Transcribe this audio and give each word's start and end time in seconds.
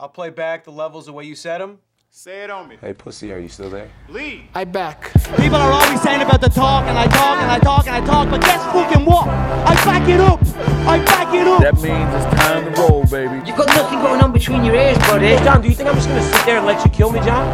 I'll 0.00 0.08
play 0.08 0.30
back 0.30 0.62
the 0.62 0.70
levels 0.70 1.06
the 1.06 1.12
way 1.12 1.24
you 1.24 1.34
said 1.34 1.60
them. 1.60 1.78
Say 2.10 2.44
it 2.44 2.50
on 2.50 2.68
me. 2.68 2.78
Hey, 2.80 2.94
pussy, 2.94 3.32
are 3.32 3.38
you 3.38 3.48
still 3.48 3.68
there? 3.68 3.90
Lead. 4.08 4.48
I 4.54 4.64
back. 4.64 5.12
People 5.36 5.56
are 5.56 5.72
always 5.72 6.00
saying 6.00 6.22
about 6.22 6.40
the 6.40 6.48
talk, 6.48 6.84
and 6.86 6.96
I 6.96 7.06
talk, 7.08 7.38
and 7.38 7.50
I 7.50 7.58
talk, 7.58 7.86
and 7.86 7.96
I 7.96 8.06
talk, 8.06 8.30
but 8.30 8.40
guess 8.40 8.62
fucking 8.72 9.04
what? 9.04 9.26
I 9.28 9.74
back 9.84 10.08
it 10.08 10.20
up. 10.20 10.40
I 10.86 11.04
back 11.04 11.34
it 11.34 11.46
up. 11.48 11.60
That 11.62 11.74
means 11.82 12.08
it's 12.14 12.42
time 12.42 12.72
to 12.72 12.80
roll, 12.80 13.04
baby. 13.06 13.44
You've 13.46 13.56
got 13.58 13.66
nothing 13.68 13.98
going 13.98 14.20
on 14.22 14.32
between 14.32 14.64
your 14.64 14.76
ears, 14.76 14.96
buddy. 14.98 15.36
John, 15.44 15.60
do 15.60 15.68
you 15.68 15.74
think 15.74 15.88
I'm 15.88 15.96
just 15.96 16.08
gonna 16.08 16.22
sit 16.22 16.46
there 16.46 16.58
and 16.58 16.66
let 16.66 16.82
you 16.84 16.90
kill 16.92 17.10
me, 17.10 17.18
John? 17.20 17.44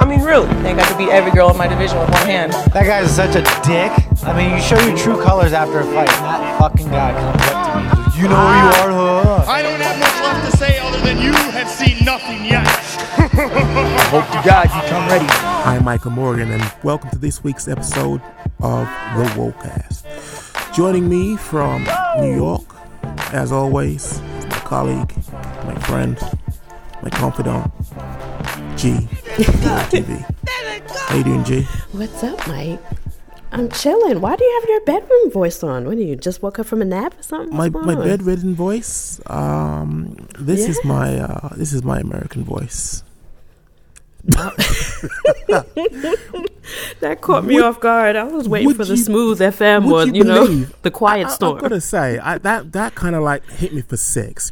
I 0.00 0.06
mean, 0.06 0.22
really? 0.22 0.48
I 0.48 0.62
think 0.62 0.78
I 0.80 0.88
could 0.88 0.98
beat 0.98 1.10
every 1.10 1.32
girl 1.32 1.50
in 1.50 1.56
my 1.56 1.68
division 1.68 1.98
with 1.98 2.10
one 2.10 2.26
hand. 2.26 2.52
That 2.72 2.86
guy's 2.86 3.14
such 3.14 3.36
a 3.36 3.42
dick. 3.62 3.92
I 4.24 4.32
mean, 4.36 4.56
you 4.56 4.60
show 4.60 4.80
your 4.80 4.96
true 4.96 5.22
colors 5.22 5.52
after 5.52 5.80
a 5.80 5.84
fight. 5.84 6.08
and 6.08 6.24
That 6.24 6.58
fucking 6.58 6.88
guy 6.88 7.12
comes 7.12 7.42
up 7.52 7.74
to 7.76 7.78
me. 7.78 8.22
You 8.22 8.28
know 8.28 8.36
who 8.36 8.56
you 8.58 8.70
are, 8.74 8.90
huh? 8.90 9.44
I 9.50 9.62
don't 9.62 9.80
have 9.80 9.98
you 11.24 11.32
have 11.32 11.68
seen 11.70 12.04
nothing 12.04 12.44
yet. 12.44 12.66
Hope 14.12 14.26
to 14.26 14.42
God 14.44 14.64
you 14.66 14.90
come 14.90 15.08
ready. 15.08 15.26
I'm 15.64 15.82
Michael 15.82 16.10
Morgan, 16.10 16.50
and 16.50 16.62
welcome 16.82 17.08
to 17.10 17.18
this 17.18 17.42
week's 17.42 17.66
episode 17.66 18.20
of 18.60 18.86
The 19.16 19.24
Wokecast. 19.34 20.74
Joining 20.74 21.08
me 21.08 21.38
from 21.38 21.88
New 22.18 22.34
York, 22.34 22.76
as 23.32 23.52
always, 23.52 24.20
my 24.20 24.58
colleague, 24.66 25.14
my 25.64 25.74
friend, 25.86 26.18
my 27.02 27.08
confidant, 27.08 27.72
G. 28.76 28.90
TV. 29.88 30.20
How 31.08 31.16
you 31.16 31.24
doing, 31.24 31.44
G? 31.44 31.62
What's 31.92 32.22
up, 32.22 32.46
Mike? 32.46 32.80
I'm 33.54 33.70
chilling. 33.70 34.20
Why 34.20 34.34
do 34.36 34.44
you 34.44 34.60
have 34.60 34.68
your 34.68 34.80
bedroom 34.82 35.30
voice 35.30 35.62
on? 35.62 35.84
What 35.86 35.96
do 35.96 36.02
you 36.02 36.16
just 36.16 36.42
woke 36.42 36.58
up 36.58 36.66
from 36.66 36.82
a 36.82 36.84
nap 36.84 37.18
or 37.18 37.22
something? 37.22 37.56
My 37.56 37.68
What's 37.68 37.86
my 37.86 37.94
on? 37.94 38.02
bedridden 38.02 38.54
voice. 38.54 39.20
Um, 39.26 40.16
this 40.38 40.68
is 40.68 40.78
my 40.84 41.18
uh, 41.18 41.48
this 41.56 41.72
is 41.72 41.82
my 41.84 42.00
American 42.00 42.44
voice. 42.44 43.04
That 47.00 47.20
caught 47.20 47.44
me 47.44 47.56
Would- 47.56 47.64
off 47.64 47.80
guard. 47.80 48.16
I 48.16 48.24
was 48.24 48.48
waiting 48.48 48.72
for 48.74 48.84
the 48.86 48.96
you- 48.96 49.02
smooth 49.02 49.38
FM 49.38 49.90
or 49.90 50.06
you 50.06 50.14
you, 50.14 50.24
know 50.24 50.46
the 50.82 50.90
quiet 50.90 51.26
I, 51.26 51.30
I, 51.30 51.32
storm. 51.32 51.56
I've 51.56 51.62
got 51.62 51.68
to 51.68 51.80
say, 51.80 52.18
I, 52.18 52.38
that 52.38 52.72
that 52.72 52.94
kind 52.94 53.14
of 53.14 53.22
like 53.22 53.44
hit 53.50 53.74
me 53.74 53.82
for 53.82 53.96
six. 53.98 54.50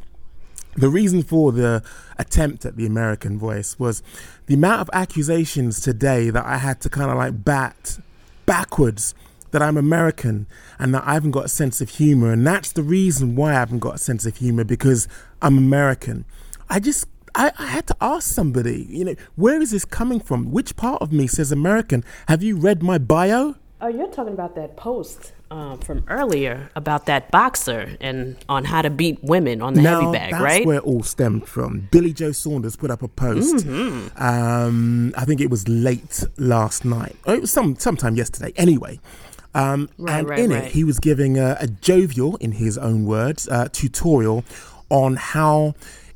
The 0.76 0.88
reason 0.90 1.22
for 1.22 1.52
the 1.52 1.82
attempt 2.18 2.64
at 2.66 2.76
the 2.76 2.84
American 2.86 3.38
voice 3.38 3.78
was 3.78 4.02
the 4.46 4.54
amount 4.54 4.82
of 4.82 4.90
accusations 4.92 5.80
today 5.80 6.28
that 6.30 6.44
I 6.44 6.58
had 6.58 6.80
to 6.82 6.90
kind 6.90 7.10
of 7.10 7.16
like 7.16 7.42
bat 7.44 7.98
backwards 8.46 9.14
that 9.50 9.62
I'm 9.62 9.76
American 9.76 10.46
and 10.78 10.94
that 10.94 11.04
I 11.06 11.14
haven't 11.14 11.32
got 11.32 11.44
a 11.44 11.48
sense 11.48 11.80
of 11.80 11.90
humor. 11.90 12.32
And 12.32 12.46
that's 12.46 12.72
the 12.72 12.82
reason 12.82 13.36
why 13.36 13.50
I 13.50 13.54
haven't 13.54 13.80
got 13.80 13.96
a 13.96 13.98
sense 13.98 14.26
of 14.26 14.36
humor 14.36 14.64
because 14.64 15.08
I'm 15.40 15.58
American. 15.58 16.24
I 16.70 16.80
just, 16.80 17.06
I, 17.34 17.52
I 17.58 17.66
had 17.66 17.86
to 17.88 17.96
ask 18.00 18.32
somebody, 18.32 18.86
you 18.88 19.04
know, 19.04 19.14
where 19.36 19.60
is 19.60 19.70
this 19.72 19.84
coming 19.84 20.20
from? 20.20 20.52
Which 20.52 20.74
part 20.76 21.02
of 21.02 21.12
me 21.12 21.26
says 21.26 21.52
American? 21.52 22.02
Have 22.28 22.42
you 22.42 22.56
read 22.56 22.82
my 22.82 22.98
bio? 22.98 23.56
oh, 23.82 23.88
you're 23.88 24.08
talking 24.08 24.32
about 24.32 24.54
that 24.54 24.76
post 24.76 25.32
um, 25.52 25.78
from 25.78 26.04
earlier 26.08 26.70
about 26.74 27.06
that 27.06 27.30
boxer 27.30 27.96
and 28.00 28.36
on 28.48 28.64
how 28.64 28.80
to 28.80 28.88
beat 28.88 29.22
women 29.22 29.60
on 29.60 29.74
the 29.74 29.82
now, 29.82 30.00
heavy 30.00 30.12
bag, 30.12 30.30
that's 30.30 30.42
right? 30.42 30.52
That's 30.54 30.66
where 30.66 30.76
it 30.78 30.84
all 30.84 31.02
stemmed 31.02 31.46
from. 31.46 31.88
Billy 31.90 32.14
Joe 32.14 32.32
Saunders 32.32 32.74
put 32.74 32.90
up 32.90 33.02
a 33.02 33.08
post. 33.08 33.66
Mm-hmm. 33.66 34.22
Um, 34.22 35.12
I 35.16 35.26
think 35.26 35.42
it 35.42 35.50
was 35.50 35.68
late 35.68 36.24
last 36.38 36.84
night. 36.86 37.16
Oh, 37.26 37.34
it 37.34 37.42
was 37.42 37.52
some 37.52 37.76
sometime 37.76 38.16
yesterday. 38.16 38.52
Anyway. 38.56 39.00
Um, 39.54 39.90
Right, 39.98 40.20
and 40.20 40.28
right, 40.30 40.38
in 40.38 40.50
right. 40.50 40.64
it, 40.64 40.72
he 40.72 40.82
was 40.82 40.98
giving 40.98 41.38
a, 41.38 41.58
a 41.60 41.66
jovial, 41.66 42.36
in 42.36 42.52
his 42.52 42.78
own 42.78 43.04
words, 43.04 43.46
uh, 43.48 43.68
tutorial 43.70 44.46
on 44.88 45.16
how, 45.16 45.74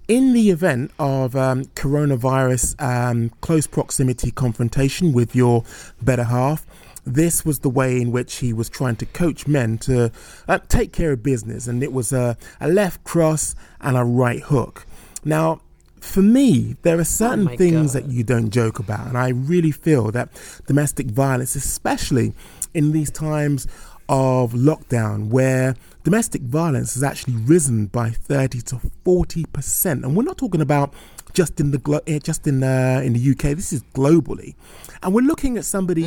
in 0.09 0.33
the 0.33 0.49
event 0.49 0.91
of 0.99 1.37
um, 1.37 1.67
coronavirus 1.75 2.81
um, 2.81 3.31
close 3.43 3.67
proximity 3.67 4.31
confrontation 4.31 5.13
with 5.13 5.37
your 5.37 5.65
better 6.01 6.25
half, 6.25 6.65
this 7.07 7.45
was 7.45 7.61
the 7.61 7.71
way 7.71 8.01
in 8.01 8.11
which 8.11 8.37
he 8.37 8.53
was 8.53 8.69
trying 8.69 8.97
to 8.97 9.07
coach 9.07 9.47
men 9.47 9.79
to 9.79 10.11
uh, 10.49 10.59
take 10.69 10.93
care 10.93 11.13
of 11.13 11.23
business. 11.23 11.69
And 11.69 11.83
it 11.83 11.93
was 11.93 12.13
a, 12.13 12.37
a 12.61 12.69
left 12.69 13.05
cross 13.05 13.55
and 13.81 13.97
a 13.97 14.05
right 14.05 14.43
hook. 14.43 14.85
Now, 15.25 15.61
for 16.01 16.23
me, 16.23 16.77
there 16.83 16.99
are 16.99 17.05
certain 17.05 17.45
my 17.45 17.57
things 17.57 17.95
God. 17.95 18.03
that 18.03 18.11
you 18.11 18.25
don't 18.25 18.51
joke 18.51 18.79
about. 18.79 19.07
And 19.07 19.17
I 19.17 19.29
really 19.29 19.71
feel 19.71 20.11
that 20.13 20.29
domestic 20.67 21.07
violence, 21.07 21.55
especially 21.55 22.33
in 22.75 22.93
these 22.93 23.11
times 23.11 23.67
of 24.09 24.53
lockdown, 24.53 25.29
where 25.29 25.75
domestic 26.05 26.43
violence 26.43 26.95
has 26.95 27.03
actually 27.03 27.35
risen 27.35 27.87
by 27.87 28.11
30 28.11 28.61
to 28.63 28.81
40%. 29.05 30.05
And 30.05 30.17
we're 30.17 30.23
not 30.23 30.39
talking 30.39 30.61
about 30.61 30.93
just 31.37 31.61
in 31.61 31.71
the 31.71 31.79
glo- 31.79 32.01
eh, 32.07 32.19
just 32.19 32.47
in 32.47 32.63
uh, 32.65 33.01
in 33.05 33.13
the 33.13 33.31
UK. 33.33 33.55
This 33.55 33.73
is 33.73 33.83
globally, 33.95 34.55
and 35.03 35.15
we're 35.15 35.29
looking 35.33 35.57
at 35.59 35.65
somebody 35.65 36.03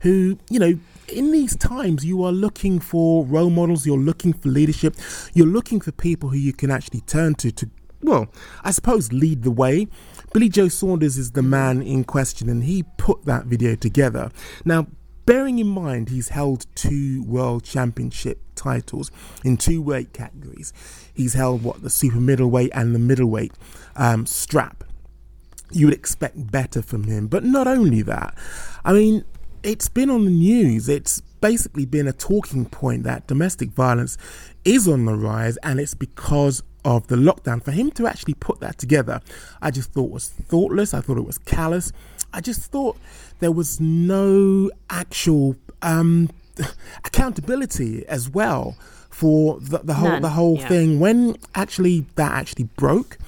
who 0.00 0.38
you 0.48 0.58
know. 0.58 0.74
In 1.20 1.32
these 1.32 1.56
times, 1.56 2.04
you 2.04 2.22
are 2.22 2.30
looking 2.30 2.78
for 2.78 3.24
role 3.26 3.50
models. 3.50 3.84
You're 3.84 3.98
looking 4.10 4.32
for 4.32 4.48
leadership. 4.48 4.94
You're 5.34 5.52
looking 5.58 5.80
for 5.80 5.90
people 5.90 6.28
who 6.28 6.36
you 6.38 6.52
can 6.52 6.70
actually 6.70 7.00
turn 7.00 7.34
to 7.42 7.50
to 7.50 7.68
well, 8.02 8.28
I 8.64 8.70
suppose 8.70 9.12
lead 9.12 9.42
the 9.42 9.50
way. 9.50 9.88
Billy 10.32 10.48
Joe 10.48 10.68
Saunders 10.68 11.18
is 11.18 11.32
the 11.32 11.42
man 11.42 11.82
in 11.82 12.04
question, 12.04 12.48
and 12.48 12.62
he 12.64 12.84
put 12.96 13.24
that 13.26 13.46
video 13.46 13.74
together. 13.74 14.30
Now, 14.64 14.86
bearing 15.26 15.58
in 15.58 15.66
mind 15.66 16.08
he's 16.08 16.30
held 16.30 16.66
two 16.74 17.22
world 17.24 17.64
championship 17.64 18.40
titles 18.54 19.10
in 19.44 19.56
two 19.56 19.80
weight 19.80 20.12
categories, 20.12 20.72
he's 21.14 21.34
held 21.34 21.62
what 21.62 21.82
the 21.82 21.90
super 21.90 22.20
middleweight 22.20 22.70
and 22.74 22.94
the 22.94 22.98
middleweight 22.98 23.52
um, 23.96 24.26
strap. 24.26 24.84
You 25.72 25.86
would 25.86 25.94
expect 25.94 26.50
better 26.50 26.82
from 26.82 27.04
him, 27.04 27.28
but 27.28 27.44
not 27.44 27.66
only 27.66 28.02
that. 28.02 28.36
I 28.84 28.92
mean, 28.92 29.24
it's 29.62 29.88
been 29.88 30.10
on 30.10 30.24
the 30.24 30.30
news. 30.30 30.88
It's 30.88 31.20
basically 31.40 31.86
been 31.86 32.08
a 32.08 32.12
talking 32.12 32.66
point 32.66 33.04
that 33.04 33.26
domestic 33.26 33.70
violence 33.70 34.18
is 34.64 34.88
on 34.88 35.04
the 35.04 35.14
rise, 35.14 35.56
and 35.58 35.80
it's 35.80 35.94
because 35.94 36.62
of 36.84 37.06
the 37.08 37.16
lockdown. 37.16 37.62
For 37.62 37.72
him 37.72 37.90
to 37.92 38.06
actually 38.06 38.34
put 38.34 38.60
that 38.60 38.78
together, 38.78 39.20
I 39.60 39.70
just 39.70 39.92
thought 39.92 40.10
was 40.10 40.28
thoughtless. 40.28 40.94
I 40.94 41.00
thought 41.00 41.18
it 41.18 41.26
was 41.26 41.38
callous. 41.38 41.92
I 42.32 42.40
just 42.40 42.70
thought 42.70 42.96
there 43.40 43.52
was 43.52 43.80
no 43.80 44.70
actual 44.88 45.56
um, 45.82 46.30
accountability 47.04 48.06
as 48.06 48.28
well 48.30 48.76
for 49.08 49.58
the, 49.60 49.78
the 49.78 49.94
whole 49.94 50.08
None, 50.08 50.22
the 50.22 50.30
whole 50.30 50.58
yeah. 50.58 50.68
thing 50.68 51.00
when 51.00 51.36
actually 51.54 52.06
that 52.14 52.32
actually 52.32 52.64
broke. 52.76 53.18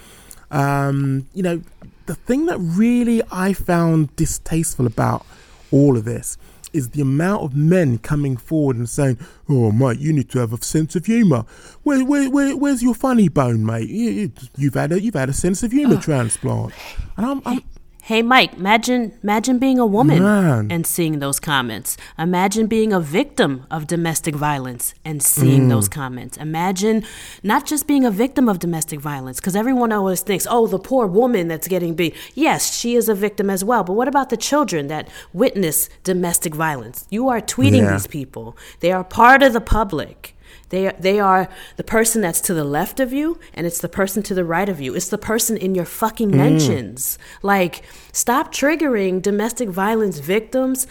Um, 0.50 1.26
you 1.34 1.42
know, 1.42 1.62
the 2.06 2.14
thing 2.14 2.46
that 2.46 2.58
really 2.58 3.22
I 3.30 3.52
found 3.52 4.14
distasteful 4.16 4.86
about 4.86 5.26
all 5.70 5.96
of 5.96 6.04
this 6.04 6.36
is 6.72 6.90
the 6.90 7.02
amount 7.02 7.42
of 7.42 7.54
men 7.54 7.98
coming 7.98 8.36
forward 8.36 8.76
and 8.76 8.88
saying, 8.88 9.18
"Oh, 9.48 9.70
mate, 9.70 9.98
you 9.98 10.12
need 10.12 10.30
to 10.30 10.38
have 10.38 10.52
a 10.52 10.62
sense 10.62 10.96
of 10.96 11.06
humour. 11.06 11.44
Where, 11.82 12.04
where, 12.04 12.30
where, 12.30 12.56
where's 12.56 12.82
your 12.82 12.94
funny 12.94 13.28
bone, 13.28 13.64
mate? 13.64 13.88
You, 13.88 14.32
you've 14.56 14.74
had 14.74 14.92
a, 14.92 15.00
you've 15.00 15.14
had 15.14 15.28
a 15.28 15.34
sense 15.34 15.62
of 15.62 15.72
humour 15.72 16.00
transplant." 16.00 16.72
And 17.16 17.26
I'm, 17.26 17.42
I'm 17.44 17.62
Hey 18.04 18.20
Mike, 18.20 18.54
imagine 18.54 19.16
imagine 19.22 19.60
being 19.60 19.78
a 19.78 19.86
woman 19.86 20.24
Man. 20.24 20.72
and 20.72 20.84
seeing 20.84 21.20
those 21.20 21.38
comments. 21.38 21.96
Imagine 22.18 22.66
being 22.66 22.92
a 22.92 22.98
victim 22.98 23.64
of 23.70 23.86
domestic 23.86 24.34
violence 24.34 24.92
and 25.04 25.22
seeing 25.22 25.68
those 25.68 25.88
mm. 25.88 25.92
comments. 25.92 26.36
Imagine 26.36 27.04
not 27.44 27.64
just 27.64 27.86
being 27.86 28.04
a 28.04 28.10
victim 28.10 28.48
of 28.48 28.58
domestic 28.58 28.98
violence 28.98 29.38
because 29.38 29.54
everyone 29.54 29.92
always 29.92 30.20
thinks, 30.20 30.48
"Oh, 30.50 30.66
the 30.66 30.80
poor 30.80 31.06
woman 31.06 31.46
that's 31.46 31.68
getting 31.68 31.94
beat." 31.94 32.16
Yes, 32.34 32.76
she 32.76 32.96
is 32.96 33.08
a 33.08 33.14
victim 33.14 33.48
as 33.48 33.62
well, 33.62 33.84
but 33.84 33.92
what 33.92 34.08
about 34.08 34.30
the 34.30 34.36
children 34.36 34.88
that 34.88 35.06
witness 35.32 35.88
domestic 36.02 36.56
violence? 36.56 37.06
You 37.08 37.28
are 37.28 37.40
tweeting 37.40 37.82
Yeah. 37.82 37.92
these 37.92 38.08
people. 38.08 38.56
They 38.80 38.90
are 38.90 39.04
part 39.04 39.44
of 39.44 39.52
the 39.52 39.60
public. 39.60 40.31
They 40.72 40.86
are, 40.86 40.94
they 40.98 41.20
are 41.20 41.50
the 41.76 41.84
person 41.84 42.22
that's 42.22 42.40
to 42.40 42.54
the 42.54 42.64
left 42.64 42.98
of 42.98 43.12
you, 43.12 43.38
and 43.52 43.66
it's 43.66 43.82
the 43.82 43.90
person 43.90 44.22
to 44.22 44.32
the 44.32 44.42
right 44.42 44.70
of 44.70 44.80
you. 44.80 44.94
It's 44.94 45.10
the 45.10 45.18
person 45.18 45.58
in 45.58 45.74
your 45.74 45.84
fucking 45.84 46.30
mm. 46.30 46.36
mentions. 46.36 47.18
Like, 47.42 47.82
stop 48.10 48.54
triggering 48.54 49.20
domestic 49.20 49.68
violence 49.68 50.18
victims. 50.18 50.86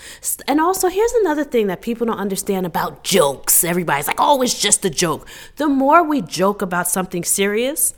And 0.47 0.61
also, 0.61 0.87
here's 0.87 1.13
another 1.13 1.43
thing 1.43 1.65
that 1.65 1.81
people 1.81 2.05
don't 2.05 2.19
understand 2.19 2.67
about 2.67 3.03
jokes. 3.03 3.63
Everybody's 3.63 4.05
like, 4.05 4.19
oh, 4.19 4.43
it's 4.43 4.61
just 4.61 4.85
a 4.85 4.89
joke. 4.91 5.27
The 5.55 5.67
more 5.67 6.03
we 6.03 6.21
joke 6.21 6.61
about 6.61 6.87
something 6.87 7.23
serious, 7.23 7.95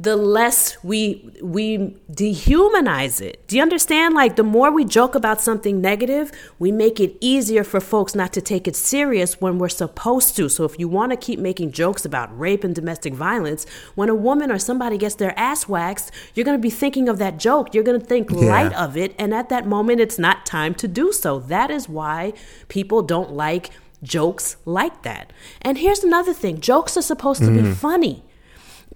the 0.00 0.14
less 0.14 0.82
we 0.84 1.28
we 1.42 1.96
dehumanize 2.10 3.20
it. 3.20 3.44
Do 3.48 3.56
you 3.56 3.62
understand? 3.62 4.14
Like 4.14 4.36
the 4.36 4.44
more 4.44 4.70
we 4.70 4.84
joke 4.84 5.16
about 5.16 5.40
something 5.40 5.80
negative, 5.80 6.30
we 6.58 6.70
make 6.70 7.00
it 7.00 7.16
easier 7.20 7.64
for 7.64 7.80
folks 7.80 8.14
not 8.14 8.32
to 8.34 8.40
take 8.40 8.68
it 8.68 8.76
serious 8.76 9.40
when 9.40 9.58
we're 9.58 9.68
supposed 9.68 10.36
to. 10.36 10.48
So 10.48 10.64
if 10.64 10.78
you 10.78 10.86
want 10.86 11.10
to 11.10 11.16
keep 11.16 11.40
making 11.40 11.72
jokes 11.72 12.04
about 12.04 12.36
rape 12.38 12.62
and 12.62 12.74
domestic 12.74 13.12
violence, 13.12 13.66
when 13.96 14.08
a 14.08 14.14
woman 14.14 14.52
or 14.52 14.58
somebody 14.58 14.98
gets 14.98 15.16
their 15.16 15.36
ass 15.36 15.68
waxed, 15.68 16.12
you're 16.34 16.44
going 16.44 16.58
to 16.58 16.62
be 16.62 16.70
thinking 16.70 17.08
of 17.08 17.18
that 17.18 17.38
joke. 17.38 17.74
You're 17.74 17.84
going 17.84 18.00
to 18.00 18.06
think 18.06 18.30
Yeah. 18.30 18.50
light 18.50 18.72
of 18.74 18.96
it, 18.96 19.16
and 19.18 19.34
at 19.34 19.48
that 19.48 19.66
moment 19.66 20.00
it's 20.00 20.18
not 20.18 20.46
time 20.46 20.74
to 20.76 20.86
do 20.86 21.12
so. 21.12 21.40
That 21.40 21.72
is 21.72 21.88
why 21.88 22.34
people 22.68 23.02
don't 23.02 23.32
like 23.32 23.70
jokes 24.04 24.56
like 24.64 25.02
that. 25.02 25.32
And 25.60 25.78
here's 25.78 26.04
another 26.04 26.32
thing. 26.32 26.60
Jokes 26.60 26.96
are 26.96 27.02
supposed 27.02 27.42
to 27.42 27.50
be 27.50 27.62
mm-hmm. 27.62 27.72
funny 27.72 28.22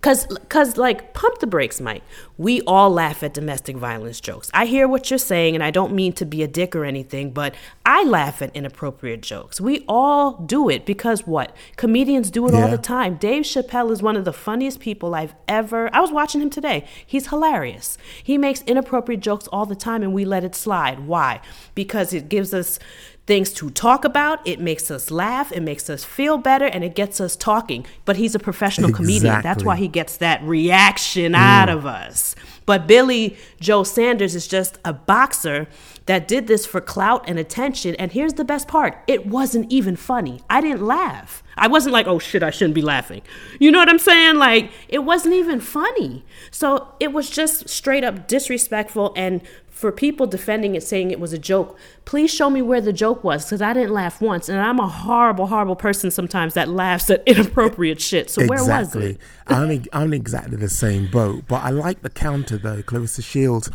Cause, 0.03 0.27
cause, 0.49 0.77
like, 0.77 1.15
pump 1.15 1.39
the 1.39 1.47
brakes, 1.47 1.81
Mike. 1.81 2.03
We 2.39 2.63
all 2.63 2.91
laugh 2.91 3.23
at 3.23 3.35
domestic 3.35 3.77
violence 3.77 4.21
jokes. 4.21 4.51
I 4.55 4.67
hear 4.67 4.89
what 4.89 5.11
you're 5.11 5.19
saying, 5.19 5.55
and 5.55 5.63
I 5.63 5.71
don't 5.71 5.93
mean 5.93 6.13
to 6.15 6.25
be 6.25 6.43
a 6.43 6.49
dick 6.49 6.75
or 6.75 6.85
anything, 6.85 7.31
but 7.31 7.55
I 7.85 8.05
laugh 8.05 8.43
at 8.43 8.55
inappropriate 8.57 9.23
jokes. 9.23 9.61
We 9.61 9.85
all 9.87 10.33
do 10.33 10.69
it 10.69 10.87
because 10.87 11.27
what? 11.27 11.55
Comedians 11.77 12.31
do 12.31 12.47
it 12.49 12.55
all 12.55 12.69
the 12.69 12.79
time. 12.79 13.17
Dave 13.17 13.45
Chappelle 13.45 13.91
is 13.91 14.03
one 14.03 14.17
of 14.17 14.25
the 14.25 14.33
funniest 14.33 14.81
people 14.81 15.15
I've 15.15 15.35
ever. 15.47 15.95
I 15.95 16.01
was 16.01 16.11
watching 16.11 16.41
him 16.41 16.51
today. 16.51 16.87
He's 17.07 17.29
hilarious. 17.29 17.99
He 18.23 18.39
makes 18.39 18.63
inappropriate 18.63 19.21
jokes 19.21 19.47
all 19.49 19.67
the 19.67 19.77
time, 19.77 20.03
and 20.03 20.13
we 20.13 20.25
let 20.25 20.45
it 20.45 20.55
slide. 20.55 21.01
Why? 21.01 21.41
Because 21.75 22.13
it 22.13 22.29
gives 22.29 22.55
us 22.55 22.79
things 23.27 23.53
to 23.53 23.71
talk 23.71 24.05
about. 24.05 24.47
It 24.47 24.61
makes 24.61 24.91
us 24.91 25.11
laugh. 25.11 25.53
It 25.53 25.63
makes 25.63 25.89
us 25.89 26.05
feel 26.05 26.39
better, 26.39 26.67
and 26.67 26.83
it 26.83 26.95
gets 26.95 27.21
us 27.21 27.37
talking. 27.37 27.87
But 28.05 28.17
he's 28.17 28.35
a 28.35 28.39
professional 28.39 28.93
comedian. 28.93 29.43
That's 29.43 29.65
why 29.65 29.77
he 29.77 29.89
gets 29.89 30.17
that 30.19 30.43
reaction 30.43 31.33
mm. 31.33 31.37
out 31.37 31.69
of 31.69 31.87
us. 31.87 32.22
But 32.67 32.87
Billy 32.87 33.37
Joe 33.61 33.83
Saunders 33.83 34.35
is 34.35 34.47
just 34.47 34.79
a 34.85 34.93
boxer 34.93 35.67
that 36.07 36.27
did 36.27 36.47
this 36.47 36.67
for 36.67 36.81
clout 36.81 37.25
and 37.29 37.39
attention. 37.39 37.95
And 37.97 38.13
here's 38.13 38.35
the 38.35 38.45
best 38.45 38.69
part 38.69 39.03
it 39.07 39.27
wasn't 39.27 39.71
even 39.73 39.97
funny. 39.97 40.41
I 40.51 40.61
didn't 40.61 40.85
laugh. 40.85 41.43
I 41.57 41.69
wasn't 41.69 41.93
like, 41.93 42.07
oh 42.07 42.19
shit, 42.19 42.43
I 42.43 42.51
shouldn't 42.51 42.75
be 42.75 42.83
laughing. 42.83 43.23
You 43.61 43.71
know 43.71 43.79
what 43.79 43.89
I'm 43.89 43.99
saying? 43.99 44.37
Like, 44.37 44.71
it 44.89 45.01
wasn't 45.01 45.35
even 45.35 45.61
funny. 45.61 46.25
So 46.51 46.95
it 46.99 47.13
was 47.13 47.31
just 47.31 47.69
straight 47.69 48.05
up 48.05 48.27
disrespectful. 48.27 49.13
And 49.17 49.43
for 49.83 49.91
people 49.91 50.29
defending 50.29 50.77
it, 50.77 50.83
saying 50.85 51.11
it 51.11 51.19
was 51.19 51.33
a 51.33 51.39
joke, 51.39 51.77
please 52.05 52.33
show 52.33 52.49
me 52.49 52.63
where 52.63 52.81
the 52.81 52.93
joke 52.93 53.25
was 53.25 53.45
because 53.45 53.61
I 53.61 53.73
didn't 53.73 53.93
laugh 53.93 54.21
once. 54.21 54.49
And 54.49 54.61
I'm 54.61 54.79
a 54.79 54.87
horrible, 54.87 55.49
horrible 55.49 55.75
person 55.75 56.13
sometimes 56.13 56.55
that 56.55 56.69
laughs 56.69 57.11
at 57.11 57.21
inappropriate 57.27 58.01
shit. 58.09 58.31
So 58.31 58.47
where 58.47 58.65
was 58.65 58.95
it? 58.95 59.19
I'm, 59.49 59.71
in- 59.73 59.87
I'm 59.93 60.15
exactly 60.15 60.57
the 60.57 60.69
same 60.69 61.11
boat, 61.11 61.47
but 61.49 61.65
I 61.65 61.71
like 61.71 62.03
the 62.03 62.11
counter 62.11 62.59
though. 62.59 62.81
Claressa 62.83 63.25
Shields 63.25 63.71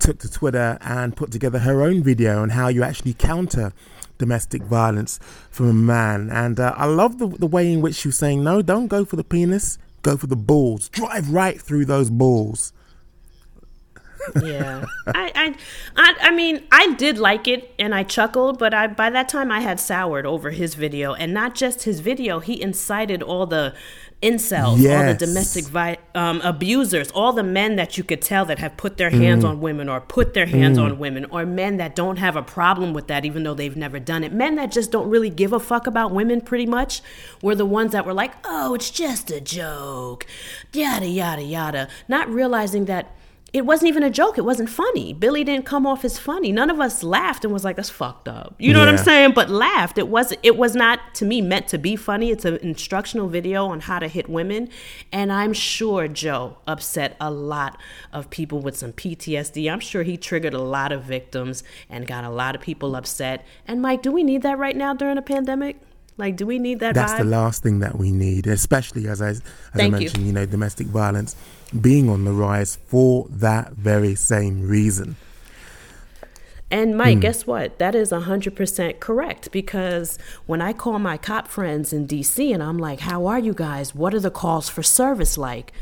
took 0.00 0.18
to 0.18 0.30
Twitter 0.30 0.76
and 0.80 1.16
put 1.16 1.30
together 1.30 1.60
her 1.60 1.82
own 1.82 2.02
video 2.02 2.42
on 2.42 2.50
how 2.50 2.66
you 2.66 2.82
actually 2.82 3.14
counter 3.14 3.72
domestic 4.18 4.62
violence 4.64 5.20
from 5.50 5.68
a 5.68 5.72
man. 5.72 6.30
And 6.30 6.58
uh, 6.58 6.74
I 6.76 6.86
love 6.86 7.18
the, 7.18 7.28
the 7.28 7.46
way 7.46 7.72
in 7.72 7.80
which 7.80 7.94
she 7.94 8.08
was 8.08 8.18
saying, 8.18 8.42
no, 8.42 8.60
don't 8.60 8.88
go 8.88 9.04
for 9.04 9.14
the 9.14 9.22
penis, 9.22 9.78
go 10.02 10.16
for 10.16 10.26
the 10.26 10.36
balls. 10.36 10.88
Drive 10.88 11.30
right 11.30 11.62
through 11.62 11.84
those 11.84 12.10
balls. 12.10 12.72
Yeah. 14.42 14.84
I, 15.06 15.32
I 15.34 15.54
i 15.96 16.14
i 16.28 16.30
mean 16.30 16.62
i 16.72 16.94
did 16.94 17.18
like 17.18 17.46
it 17.46 17.74
and 17.78 17.94
i 17.94 18.02
chuckled 18.02 18.58
but 18.58 18.72
i 18.72 18.86
by 18.86 19.10
that 19.10 19.28
time 19.28 19.50
i 19.52 19.60
had 19.60 19.78
soured 19.78 20.26
over 20.26 20.50
his 20.50 20.74
video 20.74 21.14
and 21.14 21.34
not 21.34 21.54
just 21.54 21.82
his 21.84 22.00
video 22.00 22.40
he 22.40 22.60
incited 22.60 23.22
all 23.22 23.46
the 23.46 23.74
incels 24.22 24.78
all 24.98 25.06
the 25.06 25.14
domestic 25.18 25.64
vi- 25.66 25.98
um, 26.14 26.40
abusers 26.40 27.10
all 27.10 27.32
the 27.34 27.42
men 27.42 27.76
that 27.76 27.98
you 27.98 28.04
could 28.04 28.22
tell 28.22 28.46
that 28.46 28.58
have 28.58 28.74
put 28.78 28.96
their 28.96 29.10
hands 29.10 29.44
on 29.44 29.60
women 29.60 29.86
or 29.88 30.00
put 30.00 30.32
their 30.32 30.46
hands 30.46 30.78
on 30.78 30.98
women 30.98 31.26
or 31.26 31.44
men 31.44 31.76
that 31.76 31.94
don't 31.94 32.16
have 32.16 32.34
a 32.34 32.42
problem 32.42 32.94
with 32.94 33.06
that 33.08 33.26
even 33.26 33.42
though 33.42 33.52
they've 33.52 33.76
never 33.76 33.98
done 33.98 34.24
it. 34.24 34.32
Men 34.32 34.54
that 34.54 34.72
just 34.72 34.90
don't 34.90 35.10
really 35.10 35.28
give 35.28 35.52
a 35.52 35.60
fuck 35.60 35.86
about 35.86 36.10
women 36.10 36.40
pretty 36.40 36.64
much 36.64 37.02
were 37.42 37.54
the 37.54 37.66
ones 37.66 37.92
that 37.92 38.06
were 38.06 38.14
like 38.14 38.32
oh 38.44 38.74
it's 38.74 38.90
just 38.90 39.30
a 39.30 39.40
joke. 39.40 40.24
Yada 40.72 41.06
yada 41.06 41.42
yada. 41.42 41.88
Not 42.08 42.28
realizing 42.30 42.86
that 42.86 43.10
it 43.54 43.64
wasn't 43.64 43.88
even 43.88 44.02
a 44.02 44.10
joke. 44.10 44.36
It 44.36 44.44
wasn't 44.44 44.68
funny. 44.68 45.12
Billy 45.12 45.44
didn't 45.44 45.64
come 45.64 45.86
off 45.86 46.04
as 46.04 46.18
funny. 46.18 46.50
None 46.50 46.70
of 46.70 46.80
us 46.80 47.04
laughed 47.04 47.44
and 47.44 47.52
was 47.52 47.62
like, 47.62 47.76
"That's 47.76 47.88
fucked 47.88 48.26
up." 48.26 48.56
You 48.58 48.72
know 48.72 48.80
what 48.80 48.88
I'm 48.88 48.98
saying? 48.98 49.30
But 49.32 49.48
laughed. 49.48 49.96
It 49.96 50.08
was. 50.08 50.34
It 50.42 50.56
was 50.56 50.74
not 50.74 51.14
to 51.14 51.24
me 51.24 51.40
meant 51.40 51.68
to 51.68 51.78
be 51.78 51.94
funny. 51.94 52.32
It's 52.32 52.44
an 52.44 52.56
instructional 52.56 53.28
video 53.28 53.66
on 53.66 53.78
how 53.78 54.00
to 54.00 54.08
hit 54.08 54.28
women, 54.28 54.70
and 55.12 55.32
I'm 55.32 55.52
sure 55.52 56.08
Joe 56.08 56.58
upset 56.66 57.16
a 57.20 57.30
lot 57.30 57.80
of 58.12 58.28
people 58.28 58.58
with 58.58 58.76
some 58.76 58.92
PTSD. 58.92 59.70
I'm 59.70 59.78
sure 59.78 60.02
he 60.02 60.16
triggered 60.16 60.52
a 60.54 60.60
lot 60.60 60.90
of 60.90 61.04
victims 61.04 61.62
and 61.88 62.08
got 62.08 62.24
a 62.24 62.30
lot 62.30 62.56
of 62.56 62.60
people 62.60 62.96
upset. 62.96 63.46
And 63.68 63.80
Mike, 63.80 64.02
do 64.02 64.10
we 64.10 64.24
need 64.24 64.42
that 64.42 64.58
right 64.58 64.76
now 64.76 64.94
during 64.94 65.16
a 65.16 65.22
pandemic? 65.22 65.76
Like, 66.16 66.36
do 66.36 66.46
we 66.46 66.58
need 66.58 66.80
that 66.80 66.94
That's 66.94 67.12
vibe? 67.12 67.18
the 67.18 67.24
last 67.24 67.62
thing 67.62 67.80
that 67.80 67.98
we 67.98 68.12
need, 68.12 68.46
especially 68.46 69.08
as 69.08 69.20
I, 69.20 69.30
as 69.30 69.42
I 69.74 69.78
Thank 69.78 69.94
you. 69.94 70.00
mentioned, 70.00 70.26
you 70.26 70.32
know, 70.32 70.46
domestic 70.46 70.86
violence 70.86 71.34
being 71.80 72.08
on 72.08 72.24
the 72.24 72.32
rise 72.32 72.76
for 72.86 73.26
that 73.30 73.72
very 73.72 74.14
same 74.14 74.68
reason. 74.68 75.16
And. 76.70 76.96
Mike, 76.96 77.14
hmm. 77.14 77.20
guess 77.20 77.46
what? 77.46 77.78
That 77.78 77.94
is 77.94 78.10
100% 78.10 79.00
correct 79.00 79.52
because 79.52 80.18
when 80.46 80.60
I 80.60 80.72
call 80.72 80.98
my 80.98 81.16
cop 81.16 81.48
friends 81.48 81.92
in 81.92 82.06
DC 82.06 82.52
and 82.52 82.62
I'm 82.62 82.78
like, 82.78 83.00
how 83.00 83.26
are 83.26 83.38
you 83.38 83.54
guys? 83.54 83.94
What 83.94 84.14
are 84.14 84.20
the 84.20 84.30
calls 84.30 84.68
for 84.68 84.82
service 84.82 85.38
like? 85.38 85.72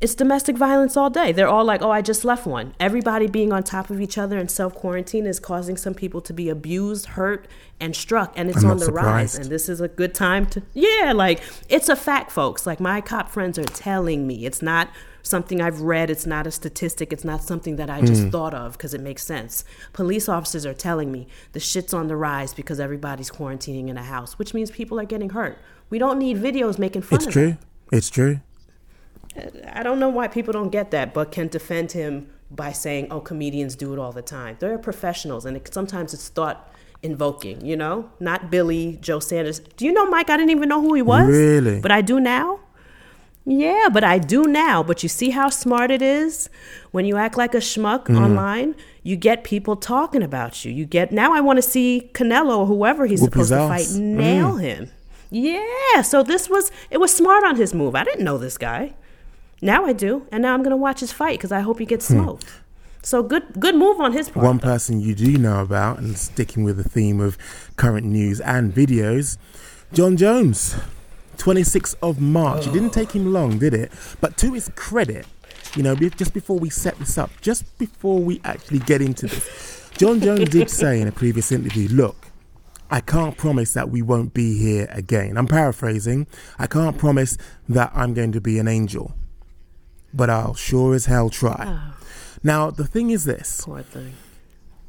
It's 0.00 0.14
domestic 0.14 0.56
violence 0.56 0.96
all 0.96 1.10
day. 1.10 1.32
They're 1.32 1.48
all 1.48 1.64
like, 1.64 1.82
oh, 1.82 1.90
I 1.90 2.02
just 2.02 2.24
left 2.24 2.46
one. 2.46 2.72
Everybody 2.78 3.26
being 3.26 3.52
on 3.52 3.64
top 3.64 3.90
of 3.90 4.00
each 4.00 4.16
other 4.16 4.38
and 4.38 4.48
self 4.48 4.72
quarantine 4.74 5.26
is 5.26 5.40
causing 5.40 5.76
some 5.76 5.92
people 5.92 6.20
to 6.20 6.32
be 6.32 6.48
abused, 6.48 7.06
hurt, 7.06 7.48
and 7.80 7.96
struck. 7.96 8.32
And 8.36 8.48
it's 8.48 8.62
I'm 8.62 8.70
on 8.70 8.76
the 8.78 8.92
rise. 8.92 9.34
And 9.34 9.46
this 9.46 9.68
is 9.68 9.80
a 9.80 9.88
good 9.88 10.14
time 10.14 10.46
to, 10.46 10.62
yeah, 10.72 11.12
like 11.12 11.42
it's 11.68 11.88
a 11.88 11.96
fact, 11.96 12.30
folks. 12.30 12.64
Like 12.64 12.78
my 12.78 13.00
cop 13.00 13.28
friends 13.28 13.58
are 13.58 13.64
telling 13.64 14.24
me 14.24 14.46
it's 14.46 14.62
not 14.62 14.88
something 15.28 15.60
I've 15.60 15.80
read, 15.80 16.10
it's 16.10 16.26
not 16.26 16.46
a 16.46 16.50
statistic, 16.50 17.12
it's 17.12 17.24
not 17.24 17.42
something 17.42 17.76
that 17.76 17.90
I 17.90 18.00
just 18.00 18.22
mm. 18.24 18.32
thought 18.32 18.54
of 18.54 18.72
because 18.72 18.94
it 18.94 19.00
makes 19.00 19.24
sense. 19.24 19.64
Police 19.92 20.28
officers 20.28 20.66
are 20.66 20.74
telling 20.74 21.12
me 21.12 21.28
the 21.52 21.60
shit's 21.60 21.94
on 21.94 22.08
the 22.08 22.16
rise 22.16 22.54
because 22.54 22.80
everybody's 22.80 23.30
quarantining 23.30 23.88
in 23.88 23.96
a 23.96 24.02
house, 24.02 24.38
which 24.38 24.54
means 24.54 24.70
people 24.70 24.98
are 24.98 25.04
getting 25.04 25.30
hurt. 25.30 25.58
We 25.90 25.98
don't 25.98 26.18
need 26.18 26.38
videos 26.38 26.78
making 26.78 27.02
fun 27.02 27.18
It's 27.18 27.26
of 27.26 27.32
true. 27.32 27.56
It's 27.92 28.10
true. 28.10 28.40
I 29.72 29.82
don't 29.82 30.00
know 30.00 30.08
why 30.08 30.28
people 30.28 30.52
don't 30.52 30.70
get 30.70 30.90
that, 30.90 31.14
but 31.14 31.30
can 31.30 31.48
defend 31.48 31.92
him 31.92 32.28
by 32.50 32.72
saying, 32.72 33.08
"Oh, 33.10 33.20
comedians 33.20 33.76
do 33.76 33.92
it 33.92 33.98
all 33.98 34.12
the 34.12 34.22
time." 34.22 34.56
They're 34.58 34.78
professionals, 34.78 35.44
and 35.44 35.56
it, 35.56 35.72
sometimes 35.72 36.12
it's 36.12 36.28
thought 36.28 36.72
invoking. 37.02 37.64
You 37.64 37.76
know, 37.76 38.10
not 38.20 38.50
Billy 38.50 38.98
Joe 39.00 39.20
Saunders. 39.20 39.60
Do 39.76 39.84
you 39.84 39.92
know 39.92 40.06
Mike? 40.06 40.30
I 40.30 40.36
didn't 40.36 40.50
even 40.50 40.68
know 40.68 40.80
who 40.80 40.94
he 40.94 41.02
was. 41.02 41.28
Really? 41.28 41.80
But 41.80 41.92
I 41.92 42.00
do 42.00 42.20
now. 42.20 42.60
Yeah, 43.50 43.88
but 43.90 44.04
I 44.04 44.18
do 44.18 44.44
now. 44.44 44.82
But 44.82 45.02
you 45.02 45.08
see 45.08 45.30
how 45.30 45.48
smart 45.48 45.90
it 45.90 46.02
is 46.02 46.50
when 46.90 47.04
you 47.06 47.16
act 47.16 47.36
like 47.38 47.54
a 47.54 47.58
schmuck 47.58 48.04
Mm. 48.06 48.20
online. 48.20 48.74
You 49.02 49.16
get 49.16 49.42
people 49.42 49.74
talking 49.76 50.22
about 50.22 50.64
you. 50.64 50.70
You 50.72 50.84
get 50.84 51.12
now. 51.12 51.32
I 51.32 51.40
want 51.40 51.56
to 51.56 51.62
see 51.62 52.10
Canelo 52.12 52.58
or 52.58 52.66
whoever 52.66 53.06
he's 53.06 53.20
Whoop 53.22 53.32
supposed 53.32 53.50
to 53.50 53.68
fight 53.68 53.88
nail 53.98 54.52
Mm. 54.54 54.60
him. 54.60 54.90
Yeah. 55.30 56.02
So 56.02 56.22
this 56.22 56.50
was 56.50 56.70
it 56.90 56.98
was 56.98 57.12
smart 57.14 57.42
on 57.44 57.56
his 57.56 57.72
move. 57.74 57.94
I 57.94 58.04
didn't 58.04 58.24
know 58.24 58.38
this 58.38 58.58
guy. 58.58 58.92
Now 59.62 59.86
I 59.86 59.92
do, 59.92 60.22
and 60.30 60.42
now 60.42 60.52
I'm 60.54 60.62
gonna 60.62 60.76
watch 60.76 61.00
his 61.00 61.12
fight 61.12 61.38
because 61.38 61.50
I 61.52 61.60
hope 61.60 61.78
he 61.78 61.86
gets 61.86 62.06
smoked. 62.06 62.46
So 63.02 63.22
good, 63.22 63.44
good 63.58 63.74
move 63.74 63.98
on 64.00 64.12
his 64.12 64.28
part. 64.28 64.42
Hmm. 64.44 64.46
One 64.52 64.58
person 64.58 65.00
you 65.00 65.14
do 65.14 65.38
know 65.38 65.60
about, 65.62 65.98
and 65.98 66.16
sticking 66.18 66.62
with 66.64 66.76
the 66.76 66.88
theme 66.88 67.18
of 67.20 67.38
current 67.76 68.06
news 68.06 68.40
and 68.40 68.74
videos, 68.74 69.38
Jon 69.92 70.16
Jones, 70.16 70.76
26th 71.38 71.96
of 72.02 72.20
March. 72.20 72.66
It 72.66 72.72
didn't 72.72 72.90
take 72.92 73.12
him 73.12 73.32
long, 73.32 73.58
did 73.58 73.74
it? 73.74 73.92
But 74.20 74.36
to 74.38 74.52
his 74.52 74.70
credit, 74.76 75.26
you 75.74 75.82
know, 75.82 75.94
just 75.94 76.34
before 76.34 76.58
we 76.58 76.70
set 76.70 76.98
this 76.98 77.16
up, 77.18 77.30
just 77.40 77.78
before 77.78 78.20
we 78.20 78.40
actually 78.44 78.80
get 78.80 79.00
into 79.00 79.26
this, 79.26 79.90
Jon 79.96 80.20
Jones 80.20 80.48
did 80.50 80.70
say 80.70 81.00
in 81.00 81.08
a 81.08 81.12
previous 81.12 81.50
interview, 81.52 81.88
look, 81.88 82.26
I 82.90 83.00
can't 83.00 83.36
promise 83.36 83.74
that 83.74 83.90
we 83.90 84.00
won't 84.00 84.32
be 84.32 84.58
here 84.58 84.88
again. 84.90 85.36
I'm 85.36 85.46
paraphrasing. 85.46 86.26
I 86.58 86.66
can't 86.66 86.96
promise 86.96 87.36
that 87.68 87.92
I'm 87.94 88.14
going 88.14 88.32
to 88.32 88.40
be 88.40 88.58
an 88.58 88.66
angel, 88.66 89.14
but 90.14 90.30
I'll 90.30 90.54
sure 90.54 90.94
as 90.94 91.06
hell 91.06 91.28
try. 91.28 91.64
Oh. 91.66 91.94
Now, 92.42 92.70
the 92.70 92.86
thing 92.86 93.10
is 93.10 93.24
this 93.24 93.62
Poor 93.64 93.82
thing. 93.82 94.14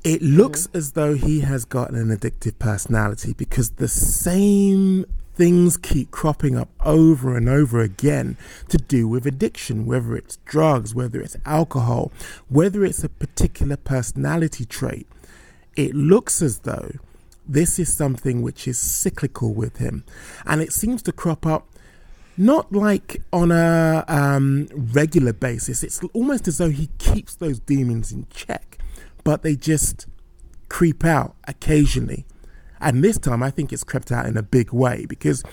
it 0.04 0.22
looks 0.22 0.70
as 0.74 0.94
though 0.94 1.16
he 1.16 1.42
has 1.42 1.66
got 1.66 1.90
an 1.90 2.16
addictive 2.16 2.58
personality 2.60 3.34
because 3.34 3.72
the 3.72 3.88
same 3.90 5.06
things 5.40 5.78
keep 5.78 6.12
cropping 6.12 6.58
up 6.58 6.68
over 6.84 7.38
and 7.38 7.48
over 7.48 7.80
again 7.80 8.36
to 8.68 8.78
do 8.78 9.08
with 9.08 9.26
addiction, 9.26 9.86
whether 9.86 10.14
it's 10.18 10.36
drugs, 10.44 10.94
whether 10.94 11.22
it's 11.22 11.38
alcohol, 11.46 12.12
whether 12.50 12.84
it's 12.84 13.06
a 13.06 13.10
particular 13.10 13.78
personality 13.78 14.66
trait. 14.66 15.08
It 15.78 15.96
looks 15.96 16.42
as 16.42 16.60
though 16.60 16.92
this 17.48 17.80
is 17.80 17.96
something 17.96 18.42
which 18.42 18.68
is 18.68 18.78
cyclical 18.78 19.54
with 19.54 19.78
him, 19.78 20.04
and 20.46 20.62
it 20.62 20.74
seems 20.74 21.02
to 21.04 21.14
crop 21.14 21.46
up 21.46 21.66
not 22.36 22.74
like 22.74 23.22
on 23.32 23.50
a 23.50 24.04
um, 24.10 24.68
regular 24.74 25.32
basis. 25.32 25.84
It's 25.84 26.04
almost 26.12 26.50
as 26.50 26.58
though 26.58 26.70
he 26.70 26.90
keeps 26.98 27.34
those 27.36 27.62
demons 27.62 28.12
in 28.12 28.28
check, 28.30 28.78
but 29.24 29.44
they 29.44 29.56
just 29.56 30.06
creep 30.68 31.06
out 31.06 31.34
occasionally. 31.48 32.26
And 32.82 33.04
this 33.04 33.18
time, 33.18 33.44
I 33.44 33.52
think 33.52 33.74
it's 33.74 33.84
crept 33.84 34.12
out 34.12 34.26
in 34.26 34.38
a 34.38 34.44
big 34.44 34.72
way 34.72 35.06
because 35.08 35.44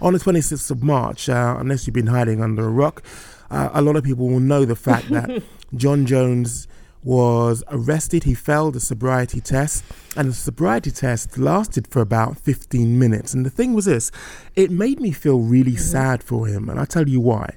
on 0.00 0.12
the 0.12 0.18
26th 0.18 0.70
of 0.70 0.82
March, 0.82 1.28
uh, 1.28 1.56
unless 1.58 1.86
you've 1.86 1.94
been 1.94 2.06
hiding 2.06 2.42
under 2.42 2.66
a 2.66 2.70
rock, 2.70 3.02
uh, 3.50 3.70
a 3.72 3.82
lot 3.82 3.96
of 3.96 4.04
people 4.04 4.28
will 4.28 4.40
know 4.40 4.64
the 4.64 4.76
fact 4.76 5.08
that 5.10 5.42
Jon 5.74 6.06
Jones 6.06 6.68
was 7.02 7.64
arrested. 7.68 8.24
He 8.24 8.34
failed 8.34 8.76
a 8.76 8.80
sobriety 8.80 9.40
test, 9.40 9.84
and 10.16 10.28
the 10.28 10.34
sobriety 10.34 10.90
test 10.90 11.38
lasted 11.38 11.86
for 11.86 12.00
about 12.00 12.38
15 12.38 12.98
minutes. 12.98 13.34
And 13.34 13.44
the 13.44 13.50
thing 13.50 13.74
was 13.74 13.86
this 13.86 14.10
it 14.56 14.70
made 14.70 15.00
me 15.00 15.10
feel 15.10 15.40
really 15.40 15.76
sad 15.76 16.22
for 16.22 16.46
him, 16.46 16.68
and 16.68 16.78
I'll 16.78 16.86
tell 16.86 17.08
you 17.08 17.20
why. 17.20 17.54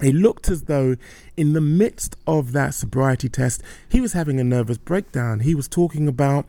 it 0.00 0.14
looked 0.14 0.48
as 0.50 0.62
though 0.64 0.96
in 1.36 1.52
the 1.52 1.60
midst 1.60 2.16
of 2.26 2.52
that 2.52 2.74
sobriety 2.74 3.28
test, 3.28 3.62
he 3.88 4.00
was 4.00 4.12
having 4.12 4.38
a 4.40 4.44
nervous 4.44 4.78
breakdown. 4.78 5.40
He 5.40 5.54
was 5.54 5.68
talking 5.68 6.08
about 6.08 6.46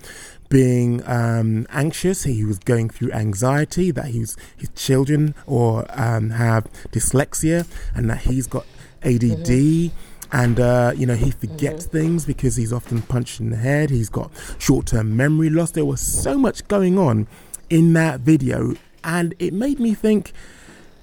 being 0.55 1.05
um, 1.05 1.67
anxious. 1.69 2.23
He 2.23 2.45
was 2.45 2.59
going 2.59 2.89
through 2.89 3.11
anxiety 3.11 3.91
that 3.91 4.05
he's, 4.05 4.37
his 4.55 4.69
children 4.69 5.35
or 5.45 5.85
um, 5.89 6.29
have 6.29 6.63
dyslexia 6.91 7.67
and 7.93 8.09
that 8.09 8.21
he's 8.21 8.47
got 8.47 8.65
ADD. 9.03 9.91
And 10.31 10.59
uh, 10.61 10.93
you 10.95 11.05
know 11.05 11.15
he 11.15 11.31
forgets 11.31 11.85
things 11.85 12.25
because 12.25 12.55
he's 12.55 12.71
often 12.71 13.01
punched 13.01 13.41
in 13.41 13.49
the 13.49 13.57
head. 13.57 13.89
He's 13.89 14.07
got 14.09 14.31
short-term 14.57 15.17
memory 15.17 15.49
loss. 15.49 15.71
There 15.71 15.83
was 15.83 15.99
so 15.99 16.37
much 16.37 16.65
going 16.69 16.97
on 16.97 17.27
in 17.69 17.91
that 17.93 18.21
video, 18.21 18.75
and 19.03 19.35
it 19.39 19.53
made 19.53 19.79
me 19.79 19.93
think 19.93 20.31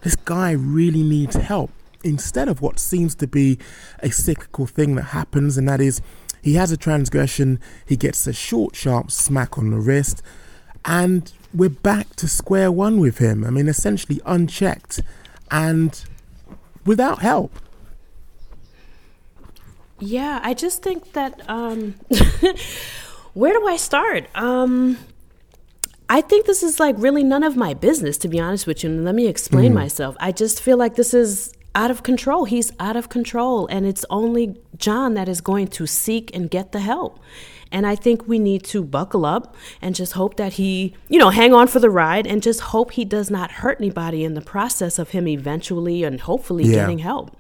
this 0.00 0.16
guy 0.16 0.52
really 0.52 1.02
needs 1.02 1.37
help 1.37 1.71
instead 2.02 2.49
of 2.49 2.61
what 2.61 2.78
seems 2.78 3.14
to 3.16 3.26
be 3.26 3.59
a 4.00 4.11
cyclical 4.11 4.66
thing 4.66 4.97
that 4.97 5.12
happens, 5.18 5.56
and 5.56 5.68
that 5.68 5.80
is 5.80 6.00
he 6.42 6.54
has 6.54 6.72
a 6.72 6.76
transgression, 6.76 7.61
he 7.87 7.96
gets 7.96 8.26
a 8.26 8.32
short, 8.32 8.75
sharp 8.75 9.11
smack 9.11 9.56
on 9.56 9.70
the 9.70 9.78
wrist, 9.78 10.22
and 10.84 11.32
we're 11.54 11.70
back 11.70 12.16
to 12.16 12.26
square 12.26 12.72
one 12.72 12.99
with 12.99 13.18
him. 13.18 13.44
I 13.44 13.50
mean, 13.50 13.68
essentially 13.68 14.20
unchecked 14.26 15.00
and 15.50 16.04
without 16.84 17.20
help. 17.20 17.52
Yeah, 20.00 20.40
I 20.42 20.54
just 20.54 20.82
think 20.82 21.12
that 21.12 21.40
um 21.49 21.94
where 23.34 23.52
do 23.52 23.66
I 23.68 23.76
start? 23.76 24.26
Um 24.34 24.99
I 26.08 26.20
think 26.20 26.46
this 26.46 26.62
is 26.62 26.80
like 26.80 26.96
really 26.99 27.22
none 27.22 27.44
of 27.44 27.56
my 27.56 27.72
business 27.72 28.18
to 28.18 28.28
be 28.28 28.40
honest 28.40 28.66
with 28.66 28.82
you. 28.82 28.90
And 28.90 29.04
let 29.04 29.14
me 29.14 29.28
explain 29.28 29.72
myself. 29.72 30.16
I 30.18 30.32
just 30.32 30.61
feel 30.61 30.76
like 30.76 30.96
this 30.96 31.14
is 31.14 31.52
out 31.75 31.91
of 31.91 32.02
control. 32.02 32.45
He's 32.45 32.73
out 32.79 32.97
of 32.97 33.09
control 33.09 33.67
and 33.69 33.87
it's 33.87 34.05
only 34.11 34.57
Jon 34.76 35.14
that 35.14 35.29
is 35.29 35.41
going 35.41 35.69
to 35.69 35.87
seek 35.87 36.35
and 36.35 36.50
get 36.50 36.73
the 36.73 36.81
help. 36.81 37.19
And 37.73 37.87
I 37.87 37.97
think 37.97 38.29
we 38.29 38.38
need 38.38 38.62
to 38.67 38.85
buckle 38.85 39.25
up 39.25 39.57
and 39.81 39.95
just 39.95 40.12
hope 40.12 40.37
that 40.37 40.52
he, 40.52 40.95
you 41.09 41.19
know, 41.19 41.31
hang 41.31 41.52
on 41.55 41.67
for 41.67 41.81
the 41.81 41.91
ride 41.91 42.26
and 42.26 42.43
just 42.43 42.61
hope 42.61 42.93
he 42.93 43.05
does 43.05 43.31
not 43.31 43.50
hurt 43.50 43.79
anybody 43.81 44.23
in 44.25 44.35
the 44.35 44.41
process 44.43 44.99
of 44.99 45.11
him 45.11 45.26
eventually 45.26 46.05
and 46.05 46.21
hopefully 46.21 46.64
Yeah. 46.64 46.75
getting 46.76 46.99
help. 46.99 47.35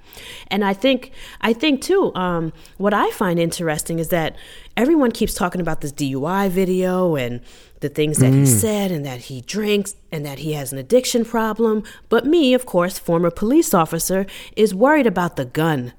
And 0.48 0.64
I 0.64 0.72
think, 0.72 1.12
I 1.40 1.52
think 1.52 1.82
too, 1.82 2.12
um, 2.14 2.52
what 2.78 2.94
I 2.94 3.10
find 3.10 3.38
interesting 3.38 3.98
is 3.98 4.08
that 4.08 4.34
everyone 4.76 5.12
keeps 5.12 5.34
talking 5.34 5.60
about 5.60 5.82
this 5.82 5.92
DUI 5.92 6.48
video 6.48 7.14
and 7.14 7.40
the 7.80 7.88
things 7.88 8.18
that 8.18 8.32
he 8.32 8.46
said 8.46 8.90
and 8.92 9.04
that 9.04 9.22
he 9.22 9.40
drinks 9.42 9.96
and 10.10 10.24
that 10.24 10.38
he 10.40 10.52
has 10.52 10.72
an 10.72 10.78
addiction 10.78 11.24
problem. 11.24 11.82
But 12.08 12.24
me, 12.24 12.54
of 12.54 12.64
course, 12.64 12.98
former 12.98 13.30
police 13.30 13.74
officer, 13.74 14.24
is 14.56 14.74
worried 14.74 15.06
about 15.06 15.36
the 15.36 15.44
gun 15.44 15.92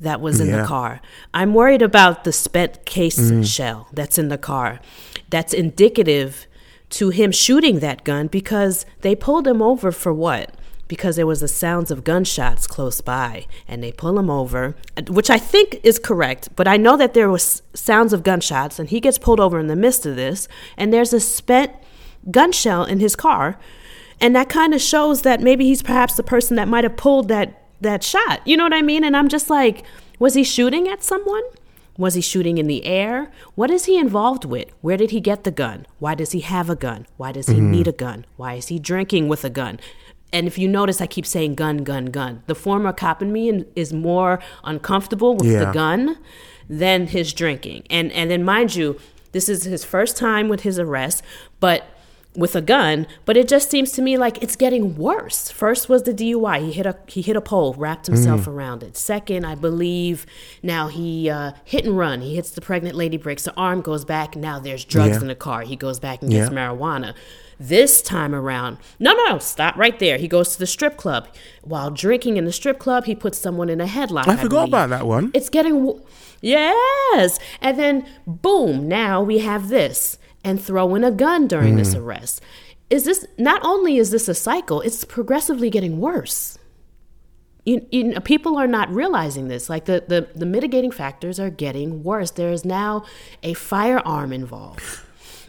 that 0.00 0.20
was 0.20 0.40
in 0.40 0.48
Yeah. 0.48 0.62
the 0.62 0.66
car. 0.66 1.00
I'm 1.32 1.54
worried 1.54 1.82
about 1.82 2.24
the 2.24 2.32
spent 2.32 2.84
case 2.84 3.18
mm. 3.18 3.44
shell 3.46 3.88
that's 3.92 4.18
in 4.18 4.28
the 4.28 4.38
car. 4.38 4.80
That's 5.30 5.52
indicative 5.52 6.46
to 6.90 7.10
him 7.10 7.32
shooting 7.32 7.80
that 7.80 8.04
gun 8.04 8.26
because 8.28 8.86
they 9.00 9.14
pulled 9.16 9.46
him 9.46 9.60
over 9.60 9.90
for 9.90 10.12
what? 10.12 10.54
Because 10.88 11.16
there 11.16 11.26
was 11.26 11.40
the 11.40 11.48
sounds 11.48 11.90
of 11.90 12.04
gunshots 12.04 12.68
close 12.68 13.00
by, 13.00 13.46
and 13.66 13.82
they 13.82 13.90
pull 13.90 14.16
him 14.18 14.30
over, 14.30 14.76
which 15.08 15.30
I 15.30 15.38
think 15.38 15.80
is 15.82 15.98
correct. 15.98 16.50
But 16.54 16.68
I 16.68 16.76
know 16.76 16.96
that 16.96 17.12
there 17.12 17.28
was 17.28 17.62
sounds 17.74 18.12
of 18.12 18.22
gunshots, 18.22 18.78
and 18.78 18.88
he 18.88 19.00
gets 19.00 19.18
pulled 19.18 19.40
over 19.40 19.58
in 19.58 19.66
the 19.66 19.74
midst 19.74 20.06
of 20.06 20.14
this, 20.14 20.46
and 20.76 20.92
there's 20.92 21.12
a 21.12 21.18
spent 21.18 21.72
gun 22.30 22.52
shell 22.52 22.84
in 22.84 23.00
his 23.00 23.16
car, 23.16 23.58
and 24.20 24.36
that 24.36 24.48
kind 24.48 24.74
of 24.74 24.80
shows 24.80 25.22
that 25.22 25.40
maybe 25.40 25.64
he's 25.64 25.82
perhaps 25.82 26.14
the 26.14 26.22
person 26.22 26.56
that 26.56 26.68
might 26.68 26.84
have 26.84 26.96
pulled 26.96 27.26
that 27.28 27.65
that 27.80 28.02
shot. 28.02 28.40
You 28.46 28.56
know 28.56 28.64
what 28.64 28.74
I 28.74 28.82
mean? 28.82 29.04
And 29.04 29.16
I'm 29.16 29.28
just 29.28 29.50
like, 29.50 29.84
was 30.18 30.34
he 30.34 30.44
shooting 30.44 30.88
at 30.88 31.02
someone? 31.02 31.42
Was 31.98 32.14
he 32.14 32.20
shooting 32.20 32.58
in 32.58 32.66
the 32.66 32.84
air? 32.84 33.30
What 33.54 33.70
is 33.70 33.86
he 33.86 33.96
involved 33.98 34.44
with? 34.44 34.68
Where 34.82 34.96
did 34.96 35.10
he 35.12 35.20
get 35.20 35.44
the 35.44 35.50
gun? 35.50 35.86
Why 35.98 36.14
does 36.14 36.32
he 36.32 36.40
have 36.40 36.68
a 36.68 36.76
gun? 36.76 37.06
Why 37.16 37.32
does 37.32 37.48
he 37.48 37.58
need 37.60 37.88
a 37.88 37.92
gun? 37.92 38.26
Why 38.36 38.54
is 38.54 38.68
he 38.68 38.78
drinking 38.78 39.28
with 39.28 39.44
a 39.44 39.50
gun? 39.50 39.80
And 40.32 40.46
if 40.46 40.58
you 40.58 40.68
notice, 40.68 41.00
I 41.00 41.06
keep 41.06 41.24
saying 41.24 41.54
gun, 41.54 41.78
gun, 41.78 42.06
gun. 42.06 42.42
The 42.46 42.54
former 42.54 42.92
cop 42.92 43.22
in 43.22 43.32
me 43.32 43.64
is 43.74 43.92
more 43.92 44.40
uncomfortable 44.64 45.36
with 45.36 45.58
the 45.58 45.70
gun 45.72 46.18
than 46.68 47.06
his 47.06 47.32
drinking. 47.32 47.84
And 47.88 48.12
and 48.12 48.30
then 48.30 48.44
mind 48.44 48.74
you, 48.74 48.98
this 49.32 49.48
is 49.48 49.64
his 49.64 49.84
first 49.84 50.16
time 50.16 50.48
with 50.48 50.62
his 50.62 50.78
arrest, 50.78 51.22
but 51.60 51.84
with 52.36 52.54
a 52.54 52.60
gun, 52.60 53.06
but 53.24 53.36
it 53.36 53.48
just 53.48 53.70
seems 53.70 53.92
to 53.92 54.02
me 54.02 54.16
like 54.18 54.42
it's 54.42 54.56
getting 54.56 54.96
worse. 54.96 55.50
First 55.50 55.88
was 55.88 56.02
the 56.04 56.12
DUI. 56.12 56.60
He 56.66 56.72
hit 56.72 56.86
a 56.86 56.96
he 57.06 57.22
hit 57.22 57.36
a 57.36 57.40
pole, 57.40 57.74
wrapped 57.74 58.06
himself 58.06 58.46
around 58.46 58.82
it. 58.82 58.96
Second, 58.96 59.44
I 59.46 59.54
believe 59.54 60.26
now 60.62 60.88
he 60.88 61.30
uh, 61.30 61.52
hit 61.64 61.84
and 61.84 61.96
run. 61.96 62.20
He 62.20 62.36
hits 62.36 62.50
the 62.50 62.60
pregnant 62.60 62.94
lady, 62.96 63.16
breaks 63.16 63.46
her 63.46 63.52
arm, 63.56 63.80
goes 63.80 64.04
back. 64.04 64.36
Now 64.36 64.58
there's 64.58 64.84
drugs 64.84 65.16
Yeah. 65.16 65.20
in 65.22 65.26
the 65.28 65.34
car. 65.34 65.62
He 65.62 65.76
goes 65.76 65.98
back 65.98 66.22
and 66.22 66.30
gets 66.30 66.50
marijuana. 66.50 67.14
This 67.58 68.02
time 68.02 68.34
around, 68.34 68.76
no, 68.98 69.14
no, 69.14 69.24
no, 69.30 69.38
stop 69.38 69.76
right 69.76 69.98
there. 69.98 70.18
He 70.18 70.28
goes 70.28 70.52
to 70.52 70.58
the 70.58 70.66
strip 70.66 70.98
club. 70.98 71.26
While 71.62 71.90
drinking 71.90 72.36
in 72.36 72.44
the 72.44 72.52
strip 72.52 72.78
club, 72.78 73.06
he 73.06 73.14
puts 73.14 73.38
someone 73.38 73.70
in 73.70 73.80
a 73.80 73.86
headlock. 73.86 74.28
I 74.28 74.36
forgot 74.36 74.48
believe. 74.66 74.68
about 74.68 74.90
that 74.90 75.06
one. 75.06 75.30
It's 75.32 75.48
getting 75.48 75.86
w- 75.86 76.02
yes, 76.42 77.38
and 77.62 77.78
then 77.78 78.06
boom, 78.26 78.86
now 78.88 79.22
we 79.22 79.38
have 79.38 79.68
this 79.68 80.18
and 80.46 80.62
throw 80.62 80.94
in 80.94 81.04
a 81.04 81.10
gun 81.10 81.46
during 81.46 81.76
this 81.76 81.92
Hmm. 81.92 82.00
arrest. 82.00 82.40
Is 82.88 83.04
this 83.04 83.26
not 83.36 83.60
only 83.64 83.98
is 83.98 84.10
this 84.12 84.28
a 84.28 84.34
cycle, 84.34 84.80
it's 84.80 85.04
progressively 85.04 85.68
getting 85.70 85.98
worse. 86.00 86.56
You, 87.64 87.84
you 87.90 88.04
know, 88.04 88.20
people 88.20 88.56
are 88.56 88.68
not 88.68 88.88
realizing 88.94 89.48
this. 89.48 89.68
Like 89.68 89.86
the, 89.86 90.04
the, 90.06 90.28
the 90.36 90.46
mitigating 90.46 90.92
factors 90.92 91.40
are 91.40 91.50
getting 91.50 92.04
worse. 92.04 92.30
There 92.30 92.52
is 92.52 92.64
now 92.64 93.04
a 93.42 93.54
firearm 93.54 94.32
involved. 94.32 94.84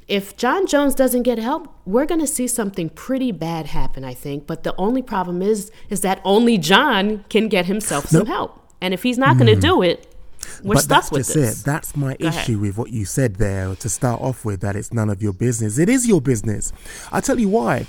If 0.08 0.36
Jon 0.36 0.66
Jones 0.66 0.96
doesn't 0.96 1.24
get 1.24 1.38
help, 1.38 1.68
we're 1.86 2.08
going 2.08 2.22
to 2.22 2.28
see 2.28 2.48
something 2.48 2.90
pretty 2.90 3.32
bad 3.32 3.68
happen, 3.68 4.04
I 4.04 4.16
think. 4.16 4.48
But 4.48 4.64
the 4.64 4.74
only 4.78 5.04
problem 5.04 5.44
is 5.44 5.70
is 5.90 6.02
that 6.02 6.20
only 6.24 6.58
Jon 6.58 7.24
can 7.30 7.50
get 7.50 7.68
himself 7.68 8.06
some 8.08 8.26
help. 8.26 8.52
And 8.82 8.96
if 8.96 9.04
he's 9.04 9.18
not 9.20 9.38
going 9.38 9.54
to 9.54 9.62
do 9.70 9.84
it, 9.84 10.12
we're 10.64 10.76
but 10.76 10.84
stuck 10.84 11.02
that's 11.04 11.12
with 11.12 11.26
just 11.26 11.34
this. 11.34 11.62
it. 11.62 11.66
That's 11.66 11.96
my 11.96 12.16
Go 12.16 12.28
ahead. 12.28 12.44
issue 12.44 12.60
with 12.60 12.78
what 12.78 12.92
you 12.92 13.06
said 13.06 13.36
there 13.36 13.76
to 13.76 13.90
start 13.90 14.22
off 14.22 14.46
with 14.46 14.62
that 14.62 14.76
it's 14.76 14.94
none 14.94 15.10
of 15.10 15.22
your 15.22 15.34
business. 15.34 15.78
It 15.78 15.90
is 15.90 16.08
your 16.08 16.22
business. 16.22 16.74
I'll 17.12 17.22
tell 17.22 17.40
you 17.40 17.50
why. 17.50 17.88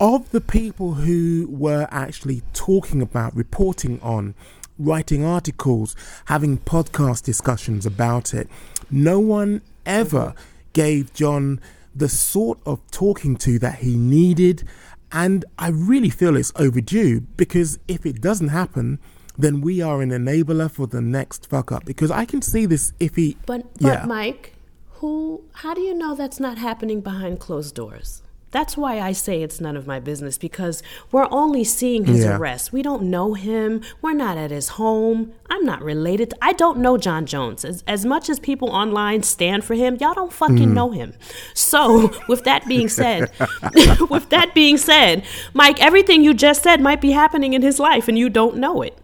Of 0.00 0.30
the 0.32 0.40
people 0.40 0.94
who 0.94 1.46
were 1.50 1.86
actually 1.90 2.42
talking 2.54 3.00
about, 3.00 3.36
reporting 3.36 4.00
on, 4.02 4.34
writing 4.78 5.24
articles, 5.24 5.94
having 6.24 6.58
podcast 6.58 7.22
discussions 7.22 7.86
about 7.86 8.34
it, 8.34 8.48
no 8.90 9.20
one 9.20 9.62
ever 9.86 10.34
gave 10.72 11.12
Jon 11.14 11.60
the 11.94 12.08
sort 12.08 12.58
of 12.66 12.80
talking 12.90 13.36
to 13.36 13.58
that 13.60 13.76
he 13.76 13.96
needed. 13.96 14.64
And 15.12 15.44
I 15.58 15.68
really 15.68 16.10
feel 16.10 16.36
it's 16.36 16.52
overdue 16.56 17.20
because 17.36 17.78
if 17.86 18.04
it 18.06 18.20
doesn't 18.20 18.48
happen, 18.48 18.98
then 19.38 19.60
we 19.60 19.80
are 19.80 20.02
an 20.02 20.10
enabler 20.10 20.70
for 20.70 20.86
the 20.86 21.00
next 21.00 21.46
fuck 21.48 21.72
up. 21.72 21.84
Because 21.84 22.10
I 22.10 22.24
can 22.24 22.42
see 22.42 22.66
this 22.66 22.92
if 23.00 23.16
he. 23.16 23.36
But 23.46 23.72
but 23.74 23.82
yeah. 23.82 24.04
Mike, 24.06 24.54
who 24.94 25.42
how 25.52 25.74
do 25.74 25.80
you 25.80 25.94
know 25.94 26.14
that's 26.14 26.40
not 26.40 26.58
happening 26.58 27.00
behind 27.00 27.40
closed 27.40 27.74
doors? 27.74 28.22
That's 28.50 28.76
why 28.76 29.00
I 29.00 29.12
say 29.12 29.42
it's 29.42 29.62
none 29.62 29.78
of 29.78 29.86
my 29.86 29.98
business 29.98 30.36
because 30.36 30.82
we're 31.10 31.26
only 31.30 31.64
seeing 31.64 32.04
his 32.04 32.22
Yeah. 32.22 32.36
arrest. 32.36 32.70
We 32.70 32.82
don't 32.82 33.04
know 33.04 33.32
him. 33.32 33.80
We're 34.02 34.12
not 34.12 34.36
at 34.36 34.50
his 34.50 34.68
home. 34.68 35.32
I'm 35.48 35.64
not 35.64 35.82
related. 35.82 36.34
I 36.42 36.52
don't 36.52 36.76
know 36.76 36.98
Jon 36.98 37.24
Jones. 37.24 37.64
As, 37.64 37.82
as 37.88 38.04
much 38.04 38.28
as 38.28 38.38
people 38.38 38.68
online 38.68 39.22
stand 39.22 39.64
for 39.64 39.72
him, 39.72 39.96
y'all 39.98 40.12
don't 40.12 40.34
fucking 40.34 40.68
Mm. 40.68 40.74
know 40.74 40.90
him. 40.90 41.14
So, 41.54 42.12
with 42.28 42.44
that 42.44 42.66
being 42.68 42.90
said, 42.90 43.30
with 44.10 44.28
that 44.28 44.52
being 44.54 44.76
said, 44.76 45.24
Mike, 45.54 45.80
everything 45.82 46.22
you 46.22 46.34
just 46.34 46.62
said 46.62 46.78
might 46.82 47.00
be 47.00 47.12
happening 47.12 47.54
in 47.54 47.62
his 47.62 47.78
life 47.80 48.06
and 48.06 48.18
you 48.18 48.28
don't 48.28 48.56
know 48.58 48.82
it. 48.82 48.98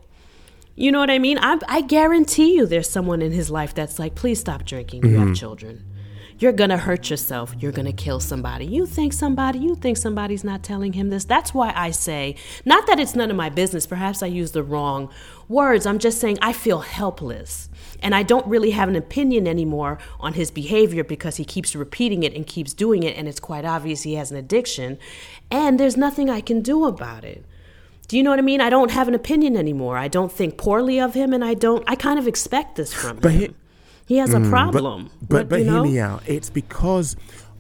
You 0.78 0.92
know 0.92 1.00
what 1.00 1.10
I 1.10 1.18
mean? 1.18 1.38
I, 1.40 1.58
I 1.66 1.80
guarantee 1.80 2.54
you 2.54 2.64
there's 2.64 2.88
someone 2.88 3.20
in 3.20 3.32
his 3.32 3.50
life 3.50 3.74
that's 3.74 3.98
like, 3.98 4.14
please 4.14 4.38
stop 4.38 4.64
drinking. 4.64 5.04
You 5.04 5.16
have 5.16 5.24
mm-hmm. 5.24 5.34
children. 5.34 5.84
You're 6.38 6.52
going 6.52 6.70
to 6.70 6.76
hurt 6.76 7.10
yourself. 7.10 7.52
You're 7.58 7.72
going 7.72 7.86
to 7.86 7.92
kill 7.92 8.20
somebody. 8.20 8.64
You 8.64 8.86
think 8.86 9.12
somebody, 9.12 9.58
you 9.58 9.74
think 9.74 9.96
somebody's 9.96 10.44
not 10.44 10.62
telling 10.62 10.92
him 10.92 11.10
this. 11.10 11.24
That's 11.24 11.52
why 11.52 11.72
I 11.74 11.90
say, 11.90 12.36
not 12.64 12.86
that 12.86 13.00
it's 13.00 13.16
none 13.16 13.28
of 13.28 13.36
my 13.36 13.50
business. 13.50 13.88
Perhaps 13.88 14.22
I 14.22 14.28
use 14.28 14.52
the 14.52 14.62
wrong 14.62 15.10
words. 15.48 15.84
I'm 15.84 15.98
just 15.98 16.20
saying 16.20 16.38
I 16.40 16.52
feel 16.52 16.78
helpless. 16.78 17.68
And 18.00 18.14
I 18.14 18.22
don't 18.22 18.46
really 18.46 18.70
have 18.70 18.88
an 18.88 18.94
opinion 18.94 19.48
anymore 19.48 19.98
on 20.20 20.34
his 20.34 20.52
behavior 20.52 21.02
because 21.02 21.38
he 21.38 21.44
keeps 21.44 21.74
repeating 21.74 22.22
it 22.22 22.36
and 22.36 22.46
keeps 22.46 22.72
doing 22.72 23.02
it. 23.02 23.16
And 23.16 23.26
it's 23.26 23.40
quite 23.40 23.64
obvious 23.64 24.02
he 24.02 24.14
has 24.14 24.30
an 24.30 24.36
addiction. 24.36 24.96
And 25.50 25.80
there's 25.80 25.96
nothing 25.96 26.30
I 26.30 26.40
can 26.40 26.60
do 26.60 26.84
about 26.84 27.24
it. 27.24 27.44
Do 28.08 28.16
you 28.16 28.22
know 28.22 28.30
what 28.30 28.38
I 28.38 28.42
mean? 28.42 28.60
I 28.60 28.70
don't 28.70 28.90
have 28.90 29.06
an 29.08 29.14
opinion 29.14 29.56
anymore. 29.56 29.96
I 29.98 30.08
don't 30.08 30.32
think 30.32 30.56
poorly 30.56 30.98
of 31.00 31.14
him, 31.14 31.32
and 31.34 31.44
I 31.44 31.54
don't. 31.54 31.84
I 31.86 31.94
kind 31.94 32.18
of 32.18 32.26
expect 32.26 32.76
this 32.76 32.92
from 32.92 33.18
But 33.18 33.32
him. 33.32 33.40
he- 33.40 33.54
He 34.06 34.16
has 34.16 34.32
a 34.32 34.38
Mm, 34.38 34.48
problem. 34.48 35.10
But 35.20 35.50
but, 35.50 35.58
you 35.58 35.64
hear 35.64 35.72
know? 35.74 35.82
Mm-hmm. 35.82 35.92
me 35.92 36.00
out. 36.00 36.22
It's 36.26 36.48
because 36.48 37.14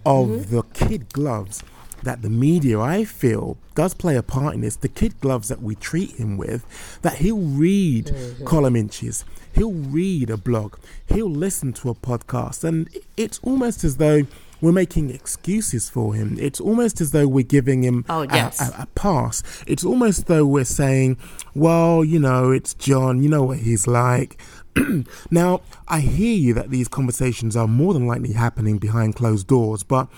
of 0.06 0.48
the 0.50 0.62
kid 0.72 1.12
gloves 1.12 1.62
that 2.04 2.22
the 2.22 2.30
media, 2.30 2.80
I 2.80 3.04
feel, 3.04 3.58
does 3.74 3.92
play 3.92 4.16
a 4.16 4.22
part 4.22 4.54
in 4.54 4.62
this. 4.62 4.76
The 4.76 4.88
kid 4.88 5.20
gloves 5.20 5.48
that 5.48 5.60
we 5.60 5.74
treat 5.74 6.12
him 6.12 6.38
with, 6.38 6.64
that 7.02 7.16
he'll 7.16 7.36
read 7.36 8.06
Mm-hmm. 8.06 8.44
column 8.46 8.76
inches, 8.76 9.26
he'll 9.52 9.72
read 9.74 10.30
a 10.30 10.38
blog, 10.38 10.76
he'll 11.12 11.28
listen 11.30 11.74
to 11.74 11.90
a 11.90 11.94
podcast, 11.94 12.64
and 12.64 12.88
it's 13.18 13.38
almost 13.42 13.84
as 13.84 13.98
though 13.98 14.22
we're 14.60 14.72
making 14.72 15.10
excuses 15.10 15.88
for 15.88 16.14
him. 16.14 16.36
It's 16.40 16.60
almost 16.60 17.00
as 17.00 17.12
though 17.12 17.28
we're 17.28 17.44
giving 17.44 17.82
him 17.84 18.04
Oh, 18.08 18.22
a- 18.22 18.26
yes. 18.28 18.60
a, 18.60 18.82
a 18.82 18.86
pass. 18.94 19.42
It's 19.66 19.84
almost 19.84 20.18
as 20.20 20.24
though 20.24 20.46
we're 20.46 20.64
saying, 20.64 21.16
well, 21.54 22.04
you 22.04 22.18
know, 22.18 22.50
it's 22.50 22.74
Jon, 22.74 23.22
you 23.22 23.28
know 23.28 23.42
what 23.44 23.58
he's 23.58 23.86
like. 23.86 24.40
now, 25.30 25.60
I 25.88 26.00
hear 26.00 26.34
you 26.36 26.54
that 26.54 26.70
these 26.70 26.88
conversations 26.88 27.56
are 27.56 27.66
more 27.68 27.94
than 27.94 28.06
likely 28.06 28.32
happening 28.32 28.78
behind 28.78 29.16
closed 29.16 29.46
doors, 29.46 29.82
but 29.82 30.08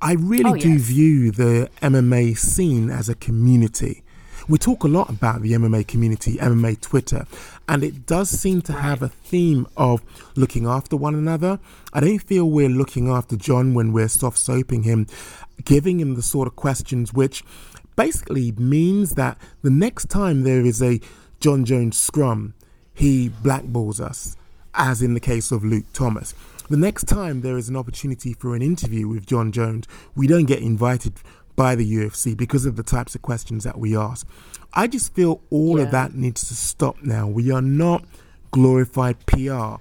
I 0.00 0.14
really 0.14 0.50
Oh, 0.50 0.56
do 0.56 0.70
yes. 0.72 0.80
view 0.82 1.30
the 1.30 1.70
MMA 1.80 2.36
scene 2.36 2.90
as 2.90 3.08
a 3.08 3.14
community. 3.14 4.02
We 4.48 4.58
talk 4.58 4.82
a 4.82 4.88
lot 4.88 5.08
about 5.08 5.42
the 5.42 5.52
MMA 5.52 5.86
community, 5.86 6.36
MMA 6.38 6.80
Twitter, 6.80 7.26
and 7.68 7.84
it 7.84 8.06
does 8.06 8.28
seem 8.28 8.62
to 8.62 8.72
have 8.72 9.02
a 9.02 9.08
theme 9.08 9.66
of 9.76 10.02
looking 10.36 10.66
after 10.66 10.96
one 10.96 11.14
another. 11.14 11.58
I 11.92 12.00
don't 12.00 12.18
feel 12.18 12.48
we're 12.48 12.68
looking 12.68 13.08
after 13.08 13.36
Jon 13.36 13.74
when 13.74 13.92
we're 13.92 14.08
soft 14.08 14.38
soaping 14.38 14.82
him, 14.82 15.06
giving 15.64 16.00
him 16.00 16.14
the 16.14 16.22
sort 16.22 16.48
of 16.48 16.56
questions 16.56 17.12
which 17.12 17.44
basically 17.96 18.52
means 18.52 19.14
that 19.14 19.38
the 19.62 19.70
next 19.70 20.08
time 20.08 20.42
there 20.42 20.64
is 20.64 20.82
a 20.82 21.00
Jon 21.40 21.64
Jones 21.64 21.98
scrum, 21.98 22.54
he 22.94 23.28
blackballs 23.28 24.00
us, 24.00 24.36
as 24.74 25.02
in 25.02 25.14
the 25.14 25.20
case 25.20 25.50
of 25.50 25.64
Luke 25.64 25.86
Thomas. 25.92 26.34
The 26.70 26.76
next 26.76 27.04
time 27.04 27.42
there 27.42 27.58
is 27.58 27.68
an 27.68 27.76
opportunity 27.76 28.32
for 28.32 28.54
an 28.54 28.62
interview 28.62 29.08
with 29.08 29.26
Jon 29.26 29.52
Jones, 29.52 29.86
we 30.14 30.26
don't 30.26 30.46
get 30.46 30.60
invited 30.60 31.14
by 31.56 31.74
the 31.74 31.94
UFC 31.96 32.36
because 32.36 32.66
of 32.66 32.76
the 32.76 32.82
types 32.82 33.14
of 33.14 33.22
questions 33.22 33.64
that 33.64 33.78
we 33.78 33.96
ask. 33.96 34.26
I 34.74 34.86
just 34.86 35.14
feel 35.14 35.42
all 35.50 35.80
of 35.80 35.90
that 35.90 36.14
needs 36.14 36.48
to 36.48 36.54
stop 36.54 37.02
now. 37.02 37.26
We 37.28 37.50
are 37.50 37.60
not 37.62 38.04
glorified 38.50 39.24
PR. 39.26 39.74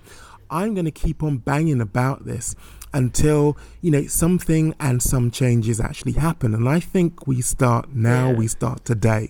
I'm 0.49 0.73
going 0.73 0.85
to 0.85 0.91
keep 0.91 1.23
on 1.23 1.37
banging 1.37 1.79
about 1.81 2.25
this 2.25 2.55
until 2.93 3.57
you 3.79 3.89
know 3.89 4.05
something 4.07 4.75
and 4.79 5.01
some 5.01 5.31
changes 5.31 5.79
actually 5.79 6.11
happen 6.11 6.53
and 6.53 6.67
i 6.67 6.77
think 6.77 7.25
we 7.25 7.39
start 7.39 7.87
now 7.93 8.31
Yeah. 8.31 8.35
we 8.35 8.47
start 8.49 8.83
today 8.83 9.29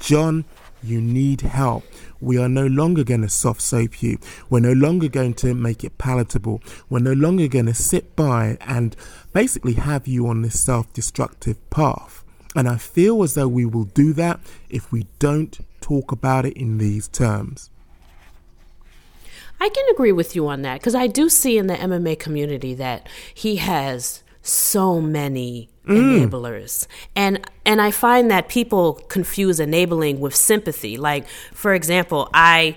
jon 0.00 0.46
you 0.82 1.00
need 1.00 1.42
help. 1.42 1.84
We 2.20 2.38
are 2.38 2.48
no 2.48 2.66
longer 2.66 3.04
going 3.04 3.22
to 3.22 3.28
soft 3.28 3.60
soap 3.60 4.02
you. 4.02 4.18
We're 4.48 4.60
no 4.60 4.72
longer 4.72 5.08
going 5.08 5.34
to 5.34 5.54
make 5.54 5.84
it 5.84 5.98
palatable. 5.98 6.62
We're 6.88 7.00
no 7.00 7.12
longer 7.12 7.48
going 7.48 7.66
to 7.66 7.74
sit 7.74 8.14
by 8.16 8.58
and 8.60 8.96
basically 9.32 9.74
have 9.74 10.06
you 10.06 10.26
on 10.26 10.42
this 10.42 10.60
self-destructive 10.60 11.70
path. 11.70 12.24
And 12.54 12.68
i 12.68 12.76
feel 12.76 13.22
as 13.22 13.34
though 13.34 13.48
we 13.48 13.64
will 13.64 13.84
do 13.84 14.12
that 14.12 14.40
if 14.68 14.92
we 14.92 15.06
don't 15.18 15.58
talk 15.80 16.12
about 16.12 16.44
it 16.44 16.56
in 16.56 16.78
these 16.78 17.08
terms. 17.08 17.70
I 19.60 19.68
can 19.68 19.84
agree 19.92 20.12
with 20.12 20.34
you 20.34 20.48
on 20.48 20.62
that 20.62 20.80
because 20.80 20.96
I 20.96 21.06
do 21.06 21.28
see 21.28 21.56
in 21.56 21.68
the 21.68 21.76
MMA 21.76 22.18
community 22.18 22.74
that 22.74 23.08
he 23.32 23.56
has 23.56 24.21
so 24.42 25.00
many 25.00 25.68
mm. 25.86 26.28
enablers. 26.28 26.86
And 27.16 27.48
and 27.64 27.80
I 27.80 27.90
find 27.90 28.30
that 28.30 28.48
people 28.48 28.94
confuse 29.08 29.60
enabling 29.60 30.20
with 30.20 30.34
sympathy. 30.34 30.96
Like 30.96 31.26
for 31.52 31.74
example 31.74 32.28
I 32.34 32.76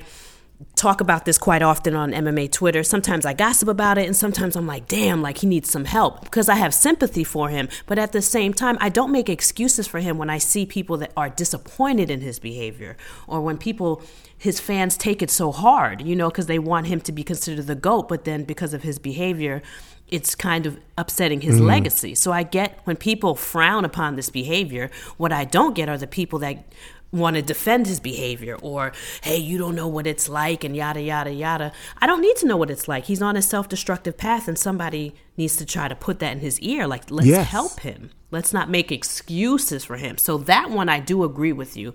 talk 0.75 1.01
about 1.01 1.25
this 1.25 1.37
quite 1.37 1.61
often 1.61 1.95
on 1.95 2.11
MMA 2.11 2.49
Twitter. 2.49 2.81
Sometimes 2.81 3.25
I 3.25 3.33
gossip 3.33 3.67
about 3.67 3.97
it 3.97 4.05
and 4.05 4.15
sometimes 4.15 4.55
I'm 4.55 4.67
like 4.67 4.87
damn 4.87 5.21
like 5.21 5.39
he 5.39 5.47
needs 5.47 5.69
some 5.69 5.85
help 5.85 6.21
because 6.23 6.47
I 6.47 6.55
have 6.55 6.73
sympathy 6.73 7.23
for 7.23 7.49
him. 7.49 7.67
But 7.87 7.99
at 7.99 8.11
the 8.11 8.21
same 8.21 8.53
time 8.53 8.77
I 8.79 8.89
don't 8.89 9.11
make 9.11 9.27
excuses 9.27 9.87
for 9.87 9.99
him 9.99 10.17
when 10.17 10.29
I 10.29 10.37
see 10.37 10.65
people 10.65 10.97
that 10.97 11.11
are 11.17 11.29
disappointed 11.29 12.09
in 12.09 12.21
his 12.21 12.39
behavior 12.39 12.95
or 13.27 13.41
when 13.41 13.57
people 13.57 14.01
his 14.37 14.59
fans 14.59 14.97
take 14.97 15.21
it 15.21 15.31
so 15.31 15.51
hard, 15.51 16.01
you 16.01 16.15
know, 16.15 16.29
because 16.29 16.45
they 16.45 16.59
want 16.59 16.87
him 16.87 16.99
to 17.01 17.11
be 17.11 17.23
considered 17.23 17.65
the 17.67 17.75
GOAT, 17.75 18.09
but 18.09 18.25
then 18.25 18.43
because 18.43 18.73
of 18.73 18.83
his 18.83 18.99
behavior, 18.99 19.61
it's 20.09 20.35
kind 20.35 20.65
of 20.65 20.79
upsetting 20.97 21.41
his 21.41 21.59
mm. 21.59 21.65
legacy. 21.65 22.15
So 22.15 22.31
I 22.31 22.43
get 22.43 22.79
when 22.83 22.95
people 22.95 23.35
frown 23.35 23.85
upon 23.85 24.15
this 24.15 24.29
behavior, 24.29 24.91
what 25.17 25.31
I 25.31 25.45
don't 25.45 25.73
get 25.75 25.89
are 25.89 25.97
the 25.97 26.07
people 26.07 26.39
that 26.39 26.63
want 27.11 27.35
to 27.37 27.41
defend 27.41 27.87
his 27.87 27.99
behavior 27.99 28.57
or, 28.61 28.91
hey, 29.23 29.37
you 29.37 29.57
don't 29.57 29.75
know 29.75 29.87
what 29.87 30.05
it's 30.05 30.27
like 30.27 30.63
and 30.63 30.75
yada, 30.75 31.01
yada, 31.01 31.31
yada. 31.31 31.71
I 31.97 32.07
don't 32.07 32.21
need 32.21 32.35
to 32.37 32.45
know 32.45 32.57
what 32.57 32.69
it's 32.69 32.87
like. 32.87 33.05
He's 33.05 33.21
on 33.21 33.37
a 33.37 33.41
self 33.41 33.69
destructive 33.69 34.17
path 34.17 34.47
and 34.47 34.57
somebody 34.57 35.15
needs 35.37 35.55
to 35.57 35.65
try 35.65 35.87
to 35.87 35.95
put 35.95 36.19
that 36.19 36.33
in 36.33 36.39
his 36.39 36.59
ear. 36.59 36.87
Like, 36.87 37.09
let's 37.09 37.27
Yes. 37.27 37.47
help 37.47 37.79
him. 37.79 38.11
Let's 38.31 38.53
not 38.53 38.69
make 38.69 38.91
excuses 38.91 39.85
for 39.85 39.97
him. 39.97 40.17
So 40.17 40.37
that 40.39 40.69
one 40.69 40.89
I 40.89 40.99
do 40.99 41.23
agree 41.23 41.53
with 41.53 41.77
you. 41.77 41.93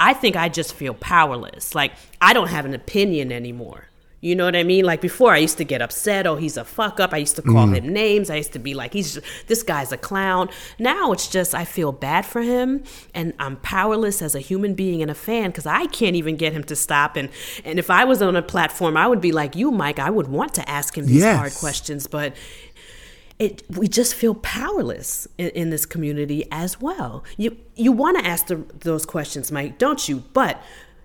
I 0.00 0.14
think 0.14 0.34
I 0.36 0.48
just 0.48 0.74
feel 0.74 0.94
powerless. 0.94 1.74
Like 1.74 1.92
I 2.20 2.32
don't 2.32 2.48
have 2.48 2.64
an 2.64 2.74
opinion 2.74 3.30
anymore. 3.30 3.88
You 4.22 4.36
know 4.36 4.44
what 4.44 4.54
I 4.54 4.62
mean? 4.62 4.84
Like 4.84 5.00
before, 5.00 5.32
I 5.32 5.38
used 5.38 5.58
to 5.58 5.64
get 5.64 5.82
upset. 5.82 6.28
Oh, 6.28 6.36
he's 6.36 6.56
a 6.56 6.64
fuck 6.64 7.00
up. 7.00 7.12
I 7.12 7.16
used 7.16 7.34
to 7.36 7.42
call 7.42 7.66
mm. 7.66 7.76
him 7.76 7.92
names. 7.92 8.30
I 8.30 8.36
used 8.36 8.52
to 8.52 8.60
be 8.60 8.72
like, 8.72 8.92
he's 8.92 9.18
this 9.48 9.64
guy's 9.64 9.90
a 9.90 9.96
clown. 9.96 10.48
Now 10.78 11.10
it's 11.10 11.26
just 11.26 11.56
I 11.56 11.64
feel 11.64 11.90
bad 11.90 12.24
for 12.24 12.40
him, 12.40 12.84
and 13.14 13.34
I'm 13.40 13.56
powerless 13.56 14.22
as 14.22 14.36
a 14.36 14.38
human 14.38 14.74
being 14.74 15.02
and 15.02 15.10
a 15.10 15.14
fan 15.14 15.50
because 15.50 15.66
I 15.66 15.86
can't 15.86 16.14
even 16.14 16.36
get 16.36 16.52
him 16.52 16.62
to 16.64 16.76
stop. 16.76 17.16
And 17.16 17.30
and 17.64 17.80
if 17.80 17.90
I 17.90 18.04
was 18.04 18.22
on 18.22 18.36
a 18.36 18.42
platform, 18.42 18.96
I 18.96 19.08
would 19.08 19.20
be 19.20 19.32
like 19.32 19.56
you, 19.56 19.72
Mike. 19.72 19.98
I 19.98 20.08
would 20.08 20.28
want 20.28 20.54
to 20.54 20.70
ask 20.70 20.96
him 20.96 21.06
these 21.06 21.22
Yes. 21.22 21.36
hard 21.36 21.54
questions, 21.54 22.06
but 22.06 22.36
it 23.40 23.64
we 23.76 23.88
just 23.88 24.14
feel 24.14 24.36
powerless 24.36 25.26
in, 25.36 25.48
in 25.48 25.70
this 25.70 25.84
community 25.84 26.46
as 26.52 26.80
well. 26.80 27.24
You 27.36 27.56
you 27.74 27.90
want 27.90 28.18
to 28.20 28.24
ask 28.24 28.46
the, 28.46 28.64
those 28.78 29.04
questions, 29.04 29.50
Mike, 29.50 29.78
don't 29.78 30.08
you? 30.08 30.22
But 30.32 30.62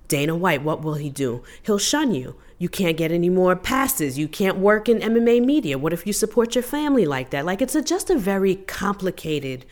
Dana 0.08 0.36
White, 0.36 0.62
what 0.62 0.84
will 0.84 0.96
he 0.96 1.10
do? 1.10 1.42
He'll 1.64 1.80
shun 1.80 2.14
you. 2.14 2.36
You 2.60 2.70
can't 2.70 2.98
get 2.98 3.12
any 3.12 3.30
more 3.30 3.56
passes. 3.56 4.18
You 4.18 4.28
can't 4.28 4.58
work 4.58 4.90
in 4.90 5.00
MMA 5.00 5.46
media. 5.46 5.78
What 5.78 5.94
if 5.94 6.08
you 6.08 6.14
support 6.14 6.56
your 6.56 6.64
family 6.64 7.06
like 7.06 7.30
that? 7.30 7.46
Like 7.46 7.62
it's 7.62 7.76
a, 7.76 7.82
just 7.82 8.10
a 8.10 8.18
very 8.18 8.56
complicated 8.56 9.66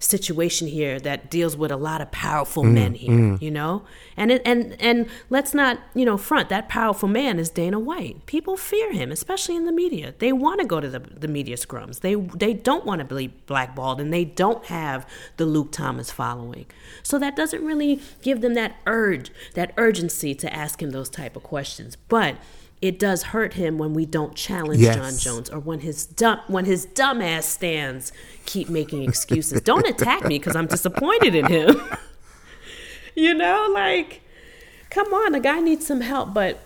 situation 0.00 0.66
here 0.66 0.98
that 0.98 1.30
deals 1.30 1.56
with 1.56 1.70
a 1.70 1.76
lot 1.76 2.00
of 2.00 2.10
powerful 2.10 2.64
mm, 2.64 2.72
men 2.72 2.94
here, 2.94 3.10
mm. 3.10 3.40
you 3.40 3.50
know? 3.50 3.82
And 4.16 4.32
it, 4.32 4.42
and 4.44 4.76
and 4.80 5.08
let's 5.28 5.54
not, 5.54 5.78
you 5.94 6.04
know, 6.04 6.16
front 6.16 6.48
that 6.48 6.68
powerful 6.68 7.08
man 7.08 7.38
is 7.38 7.50
Dana 7.50 7.78
White. 7.78 8.26
People 8.26 8.56
fear 8.56 8.92
him, 8.92 9.12
especially 9.12 9.56
in 9.56 9.66
the 9.66 9.72
media. 9.72 10.14
They 10.18 10.32
want 10.32 10.60
to 10.60 10.66
go 10.66 10.80
to 10.80 10.88
the, 10.88 10.98
the 10.98 11.28
media 11.28 11.56
scrums. 11.56 12.00
They 12.00 12.14
they 12.14 12.54
don't 12.54 12.84
want 12.84 13.06
to 13.06 13.14
be 13.14 13.28
blackballed 13.28 14.00
and 14.00 14.12
they 14.12 14.24
don't 14.24 14.64
have 14.66 15.06
the 15.36 15.46
Luke 15.46 15.70
Thomas 15.70 16.10
following. 16.10 16.66
So 17.02 17.18
that 17.18 17.36
doesn't 17.36 17.64
really 17.64 18.00
give 18.22 18.40
them 18.40 18.54
that 18.54 18.76
urge, 18.86 19.30
that 19.54 19.72
urgency 19.76 20.34
to 20.34 20.52
ask 20.52 20.82
him 20.82 20.90
those 20.90 21.10
type 21.10 21.36
of 21.36 21.42
questions. 21.42 21.96
But 22.08 22.36
it 22.82 22.98
does 22.98 23.24
hurt 23.24 23.54
him 23.54 23.76
when 23.76 23.92
we 23.92 24.06
don't 24.06 24.34
challenge 24.34 24.80
Yes. 24.80 24.96
Jon 24.96 25.18
Jones 25.18 25.50
or 25.50 25.58
when 25.58 25.80
his 25.80 26.06
dumb 26.06 26.40
when 26.48 26.64
his 26.64 26.86
dumbass 26.86 27.42
stands 27.42 28.10
keep 28.46 28.68
making 28.68 29.02
excuses. 29.02 29.60
don't 29.60 29.86
attack 29.86 30.24
me 30.24 30.38
because 30.38 30.56
I'm 30.56 30.66
disappointed 30.66 31.34
in 31.34 31.46
him. 31.46 31.80
you 33.14 33.34
know, 33.34 33.70
like, 33.72 34.22
come 34.88 35.12
on, 35.12 35.32
the 35.32 35.40
guy 35.40 35.60
needs 35.60 35.86
some 35.86 36.00
help. 36.00 36.32
But 36.32 36.58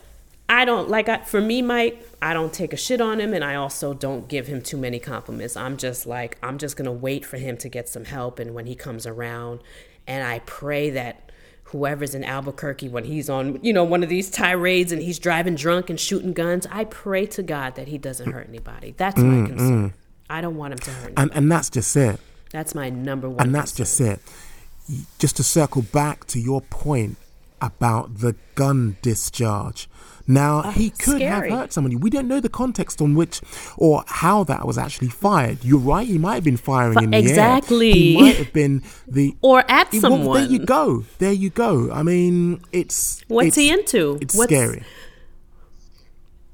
I 0.48 0.64
don't 0.64 0.88
like. 0.88 1.08
I, 1.08 1.18
for 1.18 1.40
me, 1.40 1.62
Mike, 1.62 2.06
I 2.22 2.32
don't 2.32 2.52
take 2.52 2.72
a 2.72 2.76
shit 2.76 3.00
on 3.00 3.20
him, 3.20 3.34
and 3.34 3.42
I 3.42 3.56
also 3.56 3.92
don't 3.92 4.28
give 4.28 4.46
him 4.46 4.62
too 4.62 4.76
many 4.76 5.00
compliments. 5.00 5.56
I'm 5.56 5.76
just 5.76 6.06
like, 6.06 6.38
I'm 6.42 6.58
just 6.58 6.76
gonna 6.76 6.92
wait 6.92 7.24
for 7.24 7.38
him 7.38 7.56
to 7.58 7.68
get 7.68 7.88
some 7.88 8.04
help, 8.04 8.38
and 8.38 8.54
when 8.54 8.66
he 8.66 8.74
comes 8.76 9.06
around, 9.06 9.60
and 10.06 10.24
I 10.24 10.40
pray 10.40 10.90
that 10.90 11.23
whoever's 11.74 12.14
in 12.14 12.22
Albuquerque 12.22 12.88
when 12.88 13.02
he's 13.02 13.28
on, 13.28 13.58
you 13.60 13.72
know, 13.72 13.82
one 13.82 14.04
of 14.04 14.08
these 14.08 14.30
tirades 14.30 14.92
and 14.92 15.02
he's 15.02 15.18
driving 15.18 15.56
drunk 15.56 15.90
and 15.90 15.98
shooting 15.98 16.32
guns, 16.32 16.68
I 16.70 16.84
pray 16.84 17.26
to 17.26 17.42
God 17.42 17.74
that 17.74 17.88
he 17.88 17.98
doesn't 17.98 18.30
hurt 18.30 18.48
anybody. 18.48 18.94
That's 18.96 19.16
my 19.18 19.24
mm, 19.38 19.46
concern. 19.48 19.90
Mm. 19.90 19.92
I 20.30 20.40
don't 20.40 20.56
want 20.56 20.74
him 20.74 20.78
to 20.78 20.90
hurt. 20.92 21.12
and 21.16 21.32
and 21.34 21.50
that's 21.50 21.68
just 21.68 21.96
it 21.96 22.20
That's 22.52 22.76
my 22.76 22.90
number 22.90 23.28
one. 23.28 23.44
and 23.44 23.52
that's 23.52 23.74
concern. 23.74 24.18
just 24.20 24.28
it. 24.88 25.04
Just 25.18 25.36
to 25.38 25.42
circle 25.42 25.82
back 25.82 26.26
to 26.28 26.38
your 26.38 26.60
point 26.60 27.16
about 27.60 28.18
the 28.18 28.36
gun 28.54 28.96
discharge. 29.02 29.88
Now 30.26 30.62
ah, 30.64 30.70
he 30.70 30.88
could 30.90 31.16
scary. 31.16 31.50
have 31.50 31.58
hurt 31.60 31.72
somebody. 31.72 31.96
We 31.96 32.08
don't 32.08 32.26
know 32.28 32.40
the 32.40 32.48
context 32.48 33.02
on 33.02 33.14
which 33.14 33.42
or 33.76 34.04
how 34.06 34.42
that 34.44 34.66
was 34.66 34.78
actually 34.78 35.08
fired. 35.08 35.58
You're 35.62 35.78
right. 35.78 36.06
He 36.06 36.16
might 36.16 36.36
have 36.36 36.44
been 36.44 36.56
firing 36.56 37.02
in 37.04 37.10
the 37.10 37.18
exactly. 37.18 37.88
air. 37.90 37.94
He 37.94 38.16
might 38.22 38.36
have 38.36 38.52
been 38.54 38.82
the 39.06 39.36
Or 39.42 39.64
at 39.70 39.92
Well, 39.92 40.00
someone. 40.00 40.40
there 40.42 40.50
you 40.50 40.58
go. 40.60 41.04
There 41.18 41.32
you 41.32 41.50
go. 41.50 41.90
I 41.92 42.02
mean, 42.02 42.60
it's 42.72 43.22
What's 43.28 43.48
it's- 43.48 43.56
he 43.56 43.70
into? 43.70 44.18
It's 44.22 44.34
What's- 44.34 44.48
scary. 44.50 44.82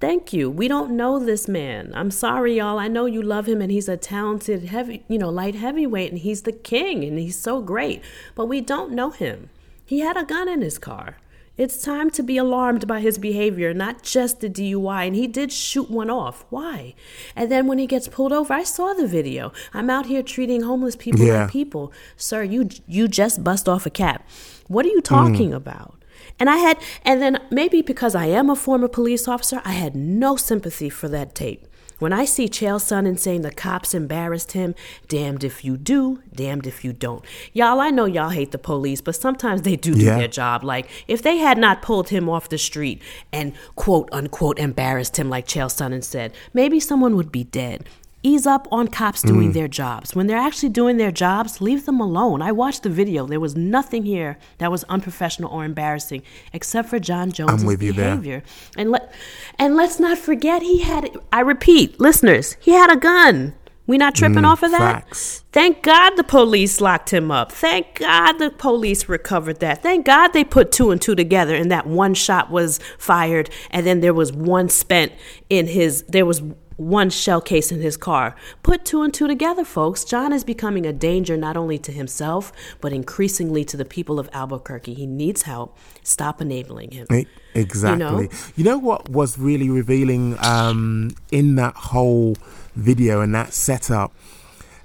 Thank 0.00 0.32
you. 0.32 0.48
We 0.48 0.66
don't 0.66 0.92
know 0.92 1.18
this 1.18 1.46
man. 1.46 1.92
I'm 1.94 2.10
sorry, 2.10 2.56
y'all. 2.56 2.78
I 2.78 2.88
know 2.88 3.04
you 3.04 3.20
love 3.22 3.46
him 3.46 3.60
and 3.60 3.70
he's 3.70 3.86
a 3.88 3.98
talented 3.98 4.64
heavy, 4.64 5.04
you 5.08 5.18
know, 5.18 5.28
light 5.28 5.54
heavyweight 5.54 6.10
and 6.10 6.18
he's 6.20 6.42
the 6.42 6.52
king 6.52 7.04
and 7.04 7.18
he's 7.18 7.38
so 7.38 7.60
great. 7.60 8.02
But 8.34 8.46
we 8.46 8.62
don't 8.62 8.92
know 8.92 9.10
him. 9.10 9.50
He 9.84 9.98
had 10.00 10.16
a 10.16 10.24
gun 10.24 10.48
in 10.48 10.62
his 10.62 10.78
car. 10.78 11.18
It's 11.60 11.82
time 11.82 12.08
to 12.12 12.22
be 12.22 12.38
alarmed 12.38 12.86
by 12.86 13.00
his 13.00 13.18
behavior, 13.18 13.74
not 13.74 14.02
just 14.02 14.40
the 14.40 14.48
DUI. 14.48 15.08
And 15.08 15.14
he 15.14 15.26
did 15.26 15.52
shoot 15.52 15.90
one 15.90 16.08
off. 16.08 16.46
Why? 16.48 16.94
And 17.36 17.52
then 17.52 17.66
when 17.66 17.76
he 17.76 17.86
gets 17.86 18.08
pulled 18.08 18.32
over, 18.32 18.54
I 18.54 18.62
saw 18.62 18.94
the 18.94 19.06
video. 19.06 19.52
I'm 19.74 19.90
out 19.90 20.06
here 20.06 20.22
treating 20.22 20.62
homeless 20.62 20.96
people 20.96 21.20
Yeah. 21.20 21.42
like 21.42 21.50
people. 21.50 21.92
Sir, 22.16 22.44
you 22.44 22.70
you 22.86 23.08
just 23.08 23.44
bust 23.44 23.68
off 23.68 23.84
a 23.84 23.90
cap. 23.90 24.26
What 24.68 24.86
are 24.86 24.88
you 24.88 25.02
talking 25.02 25.50
hmm. 25.50 25.60
about? 25.62 26.02
And 26.38 26.48
I 26.48 26.56
had, 26.56 26.78
and 27.04 27.20
then 27.20 27.38
maybe 27.50 27.82
because 27.82 28.14
I 28.14 28.24
am 28.24 28.48
a 28.48 28.56
former 28.56 28.88
police 28.88 29.28
officer, 29.28 29.60
I 29.62 29.72
had 29.72 29.94
no 29.94 30.36
sympathy 30.36 30.88
for 30.88 31.08
that 31.08 31.34
tape. 31.34 31.66
When 32.00 32.12
I 32.14 32.24
see 32.24 32.48
Chael 32.48 32.80
Sonnen 32.80 33.18
saying 33.18 33.42
the 33.42 33.50
cops 33.52 33.92
embarrassed 33.94 34.52
him, 34.52 34.74
damned 35.06 35.44
if 35.44 35.64
you 35.64 35.76
do, 35.76 36.20
damned 36.34 36.66
if 36.66 36.82
you 36.82 36.94
don't. 36.94 37.22
Y'all, 37.52 37.78
I 37.78 37.90
know 37.90 38.06
y'all 38.06 38.30
hate 38.30 38.52
the 38.52 38.58
police, 38.58 39.00
but 39.02 39.14
sometimes 39.14 39.62
they 39.62 39.76
do 39.76 39.94
do 39.94 40.00
Yeah. 40.04 40.16
their 40.18 40.28
job. 40.28 40.64
Like, 40.64 40.88
if 41.06 41.22
they 41.22 41.36
had 41.36 41.58
not 41.58 41.82
pulled 41.82 42.08
him 42.08 42.28
off 42.28 42.48
the 42.48 42.56
street 42.58 43.02
and 43.32 43.52
quote 43.76 44.08
unquote 44.12 44.58
embarrassed 44.58 45.18
him, 45.18 45.28
like 45.28 45.46
Chael 45.46 45.66
Sonnen 45.68 46.02
said, 46.02 46.32
maybe 46.54 46.80
someone 46.80 47.16
would 47.16 47.30
be 47.30 47.44
dead. 47.44 47.84
Ease 48.22 48.46
up 48.46 48.68
on 48.70 48.88
cops 48.88 49.22
doing 49.22 49.52
their 49.52 49.68
jobs. 49.68 50.14
When 50.14 50.26
they're 50.26 50.36
actually 50.36 50.68
doing 50.68 50.98
their 50.98 51.10
jobs, 51.10 51.60
leave 51.62 51.86
them 51.86 52.00
alone. 52.00 52.42
I 52.42 52.52
watched 52.52 52.82
the 52.82 52.90
video. 52.90 53.26
There 53.26 53.40
was 53.40 53.56
nothing 53.56 54.04
here 54.04 54.36
that 54.58 54.70
was 54.70 54.84
unprofessional 54.84 55.50
or 55.50 55.64
embarrassing, 55.64 56.22
except 56.52 56.90
for 56.90 56.98
Jon 56.98 57.32
Jones' 57.32 57.64
behavior. 57.76 58.42
And 58.76 58.90
let 58.90 59.14
and 59.58 59.74
let's 59.74 59.98
not 59.98 60.18
forget 60.18 60.60
he 60.60 60.80
had. 60.80 61.10
I 61.32 61.40
repeat, 61.40 61.98
listeners, 61.98 62.56
he 62.60 62.72
had 62.72 62.92
a 62.92 62.96
gun. 62.96 63.54
We 63.90 63.98
not 63.98 64.14
tripping 64.14 64.44
off 64.44 64.62
of 64.62 64.70
that. 64.70 64.78
Mm, 64.78 65.02
facts. 65.08 65.44
Thank 65.50 65.82
God 65.82 66.10
the 66.10 66.22
police 66.22 66.80
locked 66.80 67.10
him 67.10 67.32
up. 67.32 67.50
Thank 67.50 67.98
God 67.98 68.34
the 68.34 68.50
police 68.50 69.08
recovered 69.08 69.58
that. 69.58 69.82
Thank 69.82 70.06
God 70.06 70.28
they 70.28 70.44
put 70.44 70.70
two 70.70 70.92
and 70.92 71.02
two 71.02 71.16
together 71.16 71.56
and 71.56 71.72
that 71.72 71.88
one 71.88 72.14
shot 72.14 72.52
was 72.52 72.78
fired 72.98 73.50
and 73.72 73.84
then 73.84 73.98
there 73.98 74.14
was 74.14 74.32
one 74.32 74.68
spent 74.68 75.10
in 75.48 75.66
his 75.66 76.04
there 76.04 76.24
was 76.24 76.40
one 76.80 77.10
shell 77.10 77.42
case 77.42 77.70
in 77.70 77.80
his 77.80 77.96
car. 77.98 78.34
Put 78.62 78.86
two 78.86 79.02
and 79.02 79.12
two 79.12 79.28
together, 79.28 79.64
folks. 79.64 80.02
Jon 80.02 80.32
is 80.32 80.44
becoming 80.44 80.86
a 80.86 80.92
danger 80.92 81.36
not 81.36 81.56
only 81.56 81.76
to 81.78 81.92
himself, 81.92 82.52
but 82.80 82.90
increasingly 82.92 83.64
to 83.66 83.76
the 83.76 83.84
people 83.84 84.18
of 84.18 84.30
Albuquerque. 84.32 84.94
He 84.94 85.06
needs 85.06 85.42
help. 85.42 85.76
Stop 86.02 86.40
enabling 86.40 86.92
him. 86.92 87.06
Exactly. 87.54 88.28
You 88.56 88.64
know? 88.64 88.72
know? 88.72 88.78
what 88.78 89.10
was 89.10 89.38
really 89.38 89.68
revealing 89.68 90.36
um, 90.42 91.10
in 91.30 91.56
that 91.56 91.74
whole 91.74 92.36
video 92.74 93.20
and 93.20 93.34
that 93.34 93.52
setup? 93.52 94.12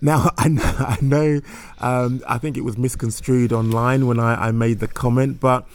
Now, 0.02 0.32
I 0.38 0.50
know, 0.50 0.76
I, 0.78 0.98
know 1.02 1.42
um, 1.80 2.22
I 2.28 2.38
think 2.40 2.58
it 2.58 2.66
was 2.66 2.78
misconstrued 2.78 3.54
online 3.54 4.06
when 4.06 4.20
I, 4.20 4.48
I 4.48 4.52
made 4.52 4.80
the 4.80 4.90
comment, 4.90 5.40
but 5.40 5.66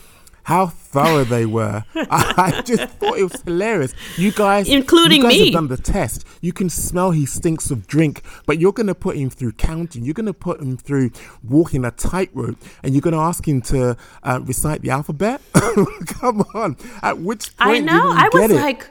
how 0.51 0.67
thorough 0.67 1.23
they 1.23 1.47
were. 1.47 1.85
I, 1.95 2.61
just 2.67 2.93
thought 2.95 3.17
it 3.17 3.23
was 3.23 3.41
hilarious. 3.43 3.95
You 4.17 4.33
guys, 4.33 4.69
Including 4.69 5.19
you 5.19 5.29
guys 5.29 5.39
me. 5.39 5.45
have 5.45 5.53
done 5.53 5.69
the 5.69 5.77
test. 5.77 6.27
You 6.41 6.53
can 6.53 6.69
smell 6.69 7.13
he 7.13 7.25
stinks 7.25 7.71
of 7.71 7.87
drink, 7.87 8.23
but 8.47 8.59
you're 8.59 8.73
going 8.73 8.89
to 8.89 8.97
put 8.97 9.17
him 9.17 9.31
through 9.31 9.53
counting. 9.53 10.05
You're 10.05 10.15
going 10.15 10.27
to 10.27 10.33
put 10.33 10.61
him 10.61 10.77
through 10.77 11.13
walking 11.45 11.85
a 11.85 11.93
tightrope, 11.93 12.59
and 12.83 12.95
you're 12.95 13.01
going 13.01 13.15
to 13.15 13.21
ask 13.21 13.47
him 13.47 13.63
to 13.63 13.97
uh, 14.25 14.41
recite 14.43 14.83
the 14.83 14.91
alphabet. 14.91 15.41
Come 15.55 16.41
on! 16.53 16.77
At 17.01 17.19
which 17.21 17.57
point 17.57 17.71
I 17.71 17.79
know. 17.79 18.11
I 18.11 18.29
was 18.33 18.51
it? 18.51 18.91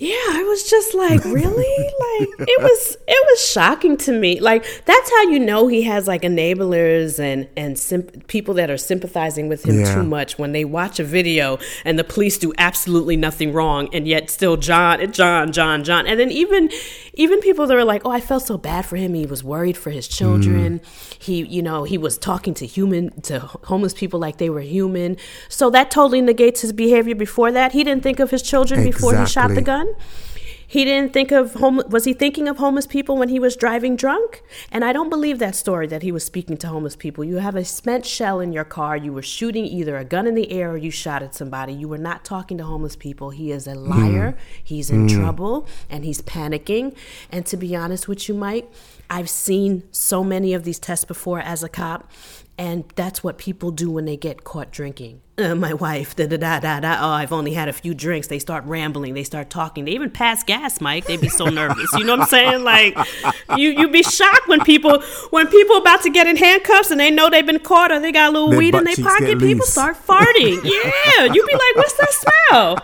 Yeah, 0.00 0.14
I 0.14 0.44
was 0.44 0.70
just 0.70 0.94
like, 0.94 1.24
really? 1.40 1.84
like 2.28 2.48
it 2.48 2.62
was 2.62 2.96
it 3.06 3.26
was 3.30 3.50
shocking 3.50 3.96
to 3.98 4.12
me. 4.12 4.38
Like 4.38 4.64
that's 4.84 5.10
how 5.10 5.22
you 5.22 5.40
know 5.40 5.66
he 5.66 5.82
has 5.82 6.06
like 6.06 6.22
enablers 6.22 7.18
and 7.18 7.48
and 7.56 8.26
people 8.28 8.54
that 8.54 8.70
are 8.70 8.76
sympathizing 8.76 9.48
with 9.48 9.64
him 9.64 9.80
Yeah. 9.80 9.94
too 9.96 10.04
much 10.04 10.38
when 10.38 10.52
they 10.52 10.64
watch 10.64 11.00
a 11.00 11.04
video 11.04 11.58
and 11.84 11.98
the 11.98 12.04
police 12.04 12.38
do 12.38 12.52
absolutely 12.58 13.16
nothing 13.16 13.52
wrong 13.52 13.88
and 13.92 14.06
yet 14.06 14.30
still 14.30 14.56
Jon 14.56 15.10
Jon 15.12 15.50
Jon 15.50 15.82
Jon. 15.82 16.06
And 16.06 16.18
then 16.20 16.30
even 16.30 16.70
even 17.14 17.40
people 17.40 17.66
that 17.66 17.74
were 17.74 17.84
like, 17.84 18.02
"Oh, 18.04 18.12
I 18.12 18.20
felt 18.20 18.44
so 18.44 18.56
bad 18.56 18.86
for 18.86 18.96
him. 18.96 19.14
He 19.14 19.26
was 19.26 19.42
worried 19.42 19.76
for 19.76 19.90
his 19.90 20.06
children. 20.06 20.78
Mm. 20.78 21.18
He, 21.20 21.44
you 21.44 21.62
know, 21.62 21.82
he 21.82 21.98
was 21.98 22.16
talking 22.16 22.54
to 22.54 22.66
human 22.66 23.20
to 23.22 23.40
homeless 23.40 23.94
people 23.94 24.20
like 24.20 24.36
they 24.36 24.50
were 24.50 24.60
human." 24.60 25.16
So 25.48 25.70
that 25.70 25.90
totally 25.90 26.20
negates 26.20 26.60
his 26.60 26.72
behavior 26.72 27.16
before 27.16 27.50
that. 27.50 27.72
He 27.72 27.82
didn't 27.82 28.04
think 28.04 28.20
of 28.20 28.30
his 28.30 28.42
children 28.42 28.84
before 28.84 29.18
he 29.18 29.26
shot 29.26 29.50
the 29.56 29.60
gun. 29.62 29.87
He 30.70 30.84
didn't 30.84 31.14
think 31.14 31.32
of 31.32 31.54
home. 31.54 31.82
Was 31.88 32.04
he 32.04 32.12
thinking 32.12 32.46
of 32.46 32.58
homeless 32.58 32.86
people 32.86 33.16
when 33.16 33.30
he 33.30 33.40
was 33.40 33.56
driving 33.56 33.96
drunk? 33.96 34.42
And 34.70 34.84
I 34.84 34.92
don't 34.92 35.08
believe 35.08 35.38
that 35.38 35.56
story 35.56 35.86
that 35.86 36.02
he 36.02 36.12
was 36.12 36.24
speaking 36.24 36.58
to 36.58 36.68
homeless 36.68 36.94
people. 36.94 37.24
You 37.24 37.36
have 37.36 37.56
a 37.56 37.64
spent 37.64 38.04
shell 38.04 38.38
in 38.38 38.52
your 38.52 38.64
car. 38.64 38.94
You 38.94 39.14
were 39.14 39.22
shooting 39.22 39.64
either 39.64 39.96
a 39.96 40.04
gun 40.04 40.26
in 40.26 40.34
the 40.34 40.52
air 40.52 40.72
or 40.72 40.76
you 40.76 40.90
shot 40.90 41.22
at 41.22 41.34
somebody. 41.34 41.72
You 41.72 41.88
were 41.88 41.96
not 41.96 42.22
talking 42.22 42.58
to 42.58 42.64
homeless 42.64 42.96
people. 42.96 43.30
He 43.30 43.50
is 43.50 43.66
a 43.66 43.72
hmm. 43.72 43.88
liar. 43.88 44.36
He's 44.62 44.90
in 44.90 45.08
hmm. 45.08 45.18
trouble 45.18 45.66
and 45.88 46.04
he's 46.04 46.20
panicking. 46.20 46.94
And 47.32 47.46
to 47.46 47.56
be 47.56 47.74
honest 47.74 48.06
with 48.06 48.28
you, 48.28 48.34
Mike, 48.34 48.70
I've 49.08 49.30
seen 49.30 49.84
so 49.90 50.22
many 50.22 50.52
of 50.52 50.64
these 50.64 50.78
tests 50.78 51.06
before 51.06 51.40
as 51.40 51.62
a 51.62 51.70
cop. 51.70 52.10
And 52.58 52.84
that's 52.94 53.24
what 53.24 53.38
people 53.38 53.70
do 53.70 53.90
when 53.90 54.04
they 54.04 54.18
get 54.18 54.44
caught 54.44 54.70
drinking. 54.70 55.22
Uh, 55.38 55.54
my 55.54 55.72
wife, 55.72 56.16
da 56.16 56.26
da 56.26 56.36
da 56.36 56.58
da 56.58 56.80
da. 56.80 56.98
Oh, 57.00 57.10
I've 57.10 57.32
only 57.32 57.52
had 57.52 57.68
a 57.68 57.72
few 57.72 57.94
drinks. 57.94 58.26
They 58.26 58.40
start 58.40 58.64
rambling. 58.64 59.14
They 59.14 59.22
start 59.22 59.50
talking. 59.50 59.84
They 59.84 59.92
even 59.92 60.10
pass 60.10 60.42
gas, 60.42 60.80
Mike. 60.80 61.06
They 61.06 61.16
be 61.16 61.28
so 61.28 61.44
nervous. 61.46 61.88
You 61.92 62.02
know 62.04 62.14
what 62.16 62.22
I'm 62.22 62.26
saying? 62.28 62.64
Like, 62.64 62.96
you 63.56 63.68
you 63.70 63.88
be 63.88 64.02
shocked 64.02 64.48
when 64.48 64.60
people 64.64 65.00
when 65.30 65.46
people 65.46 65.76
about 65.76 66.02
to 66.02 66.10
get 66.10 66.26
in 66.26 66.36
handcuffs 66.36 66.90
and 66.90 66.98
they 66.98 67.10
know 67.12 67.30
they've 67.30 67.46
been 67.46 67.60
caught 67.60 67.92
or 67.92 68.00
they 68.00 68.10
got 68.10 68.30
a 68.30 68.32
little 68.32 68.50
Their 68.50 68.58
weed 68.58 68.74
in 68.74 68.82
their 68.82 68.96
pocket. 68.96 69.38
People 69.38 69.64
start 69.66 69.96
farting. 69.96 70.58
Yeah, 71.18 71.24
you 71.32 71.46
be 71.46 71.52
like, 71.52 71.76
what's 71.76 71.94
that 71.94 72.10
smell? 72.48 72.78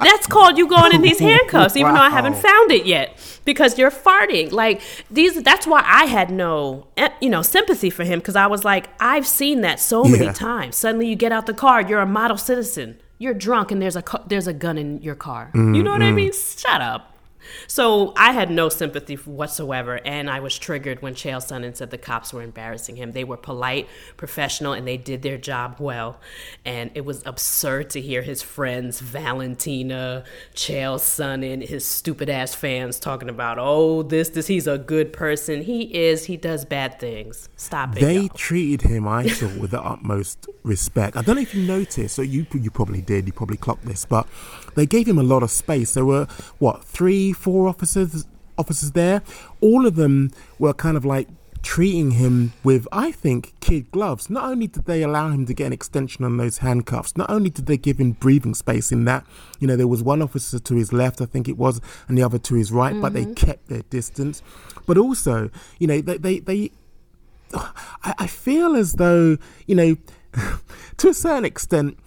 That's 0.00 0.26
called 0.26 0.58
you 0.58 0.68
going 0.68 0.94
in 0.94 1.00
these 1.02 1.18
handcuffs, 1.30 1.76
even 1.76 1.94
though 1.94 2.00
I 2.00 2.10
haven't 2.10 2.36
found 2.36 2.70
it 2.70 2.84
yet 2.86 3.16
because 3.44 3.78
you're 3.78 3.90
farting. 3.90 4.52
Like 4.52 4.80
these, 5.10 5.42
that's 5.42 5.66
why 5.66 5.82
I 5.84 6.04
had 6.04 6.30
no, 6.30 6.86
eh, 6.96 7.08
you 7.20 7.30
know, 7.30 7.42
sympathy 7.42 7.90
for 7.90 8.04
him 8.04 8.18
because 8.20 8.36
I 8.36 8.46
was 8.46 8.64
like, 8.64 8.88
I've 9.00 9.26
seen 9.26 9.62
that 9.62 9.80
so 9.80 10.04
many 10.04 10.26
Yeah. 10.26 10.32
times. 10.32 10.76
Suddenly, 10.76 11.08
you 11.08 11.16
get 11.16 11.32
out 11.32 11.46
the 11.46 11.54
car, 11.54 11.77
you're 11.80 12.00
a 12.00 12.06
model 12.06 12.36
citizen. 12.36 12.98
You're 13.18 13.34
drunk 13.34 13.70
and 13.72 13.82
there's 13.82 13.96
a 13.96 14.04
there's 14.26 14.46
a 14.46 14.52
gun 14.52 14.78
in 14.78 15.02
your 15.02 15.14
car. 15.14 15.50
You 15.54 15.60
mm, 15.60 15.82
know 15.82 15.92
what 15.92 16.02
I 16.02 16.10
mm. 16.10 16.14
mean? 16.14 16.32
Shut 16.32 16.80
up. 16.80 17.17
So 17.66 18.12
I 18.16 18.32
had 18.32 18.50
no 18.50 18.68
sympathy 18.68 19.14
whatsoever, 19.14 20.00
and 20.04 20.30
I 20.30 20.40
was 20.40 20.58
triggered 20.58 21.02
when 21.02 21.14
Chael 21.14 21.38
Sonnen 21.38 21.76
said 21.76 21.90
the 21.90 21.98
cops 21.98 22.32
were 22.32 22.42
embarrassing 22.42 22.96
him. 22.96 23.12
They 23.12 23.24
were 23.24 23.36
polite, 23.36 23.88
professional, 24.16 24.72
and 24.72 24.86
they 24.86 24.96
did 24.96 25.22
their 25.22 25.38
job 25.38 25.76
well. 25.78 26.20
And 26.64 26.90
it 26.94 27.04
was 27.04 27.22
absurd 27.24 27.90
to 27.90 28.00
hear 28.00 28.22
his 28.22 28.42
friends, 28.42 29.00
Valentina, 29.00 30.24
Chael 30.54 30.98
Sonnen, 30.98 31.66
his 31.66 31.84
stupid 31.84 32.28
ass 32.28 32.54
fans 32.54 32.98
talking 32.98 33.28
about, 33.28 33.58
oh, 33.58 34.02
this, 34.02 34.30
this, 34.30 34.46
he's 34.46 34.66
a 34.66 34.78
good 34.78 35.12
person. 35.12 35.62
He 35.62 35.82
is. 35.94 36.26
He 36.26 36.36
does 36.36 36.64
bad 36.64 36.98
things. 36.98 37.48
Stop 37.56 37.96
it. 37.96 38.00
They 38.00 38.28
treated 38.28 38.82
him, 38.82 39.06
I 39.08 39.24
thought, 39.28 39.58
with 39.58 39.70
the 39.70 39.82
utmost 39.82 40.46
respect. 40.62 41.16
I 41.16 41.22
don't 41.22 41.36
know 41.36 41.42
if 41.42 41.54
you 41.54 41.66
noticed, 41.66 42.14
so 42.14 42.22
you 42.22 42.46
you 42.52 42.70
probably 42.70 43.00
did, 43.00 43.26
you 43.26 43.32
probably 43.32 43.56
clocked 43.56 43.84
this, 43.84 44.04
but 44.04 44.26
they 44.74 44.86
gave 44.86 45.06
him 45.06 45.18
a 45.18 45.22
lot 45.22 45.42
of 45.42 45.50
space. 45.50 45.94
There 45.94 46.04
were 46.04 46.26
what 46.58 46.84
three, 46.84 47.32
four 47.32 47.68
officers 47.68 48.26
officers 48.56 48.92
there. 48.92 49.22
All 49.60 49.86
of 49.86 49.94
them 49.94 50.32
were 50.58 50.74
kind 50.74 50.96
of 50.96 51.04
like 51.04 51.28
treating 51.62 52.12
him 52.12 52.52
with, 52.62 52.86
I 52.92 53.12
think, 53.12 53.54
kid 53.60 53.90
gloves. 53.90 54.30
Not 54.30 54.44
only 54.44 54.66
did 54.66 54.84
they 54.86 55.02
allow 55.02 55.30
him 55.30 55.46
to 55.46 55.54
get 55.54 55.66
an 55.66 55.72
extension 55.72 56.24
on 56.24 56.36
those 56.36 56.58
handcuffs, 56.58 57.16
not 57.16 57.30
only 57.30 57.50
did 57.50 57.66
they 57.66 57.76
give 57.76 57.98
him 57.98 58.12
breathing 58.12 58.54
space 58.54 58.92
in 58.92 59.04
that, 59.06 59.24
you 59.58 59.66
know, 59.66 59.76
there 59.76 59.88
was 59.88 60.02
one 60.02 60.22
officer 60.22 60.58
to 60.58 60.74
his 60.74 60.92
left, 60.92 61.20
I 61.20 61.26
think 61.26 61.48
it 61.48 61.56
was, 61.56 61.80
and 62.06 62.16
the 62.16 62.22
other 62.22 62.38
to 62.38 62.54
his 62.54 62.72
right, 62.72 62.98
but 63.00 63.12
they 63.12 63.24
mm-hmm. 63.24 63.34
kept 63.34 63.68
their 63.68 63.82
distance. 63.90 64.42
But 64.86 64.98
also, 64.98 65.50
you 65.78 65.86
know, 65.86 66.00
they 66.00 66.16
they, 66.16 66.38
they 66.40 66.70
I, 67.54 68.14
I 68.18 68.26
feel 68.26 68.76
as 68.76 68.94
though, 68.94 69.36
you 69.66 69.74
know, 69.74 69.96
to 70.98 71.08
a 71.08 71.14
certain 71.14 71.44
extent, 71.44 71.98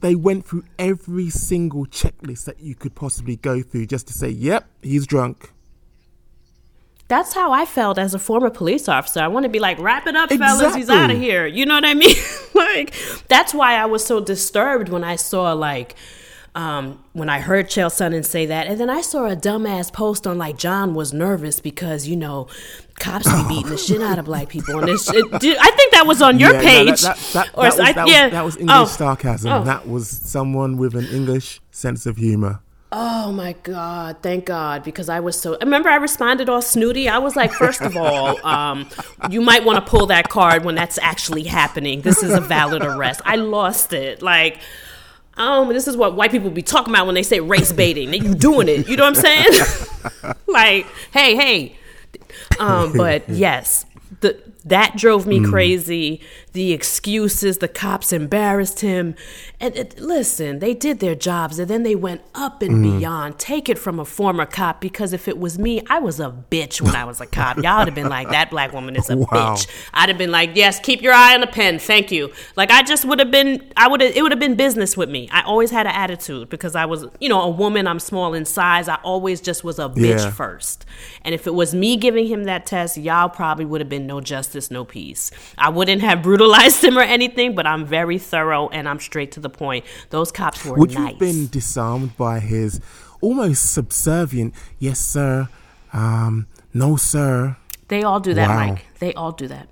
they 0.00 0.14
went 0.14 0.46
through 0.46 0.64
every 0.78 1.30
single 1.30 1.86
checklist 1.86 2.44
that 2.44 2.60
you 2.60 2.74
could 2.74 2.94
possibly 2.94 3.36
go 3.36 3.62
through 3.62 3.86
just 3.86 4.06
to 4.08 4.12
say, 4.12 4.28
yep, 4.28 4.68
he's 4.82 5.06
drunk. 5.06 5.52
That's 7.08 7.34
how 7.34 7.52
I 7.52 7.66
felt 7.66 7.98
as 7.98 8.14
a 8.14 8.18
former 8.18 8.50
police 8.50 8.88
officer. 8.88 9.20
I 9.20 9.28
want 9.28 9.44
to 9.44 9.48
be 9.48 9.60
like, 9.60 9.78
wrap 9.78 10.08
it 10.08 10.16
up, 10.16 10.28
fellas. 10.30 10.74
He's 10.74 10.90
out 10.90 11.10
of 11.10 11.16
here. 11.16 11.46
You 11.46 11.64
know 11.64 11.74
what 11.74 11.84
I 11.84 11.94
mean? 11.94 12.16
like, 12.54 12.94
that's 13.28 13.54
why 13.54 13.74
I 13.74 13.86
was 13.86 14.04
so 14.04 14.20
disturbed 14.20 14.88
when 14.88 15.04
I 15.04 15.14
saw 15.14 15.52
like, 15.52 15.94
um, 16.56 16.98
when 17.12 17.28
I 17.28 17.38
heard 17.40 17.68
Chael 17.68 17.90
Sonnen 17.90 18.24
say 18.24 18.46
that, 18.46 18.66
and 18.66 18.80
then 18.80 18.90
I 18.90 19.02
saw 19.02 19.26
a 19.26 19.36
dumbass 19.36 19.92
post 19.92 20.26
on 20.26 20.38
like 20.38 20.56
Jon 20.58 20.94
was 20.94 21.12
nervous 21.12 21.60
because 21.60 22.08
you 22.08 22.16
know 22.16 22.48
cops 22.98 23.30
be 23.30 23.46
beating 23.48 23.70
the 23.70 23.76
shit 23.76 24.00
out 24.00 24.18
of 24.18 24.24
black 24.24 24.48
people, 24.48 24.78
and 24.78 24.88
this. 24.88 25.08
It, 25.12 25.26
I 25.32 25.70
think 25.70 25.92
that 25.92 26.06
was 26.06 26.20
on 26.22 26.38
your 26.38 26.52
Yeah, 26.54 26.60
no, 26.60 26.66
page. 26.66 27.02
that, 27.02 27.16
that, 27.16 27.32
that, 27.34 27.50
Or 27.54 27.64
was, 27.66 27.78
I- 27.78 27.92
that, 27.92 28.04
was, 28.04 28.12
yeah. 28.12 28.28
that 28.30 28.44
was 28.44 28.56
English 28.56 28.74
Oh. 28.76 28.84
sarcasm. 28.86 29.52
Oh. 29.52 29.64
That 29.64 29.86
was 29.86 30.08
someone 30.08 30.76
with 30.78 30.94
an 30.96 31.04
English 31.06 31.60
sense 31.70 32.06
of 32.06 32.16
humor. 32.16 32.60
Oh 32.92 33.32
my 33.32 33.52
God, 33.64 34.18
thank 34.22 34.46
God, 34.46 34.82
because 34.82 35.08
I 35.10 35.20
was 35.20 35.38
so. 35.38 35.58
Remember 35.60 35.90
I 35.90 35.96
responded 35.96 36.48
all 36.48 36.62
snooty. 36.62 37.08
I 37.08 37.18
was 37.18 37.36
like, 37.36 37.52
first 37.52 37.82
of 37.82 37.96
all, 37.96 38.44
um, 38.54 38.88
you 39.28 39.42
might 39.42 39.64
want 39.64 39.84
to 39.84 39.90
pull 39.90 40.06
that 40.06 40.30
card 40.30 40.64
when 40.64 40.74
that's 40.76 40.96
actually 41.02 41.42
happening. 41.42 42.00
This 42.00 42.22
is 42.22 42.32
a 42.32 42.40
valid 42.40 42.82
arrest. 42.82 43.20
I 43.26 43.36
lost 43.36 43.92
it. 43.92 44.22
Like, 44.22 44.60
um, 45.36 45.68
this 45.68 45.86
is 45.86 45.96
what 45.96 46.14
white 46.16 46.30
people 46.30 46.50
be 46.50 46.62
talking 46.62 46.92
about 46.92 47.06
when 47.06 47.14
they 47.14 47.22
say 47.22 47.40
race 47.40 47.72
baiting. 47.72 48.12
You 48.12 48.34
doing 48.34 48.68
it. 48.68 48.88
You 48.88 48.96
know 48.96 49.04
what 49.04 49.16
I'm 49.16 49.22
saying? 49.22 50.34
like, 50.46 50.86
hey, 51.12 51.36
hey. 51.36 51.76
Um, 52.58 52.92
but 52.94 53.28
yes, 53.28 53.84
the 54.20 54.40
that 54.64 54.96
drove 54.96 55.26
me 55.26 55.44
crazy. 55.44 56.20
The 56.56 56.72
excuses, 56.72 57.58
the 57.58 57.68
cops 57.68 58.14
embarrassed 58.14 58.80
him. 58.80 59.14
And 59.60 59.76
it, 59.76 60.00
listen, 60.00 60.58
they 60.60 60.72
did 60.72 61.00
their 61.00 61.14
jobs 61.14 61.58
and 61.58 61.68
then 61.68 61.82
they 61.82 61.94
went 61.94 62.22
up 62.34 62.62
and 62.62 62.76
mm. 62.82 62.98
beyond. 62.98 63.38
Take 63.38 63.68
it 63.68 63.76
from 63.78 64.00
a 64.00 64.06
former 64.06 64.46
cop 64.46 64.80
because 64.80 65.12
if 65.12 65.28
it 65.28 65.36
was 65.38 65.58
me, 65.58 65.82
I 65.90 65.98
was 65.98 66.18
a 66.18 66.34
bitch 66.50 66.80
when 66.80 66.96
I 66.96 67.04
was 67.04 67.20
a 67.20 67.26
cop. 67.26 67.58
Y'all 67.58 67.80
would 67.80 67.88
have 67.88 67.94
been 67.94 68.08
like, 68.08 68.30
that 68.30 68.48
black 68.48 68.72
woman 68.72 68.96
is 68.96 69.10
a 69.10 69.16
Wow. 69.18 69.26
bitch. 69.54 69.66
I'd 69.92 70.08
have 70.08 70.16
been 70.16 70.30
like, 70.30 70.52
yes, 70.54 70.80
keep 70.80 71.02
your 71.02 71.12
eye 71.12 71.34
on 71.34 71.42
the 71.42 71.46
pen. 71.46 71.78
Thank 71.78 72.10
you. 72.10 72.32
Like 72.56 72.70
I 72.70 72.82
just 72.82 73.04
would 73.04 73.18
have 73.18 73.30
been, 73.30 73.70
I 73.76 73.86
would 73.88 74.00
have, 74.00 74.16
it 74.16 74.22
would 74.22 74.32
have 74.32 74.40
been 74.40 74.54
business 74.54 74.96
with 74.96 75.10
me. 75.10 75.28
I 75.30 75.42
always 75.42 75.70
had 75.70 75.84
an 75.86 75.92
attitude 75.92 76.48
because 76.48 76.74
I 76.74 76.86
was, 76.86 77.04
you 77.20 77.28
know, 77.28 77.42
a 77.42 77.50
woman. 77.50 77.86
I'm 77.86 78.00
small 78.00 78.32
in 78.32 78.46
size. 78.46 78.88
I 78.88 78.94
always 79.04 79.42
just 79.42 79.62
was 79.62 79.78
a 79.78 79.90
bitch 79.90 80.24
Yeah. 80.24 80.30
first. 80.30 80.86
And 81.20 81.34
if 81.34 81.46
it 81.46 81.52
was 81.52 81.74
me 81.74 81.98
giving 81.98 82.26
him 82.28 82.44
that 82.44 82.64
test, 82.64 82.96
y'all 82.96 83.28
probably 83.28 83.66
would 83.66 83.82
have 83.82 83.90
been 83.90 84.06
no 84.06 84.22
justice, 84.22 84.70
no 84.70 84.86
peace. 84.86 85.30
I 85.58 85.68
wouldn't 85.68 86.00
have 86.00 86.22
brutalized 86.46 86.84
him 86.84 86.98
or 86.98 87.02
anything, 87.02 87.54
but 87.54 87.66
I'm 87.66 87.84
very 87.84 88.18
thorough 88.18 88.68
and 88.68 88.88
I'm 88.88 89.00
straight 89.00 89.32
to 89.32 89.40
the 89.40 89.50
point. 89.50 89.84
Those 90.10 90.32
cops 90.32 90.64
were 90.64 90.76
Would 90.76 90.92
you 90.92 91.04
have 91.04 91.18
been 91.18 91.48
disarmed 91.48 92.16
by 92.16 92.40
his 92.40 92.80
almost 93.20 93.72
subservient, 93.72 94.54
yes, 94.78 95.00
sir, 95.00 95.48
um, 95.92 96.46
no, 96.72 96.96
sir? 96.96 97.56
They 97.88 98.02
all 98.02 98.20
do 98.20 98.34
that, 98.34 98.48
Wow. 98.48 98.66
Mike. 98.68 98.86
They 98.98 99.14
all 99.14 99.32
do 99.32 99.48
that. 99.48 99.68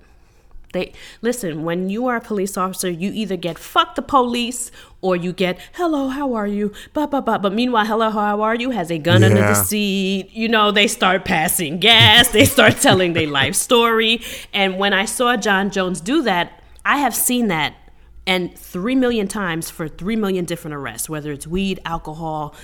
They 0.73 0.91
listen, 1.21 1.63
when 1.63 1.89
you 1.89 2.07
are 2.07 2.17
a 2.17 2.21
police 2.21 2.57
officer, 2.57 2.89
you 2.89 3.09
either 3.13 3.37
get 3.37 3.57
fuck 3.57 3.95
the 3.95 4.01
police 4.01 4.71
or 4.99 5.15
you 5.15 5.31
get 5.31 5.57
hello, 5.75 6.09
how 6.09 6.33
are 6.33 6.47
you? 6.47 6.73
Ba 6.93 7.07
ba 7.07 7.21
ba. 7.21 7.39
But 7.39 7.53
meanwhile, 7.53 7.85
hello, 7.85 8.09
how 8.09 8.41
are 8.41 8.55
you 8.55 8.71
has 8.71 8.91
a 8.91 8.97
gun 8.97 9.23
under 9.23 9.39
the 9.39 9.53
seat. 9.53 10.31
You 10.33 10.49
know, 10.49 10.71
they 10.71 10.87
start 10.87 11.23
passing 11.23 11.79
gas, 11.79 12.27
they 12.29 12.43
start 12.43 12.75
telling 12.81 13.13
their 13.13 13.27
life 13.27 13.55
story. 13.55 14.21
And 14.53 14.77
when 14.77 14.91
I 14.91 15.05
saw 15.05 15.37
Jon 15.37 15.71
Jones 15.71 16.01
do 16.01 16.21
that, 16.23 16.61
I 16.85 16.97
have 16.97 17.15
seen 17.15 17.47
that 17.47 17.75
and 18.27 18.57
three 18.57 18.95
million 18.95 19.27
times 19.27 19.69
for 19.69 19.87
three 19.87 20.15
million 20.15 20.45
different 20.45 20.75
arrests, 20.75 21.09
whether 21.09 21.31
it's 21.31 21.47
weed, 21.47 21.79
alcohol, 21.85 22.55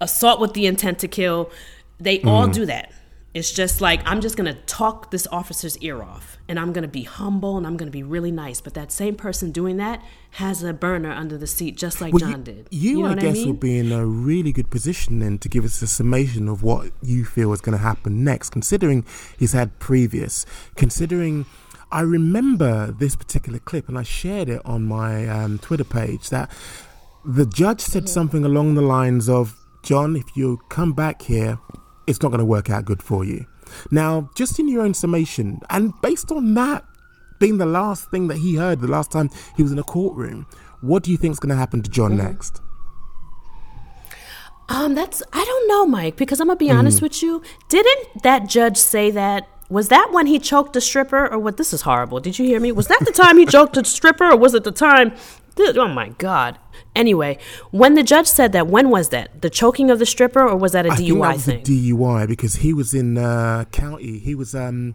assault 0.00 0.40
with 0.40 0.54
the 0.54 0.66
intent 0.66 0.98
to 1.00 1.08
kill. 1.08 1.50
They 1.98 2.20
all 2.22 2.44
mm-hmm. 2.44 2.52
do 2.52 2.66
that. 2.66 2.92
It's 3.34 3.52
just 3.52 3.80
like 3.80 4.00
I'm 4.06 4.20
just 4.20 4.36
gonna 4.36 4.54
talk 4.66 5.10
this 5.10 5.26
officer's 5.30 5.76
ear 5.78 6.02
off, 6.02 6.38
and 6.48 6.58
I'm 6.58 6.72
gonna 6.72 6.88
be 6.88 7.02
humble 7.02 7.56
and 7.56 7.66
I'm 7.66 7.76
gonna 7.76 7.90
be 7.90 8.02
really 8.02 8.32
nice. 8.32 8.60
But 8.60 8.74
that 8.74 8.90
same 8.90 9.16
person 9.16 9.52
doing 9.52 9.76
that 9.76 10.02
has 10.32 10.62
a 10.62 10.72
burner 10.72 11.12
under 11.12 11.36
the 11.36 11.46
seat, 11.46 11.76
just 11.76 12.00
like 12.00 12.12
Well, 12.12 12.20
Jon 12.20 12.30
you, 12.30 12.38
did. 12.38 12.68
You, 12.70 13.02
know 13.02 13.08
I 13.10 13.14
guess, 13.14 13.24
I 13.24 13.32
mean? 13.32 13.46
will 13.46 13.54
be 13.54 13.78
in 13.78 13.92
a 13.92 14.04
really 14.04 14.52
good 14.52 14.70
position 14.70 15.18
then 15.20 15.38
to 15.38 15.48
give 15.48 15.64
us 15.64 15.80
a 15.82 15.86
summation 15.86 16.48
of 16.48 16.62
what 16.62 16.90
you 17.02 17.24
feel 17.24 17.52
is 17.52 17.60
going 17.60 17.76
to 17.76 17.82
happen 17.82 18.24
next, 18.24 18.50
considering 18.50 19.04
he's 19.38 19.52
had 19.52 19.78
previous. 19.78 20.44
Considering, 20.74 21.46
I 21.90 22.02
remember 22.02 22.92
this 22.92 23.16
particular 23.16 23.58
clip, 23.58 23.88
and 23.88 23.98
I 23.98 24.02
shared 24.02 24.48
it 24.48 24.60
on 24.64 24.84
my 24.84 25.26
um, 25.26 25.58
Twitter 25.58 25.84
page 25.84 26.28
that 26.30 26.50
the 27.24 27.46
judge 27.46 27.80
said 27.80 28.08
something 28.08 28.44
along 28.44 28.74
the 28.74 28.82
lines 28.82 29.28
of, 29.28 29.56
"Jon, 29.82 30.16
if 30.16 30.36
you 30.36 30.58
come 30.68 30.92
back 30.92 31.22
here, 31.22 31.58
it's 32.06 32.22
not 32.22 32.28
going 32.28 32.40
to 32.40 32.44
work 32.44 32.68
out 32.70 32.84
good 32.84 33.02
for 33.02 33.24
you." 33.24 33.46
Now, 33.90 34.30
just 34.34 34.58
in 34.58 34.68
your 34.68 34.82
own 34.82 34.94
summation, 34.94 35.60
and 35.70 35.92
based 36.02 36.30
on 36.30 36.54
that 36.54 36.84
being 37.38 37.58
the 37.58 37.66
last 37.66 38.10
thing 38.10 38.28
that 38.28 38.38
he 38.38 38.56
heard 38.56 38.80
the 38.80 38.88
last 38.88 39.10
time 39.12 39.30
he 39.56 39.62
was 39.62 39.72
in 39.72 39.78
a 39.78 39.82
courtroom, 39.82 40.46
what 40.80 41.02
do 41.02 41.10
you 41.10 41.16
think 41.16 41.32
is 41.32 41.38
going 41.38 41.50
to 41.50 41.56
happen 41.56 41.82
to 41.82 41.90
Jon 41.90 42.16
next? 42.16 42.60
Um, 44.68 44.94
that's 44.94 45.22
I 45.32 45.44
don't 45.44 45.68
know, 45.68 45.86
Mike, 45.86 46.16
because 46.16 46.40
I'm 46.40 46.48
gonna 46.48 46.56
be 46.56 46.68
Mm. 46.68 46.78
honest 46.78 47.00
with 47.00 47.22
you. 47.22 47.40
Didn't 47.70 48.22
that 48.22 48.48
judge 48.48 48.76
say 48.76 49.10
that? 49.10 49.48
Was 49.68 49.88
that 49.88 50.08
when 50.12 50.26
he 50.26 50.38
choked 50.38 50.72
the 50.72 50.80
stripper, 50.80 51.26
or 51.30 51.38
what? 51.38 51.56
This 51.58 51.72
is 51.74 51.82
horrible. 51.82 52.20
Did 52.20 52.38
you 52.38 52.46
hear 52.46 52.58
me? 52.60 52.72
Was 52.72 52.86
that 52.88 53.00
the 53.04 53.12
time 53.12 53.36
he 53.38 53.44
choked 53.56 53.74
the 53.74 53.84
stripper, 53.84 54.24
or 54.30 54.36
was 54.36 54.54
it 54.54 54.64
the 54.64 54.72
time? 54.72 55.12
Oh 55.60 55.88
my 55.88 56.10
God. 56.18 56.58
Anyway, 56.96 57.36
when 57.70 57.94
the 57.94 58.02
judge 58.02 58.26
said 58.28 58.52
that, 58.52 58.66
when 58.68 58.90
was 58.90 59.08
that? 59.10 59.42
The 59.42 59.50
choking 59.50 59.90
of 59.90 59.98
the 59.98 60.06
stripper, 60.06 60.40
or 60.40 60.56
was 60.56 60.72
that 60.72 60.86
a 60.86 60.90
I 60.90 60.96
think 60.96 61.08
that 61.20 61.34
was 61.34 61.44
thing? 61.44 61.60
a 61.60 61.62
DUI 61.62 62.26
because 62.28 62.56
he 62.56 62.72
was 62.72 62.94
in 62.94 63.18
uh, 63.18 63.64
county. 63.72 64.18
He 64.20 64.34
was 64.34 64.54
um, 64.54 64.94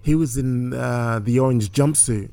he 0.00 0.14
was 0.14 0.36
in 0.36 0.72
uh, 0.74 1.18
the 1.18 1.38
orange 1.40 1.72
jumpsuit. 1.72 2.30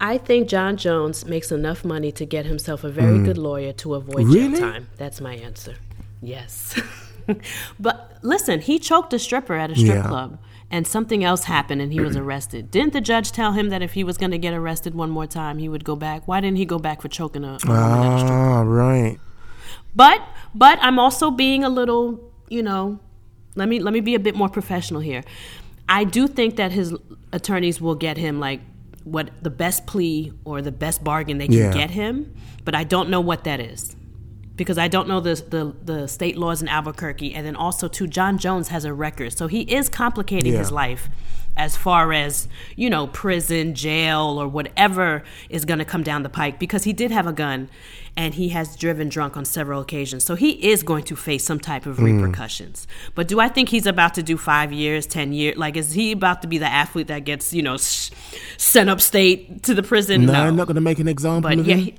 I 0.00 0.18
think 0.18 0.48
Jon 0.48 0.76
Jones 0.76 1.24
makes 1.24 1.52
enough 1.52 1.84
money 1.84 2.10
to 2.12 2.26
get 2.26 2.46
himself 2.46 2.82
a 2.84 2.88
very 2.88 3.22
good 3.22 3.38
lawyer 3.38 3.72
to 3.74 3.94
avoid 3.94 4.26
Mm. 4.26 4.34
Really? 4.34 4.48
jail 4.50 4.60
time. 4.72 4.88
That's 4.96 5.20
my 5.20 5.34
answer. 5.34 5.76
Yes. 6.20 6.80
but 7.80 8.18
listen, 8.22 8.60
he 8.60 8.78
choked 8.78 9.12
a 9.12 9.18
stripper 9.18 9.54
at 9.54 9.70
a 9.70 9.74
strip 9.76 9.96
Yeah. 9.96 10.08
club 10.08 10.38
and 10.70 10.86
something 10.86 11.22
else 11.22 11.44
happened 11.44 11.80
and 11.82 11.92
he 11.92 12.00
was 12.00 12.16
arrested. 12.16 12.70
Didn't 12.70 12.92
the 12.92 13.00
judge 13.00 13.32
tell 13.32 13.52
him 13.52 13.68
that 13.68 13.82
if 13.82 13.92
he 13.92 14.02
was 14.04 14.16
going 14.16 14.30
to 14.32 14.38
get 14.38 14.54
arrested 14.54 14.94
one 14.94 15.10
more 15.10 15.26
time, 15.26 15.58
he 15.58 15.68
would 15.68 15.84
go 15.84 15.94
back? 15.96 16.26
Why 16.26 16.40
didn't 16.40 16.56
he 16.56 16.64
go 16.64 16.78
back 16.78 17.02
for 17.02 17.08
choking 17.08 17.44
a, 17.44 17.58
a 17.64 17.66
woman 17.66 18.02
at 18.06 18.14
a 18.16 18.18
strip 18.18 18.32
Ah, 18.32 18.60
right. 18.62 19.18
but 19.94 20.22
but 20.54 20.78
I'm 20.82 20.98
also 20.98 21.30
being 21.30 21.64
a 21.64 21.68
little, 21.68 22.32
you 22.48 22.62
know, 22.62 22.98
let 23.54 23.68
me 23.68 23.78
let 23.80 23.92
me 23.94 24.00
be 24.00 24.14
a 24.14 24.18
bit 24.20 24.34
more 24.34 24.48
professional 24.48 25.00
here. 25.00 25.22
I 25.88 26.04
do 26.04 26.26
think 26.28 26.56
that 26.56 26.72
his 26.72 26.94
attorneys 27.32 27.80
will 27.80 27.94
get 27.94 28.16
him 28.16 28.40
like 28.40 28.60
what 29.04 29.30
the 29.42 29.50
best 29.50 29.86
plea 29.86 30.32
or 30.44 30.62
the 30.62 30.72
best 30.72 31.04
bargain 31.04 31.36
they 31.38 31.46
can 31.46 31.58
Yeah. 31.58 31.72
get 31.74 31.90
him, 31.90 32.34
but 32.64 32.74
I 32.74 32.84
don't 32.84 33.10
know 33.10 33.20
what 33.20 33.44
that 33.44 33.60
is. 33.60 33.94
Because 34.56 34.78
I 34.78 34.88
don't 34.88 35.08
know 35.08 35.20
the, 35.20 35.34
the 35.34 35.74
the 35.84 36.06
state 36.06 36.36
laws 36.36 36.62
in 36.62 36.68
Albuquerque, 36.68 37.34
and 37.34 37.44
then 37.46 37.56
also 37.56 37.88
too, 37.88 38.06
Jon 38.06 38.38
Jones 38.38 38.68
has 38.68 38.84
a 38.84 38.92
record, 38.92 39.36
so 39.36 39.46
he 39.48 39.62
is 39.62 39.88
complicating 39.88 40.52
Yeah. 40.52 40.60
his 40.60 40.70
life 40.70 41.08
as 41.56 41.76
far 41.76 42.12
as 42.12 42.48
you 42.76 42.90
know 42.90 43.06
prison 43.08 43.74
jail 43.74 44.40
or 44.40 44.48
whatever 44.48 45.22
is 45.48 45.64
going 45.64 45.78
to 45.78 45.84
come 45.84 46.02
down 46.02 46.22
the 46.22 46.28
pike 46.28 46.58
because 46.58 46.84
he 46.84 46.92
did 46.92 47.10
have 47.10 47.26
a 47.26 47.32
gun 47.32 47.68
and 48.16 48.34
he 48.34 48.50
has 48.50 48.76
driven 48.76 49.08
drunk 49.08 49.36
on 49.36 49.44
several 49.44 49.80
occasions. 49.80 50.24
So 50.24 50.36
he 50.36 50.50
is 50.70 50.84
going 50.84 51.02
to 51.04 51.16
face 51.16 51.44
some 51.44 51.58
type 51.58 51.84
of 51.84 51.96
hmm. 51.96 52.04
repercussions. 52.04 52.86
But 53.14 53.28
do 53.28 53.40
i 53.40 53.48
think 53.48 53.68
he's 53.68 53.86
about 53.86 54.14
to 54.14 54.22
do 54.22 54.36
five 54.36 54.72
years 54.72 55.06
ten 55.06 55.32
years 55.32 55.56
like 55.56 55.76
is 55.76 55.92
he 55.92 56.12
about 56.12 56.42
to 56.42 56.48
be 56.48 56.58
the 56.58 56.66
athlete 56.70 57.08
that 57.08 57.20
gets 57.24 57.52
you 57.52 57.62
know 57.62 57.74
s- 57.74 58.10
sent 58.56 58.88
upstate 58.90 59.62
to 59.64 59.74
the 59.74 59.82
prison? 59.82 60.26
No, 60.26 60.32
no, 60.32 60.44
I'm 60.46 60.56
not 60.56 60.66
going 60.66 60.76
to 60.76 60.80
make 60.80 60.98
an 60.98 61.08
example 61.08 61.50
but 61.50 61.58
of 61.58 61.66
yeah 61.66 61.76
him. 61.76 61.84
he, 61.84 61.94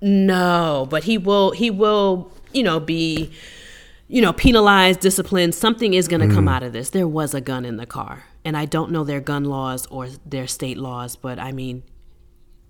no 0.00 0.86
but 0.90 1.04
he 1.04 1.18
will 1.18 1.50
he 1.52 1.70
will 1.70 2.30
you 2.52 2.62
know 2.62 2.80
be 2.80 3.30
you 4.08 4.20
know 4.20 4.32
penalized 4.32 5.00
disciplined. 5.00 5.54
Something 5.54 5.94
is 5.94 6.08
going 6.08 6.26
to 6.28 6.34
come 6.34 6.48
out 6.48 6.62
of 6.62 6.72
this. 6.72 6.90
There 6.90 7.06
was 7.06 7.32
a 7.34 7.40
gun 7.40 7.64
in 7.64 7.76
the 7.76 7.86
car 7.86 8.24
and 8.44 8.56
i 8.56 8.64
don't 8.64 8.90
know 8.90 9.04
their 9.04 9.20
gun 9.20 9.44
laws 9.44 9.86
or 9.86 10.08
their 10.24 10.46
state 10.46 10.78
laws 10.78 11.14
but 11.14 11.38
i 11.38 11.52
mean 11.52 11.82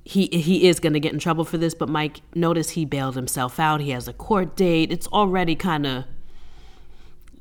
he 0.02 0.26
he 0.26 0.66
is 0.66 0.80
going 0.80 0.92
to 0.94 0.98
get 1.00 1.12
in 1.12 1.18
trouble 1.20 1.44
for 1.44 1.56
this. 1.58 1.74
But 1.74 1.88
mike 1.88 2.20
notice 2.34 2.70
he 2.70 2.84
bailed 2.84 3.14
himself 3.14 3.60
out. 3.60 3.80
He 3.80 3.90
has 3.90 4.08
a 4.08 4.12
court 4.12 4.56
date. 4.56 4.90
It's 4.90 5.06
already 5.08 5.54
kind 5.54 5.86
of 5.86 6.04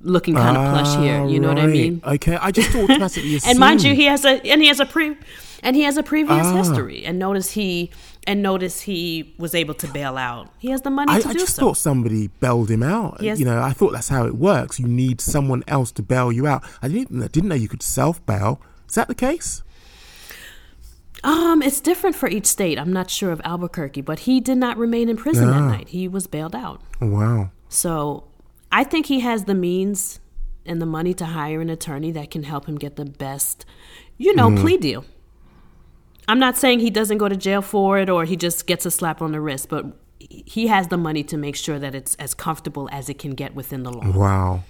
looking 0.01 0.35
kind 0.35 0.55
of 0.55 0.69
plush 0.71 0.97
here. 0.97 1.25
You 1.25 1.39
know 1.39 1.47
what 1.49 1.57
i 1.59 1.63
Ah, 1.63 1.67
mean 1.67 2.01
Okay, 2.05 2.35
I 2.35 2.51
just 2.51 2.73
automatically 2.75 3.35
assumed. 3.35 3.43
and 3.51 3.59
mind 3.59 3.81
you, 3.83 3.95
he 3.95 4.05
has 4.05 4.23
a 4.25 4.39
and 4.47 4.61
he 4.61 4.67
has 4.67 4.79
a 4.79 4.85
pre 4.85 5.17
and 5.63 5.75
he 5.75 5.81
has 5.83 5.97
a 5.97 6.03
previous 6.03 6.45
Ah. 6.45 6.55
history. 6.57 7.03
And 7.03 7.17
notice 7.17 7.51
he 7.51 7.89
and 8.29 8.43
notice 8.43 8.81
he 8.81 9.33
was 9.39 9.55
able 9.55 9.73
to 9.73 9.87
bail 9.87 10.15
out. 10.15 10.49
He 10.59 10.69
has 10.69 10.81
the 10.83 10.91
money 10.91 11.11
I, 11.11 11.19
to 11.21 11.29
I 11.29 11.33
do 11.33 11.39
just 11.39 11.55
so. 11.55 11.61
thought 11.61 11.77
somebody 11.77 12.27
bailed 12.39 12.69
him 12.69 12.83
out. 12.83 13.17
Yes. 13.21 13.39
You 13.39 13.45
know, 13.45 13.59
I 13.59 13.71
thought 13.77 13.91
that's 13.91 14.09
how 14.09 14.25
it 14.27 14.35
works. 14.35 14.79
You 14.79 14.87
need 14.87 15.19
someone 15.19 15.63
else 15.67 15.91
to 15.93 16.03
bail 16.03 16.31
you 16.31 16.45
out. 16.45 16.63
I 16.83 16.87
didn't, 16.89 17.23
I 17.23 17.27
didn't 17.27 17.49
know 17.49 17.55
you 17.55 17.67
could 17.67 17.81
self 17.83 18.23
bail. 18.27 18.61
Is 18.87 18.95
that 18.95 19.07
the 19.07 19.15
case? 19.15 19.63
Um, 21.23 21.61
it's 21.61 21.81
different 21.81 22.15
for 22.15 22.29
each 22.29 22.45
state. 22.45 22.79
I'm 22.79 22.93
not 22.93 23.09
sure 23.09 23.31
of 23.31 23.41
Albuquerque, 23.43 24.01
but 24.01 24.19
he 24.19 24.39
did 24.39 24.57
not 24.57 24.77
remain 24.77 25.09
in 25.09 25.17
prison 25.17 25.47
that 25.47 25.55
Ah. 25.61 25.67
night. 25.71 25.89
He 25.89 26.07
was 26.07 26.27
bailed 26.27 26.55
out. 26.55 26.81
Wow. 27.01 27.49
So 27.67 28.23
I 28.71 28.83
think 28.83 29.07
he 29.07 29.19
has 29.21 29.43
the 29.45 29.55
means 29.55 30.19
and 30.65 30.81
the 30.81 30.85
money 30.85 31.13
to 31.15 31.25
hire 31.25 31.61
an 31.61 31.69
attorney 31.69 32.11
that 32.11 32.31
can 32.31 32.43
help 32.43 32.67
him 32.67 32.77
get 32.77 32.95
the 32.95 33.05
best, 33.05 33.65
you 34.17 34.33
know, 34.35 34.49
Mm-hmm. 34.49 34.61
plea 34.61 34.77
deal. 34.77 35.05
I'm 36.29 36.37
not 36.37 36.57
saying 36.57 36.79
he 36.79 36.91
doesn't 36.91 37.17
go 37.17 37.27
to 37.27 37.35
jail 37.35 37.63
for 37.63 37.97
it 37.97 38.07
or 38.07 38.23
he 38.23 38.35
just 38.35 38.67
gets 38.67 38.85
a 38.85 38.91
slap 38.91 39.19
on 39.19 39.31
the 39.31 39.41
wrist, 39.41 39.67
but 39.67 39.87
he 40.19 40.67
has 40.67 40.89
the 40.89 40.97
money 40.97 41.23
to 41.23 41.37
make 41.37 41.55
sure 41.55 41.79
that 41.79 41.95
it's 41.95 42.13
as 42.15 42.35
comfortable 42.35 42.87
as 42.91 43.09
it 43.09 43.17
can 43.17 43.31
get 43.31 43.55
within 43.55 43.81
the 43.81 43.91
law. 43.91 44.11
Wow. 44.11 44.63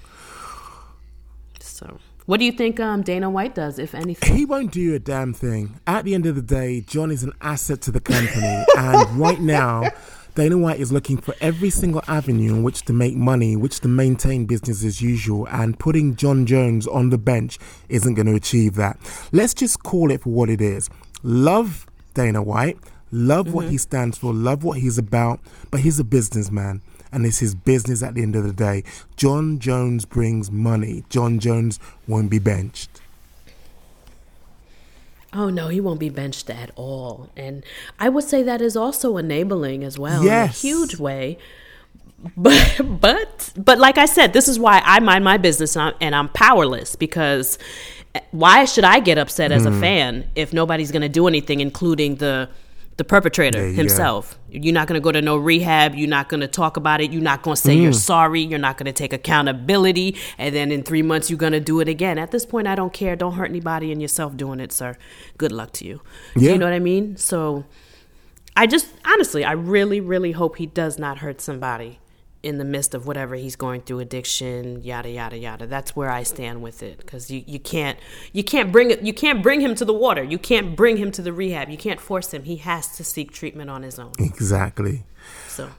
So, 1.59 1.99
what 2.27 2.39
do 2.39 2.45
you 2.45 2.53
think 2.53 2.79
um, 2.79 3.01
Dana 3.01 3.29
White 3.29 3.55
does, 3.55 3.77
if 3.77 3.93
anything? 3.93 4.37
He 4.37 4.45
won't 4.45 4.71
do 4.71 4.95
a 4.95 4.99
damn 4.99 5.33
thing. 5.33 5.81
At 5.85 6.05
the 6.05 6.15
end 6.15 6.25
of 6.25 6.35
the 6.35 6.41
day, 6.41 6.79
Jon 6.79 7.11
is 7.11 7.23
an 7.23 7.33
asset 7.41 7.81
to 7.81 7.91
the 7.91 7.99
company. 7.99 8.63
and 8.77 9.19
right 9.19 9.41
now, 9.41 9.89
Dana 10.35 10.57
White 10.57 10.79
is 10.79 10.93
looking 10.93 11.17
for 11.17 11.35
every 11.41 11.69
single 11.69 12.01
avenue 12.07 12.55
in 12.55 12.63
which 12.63 12.83
to 12.83 12.93
make 12.93 13.15
money, 13.15 13.57
which 13.57 13.81
to 13.81 13.89
maintain 13.89 14.45
business 14.45 14.85
as 14.85 15.01
usual, 15.01 15.45
and 15.49 15.77
putting 15.77 16.15
Jon 16.15 16.45
Jones 16.45 16.87
on 16.87 17.09
the 17.09 17.17
bench 17.17 17.59
isn't 17.89 18.13
going 18.13 18.27
to 18.27 18.35
achieve 18.35 18.75
that. 18.75 18.97
Let's 19.33 19.53
just 19.53 19.83
call 19.83 20.11
it 20.11 20.21
for 20.21 20.29
what 20.29 20.49
it 20.49 20.61
is. 20.61 20.89
Love 21.23 21.85
Dana 22.13 22.41
White, 22.41 22.77
love 23.11 23.53
what 23.53 23.63
mm-hmm. 23.63 23.71
he 23.71 23.77
stands 23.77 24.17
for, 24.17 24.33
love 24.33 24.63
what 24.63 24.79
he's 24.79 24.97
about, 24.97 25.39
but 25.71 25.81
he's 25.81 25.99
a 25.99 26.03
businessman. 26.03 26.81
And 27.11 27.25
it's 27.25 27.39
his 27.39 27.55
business 27.55 28.03
at 28.03 28.13
the 28.13 28.21
end 28.21 28.35
of 28.35 28.43
the 28.43 28.53
day. 28.53 28.83
Jon 29.17 29.57
Jones 29.57 30.05
brings 30.05 30.51
money. 30.51 31.03
Jon 31.09 31.39
Jones 31.39 31.79
won't 32.07 32.29
be 32.29 32.37
benched. 32.37 33.01
Oh 35.33 35.49
no, 35.49 35.67
he 35.67 35.79
won't 35.79 35.99
be 35.99 36.09
benched 36.09 36.49
at 36.49 36.71
all. 36.75 37.29
And 37.37 37.63
I 37.99 38.09
would 38.09 38.23
say 38.23 38.43
that 38.43 38.61
is 38.61 38.75
also 38.75 39.17
enabling 39.17 39.83
as 39.83 39.97
well 39.97 40.23
Yes. 40.23 40.63
in 40.63 40.69
a 40.69 40.73
huge 40.73 40.97
way. 40.97 41.37
But 42.35 42.81
but 42.83 43.53
but 43.55 43.79
like 43.79 43.97
I 43.97 44.05
said, 44.05 44.33
this 44.33 44.47
is 44.47 44.59
why 44.59 44.81
I 44.83 44.99
mind 44.99 45.23
my 45.23 45.37
business 45.37 45.75
and 45.75 45.89
I'm, 45.89 45.93
and 46.01 46.15
I'm 46.15 46.29
powerless 46.29 46.95
because 46.95 47.57
why 48.31 48.65
should 48.65 48.83
I 48.83 48.99
get 48.99 49.17
upset 49.17 49.51
as 49.51 49.65
a 49.65 49.71
Hmm. 49.71 49.79
fan 49.81 50.25
if 50.35 50.51
nobody's 50.53 50.91
going 50.91 51.01
to 51.03 51.09
do 51.09 51.27
anything 51.27 51.59
including 51.61 52.15
the 52.15 52.49
the 52.97 53.03
perpetrator 53.05 53.59
go. 53.59 53.71
himself. 53.71 54.37
You're 54.49 54.73
not 54.73 54.87
going 54.89 54.99
to 54.99 55.03
go 55.03 55.13
to 55.13 55.21
no 55.21 55.37
rehab. 55.37 55.95
You're 55.95 56.09
not 56.09 56.27
going 56.27 56.41
to 56.41 56.49
talk 56.49 56.75
about 56.75 56.99
it. 56.99 57.13
You're 57.13 57.21
not 57.21 57.43
going 57.43 57.55
to 57.55 57.61
say 57.61 57.77
Hmm. 57.77 57.83
you're 57.83 57.93
sorry. 57.93 58.41
You're 58.41 58.59
not 58.59 58.77
going 58.77 58.87
to 58.87 58.91
take 58.91 59.13
accountability. 59.13 60.17
And 60.37 60.53
then 60.53 60.69
in 60.69 60.83
three 60.83 61.01
months, 61.01 61.29
you're 61.29 61.39
going 61.39 61.53
to 61.53 61.61
do 61.61 61.79
it 61.79 61.87
again. 61.87 62.17
At 62.17 62.31
this 62.31 62.45
point, 62.45 62.67
I 62.67 62.75
don't 62.75 62.91
care. 62.91 63.15
Don't 63.15 63.35
hurt 63.35 63.49
anybody 63.49 63.93
and 63.93 64.01
yourself 64.01 64.35
doing 64.35 64.59
it, 64.59 64.73
sir. 64.73 64.97
Good 65.37 65.53
luck 65.53 65.71
to 65.73 65.85
you. 65.85 66.01
Yeah. 66.35 66.51
you 66.51 66.57
know 66.57 66.65
what 66.65 66.73
I 66.73 66.79
mean? 66.79 67.15
So 67.15 67.63
I 68.57 68.67
just, 68.67 68.87
honestly, 69.05 69.45
I 69.45 69.53
really, 69.53 70.01
really 70.01 70.33
hope 70.33 70.57
he 70.57 70.65
does 70.65 70.99
not 70.99 71.19
hurt 71.19 71.39
somebody 71.39 71.99
in 72.41 72.57
the 72.57 72.63
midst 72.65 72.93
of 72.93 73.05
whatever 73.05 73.35
he's 73.35 73.55
going 73.55 73.81
through 73.81 73.99
addiction 73.99 74.81
yada 74.81 75.09
yada 75.09 75.37
yada 75.37 75.67
that's 75.67 75.95
where 75.95 76.09
i 76.09 76.23
stand 76.23 76.61
with 76.61 76.81
it 76.81 76.97
because 76.97 77.29
you, 77.29 77.43
you 77.45 77.59
can't 77.59 77.99
you 78.31 78.43
can't 78.43 78.71
bring 78.71 78.91
it 78.91 79.01
you 79.01 79.13
can't 79.13 79.43
bring 79.43 79.59
him 79.59 79.75
to 79.75 79.83
the 79.83 79.93
water 79.93 80.23
you 80.23 80.37
can't 80.37 80.75
bring 80.75 80.97
him 80.97 81.11
to 81.11 81.21
the 81.21 81.33
rehab 81.33 81.69
you 81.69 81.77
can't 81.77 81.99
force 81.99 82.33
him 82.33 82.43
he 82.43 82.55
has 82.57 82.95
to 82.95 83.03
seek 83.03 83.31
treatment 83.31 83.69
on 83.69 83.83
his 83.83 83.99
own 83.99 84.13
Exactly. 84.19 85.03
so 85.47 85.69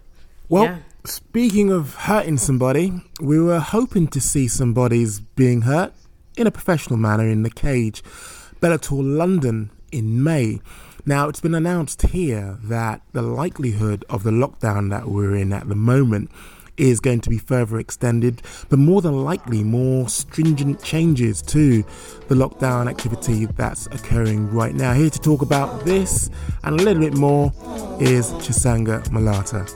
Well, 0.51 0.65
yeah. 0.65 0.79
speaking 1.05 1.71
of 1.71 1.95
hurting 1.95 2.37
somebody, 2.39 2.93
we 3.21 3.41
were 3.41 3.61
hoping 3.61 4.09
to 4.09 4.21
see 4.21 4.49
somebody's 4.49 5.21
being 5.21 5.63
hurt 5.63 5.93
in 6.37 6.47
a 6.47 6.51
professional 6.51 6.99
manner 6.99 7.29
in 7.29 7.43
the 7.43 7.51
cage. 7.51 8.03
Bellator 8.61 9.01
London 9.17 9.71
in 9.93 10.23
May. 10.23 10.61
Now, 11.07 11.29
it's 11.29 11.41
been 11.41 11.55
announced 11.55 12.03
here 12.03 12.59
that 12.65 13.01
the 13.13 13.23
likelihood 13.23 14.05
of 14.11 14.23
the 14.23 14.31
lockdown 14.31 14.91
that 14.91 15.09
we're 15.09 15.35
in 15.35 15.53
at 15.53 15.69
the 15.69 15.75
moment 15.75 16.31
is 16.77 17.01
going 17.01 17.21
to 17.21 17.31
be 17.31 17.39
further 17.39 17.79
extended, 17.79 18.43
but 18.69 18.79
more 18.79 19.01
than 19.03 19.25
likely, 19.25 19.63
more 19.63 20.09
stringent 20.09 20.83
changes 20.83 21.43
to 21.43 21.83
the 22.29 22.35
lockdown 22.35 22.89
activity 22.89 23.47
that's 23.47 23.87
occurring 23.87 24.51
right 24.51 24.75
now. 24.75 24.93
Here 24.93 25.11
to 25.11 25.21
talk 25.21 25.43
about 25.43 25.85
this 25.85 26.31
and 26.65 26.79
a 26.79 26.83
little 26.83 27.03
bit 27.03 27.15
more 27.15 27.53
is 28.01 28.33
Chisanga 28.35 29.11
Malata. 29.11 29.67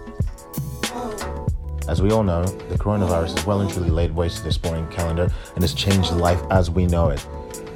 As 1.89 2.01
we 2.01 2.11
all 2.11 2.23
know, 2.23 2.45
the 2.45 2.79
coronavirus 2.79 3.37
has 3.37 3.47
well 3.47 3.61
and 3.61 3.71
truly 3.71 3.91
laid 3.91 4.15
waste 4.15 4.39
to 4.39 4.45
the 4.45 4.53
sporting 4.53 4.89
calendar 4.89 5.31
and 5.55 5.63
has 5.63 5.75
changed 5.75 6.13
life 6.13 6.41
as 6.51 6.71
we 6.71 6.87
know 6.87 7.11
it. 7.11 7.27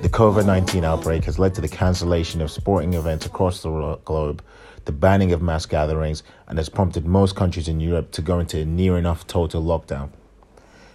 The 0.00 0.08
COVID 0.08 0.46
19 0.46 0.84
outbreak 0.84 1.24
has 1.24 1.40
led 1.40 1.54
to 1.54 1.60
the 1.60 1.68
cancellation 1.68 2.40
of 2.40 2.52
sporting 2.52 2.94
events 2.94 3.26
across 3.26 3.62
the 3.62 3.98
globe, 4.04 4.44
the 4.84 4.92
banning 4.92 5.32
of 5.32 5.42
mass 5.42 5.66
gatherings, 5.66 6.22
and 6.46 6.56
has 6.56 6.68
prompted 6.68 7.04
most 7.04 7.34
countries 7.34 7.66
in 7.66 7.80
Europe 7.80 8.12
to 8.12 8.22
go 8.22 8.38
into 8.38 8.60
a 8.60 8.64
near 8.64 8.96
enough 8.96 9.26
total 9.26 9.60
lockdown. 9.60 10.10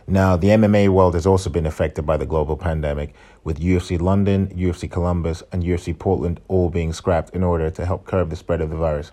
Now, 0.08 0.38
the 0.38 0.48
MMA 0.48 0.88
world 0.88 1.16
has 1.16 1.26
also 1.26 1.50
been 1.50 1.66
affected 1.66 2.06
by 2.06 2.16
the 2.16 2.26
global 2.26 2.56
pandemic, 2.56 3.14
with 3.44 3.60
UFC 3.60 4.00
London, 4.00 4.48
UFC 4.56 4.90
Columbus, 4.90 5.44
and 5.52 5.64
UFC 5.64 5.98
Portland 5.98 6.40
all 6.48 6.70
being 6.70 6.94
scrapped 6.94 7.36
in 7.36 7.44
order 7.44 7.70
to 7.70 7.86
help 7.86 8.06
curb 8.06 8.30
the 8.30 8.38
spread 8.38 8.62
of 8.62 8.70
the 8.70 8.78
virus. 8.78 9.12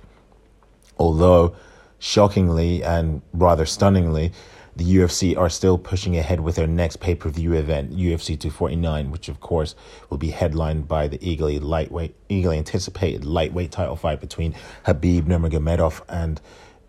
Although, 0.98 1.57
shockingly 1.98 2.85
and 2.85 3.22
rather 3.33 3.66
stunningly, 3.66 4.33
the 4.77 4.97
UFC 4.97 5.37
are 5.37 5.49
still 5.49 5.79
pushing 5.79 6.17
ahead 6.17 6.41
with 6.41 6.57
their 6.57 6.67
next 6.67 6.97
pay 6.97 7.15
per 7.15 7.29
view 7.29 7.53
event, 7.53 7.93
UFC 7.93 8.39
249, 8.39 9.11
which 9.11 9.29
of 9.29 9.41
course 9.41 9.75
will 10.09 10.19
be 10.19 10.31
headlined 10.31 10.87
by 10.87 11.09
the 11.09 11.19
eagerly 11.21 11.59
lightweight, 11.59 12.15
eagerly 12.29 12.59
anticipated 12.59 13.25
lightweight 13.25 13.73
title 13.73 13.97
fight 13.97 14.21
between 14.21 14.55
Khabib 14.87 15.23
Nurmagomedov 15.23 16.03
and 16.09 16.41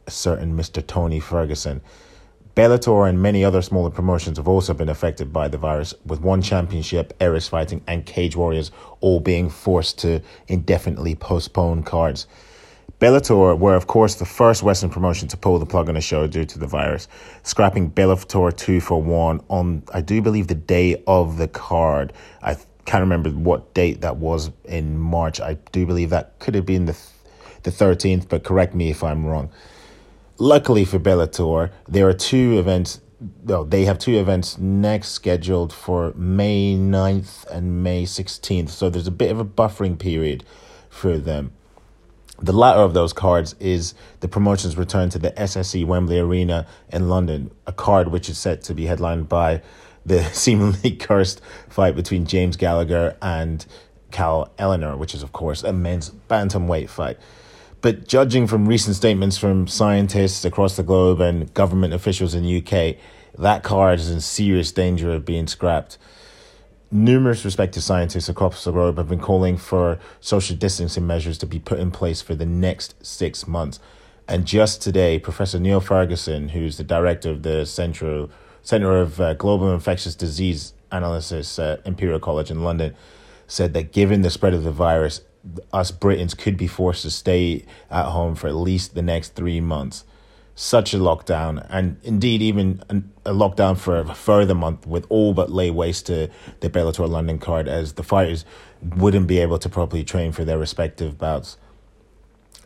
a 0.08 0.12
certain 0.12 0.56
Mr. 0.56 0.86
Tony 0.86 1.20
Ferguson. 1.20 1.82
Bellator 2.54 3.08
and 3.08 3.22
many 3.22 3.46
other 3.46 3.62
smaller 3.62 3.89
promotions 3.89 4.38
have 4.38 4.48
also 4.48 4.74
been 4.74 4.89
affected 4.89 5.32
by 5.32 5.48
the 5.48 5.58
virus, 5.58 5.94
with 6.06 6.20
one 6.20 6.41
championship, 6.41 7.13
Ares 7.22 7.48
Fighting, 7.48 7.82
and 7.88 8.06
Cage 8.06 8.36
Warriors 8.36 8.72
all 9.00 9.22
being 9.22 9.50
forced 9.50 10.00
to 10.00 10.22
indefinitely 10.50 11.15
postpone 11.15 11.84
cards. 11.84 12.28
Bellator 13.01 13.57
were, 13.57 13.73
of 13.73 13.87
course, 13.87 14.13
the 14.13 14.27
first 14.27 14.61
Western 14.61 14.91
promotion 14.91 15.27
to 15.29 15.35
pull 15.35 15.57
the 15.57 15.65
plug 15.65 15.89
on 15.89 15.97
a 15.97 16.01
show 16.01 16.27
due 16.27 16.45
to 16.45 16.59
the 16.59 16.67
virus, 16.67 17.07
scrapping 17.41 17.89
Bellator 17.89 18.55
2 18.55 18.79
for 18.79 19.01
1 19.01 19.41
on, 19.49 19.81
I 19.91 20.01
do 20.01 20.21
believe, 20.21 20.45
the 20.45 20.53
day 20.53 21.01
of 21.07 21.37
the 21.37 21.47
card. 21.47 22.13
I 22.43 22.57
can't 22.85 23.01
remember 23.01 23.31
what 23.31 23.73
date 23.73 24.01
that 24.01 24.17
was 24.17 24.51
in 24.65 24.99
March. 24.99 25.41
I 25.41 25.55
do 25.71 25.87
believe 25.87 26.11
that 26.11 26.37
could 26.37 26.53
have 26.53 26.67
been 26.67 26.85
the, 26.85 26.93
th- 26.93 27.63
the 27.63 27.71
13th, 27.71 28.29
but 28.29 28.43
correct 28.43 28.75
me 28.75 28.91
if 28.91 29.03
I'm 29.03 29.25
wrong. 29.25 29.49
Luckily 30.37 30.85
for 30.85 30.99
Bellator, 30.99 31.71
there 31.87 32.07
are 32.07 32.13
two 32.13 32.59
events. 32.59 33.01
No, 33.43 33.63
they 33.63 33.85
have 33.85 33.97
two 33.97 34.19
events 34.19 34.59
next 34.59 35.09
scheduled 35.09 35.73
for 35.73 36.13
May 36.13 36.75
9th 36.75 37.47
and 37.47 37.81
May 37.81 38.03
16th. 38.03 38.69
So 38.69 38.91
there's 38.91 39.07
a 39.07 39.11
bit 39.11 39.31
of 39.31 39.39
a 39.39 39.45
buffering 39.45 39.97
period 39.97 40.43
for 40.87 41.17
them. 41.17 41.53
The 42.41 42.54
latter 42.54 42.80
of 42.80 42.95
those 42.95 43.13
cards 43.13 43.56
is 43.60 43.93
the 44.19 44.27
promotion's 44.27 44.75
return 44.75 45.10
to 45.10 45.19
the 45.19 45.32
SSE 45.32 45.86
Wembley 45.86 46.17
Arena 46.17 46.65
in 46.89 47.08
London, 47.08 47.51
a 47.67 47.71
card 47.71 48.08
which 48.08 48.30
is 48.30 48.38
set 48.39 48.63
to 48.63 48.73
be 48.73 48.86
headlined 48.88 49.30
by 49.30 49.62
the 50.06 50.23
seemingly 50.34 50.95
cursed 50.95 51.41
fight 51.69 51.95
between 51.95 52.25
James 52.25 52.58
Gallagher 52.58 53.15
and 53.21 53.65
Cal 54.10 54.51
Ellenor, 54.58 54.97
which 54.97 55.13
is, 55.13 55.21
of 55.21 55.32
course, 55.32 55.63
a 55.63 55.71
men's 55.71 56.10
bantamweight 56.10 56.89
fight. 56.89 57.17
But 57.82 58.08
judging 58.08 58.47
from 58.47 58.67
recent 58.67 58.95
statements 58.95 59.38
from 59.38 59.67
scientists 59.67 60.43
across 60.43 60.75
the 60.75 60.84
globe 60.84 61.21
and 61.21 61.54
government 61.54 61.93
officials 61.93 62.34
in 62.34 62.43
the 62.43 62.58
UK, 62.58 62.97
that 63.38 63.63
card 63.63 63.99
is 63.99 64.10
in 64.10 64.19
serious 64.19 64.71
danger 64.71 65.12
of 65.12 65.25
being 65.25 65.47
scrapped. 65.47 65.97
Numerous 66.93 67.45
respected 67.45 67.80
scientists 67.82 68.27
across 68.27 68.65
the 68.65 68.71
globe 68.73 68.97
have 68.97 69.08
been 69.08 69.21
calling 69.21 69.56
for 69.56 69.97
social 70.19 70.58
distancing 70.58 71.08
measures 71.08 71.38
to 71.38 71.45
be 71.45 71.58
put 71.58 71.80
in 71.80 71.89
place 71.89 72.21
for 72.21 72.36
the 72.36 72.45
next 72.45 72.95
six 73.06 73.47
months. 73.47 73.80
And 74.27 74.45
just 74.45 74.82
today, 74.82 75.17
Professor 75.17 75.58
Neil 75.58 75.80
Ferguson, 75.80 76.49
who's 76.49 76.75
the 76.75 76.84
director 76.84 77.30
of 77.30 77.43
the 77.43 77.65
Central 77.65 78.30
Center 78.62 78.97
of 78.97 79.21
uh, 79.21 79.36
Global 79.36 79.73
Infectious 79.73 80.15
Disease 80.15 80.73
Analysis 80.91 81.58
at 81.60 81.86
Imperial 81.88 82.19
College 82.19 82.51
in 82.51 82.62
London, 82.62 82.93
said 83.47 83.73
that 83.73 83.93
given 83.93 84.21
the 84.21 84.30
spread 84.30 84.54
of 84.54 84.63
the 84.63 84.71
virus, 84.71 85.21
us 85.71 85.91
Britons 85.91 86.34
could 86.34 86.58
be 86.58 86.67
forced 86.67 87.04
to 87.04 87.10
stay 87.10 87.63
at 87.89 88.08
home 88.08 88.36
for 88.36 88.47
at 88.49 88.56
least 88.56 88.95
the 88.95 89.01
next 89.01 89.34
three 89.34 89.62
months. 89.62 90.04
Such 90.62 90.93
a 90.93 90.97
lockdown, 90.97 91.65
and 91.71 91.97
indeed 92.04 92.43
even 92.43 92.84
a 93.26 93.34
lockdown 93.34 93.76
for 93.80 93.97
a 93.97 94.13
further 94.13 94.54
month, 94.54 94.86
would 94.86 95.08
all 95.10 95.34
but 95.34 95.50
lay 95.50 95.71
waste 95.71 96.06
to 96.06 96.30
the 96.60 96.69
Bellator 96.69 97.10
London 97.10 97.39
card, 97.39 97.67
as 97.67 97.93
the 97.93 98.04
fighters 98.04 98.45
wouldn't 98.95 99.26
be 99.26 99.39
able 99.39 99.58
to 99.58 99.67
properly 99.67 100.04
train 100.04 100.32
for 100.32 100.45
their 100.45 100.60
respective 100.60 101.17
bouts. 101.17 101.58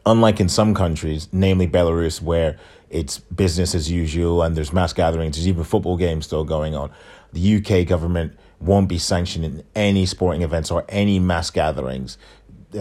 Unlike 0.06 0.42
in 0.42 0.50
some 0.50 0.74
countries, 0.74 1.30
namely 1.32 1.70
Belarus, 1.70 2.22
where 2.22 2.60
it's 2.90 3.20
business 3.20 3.74
as 3.74 3.90
usual 3.90 4.44
and 4.44 4.58
there's 4.58 4.74
mass 4.74 4.92
gatherings, 4.92 5.38
there's 5.38 5.48
even 5.48 5.64
football 5.64 5.96
games 5.96 6.26
still 6.26 6.44
going 6.44 6.76
on, 6.76 6.92
the 7.32 7.56
UK 7.56 7.88
government 7.88 8.38
won't 8.60 8.90
be 8.90 8.98
sanctioning 8.98 9.64
any 9.74 10.06
sporting 10.06 10.42
events 10.42 10.70
or 10.70 10.84
any 10.90 11.18
mass 11.18 11.50
gatherings 11.50 12.18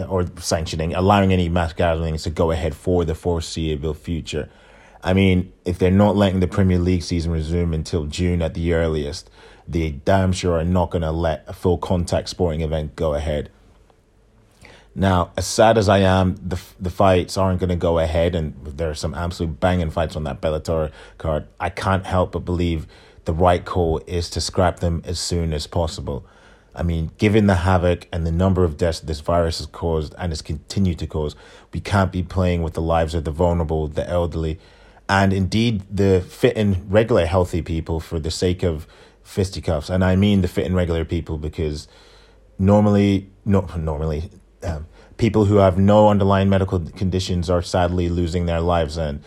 or 0.09 0.25
sanctioning, 0.41 0.93
allowing 0.93 1.31
any 1.31 1.47
mass 1.47 1.71
gatherings 1.71 2.23
to 2.23 2.29
go 2.29 2.51
ahead 2.51 2.75
for 2.75 3.05
the 3.05 3.15
foreseeable 3.15 3.93
future. 3.93 4.49
I 5.05 5.13
mean, 5.13 5.53
if 5.65 5.77
they're 5.77 5.91
not 5.91 6.15
letting 6.15 6.39
the 6.39 6.47
Premier 6.47 6.79
League 6.79 7.03
season 7.03 7.31
resume 7.31 7.75
until 7.75 8.05
June 8.07 8.41
at 8.41 8.55
the 8.55 8.73
earliest, 8.73 9.29
they 9.67 9.91
damn 9.91 10.31
sure 10.33 10.59
are 10.59 10.65
not 10.65 10.89
going 10.89 11.03
to 11.03 11.11
let 11.11 11.43
a 11.47 11.53
full 11.53 11.77
contact 11.77 12.27
sporting 12.27 12.61
event 12.61 12.95
go 12.95 13.13
ahead. 13.13 13.51
Now, 14.95 15.31
as 15.37 15.45
sad 15.45 15.77
as 15.77 15.87
I 15.87 15.99
am, 15.99 16.35
the 16.37 16.59
the 16.79 16.89
fights 16.89 17.37
aren't 17.37 17.59
going 17.59 17.69
to 17.69 17.75
go 17.75 17.99
ahead, 17.99 18.33
and 18.33 18.55
there 18.65 18.89
are 18.89 18.95
some 18.95 19.13
absolute 19.13 19.59
banging 19.59 19.91
fights 19.91 20.15
on 20.15 20.23
that 20.23 20.41
Bellator 20.41 20.91
card. 21.19 21.47
I 21.59 21.69
can't 21.69 22.07
help 22.07 22.31
but 22.31 22.39
believe 22.39 22.87
the 23.25 23.33
right 23.33 23.63
call 23.63 24.01
is 24.07 24.29
to 24.31 24.41
scrap 24.41 24.79
them 24.79 25.03
as 25.05 25.19
soon 25.19 25.53
as 25.53 25.67
possible. 25.67 26.25
I 26.73 26.81
mean, 26.81 27.11
given 27.19 27.45
the 27.45 27.55
havoc 27.55 28.07
and 28.11 28.25
the 28.25 28.31
number 28.31 28.63
of 28.63 28.77
deaths 28.77 29.01
this 29.01 29.19
virus 29.19 29.59
has 29.59 29.67
caused 29.67 30.15
and 30.17 30.31
has 30.31 30.41
continued 30.41 30.97
to 30.99 31.07
cause, 31.07 31.35
we 31.71 31.79
can't 31.79 32.11
be 32.11 32.23
playing 32.23 32.63
with 32.63 32.73
the 32.73 32.81
lives 32.81 33.13
of 33.13 33.23
the 33.23 33.31
vulnerable, 33.31 33.87
the 33.87 34.07
elderly, 34.09 34.59
and 35.07 35.33
indeed 35.33 35.83
the 35.89 36.21
fit 36.21 36.57
and 36.57 36.91
regular 36.91 37.25
healthy 37.25 37.61
people 37.61 37.99
for 37.99 38.19
the 38.19 38.31
sake 38.31 38.63
of 38.63 38.87
fisticuffs. 39.23 39.89
And 39.89 40.03
I 40.03 40.15
mean 40.15 40.41
the 40.41 40.47
fit 40.47 40.65
and 40.65 40.75
regular 40.75 41.05
people 41.05 41.37
because 41.37 41.87
normally, 42.57 43.29
no, 43.43 43.61
normally, 43.77 44.29
um, 44.63 44.87
people 45.17 45.45
who 45.45 45.57
have 45.57 45.77
no 45.77 46.09
underlying 46.09 46.49
medical 46.49 46.79
conditions 46.79 47.49
are 47.49 47.61
sadly 47.61 48.09
losing 48.09 48.45
their 48.45 48.61
lives. 48.61 48.97
And 48.97 49.23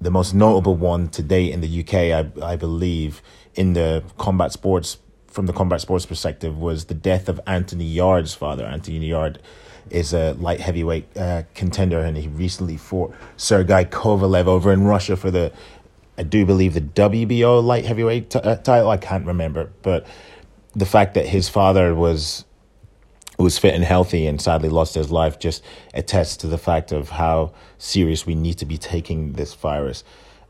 the 0.00 0.10
most 0.10 0.34
notable 0.34 0.74
one 0.74 1.08
today 1.08 1.50
in 1.50 1.60
the 1.60 1.80
UK, 1.80 1.94
I, 1.94 2.52
I 2.52 2.56
believe, 2.56 3.22
in 3.54 3.74
the 3.74 4.02
combat 4.18 4.52
sports, 4.52 4.98
from 5.26 5.46
the 5.46 5.52
combat 5.52 5.80
sports 5.80 6.06
perspective, 6.06 6.58
was 6.58 6.86
the 6.86 6.94
death 6.94 7.28
of 7.28 7.40
Anthony 7.46 7.84
Yarde's 7.84 8.34
father. 8.34 8.64
Anthony 8.64 9.06
Yarde 9.06 9.38
is 9.90 10.12
a 10.12 10.32
light 10.34 10.60
heavyweight 10.60 11.16
uh, 11.16 11.42
contender, 11.54 12.00
and 12.00 12.16
he 12.16 12.28
recently 12.28 12.76
fought 12.76 13.14
Sergei 13.36 13.84
Kovalev 13.84 14.46
over 14.46 14.72
in 14.72 14.84
Russia 14.84 15.16
for 15.16 15.30
the, 15.30 15.52
I 16.16 16.22
do 16.22 16.44
believe, 16.46 16.74
the 16.74 16.80
WBO 16.80 17.62
light 17.62 17.84
heavyweight 17.84 18.30
t- 18.30 18.38
uh, 18.38 18.56
title. 18.56 18.90
I 18.90 18.96
can't 18.96 19.26
remember, 19.26 19.70
but 19.82 20.06
the 20.74 20.86
fact 20.86 21.14
that 21.14 21.26
his 21.26 21.48
father 21.48 21.94
was 21.94 22.44
was 23.38 23.58
fit 23.58 23.74
and 23.74 23.82
healthy 23.82 24.26
and 24.26 24.40
sadly 24.40 24.68
lost 24.68 24.94
his 24.94 25.10
life 25.10 25.38
just 25.38 25.64
attests 25.94 26.36
to 26.36 26.46
the 26.46 26.58
fact 26.58 26.92
of 26.92 27.10
how 27.10 27.52
serious 27.78 28.26
we 28.26 28.34
need 28.34 28.54
to 28.54 28.66
be 28.66 28.78
taking 28.78 29.32
this 29.32 29.54
virus. 29.54 30.04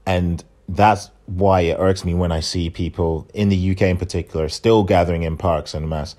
And 0.04 0.44
that's 0.68 1.10
why 1.26 1.62
it 1.62 1.78
irks 1.78 2.04
me 2.04 2.14
when 2.14 2.32
I 2.32 2.40
see 2.40 2.70
people 2.70 3.28
in 3.32 3.48
the 3.48 3.70
UK 3.70 3.82
in 3.82 3.96
particular 3.96 4.48
still 4.48 4.84
gathering 4.84 5.22
in 5.22 5.36
parks 5.36 5.74
en 5.74 5.88
masse 5.88 6.16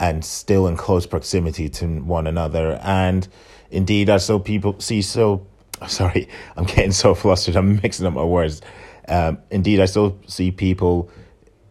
and 0.00 0.24
still 0.24 0.66
in 0.66 0.76
close 0.76 1.06
proximity 1.06 1.68
to 1.68 1.86
one 2.00 2.26
another. 2.26 2.80
And 2.82 3.28
indeed, 3.70 4.10
I 4.10 4.16
still 4.16 4.40
people 4.40 4.80
see 4.80 5.02
so 5.02 5.46
sorry, 5.86 6.28
I'm 6.56 6.64
getting 6.64 6.92
so 6.92 7.14
flustered, 7.14 7.56
I'm 7.56 7.76
mixing 7.82 8.06
up 8.06 8.14
my 8.14 8.24
words. 8.24 8.60
Um, 9.08 9.38
indeed, 9.50 9.80
I 9.80 9.86
still 9.86 10.18
see 10.26 10.50
people 10.50 11.10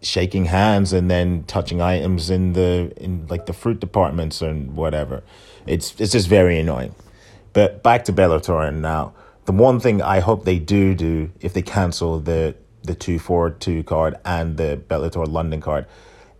shaking 0.01 0.45
hands 0.45 0.93
and 0.93 1.11
then 1.11 1.43
touching 1.43 1.81
items 1.81 2.29
in 2.29 2.53
the 2.53 2.93
in 2.97 3.27
like 3.27 3.45
the 3.45 3.53
fruit 3.53 3.79
departments 3.79 4.41
and 4.41 4.75
whatever. 4.75 5.23
It's 5.65 5.99
it's 5.99 6.11
just 6.11 6.27
very 6.27 6.59
annoying. 6.59 6.95
But 7.51 7.83
back 7.83 8.05
to 8.05 8.13
Bellator 8.13 8.67
and 8.67 8.81
now 8.81 9.13
the 9.45 9.51
one 9.51 9.79
thing 9.79 10.01
I 10.01 10.19
hope 10.19 10.45
they 10.45 10.59
do 10.59 10.93
do 10.93 11.31
if 11.41 11.53
they 11.53 11.61
cancel 11.61 12.19
the 12.19 12.55
the 12.83 12.95
two 12.95 13.19
four 13.19 13.49
two 13.49 13.83
card 13.83 14.15
and 14.23 14.57
the 14.57 14.81
Bellator 14.87 15.27
London 15.27 15.59
card 15.61 15.85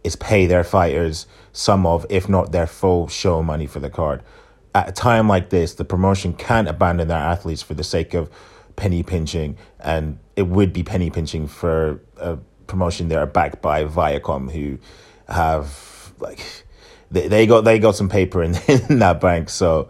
is 0.04 0.16
pay 0.16 0.46
their 0.46 0.64
fighters 0.64 1.28
some 1.52 1.86
of 1.86 2.06
if 2.10 2.30
not 2.30 2.52
their 2.52 2.68
full 2.68 3.08
show 3.08 3.44
money 3.44 3.68
for 3.68 3.80
the 3.80 3.90
card. 3.90 4.24
At 4.74 4.90
a 4.90 4.92
time 4.92 5.28
like 5.28 5.50
this, 5.50 5.74
the 5.74 5.86
promotion 5.86 6.34
can't 6.34 6.68
abandon 6.68 7.08
their 7.08 7.18
athletes 7.18 7.62
for 7.62 7.74
the 7.74 7.84
sake 7.84 8.14
of 8.14 8.30
penny 8.76 9.04
pinching, 9.04 9.58
and 9.80 10.20
it 10.36 10.44
would 10.44 10.72
be 10.72 10.84
penny 10.84 11.10
pinching 11.10 11.48
for 11.48 12.00
a 12.18 12.38
promotion 12.68 13.10
that 13.10 13.18
are 13.18 13.26
backed 13.26 13.62
by 13.62 13.84
Viacom, 13.84 14.52
who 14.52 14.78
have 15.28 16.14
like 16.20 16.40
they, 17.12 17.28
they 17.28 17.46
got 17.48 17.62
they 17.62 17.80
got 17.80 17.96
some 17.96 18.10
paper 18.10 18.44
in, 18.44 18.56
in 18.68 19.00
that 19.00 19.20
bank, 19.20 19.50
so 19.50 19.90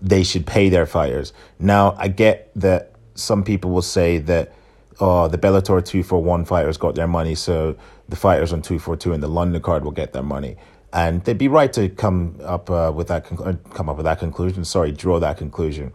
they 0.00 0.22
should 0.22 0.46
pay 0.46 0.68
their 0.68 0.86
fighters. 0.86 1.32
Now 1.58 1.94
I 1.98 2.08
get 2.08 2.50
that 2.54 2.92
some 3.14 3.42
people 3.42 3.70
will 3.70 3.82
say 3.82 4.18
that 4.18 4.52
oh 5.00 5.28
the 5.28 5.38
Bellator 5.38 5.84
two 5.84 6.02
four 6.02 6.22
one 6.22 6.44
fighters 6.44 6.76
got 6.76 6.94
their 6.94 7.08
money, 7.08 7.34
so 7.34 7.76
the 8.08 8.16
fighters 8.16 8.52
on 8.52 8.62
two 8.62 8.78
four 8.78 8.96
two 8.96 9.12
and 9.12 9.22
the 9.22 9.28
London 9.28 9.62
card 9.62 9.84
will 9.84 9.92
get 9.92 10.12
their 10.12 10.22
money. 10.22 10.56
And 10.92 11.22
they'd 11.24 11.36
be 11.36 11.48
right 11.48 11.72
to 11.74 11.88
come 11.90 12.38
up 12.42 12.70
uh, 12.70 12.92
with 12.94 13.08
that 13.08 13.24
con- 13.24 13.60
come 13.74 13.88
up 13.88 13.96
with 13.96 14.04
that 14.04 14.18
conclusion. 14.18 14.64
Sorry, 14.64 14.92
draw 14.92 15.18
that 15.20 15.36
conclusion. 15.36 15.92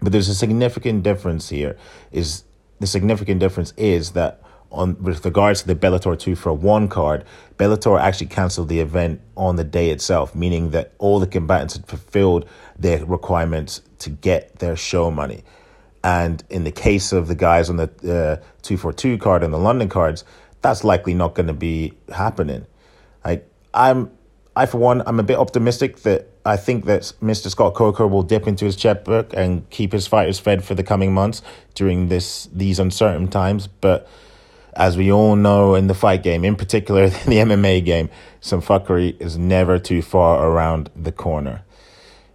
But 0.00 0.12
there's 0.12 0.28
a 0.28 0.34
significant 0.34 1.02
difference 1.02 1.48
here. 1.48 1.76
Is 2.10 2.44
the 2.80 2.86
significant 2.86 3.40
difference 3.40 3.72
is 3.76 4.12
that 4.12 4.42
on 4.70 5.00
with 5.02 5.24
regards 5.24 5.62
to 5.62 5.66
the 5.66 5.74
Bellator 5.74 6.18
2 6.18 6.34
for 6.34 6.52
one 6.52 6.88
card, 6.88 7.24
Bellator 7.58 8.00
actually 8.00 8.26
cancelled 8.26 8.68
the 8.68 8.80
event 8.80 9.20
on 9.36 9.56
the 9.56 9.64
day 9.64 9.90
itself, 9.90 10.34
meaning 10.34 10.70
that 10.70 10.92
all 10.98 11.20
the 11.20 11.26
combatants 11.26 11.76
had 11.76 11.86
fulfilled 11.86 12.48
their 12.78 13.04
requirements 13.04 13.82
to 14.00 14.10
get 14.10 14.58
their 14.58 14.76
show 14.76 15.10
money. 15.10 15.44
And 16.04 16.44
in 16.50 16.64
the 16.64 16.70
case 16.70 17.12
of 17.12 17.28
the 17.28 17.34
guys 17.34 17.70
on 17.70 17.76
the 17.78 17.84
uh, 17.84 18.36
242 18.62 19.18
card 19.18 19.42
and 19.42 19.52
the 19.52 19.58
London 19.58 19.88
cards, 19.88 20.22
that's 20.60 20.84
likely 20.84 21.14
not 21.14 21.34
going 21.34 21.46
to 21.46 21.54
be 21.54 21.94
happening. 22.12 22.66
Like 23.24 23.50
I'm 23.72 24.10
I 24.54 24.66
for 24.66 24.78
one 24.78 25.02
I'm 25.06 25.18
a 25.18 25.22
bit 25.22 25.38
optimistic 25.38 26.02
that 26.02 26.28
I 26.44 26.58
think 26.58 26.84
that 26.84 27.02
Mr. 27.22 27.48
Scott 27.48 27.74
Coker 27.74 28.06
will 28.06 28.22
dip 28.22 28.46
into 28.46 28.66
his 28.66 28.76
checkbook 28.76 29.32
and 29.34 29.68
keep 29.70 29.92
his 29.92 30.06
fighters 30.06 30.38
fed 30.38 30.62
for 30.62 30.74
the 30.74 30.82
coming 30.82 31.14
months 31.14 31.40
during 31.74 32.08
this 32.08 32.50
these 32.52 32.78
uncertain 32.78 33.28
times, 33.28 33.66
but 33.66 34.06
as 34.76 34.96
we 34.96 35.10
all 35.10 35.36
know 35.36 35.74
in 35.74 35.86
the 35.86 35.94
fight 35.94 36.22
game, 36.22 36.44
in 36.44 36.56
particular 36.56 37.08
the 37.30 37.36
MMA 37.36 37.84
game, 37.84 38.10
some 38.40 38.60
fuckery 38.60 39.18
is 39.20 39.38
never 39.38 39.78
too 39.78 40.02
far 40.02 40.46
around 40.46 40.90
the 40.94 41.12
corner. 41.12 41.63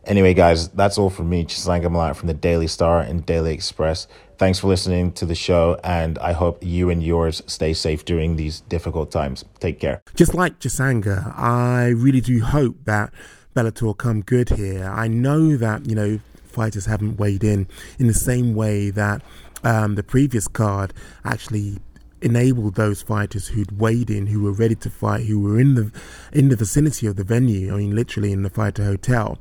Anyway, 0.09 0.33
guys, 0.33 0.69
that's 0.69 0.97
all 0.97 1.11
from 1.11 1.29
me, 1.29 1.45
Chisanga 1.45 1.89
Malata 1.89 2.15
from 2.15 2.25
the 2.25 2.33
Daily 2.33 2.65
Star 2.65 2.99
and 2.99 3.23
Daily 3.27 3.53
Express. 3.53 4.07
Thanks 4.39 4.57
for 4.57 4.67
listening 4.67 5.11
to 5.11 5.25
the 5.27 5.35
show, 5.35 5.79
and 5.83 6.17
I 6.17 6.33
hope 6.33 6.63
you 6.63 6.89
and 6.89 7.03
yours 7.03 7.43
stay 7.45 7.73
safe 7.73 8.05
during 8.05 8.35
these 8.35 8.61
difficult 8.61 9.11
times. 9.11 9.45
Take 9.59 9.79
care. 9.79 10.01
Just 10.15 10.33
like 10.33 10.59
Chisanga, 10.59 11.31
I 11.37 11.89
really 11.89 12.21
do 12.21 12.41
hope 12.41 12.85
that 12.85 13.13
Bellator 13.55 13.95
come 13.95 14.21
good 14.21 14.49
here. 14.49 14.91
I 14.91 15.07
know 15.07 15.55
that, 15.57 15.87
you 15.87 15.93
know, 15.93 16.19
fighters 16.43 16.87
haven't 16.87 17.17
weighed 17.17 17.43
in 17.43 17.67
in 17.99 18.07
the 18.07 18.13
same 18.15 18.55
way 18.55 18.89
that 18.89 19.21
um, 19.63 19.93
the 19.93 20.01
previous 20.01 20.47
card 20.47 20.91
actually 21.23 21.77
enabled 22.21 22.75
those 22.75 23.03
fighters 23.03 23.49
who'd 23.49 23.79
weighed 23.79 24.09
in, 24.09 24.25
who 24.25 24.41
were 24.41 24.51
ready 24.51 24.75
to 24.75 24.89
fight, 24.89 25.25
who 25.25 25.39
were 25.39 25.59
in 25.59 25.75
the 25.75 25.91
in 26.33 26.49
the 26.49 26.55
vicinity 26.55 27.05
of 27.05 27.15
the 27.15 27.23
venue. 27.23 27.71
I 27.71 27.77
mean, 27.77 27.95
literally 27.95 28.31
in 28.31 28.41
the 28.41 28.49
fighter 28.49 28.83
hotel. 28.83 29.37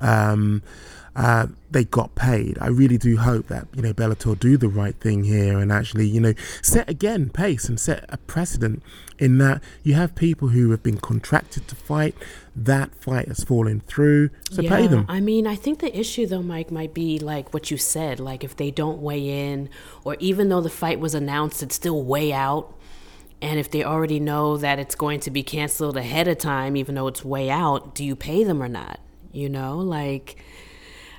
Um, 0.00 0.62
uh, 1.16 1.48
they 1.70 1.84
got 1.84 2.14
paid. 2.14 2.56
I 2.60 2.68
really 2.68 2.96
do 2.96 3.16
hope 3.16 3.48
that 3.48 3.66
you 3.74 3.82
know 3.82 3.92
Bellator 3.92 4.38
do 4.38 4.56
the 4.56 4.68
right 4.68 4.94
thing 4.94 5.24
here 5.24 5.58
and 5.58 5.72
actually 5.72 6.06
you 6.06 6.20
know 6.20 6.34
set 6.62 6.88
again 6.88 7.30
pace 7.30 7.68
and 7.68 7.80
set 7.80 8.04
a 8.08 8.16
precedent 8.16 8.82
in 9.18 9.38
that 9.38 9.60
you 9.82 9.94
have 9.94 10.14
people 10.14 10.48
who 10.48 10.70
have 10.70 10.82
been 10.82 10.98
contracted 10.98 11.66
to 11.68 11.74
fight. 11.74 12.14
That 12.54 12.94
fight 12.94 13.28
has 13.28 13.42
fallen 13.42 13.80
through, 13.80 14.30
so 14.50 14.62
yeah, 14.62 14.70
pay 14.70 14.86
them. 14.86 15.04
I 15.08 15.20
mean, 15.20 15.46
I 15.46 15.56
think 15.56 15.80
the 15.80 15.98
issue 15.98 16.26
though, 16.26 16.42
Mike, 16.42 16.70
might 16.70 16.94
be 16.94 17.18
like 17.18 17.52
what 17.52 17.70
you 17.70 17.76
said. 17.76 18.20
Like 18.20 18.44
if 18.44 18.56
they 18.56 18.70
don't 18.70 19.02
weigh 19.02 19.50
in, 19.50 19.68
or 20.04 20.16
even 20.20 20.48
though 20.48 20.60
the 20.60 20.70
fight 20.70 21.00
was 21.00 21.14
announced, 21.14 21.62
it's 21.62 21.74
still 21.74 22.02
way 22.02 22.32
out. 22.32 22.72
And 23.42 23.58
if 23.58 23.70
they 23.70 23.82
already 23.82 24.20
know 24.20 24.58
that 24.58 24.78
it's 24.78 24.94
going 24.94 25.20
to 25.20 25.30
be 25.30 25.42
canceled 25.42 25.96
ahead 25.96 26.28
of 26.28 26.38
time, 26.38 26.76
even 26.76 26.94
though 26.94 27.08
it's 27.08 27.24
way 27.24 27.50
out, 27.50 27.94
do 27.94 28.04
you 28.04 28.14
pay 28.14 28.44
them 28.44 28.62
or 28.62 28.68
not? 28.68 29.00
You 29.32 29.48
know, 29.48 29.78
like 29.78 30.36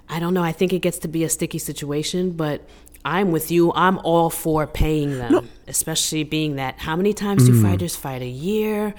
I 0.10 0.20
don't 0.20 0.34
know. 0.34 0.44
I 0.44 0.52
think 0.52 0.74
it 0.74 0.80
gets 0.80 1.00
to 1.00 1.08
be 1.08 1.24
a 1.24 1.30
sticky 1.30 1.60
situation, 1.60 2.32
but 2.32 2.68
I'm 3.04 3.32
with 3.32 3.50
you. 3.50 3.72
I'm 3.74 3.98
all 4.00 4.30
for 4.30 4.68
paying 4.68 5.18
them, 5.18 5.32
no. 5.32 5.44
especially 5.68 6.24
being 6.24 6.58
that 6.58 6.78
how 6.80 6.96
many 6.96 7.14
times 7.14 7.46
do 7.46 7.54
mm. 7.54 7.62
fighters 7.62 7.96
fight 7.96 8.22
a 8.22 8.28
year? 8.28 8.94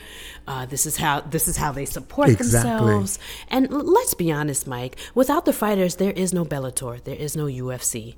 Uh, 0.47 0.67
this 0.67 0.87
is 0.87 0.97
how 0.97 1.21
this 1.21 1.47
is 1.47 1.57
how 1.57 1.71
they 1.71 1.85
support 1.85 2.31
exactly. 2.31 2.71
themselves. 2.71 3.19
And 3.49 3.71
l- 3.71 3.85
let's 3.85 4.15
be 4.15 4.33
honest, 4.33 4.67
Mike. 4.67 4.97
Without 5.15 5.45
the 5.45 5.53
fighters, 5.53 5.97
there 5.97 6.13
is 6.13 6.33
no 6.33 6.45
Bellator. 6.45 7.03
There 7.05 7.15
is 7.15 7.37
no 7.37 7.45
UFC. 7.45 8.15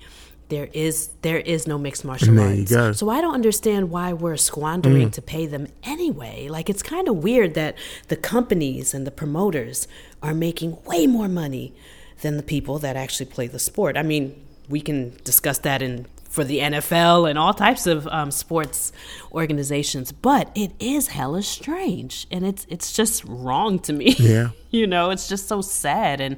There 0.48 0.68
is 0.72 1.08
there 1.22 1.38
is 1.38 1.66
no 1.66 1.78
mixed 1.78 2.04
martial 2.04 2.38
arts. 2.38 2.98
So 2.98 3.08
I 3.08 3.20
don't 3.20 3.34
understand 3.34 3.90
why 3.90 4.12
we're 4.12 4.36
squandering 4.36 5.08
mm. 5.08 5.12
to 5.12 5.22
pay 5.22 5.46
them 5.46 5.68
anyway. 5.82 6.48
Like 6.48 6.68
it's 6.68 6.82
kind 6.82 7.08
of 7.08 7.22
weird 7.22 7.54
that 7.54 7.76
the 8.08 8.16
companies 8.16 8.94
and 8.94 9.06
the 9.06 9.10
promoters 9.10 9.88
are 10.22 10.34
making 10.34 10.82
way 10.84 11.06
more 11.06 11.28
money 11.28 11.74
than 12.20 12.36
the 12.36 12.42
people 12.42 12.78
that 12.78 12.96
actually 12.96 13.26
play 13.26 13.46
the 13.46 13.58
sport. 13.58 13.96
I 13.96 14.02
mean, 14.02 14.40
we 14.68 14.80
can 14.80 15.16
discuss 15.24 15.58
that 15.58 15.82
in 15.82 16.06
for 16.34 16.42
the 16.42 16.58
NFL 16.58 17.30
and 17.30 17.38
all 17.38 17.54
types 17.54 17.86
of 17.86 18.08
um, 18.08 18.32
sports 18.32 18.90
organizations, 19.30 20.10
but 20.10 20.50
it 20.56 20.72
is 20.80 21.08
hella 21.08 21.42
strange, 21.42 22.26
and 22.30 22.44
it's 22.44 22.66
it's 22.68 22.92
just 22.92 23.24
wrong 23.24 23.78
to 23.80 23.92
me. 23.92 24.16
Yeah, 24.18 24.50
you 24.70 24.86
know, 24.88 25.10
it's 25.10 25.28
just 25.28 25.46
so 25.46 25.60
sad, 25.60 26.20
and 26.20 26.36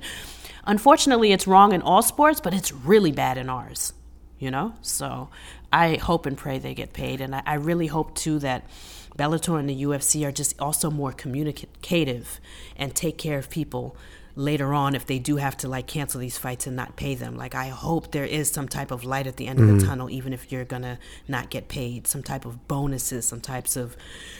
unfortunately, 0.67 1.33
it's 1.33 1.47
wrong 1.47 1.73
in 1.73 1.83
all 1.83 2.03
sports, 2.03 2.41
but 2.41 2.55
it's 2.55 2.73
really 2.73 3.13
bad 3.13 3.39
in 3.39 3.49
ours. 3.49 3.93
You 4.39 4.51
know, 4.51 4.75
so 4.83 5.31
I 5.73 5.95
hope 5.95 6.27
and 6.27 6.37
pray 6.37 6.59
they 6.59 6.75
get 6.75 6.93
paid, 6.93 7.23
and 7.23 7.35
I, 7.35 7.43
I 7.47 7.55
really 7.55 7.87
hope 7.87 8.15
too 8.15 8.39
that. 8.41 8.65
Bellator 9.17 9.59
and 9.59 9.67
the 9.67 9.83
UFC 9.83 10.27
are 10.27 10.31
just 10.31 10.61
also 10.61 10.91
more 10.91 11.11
communicative 11.11 12.39
and 12.77 12.95
take 12.95 13.17
care 13.17 13.39
of 13.39 13.49
people 13.49 13.97
later 14.37 14.75
on 14.75 14.95
if 14.95 15.07
they 15.07 15.19
do 15.19 15.37
have 15.37 15.57
to 15.57 15.69
like 15.69 15.87
cancel 15.87 16.21
these 16.21 16.37
fights 16.37 16.67
and 16.67 16.77
not 16.77 16.95
pay 16.95 17.15
them. 17.15 17.37
Like 17.37 17.55
I 17.55 17.69
hope 17.69 18.13
there 18.13 18.27
is 18.27 18.51
some 18.51 18.69
type 18.69 18.91
of 18.91 19.03
light 19.03 19.27
at 19.27 19.39
the 19.39 19.47
end 19.47 19.59
of 19.59 19.67
the 19.67 19.73
mm-hmm. 19.73 19.89
tunnel, 19.89 20.11
even 20.11 20.35
if 20.35 20.53
you're 20.53 20.67
gonna 20.67 20.99
not 21.27 21.49
get 21.49 21.69
paid. 21.69 22.07
Some 22.07 22.23
type 22.23 22.45
of 22.45 22.69
bonuses, 22.69 23.25
some 23.25 23.41
types 23.41 23.77
of, 23.77 23.97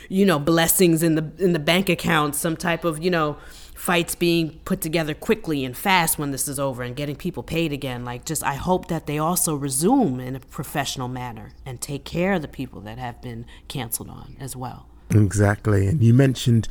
you 0.09 0.27
know, 0.27 0.39
blessings 0.39 1.03
in 1.03 1.15
the 1.15 1.33
in 1.39 1.55
the 1.55 1.59
bank 1.59 1.89
account, 1.89 2.37
some 2.37 2.57
type 2.57 2.85
of 2.85 3.03
you 3.03 3.11
know 3.11 3.39
fights 3.77 4.15
being 4.15 4.59
put 4.65 4.81
together 4.81 5.15
quickly 5.15 5.65
and 5.65 5.77
fast 5.77 6.19
when 6.19 6.31
this 6.31 6.49
is 6.49 6.59
over 6.59 6.83
and 6.83 6.97
getting 6.97 7.15
people 7.15 7.43
paid 7.43 7.73
again. 7.73 8.05
Like, 8.05 8.25
just 8.25 8.43
I 8.43 8.55
hope 8.55 8.89
that 8.89 9.07
they 9.07 9.19
also 9.19 9.55
resume 9.55 10.19
in 10.19 10.35
a 10.35 10.41
professional 10.41 11.09
manner 11.09 11.53
and 11.65 11.81
take 11.81 12.05
care 12.05 12.33
of 12.33 12.43
the 12.43 12.49
people 12.49 12.81
that 12.81 12.99
have 12.99 13.21
been 13.21 13.47
canceled 13.69 14.09
on 14.09 14.37
as 14.41 14.57
well. 14.57 14.89
Exactly. 15.11 15.87
And 15.87 16.03
you 16.03 16.15
mentioned 16.15 16.69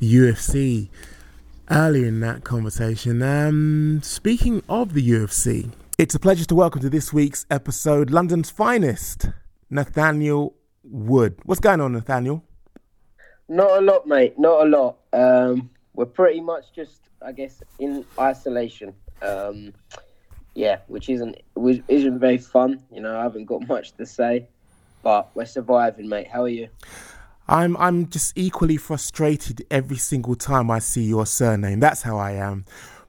the 0.00 0.12
UFC 0.12 0.88
earlier 1.70 2.06
in 2.06 2.20
that 2.20 2.42
conversation. 2.42 3.22
Um, 3.22 4.00
speaking 4.02 4.62
of 4.68 4.94
the 4.94 5.08
UFC, 5.08 5.72
it's 5.98 6.14
a 6.14 6.18
pleasure 6.18 6.46
to 6.46 6.54
welcome 6.54 6.80
to 6.80 6.90
this 6.90 7.12
week's 7.12 7.46
episode 7.50 8.10
London's 8.10 8.50
finest, 8.50 9.28
Nathaniel 9.70 10.56
Wood. 10.82 11.38
What's 11.44 11.60
going 11.60 11.80
on, 11.80 11.92
Nathaniel? 11.92 12.44
Not 13.48 13.78
a 13.78 13.80
lot, 13.80 14.06
mate. 14.06 14.38
Not 14.38 14.66
a 14.66 14.68
lot. 14.68 14.96
Um, 15.12 15.70
we're 15.96 16.06
pretty 16.06 16.40
much 16.40 16.72
just, 16.72 17.00
I 17.20 17.32
guess, 17.32 17.62
in 17.78 18.04
isolation. 18.18 18.94
Um, 19.22 19.72
yeah, 20.54 20.78
which 20.86 21.08
isn't 21.08 21.36
which 21.54 21.82
isn't 21.88 22.18
very 22.18 22.38
fun. 22.38 22.82
You 22.92 23.00
know, 23.00 23.18
I 23.18 23.22
haven't 23.24 23.46
got 23.46 23.66
much 23.66 23.92
to 23.96 24.06
say, 24.06 24.46
but 25.02 25.30
we're 25.34 25.44
surviving, 25.44 26.08
mate. 26.08 26.28
How 26.28 26.44
are 26.44 26.48
you? 26.48 26.68
I'm 27.48 27.76
I'm 27.76 28.08
just 28.08 28.36
equally 28.36 28.76
frustrated 28.76 29.64
every 29.70 29.96
single 29.96 30.34
time 30.34 30.70
I 30.70 30.78
see 30.78 31.04
your 31.04 31.26
surname. 31.26 31.80
That's 31.80 32.02
how 32.02 32.16
I 32.16 32.32
am. 32.32 32.64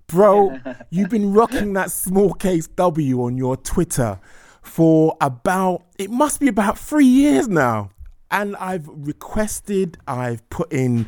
Bro, 0.08 0.60
you've 0.90 1.10
been 1.10 1.34
rocking 1.34 1.74
that 1.74 1.92
small 1.92 2.34
case 2.34 2.68
W 2.68 3.24
on 3.24 3.38
your 3.38 3.58
Twitter 3.58 4.20
for 4.62 5.16
about 5.22 5.84
it 5.98 6.10
must 6.10 6.40
be 6.40 6.48
about 6.48 6.78
3 6.78 7.06
years 7.06 7.48
now. 7.48 7.90
And 8.30 8.58
I've 8.58 8.90
requested, 8.90 9.98
I've 10.06 10.48
put 10.50 10.74
in 10.74 11.08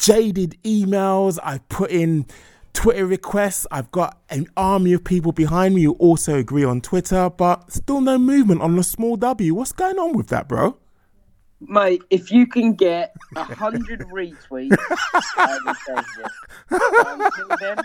jaded 0.00 0.56
emails, 0.64 1.38
I've 1.44 1.68
put 1.68 1.90
in 1.90 2.26
Twitter 2.72 3.06
requests. 3.06 3.66
I've 3.70 3.90
got 3.90 4.18
an 4.30 4.46
army 4.56 4.94
of 4.94 5.04
people 5.04 5.32
behind 5.32 5.74
me 5.74 5.82
who 5.82 5.92
also 5.94 6.36
agree 6.36 6.64
on 6.64 6.80
Twitter, 6.80 7.28
but 7.28 7.70
still 7.70 8.00
no 8.00 8.18
movement 8.18 8.62
on 8.62 8.76
the 8.76 8.82
small 8.82 9.16
W. 9.16 9.54
What's 9.54 9.72
going 9.72 9.98
on 9.98 10.16
with 10.16 10.28
that, 10.28 10.48
bro? 10.48 10.76
Mate, 11.60 12.02
if 12.08 12.32
you 12.32 12.46
can 12.46 12.72
get 12.72 13.14
a 13.36 13.44
hundred 13.44 14.00
retweets, 14.10 14.74
I 15.36 15.58
will 15.66 15.74
take. 15.86 16.06
Until 16.70 17.56
then, 17.60 17.84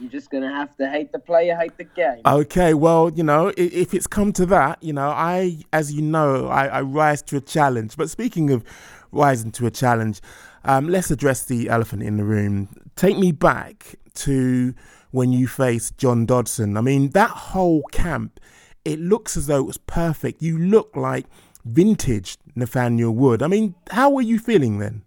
you're 0.00 0.10
just 0.10 0.30
gonna 0.30 0.50
have 0.50 0.74
to 0.78 0.88
hate 0.88 1.12
the 1.12 1.18
player, 1.18 1.54
hate 1.54 1.76
the 1.76 1.84
game. 1.84 2.22
Okay, 2.24 2.72
well, 2.72 3.10
you 3.14 3.22
know, 3.22 3.48
if, 3.48 3.72
if 3.74 3.92
it's 3.92 4.06
come 4.06 4.32
to 4.32 4.46
that, 4.46 4.82
you 4.82 4.94
know, 4.94 5.10
I, 5.10 5.58
as 5.74 5.92
you 5.92 6.00
know, 6.00 6.46
I, 6.48 6.68
I 6.68 6.80
rise 6.80 7.20
to 7.22 7.36
a 7.36 7.40
challenge. 7.42 7.98
But 7.98 8.08
speaking 8.08 8.50
of 8.50 8.64
rising 9.12 9.50
to 9.52 9.66
a 9.66 9.70
challenge, 9.70 10.22
um, 10.64 10.88
let's 10.88 11.10
address 11.10 11.44
the 11.44 11.68
elephant 11.68 12.02
in 12.02 12.16
the 12.16 12.24
room. 12.24 12.68
Take 12.96 13.18
me 13.18 13.32
back 13.32 13.96
to 14.14 14.74
when 15.10 15.32
you 15.32 15.46
faced 15.46 15.96
John 15.98 16.26
Dodson. 16.26 16.76
I 16.76 16.80
mean, 16.80 17.10
that 17.10 17.30
whole 17.30 17.82
camp, 17.90 18.40
it 18.84 18.98
looks 18.98 19.36
as 19.36 19.46
though 19.46 19.60
it 19.60 19.66
was 19.66 19.78
perfect. 19.78 20.42
You 20.42 20.58
look 20.58 20.94
like 20.94 21.26
vintage 21.64 22.36
Nathaniel 22.54 23.12
Wood. 23.12 23.42
I 23.42 23.46
mean, 23.46 23.74
how 23.90 24.10
were 24.10 24.22
you 24.22 24.38
feeling 24.38 24.78
then? 24.78 25.02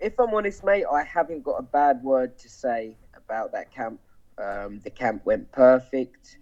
If 0.00 0.18
I'm 0.20 0.32
honest, 0.32 0.64
mate, 0.64 0.84
I 0.90 1.02
haven't 1.02 1.42
got 1.42 1.56
a 1.56 1.62
bad 1.62 2.02
word 2.02 2.38
to 2.38 2.48
say 2.48 2.94
about 3.16 3.52
that 3.52 3.72
camp. 3.72 4.00
Um, 4.38 4.80
the 4.84 4.90
camp 4.90 5.26
went 5.26 5.50
perfect. 5.50 6.38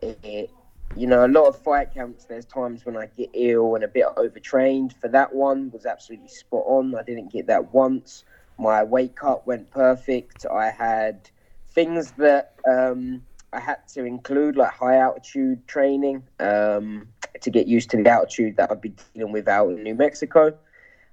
It, 0.00 0.18
it, 0.22 0.50
you 0.96 1.06
know, 1.06 1.24
a 1.24 1.28
lot 1.28 1.46
of 1.46 1.56
fight 1.56 1.94
camps, 1.94 2.24
there's 2.24 2.44
times 2.44 2.84
when 2.84 2.96
I 2.96 3.06
get 3.06 3.30
ill 3.32 3.74
and 3.74 3.84
a 3.84 3.88
bit 3.88 4.06
overtrained. 4.16 4.94
For 5.00 5.08
that 5.08 5.34
one, 5.34 5.70
was 5.70 5.86
absolutely 5.86 6.28
spot 6.28 6.64
on. 6.66 6.94
I 6.94 7.02
didn't 7.02 7.32
get 7.32 7.46
that 7.46 7.72
once. 7.72 8.24
My 8.58 8.82
weight 8.82 9.16
cut 9.16 9.46
went 9.46 9.70
perfect. 9.70 10.44
I 10.46 10.70
had 10.70 11.30
things 11.72 12.10
that 12.12 12.54
um, 12.68 13.22
I 13.52 13.60
had 13.60 13.86
to 13.94 14.04
include, 14.04 14.56
like 14.56 14.72
high 14.72 14.98
altitude 14.98 15.66
training, 15.66 16.24
um, 16.40 17.08
to 17.40 17.50
get 17.50 17.66
used 17.66 17.90
to 17.90 18.02
the 18.02 18.10
altitude 18.10 18.56
that 18.56 18.70
I'd 18.70 18.80
be 18.80 18.94
dealing 19.14 19.32
with 19.32 19.48
out 19.48 19.70
in 19.70 19.82
New 19.82 19.94
Mexico. 19.94 20.56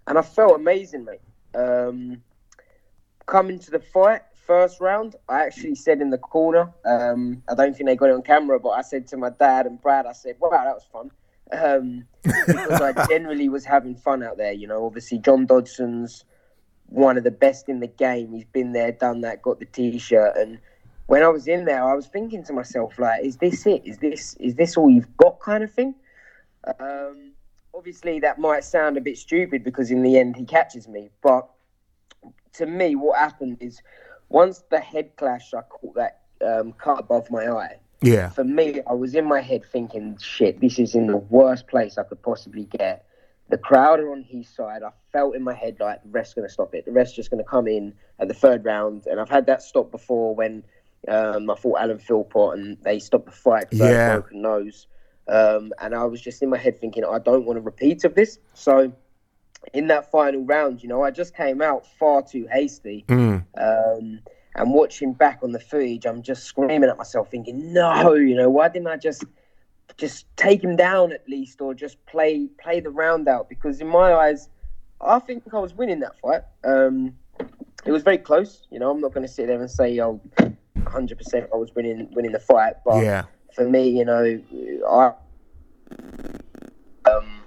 And 0.08 0.18
I 0.18 0.22
felt 0.24 0.56
amazing, 0.56 1.06
mate. 1.06 1.22
Um, 1.54 2.24
coming 3.28 3.60
to 3.60 3.72
the 3.72 3.80
fight, 3.80 4.22
first 4.48 4.80
round, 4.80 5.16
I 5.28 5.46
actually 5.46 5.76
said 5.76 6.02
in 6.02 6.10
the 6.10 6.18
corner, 6.18 6.74
um, 6.86 7.44
I 7.50 7.54
don't 7.54 7.76
think 7.76 7.88
they 7.88 7.96
got 7.96 8.10
it 8.10 8.14
on 8.14 8.24
camera, 8.24 8.60
but 8.60 8.70
I 8.70 8.82
said 8.82 9.06
to 9.08 9.18
my 9.18 9.30
dad 9.30 9.66
and 9.66 9.80
Brad, 9.80 10.06
I 10.06 10.14
said, 10.14 10.38
wow, 10.40 10.50
that 10.50 10.74
was 10.74 10.88
fun. 10.92 11.12
Um, 11.52 12.06
because 12.24 12.82
I 12.82 13.06
generally 13.10 13.50
was 13.50 13.66
having 13.66 13.96
fun 13.96 14.24
out 14.24 14.38
there. 14.38 14.54
You 14.54 14.68
know, 14.68 14.86
obviously, 14.86 15.20
John 15.20 15.46
Dodson's 15.46 16.24
one 16.88 17.18
of 17.18 17.24
the 17.24 17.32
best 17.32 17.70
in 17.70 17.82
the 17.82 17.88
game. 17.88 18.34
He's 18.34 18.46
been 18.46 18.72
there, 18.72 18.92
done 18.92 19.22
that, 19.22 19.42
got 19.42 19.60
the 19.60 19.66
t 19.66 19.98
shirt. 19.98 20.36
And 20.38 20.58
when 21.06 21.24
I 21.24 21.28
was 21.28 21.48
in 21.48 21.66
there, 21.66 21.84
I 21.84 21.94
was 21.94 22.08
thinking 22.08 22.44
to 22.46 22.54
myself, 22.54 22.98
like, 22.98 23.24
is 23.24 23.38
this 23.38 23.66
it? 23.66 23.82
Is 23.86 23.98
this 24.00 24.36
is 24.40 24.56
this 24.56 24.76
all 24.78 24.90
you've 24.90 25.16
got 25.18 25.40
kind 25.40 25.64
of 25.64 25.72
thing? 25.72 25.96
Um, 26.80 27.32
obviously, 27.74 28.20
that 28.22 28.40
might 28.40 28.64
sound 28.64 28.98
a 28.98 29.02
bit 29.02 29.18
stupid 29.18 29.64
because 29.64 29.92
in 29.92 30.02
the 30.04 30.18
end, 30.18 30.36
he 30.36 30.46
catches 30.46 30.88
me. 30.88 31.10
But 31.22 31.48
to 32.54 32.66
me, 32.66 32.96
what 32.96 33.18
happened 33.18 33.58
is 33.62 33.82
once 34.30 34.64
the 34.70 34.80
head 34.80 35.16
clash, 35.16 35.54
I 35.54 35.62
caught 35.62 35.96
that 35.96 36.22
um, 36.46 36.74
cut 36.74 37.00
above 37.00 37.30
my 37.32 37.48
eye. 37.48 37.78
Yeah. 38.02 38.30
For 38.30 38.44
me, 38.44 38.82
I 38.88 38.94
was 38.94 39.16
in 39.16 39.26
my 39.26 39.42
head 39.42 39.64
thinking, 39.66 40.18
shit, 40.22 40.60
this 40.62 40.78
is 40.78 40.94
in 40.96 41.08
the 41.08 41.18
worst 41.18 41.68
place 41.68 41.98
I 41.98 42.04
could 42.04 42.22
possibly 42.22 42.66
get. 42.66 43.06
The 43.50 43.58
crowd 43.58 44.00
are 44.00 44.12
on 44.12 44.22
his 44.22 44.48
side. 44.50 44.84
I 44.84 44.90
felt 45.12 45.36
in 45.36 45.42
my 45.42 45.54
head 45.54 45.78
like 45.80 46.04
the 46.04 46.10
ref's 46.10 46.34
going 46.34 46.48
to 46.48 46.54
stop 46.54 46.76
it. 46.76 46.86
The 46.86 46.92
ref's 46.92 47.14
just 47.14 47.32
going 47.32 47.44
to 47.44 47.50
come 47.50 47.68
in 47.68 47.94
at 48.20 48.28
the 48.28 48.34
third 48.34 48.66
round. 48.66 49.08
And 49.08 49.20
I've 49.20 49.30
had 49.30 49.46
that 49.48 49.62
stop 49.64 49.90
before 49.90 50.36
when 50.36 50.64
um, 51.08 51.50
I 51.50 51.56
fought 51.56 51.80
Alan 51.80 51.98
Philpott 51.98 52.58
and 52.58 52.78
they 52.84 53.00
stopped 53.00 53.26
the 53.26 53.32
fight 53.32 53.70
because 53.70 53.82
I 53.82 53.90
Yeah. 53.90 53.98
had 54.06 54.10
a 54.10 54.20
broken 54.22 54.42
nose. 54.42 54.88
Um, 55.30 55.72
and 55.82 55.96
I 55.96 56.04
was 56.06 56.22
just 56.22 56.44
in 56.44 56.50
my 56.50 56.58
head 56.58 56.80
thinking, 56.80 57.04
I 57.06 57.20
don't 57.20 57.46
want 57.46 57.58
a 57.58 57.62
repeat 57.62 58.04
of 58.04 58.16
this. 58.16 58.38
So 58.54 58.94
in 59.74 59.88
that 59.88 60.10
final 60.12 60.44
round, 60.44 60.82
you 60.82 60.90
know, 60.90 61.04
I 61.04 61.12
just 61.12 61.36
came 61.36 61.62
out 61.62 61.86
far 62.00 62.22
too 62.22 62.48
hasty. 62.52 63.06
Mm. 63.08 63.46
Um, 63.58 64.20
and 64.56 64.74
watching 64.74 65.14
back 65.14 65.40
on 65.44 65.52
the 65.52 65.60
footage, 65.60 66.06
I'm 66.06 66.22
just 66.24 66.44
screaming 66.44 66.90
at 66.90 66.98
myself, 66.98 67.30
thinking, 67.30 67.74
"No, 67.74 68.14
you 68.14 68.36
know, 68.36 68.50
why 68.50 68.70
didn't 68.70 68.88
I 68.88 68.98
just 68.98 69.24
just 69.98 70.26
take 70.36 70.64
him 70.64 70.76
down 70.76 71.12
at 71.12 71.28
least, 71.30 71.62
or 71.62 71.74
just 71.74 72.04
play 72.08 72.48
play 72.62 72.80
the 72.80 72.90
round 72.90 73.28
out?" 73.28 73.50
Because 73.50 73.80
in 73.82 73.88
my 73.88 74.14
eyes, 74.14 74.50
I 75.00 75.20
think 75.20 75.44
I 75.54 75.60
was 75.60 75.76
winning 75.76 76.00
that 76.00 76.18
fight. 76.20 76.42
Um, 76.64 77.16
it 77.86 77.92
was 77.92 78.02
very 78.04 78.18
close. 78.18 78.68
You 78.72 78.80
know, 78.80 78.90
I'm 78.90 79.00
not 79.00 79.14
going 79.14 79.26
to 79.26 79.32
sit 79.32 79.48
there 79.48 79.60
and 79.60 79.70
say, 79.70 80.00
"Oh, 80.00 80.20
100 80.74 81.18
percent 81.18 81.50
I 81.54 81.58
was 81.58 81.74
winning 81.76 82.10
winning 82.14 82.32
the 82.32 82.40
fight," 82.40 82.78
but 82.84 83.04
Yeah. 83.04 83.24
for 83.54 83.70
me, 83.70 83.90
you 83.90 84.06
know, 84.06 84.42
I 84.90 85.14
um, 87.10 87.42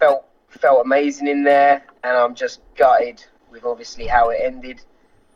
I 0.00 0.18
felt 0.60 0.84
amazing 0.84 1.28
in 1.28 1.44
there, 1.44 1.82
and 2.04 2.16
I'm 2.16 2.34
just 2.34 2.60
gutted 2.76 3.24
with 3.50 3.64
obviously 3.64 4.06
how 4.06 4.30
it 4.30 4.40
ended. 4.42 4.80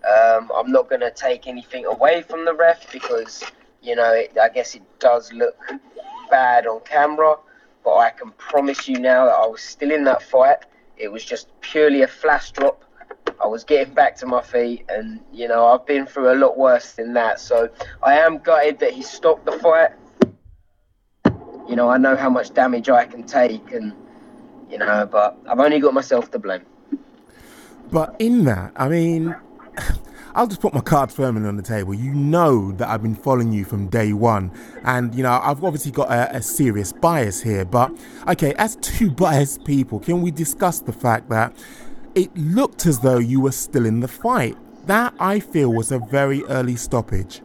Um, 0.04 0.50
I'm 0.54 0.72
not 0.72 0.88
going 0.88 1.00
to 1.00 1.12
take 1.12 1.46
anything 1.46 1.86
away 1.86 2.22
from 2.22 2.44
the 2.44 2.54
ref 2.54 2.90
because 2.92 3.44
you 3.82 3.94
know 3.94 4.12
it, 4.12 4.36
I 4.40 4.48
guess 4.48 4.74
it 4.74 4.82
does 4.98 5.32
look 5.32 5.56
bad 6.30 6.66
on 6.66 6.80
camera, 6.80 7.36
but 7.84 7.96
I 7.96 8.10
can 8.10 8.32
promise 8.32 8.88
you 8.88 8.98
now 8.98 9.26
that 9.26 9.34
I 9.34 9.46
was 9.46 9.60
still 9.62 9.92
in 9.92 10.04
that 10.04 10.22
fight. 10.22 10.58
It 10.96 11.10
was 11.10 11.24
just 11.24 11.48
purely 11.60 12.02
a 12.02 12.08
flash 12.08 12.50
drop. 12.50 12.84
I 13.42 13.46
was 13.46 13.64
getting 13.64 13.94
back 13.94 14.16
to 14.16 14.26
my 14.26 14.42
feet, 14.42 14.84
and 14.88 15.20
you 15.32 15.46
know 15.46 15.66
I've 15.66 15.86
been 15.86 16.06
through 16.06 16.32
a 16.32 16.36
lot 16.36 16.58
worse 16.58 16.92
than 16.92 17.12
that. 17.14 17.38
So 17.38 17.68
I 18.02 18.14
am 18.14 18.38
gutted 18.38 18.80
that 18.80 18.92
he 18.92 19.02
stopped 19.02 19.46
the 19.46 19.52
fight. 19.52 19.90
You 21.68 21.76
know 21.76 21.88
I 21.88 21.96
know 21.96 22.16
how 22.16 22.28
much 22.28 22.52
damage 22.54 22.88
I 22.88 23.04
can 23.04 23.22
take, 23.22 23.72
and 23.72 23.94
you 24.72 24.78
know, 24.78 25.06
but 25.06 25.38
I've 25.46 25.60
only 25.60 25.78
got 25.78 25.92
myself 25.92 26.30
to 26.30 26.38
blame. 26.38 26.62
But 27.90 28.16
in 28.18 28.44
that, 28.44 28.72
I 28.74 28.88
mean, 28.88 29.36
I'll 30.34 30.46
just 30.46 30.62
put 30.62 30.72
my 30.72 30.80
cards 30.80 31.14
firmly 31.14 31.46
on 31.46 31.56
the 31.56 31.62
table. 31.62 31.92
You 31.92 32.14
know 32.14 32.72
that 32.72 32.88
I've 32.88 33.02
been 33.02 33.14
following 33.14 33.52
you 33.52 33.66
from 33.66 33.88
day 33.88 34.14
one. 34.14 34.50
And, 34.82 35.14
you 35.14 35.22
know, 35.22 35.38
I've 35.42 35.62
obviously 35.62 35.92
got 35.92 36.10
a, 36.10 36.36
a 36.36 36.42
serious 36.42 36.90
bias 36.90 37.42
here. 37.42 37.66
But, 37.66 37.94
okay, 38.26 38.54
as 38.54 38.76
two 38.76 39.10
biased 39.24 39.66
people, 39.66 40.00
can 40.00 40.22
we 40.22 40.30
discuss 40.30 40.80
the 40.80 40.92
fact 40.92 41.28
that 41.28 41.54
it 42.14 42.34
looked 42.34 42.86
as 42.86 43.00
though 43.00 43.18
you 43.18 43.40
were 43.40 43.52
still 43.52 43.84
in 43.84 44.00
the 44.00 44.08
fight? 44.08 44.56
That, 44.86 45.12
I 45.20 45.38
feel, 45.38 45.70
was 45.70 45.92
a 45.92 45.98
very 45.98 46.42
early 46.44 46.76
stoppage. 46.76 47.42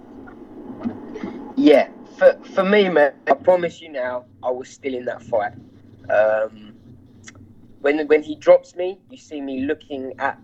Yeah, 1.58 1.90
for 2.18 2.40
for 2.54 2.64
me, 2.64 2.88
man, 2.88 3.14
I 3.28 3.34
promise 3.34 3.82
you 3.82 3.90
now, 3.90 4.26
I 4.44 4.50
was 4.52 4.70
still 4.70 4.94
in 4.94 5.06
that 5.06 5.22
fight. 5.24 5.54
Um, 6.10 6.67
when 7.82 8.08
when 8.08 8.24
he 8.24 8.36
drops 8.36 8.76
me, 8.76 9.00
you 9.10 9.18
see 9.18 9.42
me 9.42 9.62
looking 9.62 10.14
at 10.20 10.38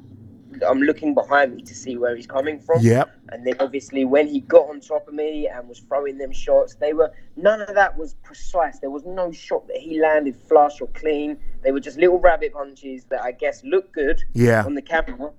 I'm 0.67 0.81
looking 0.81 1.15
behind 1.15 1.55
me 1.55 1.63
to 1.63 1.73
see 1.73 1.97
where 1.97 2.15
he's 2.15 2.27
coming 2.27 2.59
from. 2.59 2.79
Yep. 2.81 3.09
And 3.29 3.45
then 3.47 3.55
obviously 3.59 4.05
when 4.05 4.27
he 4.27 4.41
got 4.41 4.69
on 4.69 4.79
top 4.81 5.07
of 5.07 5.13
me 5.15 5.47
and 5.47 5.67
was 5.67 5.79
throwing 5.79 6.19
them 6.19 6.31
shots, 6.31 6.75
they 6.75 6.93
were 6.93 7.11
none 7.35 7.61
of 7.61 7.73
that 7.73 7.97
was 7.97 8.13
precise. 8.23 8.77
There 8.79 8.91
was 8.91 9.03
no 9.05 9.31
shot 9.31 9.67
that 9.67 9.77
he 9.77 9.99
landed 9.99 10.35
flush 10.47 10.79
or 10.79 10.87
clean. 10.89 11.37
They 11.63 11.71
were 11.71 11.79
just 11.79 11.97
little 11.97 12.19
rabbit 12.19 12.53
punches 12.53 13.05
that 13.05 13.21
I 13.23 13.31
guess 13.31 13.63
looked 13.63 13.93
good 13.93 14.21
Yeah. 14.33 14.63
on 14.63 14.75
the 14.75 14.81
camera. 14.83 15.31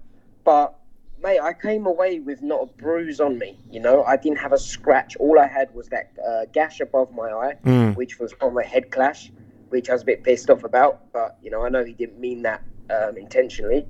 But 0.43 0.75
mate, 1.23 1.39
I 1.41 1.53
came 1.53 1.87
away 1.87 2.19
with 2.19 2.43
not 2.43 2.63
a 2.63 2.67
bruise 2.67 3.21
on 3.21 3.39
me. 3.39 3.57
You 3.71 3.81
know, 3.81 4.03
I 4.03 4.17
didn't 4.17 4.39
have 4.39 4.53
a 4.53 4.59
scratch. 4.59 5.17
All 5.17 5.39
I 5.39 5.47
had 5.47 5.73
was 5.75 5.89
that 5.91 6.11
uh, 6.29 6.47
gash 6.53 6.81
above 6.81 7.13
my 7.15 7.31
eye, 7.31 7.55
Mm. 7.65 7.95
which 7.97 8.19
was 8.19 8.33
from 8.33 8.59
a 8.59 8.65
head 8.65 8.91
clash, 8.91 9.31
which 9.75 9.91
I 9.91 9.93
was 9.93 10.03
a 10.03 10.07
bit 10.07 10.23
pissed 10.23 10.51
off 10.51 10.65
about. 10.65 11.13
But 11.13 11.37
you 11.43 11.51
know, 11.51 11.65
I 11.65 11.69
know 11.69 11.85
he 11.85 11.93
didn't 11.93 12.21
mean 12.21 12.43
that 12.43 12.63
um, 12.91 13.17
intentionally. 13.17 13.87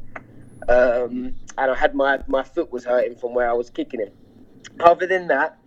Um, 0.69 1.35
and 1.59 1.71
I 1.71 1.75
had 1.75 1.95
my 1.95 2.21
my 2.27 2.43
foot 2.43 2.73
was 2.73 2.85
hurting 2.85 3.17
from 3.17 3.35
where 3.35 3.49
I 3.49 3.53
was 3.53 3.71
kicking 3.71 4.01
him. 4.01 4.11
Other 4.81 5.07
than 5.07 5.29
that, 5.29 5.59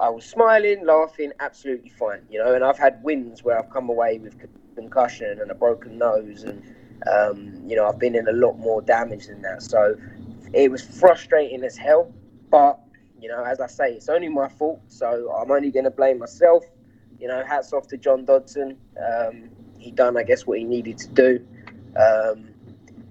I 0.00 0.08
was 0.08 0.24
smiling, 0.24 0.84
laughing, 0.84 1.32
absolutely 1.38 1.90
fine. 1.90 2.22
You 2.28 2.40
know, 2.40 2.54
and 2.54 2.64
I've 2.64 2.78
had 2.78 3.02
wins 3.04 3.44
where 3.44 3.58
I've 3.58 3.70
come 3.70 3.88
away 3.88 4.18
with 4.18 4.34
concussion 4.74 5.40
and 5.40 5.50
a 5.50 5.54
broken 5.54 5.96
nose, 5.96 6.42
and 6.42 6.60
um, 7.06 7.62
you 7.68 7.76
know, 7.76 7.86
I've 7.86 8.00
been 8.00 8.16
in 8.16 8.26
a 8.26 8.32
lot 8.32 8.58
more 8.58 8.82
damage 8.82 9.28
than 9.28 9.42
that. 9.42 9.62
So 9.62 9.96
it 10.52 10.70
was 10.70 10.82
frustrating 10.82 11.62
as 11.62 11.76
hell. 11.76 12.12
But 12.50 12.80
you 13.20 13.28
know, 13.28 13.44
as 13.44 13.60
I 13.60 13.68
say, 13.68 13.92
it's 13.92 14.08
only 14.08 14.28
my 14.28 14.48
fault, 14.48 14.80
so 14.88 15.32
I'm 15.40 15.52
only 15.52 15.70
going 15.70 15.84
to 15.84 15.90
blame 15.90 16.18
myself. 16.18 16.64
You 17.20 17.28
know, 17.28 17.44
hats 17.46 17.72
off 17.72 17.86
to 17.88 17.96
John 17.96 18.24
Dodson. 18.24 18.76
Um, 18.98 19.50
he 19.82 19.90
done, 19.90 20.16
I 20.16 20.22
guess, 20.22 20.46
what 20.46 20.58
he 20.58 20.64
needed 20.64 20.98
to 20.98 21.08
do. 21.08 21.46
Um, 21.96 22.48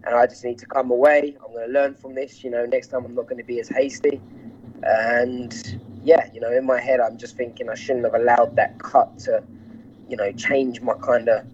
and 0.04 0.16
I 0.16 0.26
just 0.26 0.44
need 0.44 0.58
to 0.60 0.66
come 0.66 0.90
away. 0.90 1.38
I'm 1.46 1.54
going 1.54 1.68
to 1.68 1.74
learn 1.74 1.96
from 1.96 2.16
this. 2.16 2.44
You 2.44 2.50
know, 2.50 2.66
next 2.66 2.88
time 2.88 3.06
I'm 3.06 3.14
not 3.14 3.28
going 3.28 3.38
to 3.38 3.44
be 3.44 3.60
as 3.60 3.70
hasty. 3.70 4.22
And 4.84 5.80
yeah, 6.04 6.30
you 6.34 6.40
know, 6.40 6.52
in 6.52 6.66
my 6.66 6.80
head, 6.80 7.00
I'm 7.00 7.18
just 7.18 7.38
thinking 7.38 7.70
I 7.70 7.76
shouldn't 7.76 8.06
have 8.06 8.16
allowed 8.16 8.56
that 8.56 8.80
cut 8.80 9.20
to, 9.20 9.44
you 10.10 10.18
know, 10.18 10.32
change 10.32 10.82
my 10.82 10.94
kind 10.94 11.30
of 11.30 11.46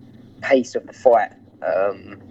pace 0.42 0.76
of 0.76 0.88
the 0.88 0.94
fight. 0.94 1.34
Um, 1.66 2.22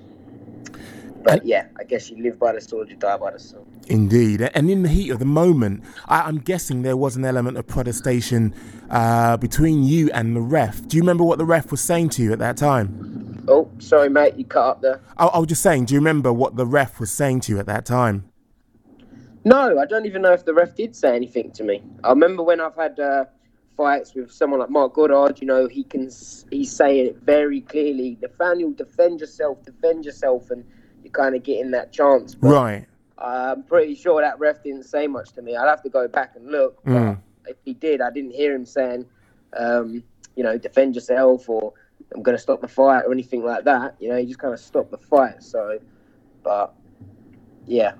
but 1.26 1.44
yeah, 1.44 1.66
I 1.76 1.82
guess 1.82 2.08
you 2.08 2.22
live 2.22 2.38
by 2.38 2.52
the 2.52 2.60
sword, 2.60 2.88
you 2.88 2.94
die 2.94 3.16
by 3.16 3.32
the 3.32 3.38
sword. 3.40 3.66
Indeed. 3.88 4.42
And 4.54 4.70
in 4.70 4.84
the 4.84 4.88
heat 4.88 5.10
of 5.10 5.18
the 5.18 5.24
moment, 5.24 5.82
I, 6.06 6.20
I'm 6.22 6.38
guessing 6.38 6.82
there 6.82 6.96
was 6.96 7.16
an 7.16 7.24
element 7.24 7.56
of 7.56 7.66
protestation 7.66 8.54
uh, 8.90 9.36
between 9.36 9.82
you 9.82 10.08
and 10.12 10.36
the 10.36 10.40
ref. 10.40 10.86
Do 10.86 10.96
you 10.96 11.02
remember 11.02 11.24
what 11.24 11.38
the 11.38 11.44
ref 11.44 11.72
was 11.72 11.80
saying 11.80 12.10
to 12.10 12.22
you 12.22 12.32
at 12.32 12.38
that 12.38 12.56
time? 12.56 13.44
Oh, 13.48 13.68
sorry, 13.78 14.08
mate, 14.08 14.36
you 14.36 14.44
cut 14.44 14.66
up 14.66 14.82
there. 14.82 15.00
I, 15.16 15.26
I 15.26 15.38
was 15.38 15.48
just 15.48 15.62
saying, 15.62 15.86
do 15.86 15.94
you 15.94 16.00
remember 16.00 16.32
what 16.32 16.54
the 16.54 16.66
ref 16.66 17.00
was 17.00 17.10
saying 17.10 17.40
to 17.40 17.52
you 17.52 17.58
at 17.58 17.66
that 17.66 17.84
time? 17.84 18.30
No, 19.44 19.80
I 19.80 19.86
don't 19.86 20.06
even 20.06 20.22
know 20.22 20.32
if 20.32 20.44
the 20.44 20.54
ref 20.54 20.76
did 20.76 20.94
say 20.94 21.16
anything 21.16 21.50
to 21.52 21.64
me. 21.64 21.82
I 22.04 22.10
remember 22.10 22.44
when 22.44 22.60
I've 22.60 22.76
had 22.76 23.00
uh, 23.00 23.24
fights 23.76 24.14
with 24.14 24.30
someone 24.30 24.60
like 24.60 24.70
Marc 24.70 24.94
Goddard, 24.94 25.40
you 25.40 25.46
know, 25.46 25.66
he 25.66 25.82
can 25.82 26.08
he's 26.50 26.72
saying 26.72 27.06
it 27.06 27.16
very 27.16 27.60
clearly. 27.60 28.16
Nathaniel, 28.22 28.72
defend 28.72 29.20
yourself, 29.20 29.64
defend 29.64 30.04
yourself, 30.04 30.50
and 30.50 30.64
you're 31.06 31.12
kind 31.12 31.36
of 31.36 31.42
getting 31.44 31.70
that 31.70 31.92
chance. 31.92 32.34
But 32.34 32.50
Right. 32.50 32.86
I'm 33.18 33.62
pretty 33.62 33.94
sure 33.94 34.20
that 34.20 34.38
ref 34.38 34.62
didn't 34.62 34.84
say 34.84 35.06
much 35.06 35.32
to 35.32 35.42
me. 35.42 35.56
I'd 35.56 35.68
have 35.68 35.82
to 35.82 35.88
go 35.88 36.08
back 36.08 36.32
and 36.36 36.50
look. 36.50 36.82
But 36.84 36.92
Mm. 36.92 37.18
if 37.46 37.56
he 37.64 37.74
did, 37.74 38.00
I 38.00 38.10
didn't 38.10 38.32
hear 38.32 38.54
him 38.54 38.66
saying, 38.66 39.06
um, 39.56 40.02
you 40.34 40.42
know, 40.42 40.58
defend 40.58 40.94
yourself 40.94 41.48
or 41.48 41.72
I'm 42.14 42.22
going 42.22 42.36
to 42.36 42.42
stop 42.42 42.60
the 42.60 42.68
fight 42.68 43.04
or 43.06 43.12
anything 43.12 43.42
like 43.44 43.64
that. 43.64 43.94
You 44.00 44.10
know, 44.10 44.16
he 44.16 44.26
just 44.26 44.38
kind 44.38 44.52
of 44.52 44.60
stopped 44.60 44.90
the 44.90 44.98
fight. 44.98 45.42
So, 45.42 45.78
but 46.42 46.74
yeah, 47.66 47.92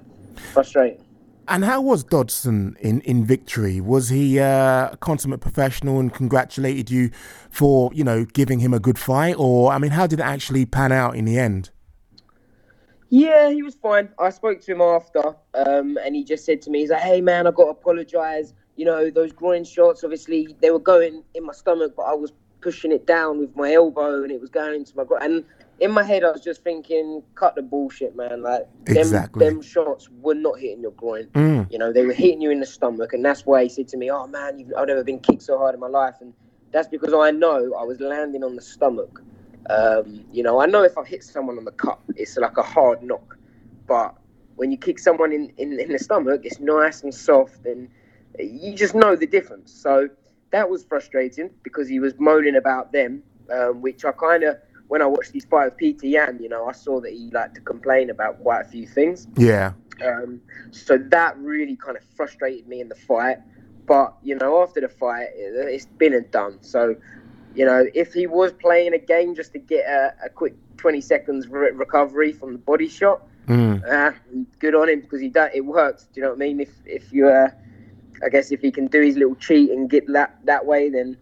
frustrating. 0.53 1.03
And 1.49 1.65
how 1.65 1.81
was 1.81 2.03
Dodson 2.03 2.77
in, 2.81 3.01
in 3.03 3.25
victory? 3.25 3.81
Was 3.81 4.09
he 4.09 4.41
uh, 4.41 4.91
a 4.91 4.99
consummate 5.01 5.41
professional 5.41 6.01
and 6.01 6.13
congratulated 6.13 6.91
you 6.91 7.11
for, 7.51 7.93
you 7.95 8.03
know, 8.03 8.25
giving 8.25 8.59
him 8.59 8.75
a 8.75 8.81
good 8.81 8.99
fight? 8.99 9.37
Or, 9.39 9.71
I 9.71 9.79
mean, 9.79 9.93
how 9.93 10.09
did 10.09 10.19
it 10.19 10.25
actually 10.25 10.67
pan 10.67 10.91
out 10.91 11.15
in 11.15 11.25
the 11.25 11.39
end? 11.39 11.71
Yeah, 13.09 13.51
he 13.51 13.63
was 13.63 13.75
fine. 13.75 14.09
I 14.19 14.31
spoke 14.31 14.61
to 14.63 14.73
him 14.73 14.81
after, 14.81 15.37
um, 15.55 15.97
and 16.05 16.17
he 16.17 16.25
just 16.25 16.45
said 16.45 16.61
to 16.63 16.71
me, 16.71 16.81
"He's 16.81 16.91
like, 16.91 17.03
hey 17.03 17.21
man, 17.21 17.47
I 17.47 17.51
got 17.51 17.65
to 17.65 17.71
apologise. 17.71 18.53
You 18.77 18.85
know, 18.85 19.11
those 19.11 19.33
groin 19.33 19.65
shots, 19.65 20.05
obviously, 20.05 20.55
they 20.61 20.71
were 20.71 20.79
going 20.81 21.23
in 21.35 21.45
my 21.45 21.53
stomach, 21.53 21.95
but 21.97 22.03
I 22.03 22.15
was 22.15 22.33
pushing 22.61 22.93
it 22.93 23.07
down 23.07 23.39
with 23.39 23.55
my 23.55 23.73
elbow, 23.73 24.23
and 24.23 24.33
it 24.33 24.41
was 24.41 24.51
going 24.51 24.75
into 24.75 24.97
my 24.97 25.05
groin. 25.05 25.23
And 25.23 25.45
in 25.79 25.91
my 25.93 26.03
head, 26.03 26.25
I 26.25 26.31
was 26.31 26.43
just 26.43 26.65
thinking, 26.65 27.23
cut 27.35 27.55
the 27.55 27.63
bullshit, 27.63 28.17
man. 28.17 28.43
Like, 28.43 28.67
them, 28.85 28.97
Exactly. 28.97 29.47
them 29.47 29.63
shots 29.63 30.09
were 30.21 30.35
not 30.35 30.59
hitting 30.59 30.83
your 30.83 30.93
groin. 30.93 31.29
Mm. 31.35 31.71
You 31.71 31.79
know, 31.79 31.93
they 31.93 32.05
were 32.05 32.13
hitting 32.13 32.41
you 32.41 32.51
in 32.51 32.61
the 32.61 32.67
stomach, 32.67 33.13
and 33.13 33.25
that's 33.25 33.47
why 33.47 33.63
he 33.63 33.69
said 33.69 33.89
to 33.89 33.97
me, 33.97 34.11
"Oh 34.11 34.27
man, 34.27 34.59
you've, 34.59 34.73
I've 34.77 34.89
never 34.89 35.05
been 35.05 35.21
kicked 35.21 35.43
so 35.43 35.59
hard 35.59 35.75
in 35.75 35.81
my 35.81 35.89
life," 35.89 36.17
and 36.21 36.35
that's 36.73 36.89
because 36.89 37.15
I 37.15 37.31
know 37.31 37.75
I 37.75 37.85
was 37.85 38.01
landing 38.01 38.43
on 38.43 38.57
the 38.57 38.63
stomach. 38.63 39.23
Um, 39.71 40.25
you 40.33 40.43
know, 40.43 40.61
I 40.61 40.67
know 40.67 40.83
if 40.85 40.97
I 40.99 41.05
hit 41.05 41.25
someone 41.25 41.59
on 41.59 41.64
the 41.64 41.73
cup, 41.73 42.03
it's 42.17 42.37
like 42.37 42.57
a 42.57 42.62
hard 42.62 43.03
knock, 43.03 43.37
but 43.87 44.14
when 44.57 44.71
you 44.71 44.79
kick 44.79 44.99
someone 44.99 45.33
in, 45.33 45.53
in, 45.59 45.79
in 45.79 45.93
the 45.93 45.99
stomach, 45.99 46.43
it's 46.45 46.61
nice 46.61 47.03
and 47.03 47.14
soft, 47.14 47.67
and 47.67 47.89
you 48.39 48.75
just 48.75 48.95
know 48.95 49.17
the 49.17 49.27
difference. 49.27 49.73
So 49.73 50.09
that 50.53 50.69
was 50.71 50.85
frustrating 50.85 51.51
because 51.62 51.89
he 51.89 52.01
was 52.01 52.14
moaning 52.19 52.57
about 52.57 52.93
them, 52.93 53.23
um, 53.53 53.83
which 53.83 54.05
I 54.05 54.12
kind 54.12 54.45
of, 54.45 54.57
when 54.89 55.03
I 55.03 55.07
watched 55.07 55.33
his 55.33 55.45
fight 55.45 55.67
with 55.67 55.79
Petr 55.79 56.11
Yan, 56.11 56.39
you 56.41 56.49
know, 56.49 56.67
I 56.67 56.73
saw 56.73 57.01
that 57.01 57.12
he 57.12 57.31
liked 57.33 57.57
to 57.57 57.61
complain 57.61 58.11
about 58.11 58.41
quite 58.43 58.62
a 58.62 58.69
few 58.69 58.87
things. 58.87 59.27
Yeah. 59.37 59.73
Um, 60.05 60.41
so 60.71 60.99
that 60.99 61.37
really 61.39 61.77
kind 61.77 61.97
of 61.97 62.05
frustrated 62.17 62.69
me 62.69 62.81
in 62.81 62.89
the 62.89 62.95
fight. 62.95 63.39
But 63.87 64.17
you 64.23 64.37
know, 64.37 64.62
after 64.62 64.81
the 64.81 64.89
fight, 64.89 65.29
it- 65.35 65.55
it's 65.69 65.87
been 65.87 66.14
and 66.14 66.31
done. 66.31 66.59
So, 66.62 66.97
you 67.57 67.65
know, 67.65 67.87
if 67.95 68.13
he 68.13 68.27
was 68.27 68.53
playing 68.53 68.93
a 68.95 68.99
game 68.99 69.35
just 69.35 69.53
to 69.55 69.59
get 69.59 69.87
a, 69.87 70.15
a 70.27 70.29
quick 70.29 70.55
20 70.77 71.01
seconds 71.01 71.49
re- 71.49 71.71
recovery 71.71 72.33
from 72.33 72.53
the 72.53 72.59
body 72.59 72.89
shot, 72.89 73.23
Mm. 73.49 73.81
uh, 73.89 74.11
good 74.59 74.75
on 74.75 74.89
him 74.89 75.01
because 75.03 75.21
he 75.21 75.29
done, 75.29 75.51
it 75.55 75.61
works. 75.65 76.09
Do 76.13 76.21
you 76.21 76.23
know 76.25 76.31
what 76.31 76.37
I 76.37 76.47
mean? 76.47 76.59
If 76.59 76.71
if 76.85 77.13
you, 77.13 77.29
uh, 77.29 77.49
I 78.25 78.29
guess 78.29 78.51
if 78.51 78.61
he 78.61 78.73
can 78.73 78.89
do 78.89 79.01
his 79.01 79.17
little 79.17 79.37
cheat 79.37 79.71
and 79.71 79.89
get 79.89 80.05
that 80.09 80.37
that 80.47 80.67
way, 80.67 80.91
then 80.91 81.17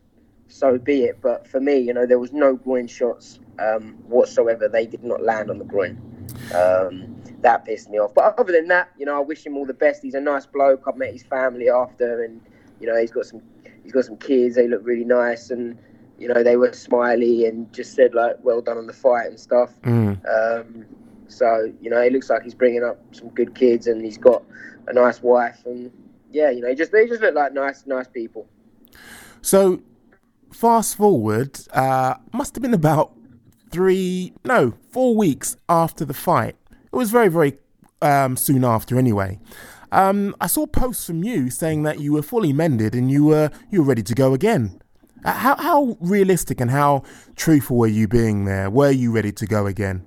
so 0.49 0.79
be 0.79 1.05
it. 1.05 1.21
But 1.21 1.47
for 1.47 1.61
me, 1.61 1.77
you 1.79 1.93
know, 1.93 2.07
there 2.07 2.19
was 2.19 2.33
no 2.33 2.57
groin 2.57 2.87
shots 2.87 3.41
um, 3.59 3.93
whatsoever. 4.09 4.69
They 4.69 4.87
did 4.87 5.05
not 5.05 5.23
land 5.23 5.51
on 5.51 5.59
the 5.59 5.67
groin. 5.67 6.01
Um, 6.55 7.15
that 7.43 7.67
pissed 7.67 7.91
me 7.91 7.99
off. 7.99 8.15
But 8.15 8.39
other 8.39 8.53
than 8.53 8.69
that, 8.69 8.89
you 8.99 9.05
know, 9.05 9.17
I 9.19 9.21
wish 9.21 9.45
him 9.45 9.59
all 9.59 9.67
the 9.67 9.75
best. 9.75 10.03
He's 10.03 10.15
a 10.15 10.21
nice 10.21 10.47
bloke. 10.47 10.85
I've 10.89 10.97
met 10.97 11.13
his 11.13 11.25
family 11.25 11.69
after, 11.69 12.23
and 12.25 12.41
you 12.81 12.87
know, 12.87 12.97
he's 12.99 13.11
got 13.11 13.27
some 13.27 13.43
he's 13.83 13.93
got 13.93 14.07
some 14.07 14.17
kids. 14.17 14.55
They 14.55 14.67
look 14.67 14.81
really 14.83 15.05
nice, 15.05 15.51
and 15.51 15.79
you 16.25 16.33
know, 16.33 16.43
they 16.43 16.57
were 16.57 16.73
smiley 16.73 17.45
and 17.45 17.71
just 17.71 17.93
said 17.93 18.15
like, 18.15 18.37
"Well 18.43 18.63
done 18.63 18.79
on 18.79 18.87
the 18.87 18.95
fight" 18.95 19.27
and 19.27 19.39
stuff. 19.39 19.75
Mm. 19.83 20.19
Um, 20.27 20.87
so 21.29 21.71
you 21.83 21.91
know, 21.91 22.01
it 22.01 22.15
looks 22.15 22.31
like 22.31 22.43
he's 22.43 22.55
bringing 22.55 22.83
up 22.83 22.99
some 23.13 23.29
good 23.29 23.55
kids, 23.55 23.87
and 23.87 24.03
he's 24.03 24.17
got 24.17 24.43
a 24.89 24.95
nice 24.95 25.23
wife, 25.23 25.61
and 25.67 25.93
yeah, 26.33 26.49
you 26.49 26.63
know, 26.63 26.71
he 26.71 26.75
just 26.75 26.93
they 26.93 27.07
just 27.07 27.21
look 27.21 27.35
like 27.35 27.53
nice, 27.53 27.85
nice 27.87 28.09
people. 28.09 28.49
So, 29.43 29.83
fast 30.51 30.97
forward, 30.97 31.61
uh, 31.75 32.15
must 32.33 32.55
have 32.55 32.63
been 32.63 32.73
about 32.73 33.13
three, 33.71 34.33
no, 34.47 34.73
four 34.93 35.15
weeks 35.15 35.59
after 35.69 36.07
the 36.07 36.15
fight. 36.15 36.57
It 36.71 36.97
was 36.97 37.11
very, 37.11 37.29
very 37.29 37.59
um, 38.01 38.39
soon 38.39 38.65
after, 38.65 38.97
anyway. 38.97 39.41
Um, 39.93 40.35
I 40.41 40.47
saw 40.47 40.67
posts 40.67 41.05
from 41.05 41.23
you 41.23 41.51
saying 41.51 41.83
that 41.83 42.01
you 42.01 42.15
were 42.15 42.23
fully 42.23 42.55
mended 42.55 42.95
and 42.95 43.11
you 43.11 43.25
were 43.25 43.51
you 43.71 43.83
were 43.83 43.89
ready 43.89 44.03
to 44.05 44.15
go 44.15 44.33
again. 44.33 44.81
Uh, 45.25 45.33
How 45.33 45.57
how 45.57 45.97
realistic 46.01 46.61
and 46.61 46.71
how 46.71 47.03
truthful 47.35 47.79
were 47.79 47.87
you 47.87 48.07
being 48.07 48.45
there? 48.45 48.69
Were 48.69 48.91
you 48.91 49.11
ready 49.11 49.33
to 49.33 49.47
go 49.47 49.67
again? 49.67 50.05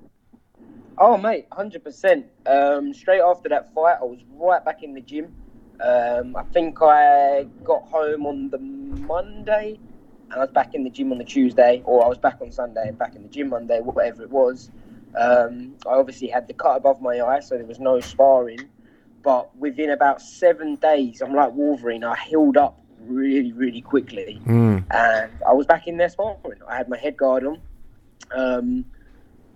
Oh, 0.96 1.16
mate, 1.16 1.46
hundred 1.50 1.82
percent. 1.82 2.26
Um, 2.46 2.94
straight 2.94 3.20
after 3.20 3.48
that 3.48 3.74
fight, 3.74 3.96
I 4.00 4.04
was 4.04 4.20
right 4.30 4.64
back 4.64 4.84
in 4.84 4.94
the 4.94 5.00
gym. 5.00 5.34
Um, 5.80 6.36
I 6.36 6.44
think 6.44 6.78
I 6.82 7.46
got 7.64 7.82
home 7.88 8.26
on 8.26 8.50
the 8.50 8.58
Monday, 8.58 9.80
and 10.30 10.34
I 10.34 10.38
was 10.38 10.50
back 10.50 10.74
in 10.74 10.84
the 10.84 10.90
gym 10.90 11.10
on 11.10 11.18
the 11.18 11.24
Tuesday, 11.24 11.82
or 11.84 12.04
I 12.04 12.08
was 12.08 12.18
back 12.18 12.38
on 12.40 12.52
Sunday 12.52 12.86
and 12.86 12.96
back 12.96 13.16
in 13.16 13.22
the 13.22 13.28
gym 13.28 13.48
Monday, 13.48 13.80
whatever 13.80 14.22
it 14.22 14.30
was. 14.30 14.70
Um, 15.16 15.74
I 15.84 15.94
obviously 15.94 16.28
had 16.28 16.46
the 16.46 16.54
cut 16.54 16.76
above 16.76 17.00
my 17.00 17.20
eye, 17.20 17.40
so 17.40 17.56
there 17.56 17.66
was 17.66 17.80
no 17.80 17.98
sparring. 17.98 18.68
But 19.22 19.54
within 19.56 19.90
about 19.90 20.22
seven 20.22 20.76
days, 20.76 21.22
I'm 21.22 21.34
like 21.34 21.52
Wolverine. 21.54 22.04
I 22.04 22.16
healed 22.16 22.56
up 22.56 22.80
really, 23.08 23.52
really 23.52 23.80
quickly, 23.80 24.40
Mm. 24.46 24.84
and 24.90 25.32
I 25.46 25.52
was 25.52 25.66
back 25.66 25.86
in 25.86 25.96
there 25.96 26.08
sparring. 26.08 26.38
I 26.68 26.76
had 26.76 26.88
my 26.88 26.96
head 26.98 27.16
guard 27.16 27.44
on. 27.44 27.60
Um, 28.34 28.84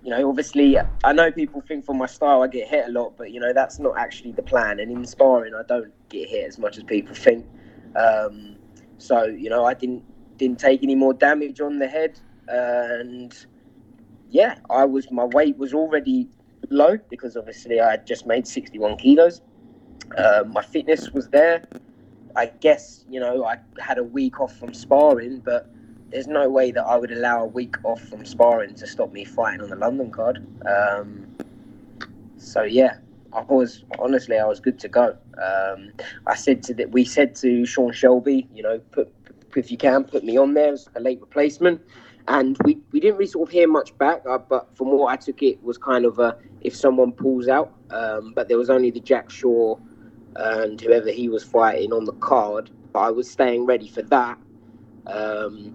you 0.02 0.10
know, 0.10 0.28
obviously, 0.28 0.76
I 1.04 1.12
know 1.12 1.30
people 1.30 1.60
think 1.60 1.84
for 1.84 1.94
my 1.94 2.06
style 2.06 2.42
I 2.42 2.48
get 2.48 2.66
hit 2.66 2.88
a 2.88 2.90
lot, 2.90 3.16
but 3.16 3.30
you 3.30 3.38
know 3.40 3.52
that's 3.52 3.78
not 3.78 3.96
actually 3.96 4.32
the 4.32 4.42
plan. 4.42 4.80
And 4.80 4.90
in 4.90 5.04
sparring, 5.04 5.54
I 5.54 5.62
don't 5.62 5.92
get 6.08 6.28
hit 6.28 6.46
as 6.48 6.58
much 6.58 6.76
as 6.76 6.82
people 6.84 7.14
think. 7.14 7.46
Um, 7.94 8.56
so 8.98 9.24
you 9.24 9.48
know, 9.50 9.64
I 9.64 9.74
didn't 9.74 10.02
didn't 10.38 10.58
take 10.58 10.82
any 10.82 10.94
more 10.96 11.14
damage 11.14 11.60
on 11.60 11.78
the 11.78 11.86
head, 11.86 12.18
and 12.48 13.32
yeah, 14.30 14.56
I 14.70 14.84
was 14.84 15.10
my 15.10 15.24
weight 15.24 15.56
was 15.58 15.72
already 15.72 16.28
low 16.70 16.96
because 17.10 17.36
obviously 17.36 17.80
I 17.80 17.90
had 17.92 18.06
just 18.06 18.26
made 18.26 18.46
61 18.46 18.96
kilos. 18.96 19.40
Um, 20.16 20.52
my 20.52 20.62
fitness 20.62 21.10
was 21.10 21.28
there. 21.28 21.64
I 22.36 22.46
guess 22.46 23.04
you 23.08 23.20
know 23.20 23.44
I 23.44 23.58
had 23.78 23.98
a 23.98 24.04
week 24.04 24.40
off 24.40 24.56
from 24.56 24.74
sparring, 24.74 25.40
but 25.40 25.70
there's 26.10 26.26
no 26.26 26.48
way 26.48 26.70
that 26.70 26.84
I 26.84 26.96
would 26.96 27.10
allow 27.10 27.44
a 27.44 27.46
week 27.46 27.76
off 27.84 28.00
from 28.00 28.24
sparring 28.24 28.74
to 28.74 28.86
stop 28.86 29.12
me 29.12 29.24
fighting 29.24 29.62
on 29.62 29.70
the 29.70 29.76
London 29.76 30.10
card. 30.10 30.46
Um, 30.66 31.26
so 32.36 32.62
yeah, 32.62 32.98
I 33.32 33.42
was 33.42 33.84
honestly 33.98 34.38
I 34.38 34.46
was 34.46 34.60
good 34.60 34.78
to 34.80 34.88
go. 34.88 35.16
Um, 35.42 35.92
I 36.26 36.34
said 36.34 36.62
to 36.64 36.74
that 36.74 36.90
we 36.90 37.04
said 37.04 37.34
to 37.36 37.64
Sean 37.64 37.92
Shelby, 37.92 38.48
you 38.54 38.62
know, 38.62 38.78
put 38.90 39.12
if 39.56 39.70
you 39.70 39.76
can 39.76 40.04
put 40.04 40.24
me 40.24 40.36
on 40.36 40.54
there 40.54 40.72
as 40.72 40.88
a 40.96 41.00
late 41.00 41.20
replacement. 41.20 41.80
And 42.28 42.56
we, 42.64 42.78
we 42.92 43.00
didn't 43.00 43.16
really 43.16 43.28
sort 43.30 43.48
of 43.48 43.52
hear 43.52 43.66
much 43.66 43.96
back, 43.98 44.22
uh, 44.28 44.38
but 44.38 44.76
from 44.76 44.92
what 44.92 45.12
I 45.12 45.16
took 45.16 45.42
it 45.42 45.60
was 45.62 45.76
kind 45.76 46.04
of 46.04 46.20
a 46.20 46.36
if 46.60 46.76
someone 46.76 47.10
pulls 47.10 47.48
out. 47.48 47.72
Um, 47.90 48.32
but 48.34 48.48
there 48.48 48.56
was 48.56 48.70
only 48.70 48.90
the 48.90 49.00
Jack 49.00 49.28
Shaw 49.28 49.76
and 50.36 50.80
whoever 50.80 51.10
he 51.10 51.28
was 51.28 51.44
fighting 51.44 51.92
on 51.92 52.04
the 52.04 52.12
card. 52.12 52.70
But 52.92 53.00
I 53.00 53.10
was 53.10 53.30
staying 53.30 53.66
ready 53.66 53.88
for 53.88 54.02
that. 54.02 54.38
Um, 55.06 55.74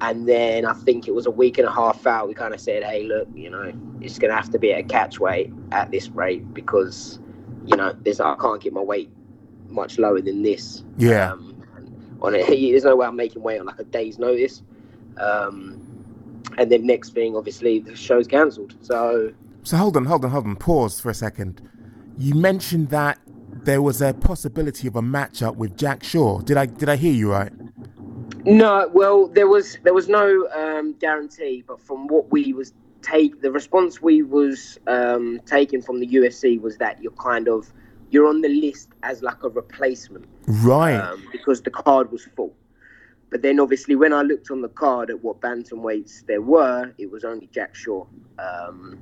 and 0.00 0.28
then 0.28 0.66
I 0.66 0.74
think 0.74 1.08
it 1.08 1.14
was 1.14 1.26
a 1.26 1.30
week 1.30 1.58
and 1.58 1.66
a 1.66 1.72
half 1.72 2.06
out. 2.06 2.28
We 2.28 2.34
kind 2.34 2.52
of 2.52 2.60
said, 2.60 2.84
"Hey, 2.84 3.04
look, 3.04 3.28
you 3.34 3.48
know, 3.50 3.72
it's 4.00 4.18
going 4.18 4.30
to 4.30 4.36
have 4.36 4.50
to 4.50 4.58
be 4.58 4.72
at 4.72 4.80
a 4.80 4.82
catch 4.82 5.18
weight 5.18 5.52
at 5.72 5.90
this 5.90 6.08
rate 6.10 6.52
because, 6.52 7.18
you 7.64 7.76
know, 7.76 7.94
there's 8.02 8.20
I 8.20 8.36
can't 8.36 8.60
get 8.60 8.72
my 8.72 8.80
weight 8.80 9.10
much 9.68 9.98
lower 9.98 10.20
than 10.20 10.42
this. 10.42 10.84
Yeah. 10.98 11.32
Um, 11.32 11.56
on 12.22 12.34
it, 12.34 12.46
there's 12.46 12.84
no 12.84 12.96
way 12.96 13.06
I'm 13.06 13.16
making 13.16 13.42
weight 13.42 13.58
on 13.58 13.66
like 13.66 13.78
a 13.78 13.84
day's 13.84 14.18
notice. 14.18 14.62
Um, 15.18 15.82
and 16.58 16.70
then 16.70 16.86
next 16.86 17.10
thing, 17.10 17.36
obviously, 17.36 17.80
the 17.80 17.96
show's 17.96 18.26
cancelled. 18.26 18.74
So 18.82 19.32
So 19.62 19.76
hold 19.76 19.96
on, 19.96 20.04
hold 20.04 20.24
on, 20.24 20.30
hold 20.30 20.46
on. 20.46 20.56
Pause 20.56 21.00
for 21.00 21.10
a 21.10 21.14
second. 21.14 21.60
You 22.18 22.34
mentioned 22.34 22.90
that 22.90 23.18
there 23.66 23.82
was 23.82 24.00
a 24.00 24.14
possibility 24.14 24.86
of 24.88 24.94
a 24.96 25.02
matchup 25.02 25.56
with 25.56 25.76
Jack 25.76 26.02
Shaw. 26.04 26.40
Did 26.40 26.56
I 26.56 26.66
did 26.66 26.88
I 26.88 26.96
hear 26.96 27.12
you 27.12 27.32
right? 27.32 27.52
No, 28.44 28.88
well, 28.94 29.26
there 29.26 29.48
was 29.48 29.76
there 29.82 29.92
was 29.92 30.08
no 30.08 30.48
um, 30.54 30.94
guarantee, 30.94 31.64
but 31.66 31.80
from 31.80 32.06
what 32.06 32.30
we 32.30 32.52
was 32.52 32.72
take 33.02 33.42
the 33.42 33.50
response 33.50 34.00
we 34.00 34.22
was 34.22 34.78
um, 34.86 35.40
taking 35.46 35.82
from 35.82 35.98
the 36.00 36.06
UFC 36.06 36.60
was 36.60 36.78
that 36.78 37.02
you're 37.02 37.12
kind 37.12 37.48
of 37.48 37.70
you're 38.10 38.28
on 38.28 38.40
the 38.40 38.48
list 38.48 38.88
as 39.02 39.20
like 39.22 39.42
a 39.42 39.48
replacement, 39.48 40.24
Right. 40.46 40.96
um, 40.96 41.24
because 41.32 41.60
the 41.60 41.70
card 41.70 42.10
was 42.12 42.24
full. 42.36 42.54
But 43.30 43.42
then 43.42 43.58
obviously 43.58 43.96
when 43.96 44.12
I 44.12 44.22
looked 44.22 44.52
on 44.52 44.62
the 44.62 44.68
card 44.68 45.10
at 45.10 45.22
what 45.24 45.40
bantamweights 45.40 46.24
there 46.26 46.40
were, 46.40 46.92
it 46.98 47.10
was 47.10 47.24
only 47.24 47.48
Jack 47.52 47.74
Shaw. 47.74 48.06
Um, 48.38 48.96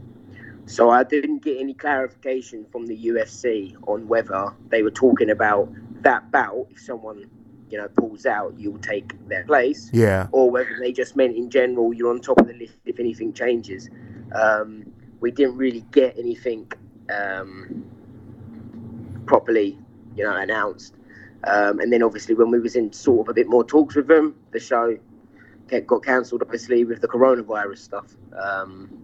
so 0.66 0.90
I 0.90 1.04
didn't 1.04 1.42
get 1.42 1.58
any 1.58 1.74
clarification 1.74 2.64
from 2.70 2.86
the 2.86 3.06
UFC 3.06 3.76
on 3.86 4.08
whether 4.08 4.54
they 4.68 4.82
were 4.82 4.90
talking 4.90 5.30
about 5.30 5.68
that 6.02 6.30
bout. 6.30 6.66
If 6.70 6.80
someone, 6.80 7.28
you 7.70 7.78
know, 7.78 7.88
pulls 7.88 8.24
out, 8.24 8.54
you'll 8.58 8.78
take 8.78 9.12
their 9.28 9.44
place. 9.44 9.90
Yeah. 9.92 10.28
Or 10.32 10.50
whether 10.50 10.76
they 10.80 10.92
just 10.92 11.16
meant 11.16 11.36
in 11.36 11.50
general 11.50 11.92
you're 11.92 12.10
on 12.10 12.20
top 12.20 12.40
of 12.40 12.46
the 12.46 12.54
list 12.54 12.76
if 12.86 12.98
anything 12.98 13.32
changes. 13.32 13.90
Um, 14.34 14.84
we 15.20 15.30
didn't 15.30 15.56
really 15.56 15.84
get 15.92 16.18
anything 16.18 16.70
um, 17.14 17.84
properly, 19.26 19.78
you 20.16 20.24
know, 20.24 20.34
announced. 20.34 20.94
Um, 21.46 21.78
and 21.80 21.92
then 21.92 22.02
obviously 22.02 22.34
when 22.34 22.50
we 22.50 22.58
was 22.58 22.74
in 22.74 22.90
sort 22.92 23.26
of 23.26 23.28
a 23.30 23.34
bit 23.34 23.48
more 23.48 23.64
talks 23.64 23.96
with 23.96 24.06
them, 24.06 24.34
the 24.52 24.60
show 24.60 24.98
got 25.86 26.04
cancelled 26.04 26.42
obviously 26.42 26.84
with 26.84 27.00
the 27.02 27.08
coronavirus 27.08 27.78
stuff. 27.78 28.14
Um, 28.38 29.03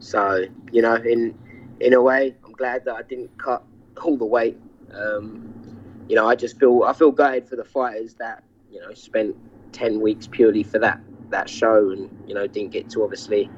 so 0.00 0.44
you 0.72 0.82
know, 0.82 0.96
in 0.96 1.38
in 1.78 1.94
a 1.94 2.02
way, 2.02 2.34
I'm 2.44 2.52
glad 2.52 2.84
that 2.86 2.94
I 2.96 3.02
didn't 3.02 3.36
cut 3.38 3.62
all 4.02 4.16
the 4.16 4.24
weight. 4.24 4.58
Um, 4.92 5.46
you 6.08 6.16
know, 6.16 6.28
I 6.28 6.34
just 6.34 6.58
feel 6.58 6.82
I 6.82 6.92
feel 6.92 7.12
gutted 7.12 7.48
for 7.48 7.56
the 7.56 7.64
fighters 7.64 8.14
that 8.14 8.42
you 8.70 8.80
know 8.80 8.92
spent 8.94 9.36
ten 9.72 10.00
weeks 10.00 10.26
purely 10.26 10.62
for 10.62 10.78
that 10.80 11.00
that 11.28 11.48
show 11.48 11.90
and 11.90 12.10
you 12.26 12.34
know 12.34 12.46
didn't 12.46 12.72
get 12.72 12.90
to 12.90 13.04
obviously 13.04 13.48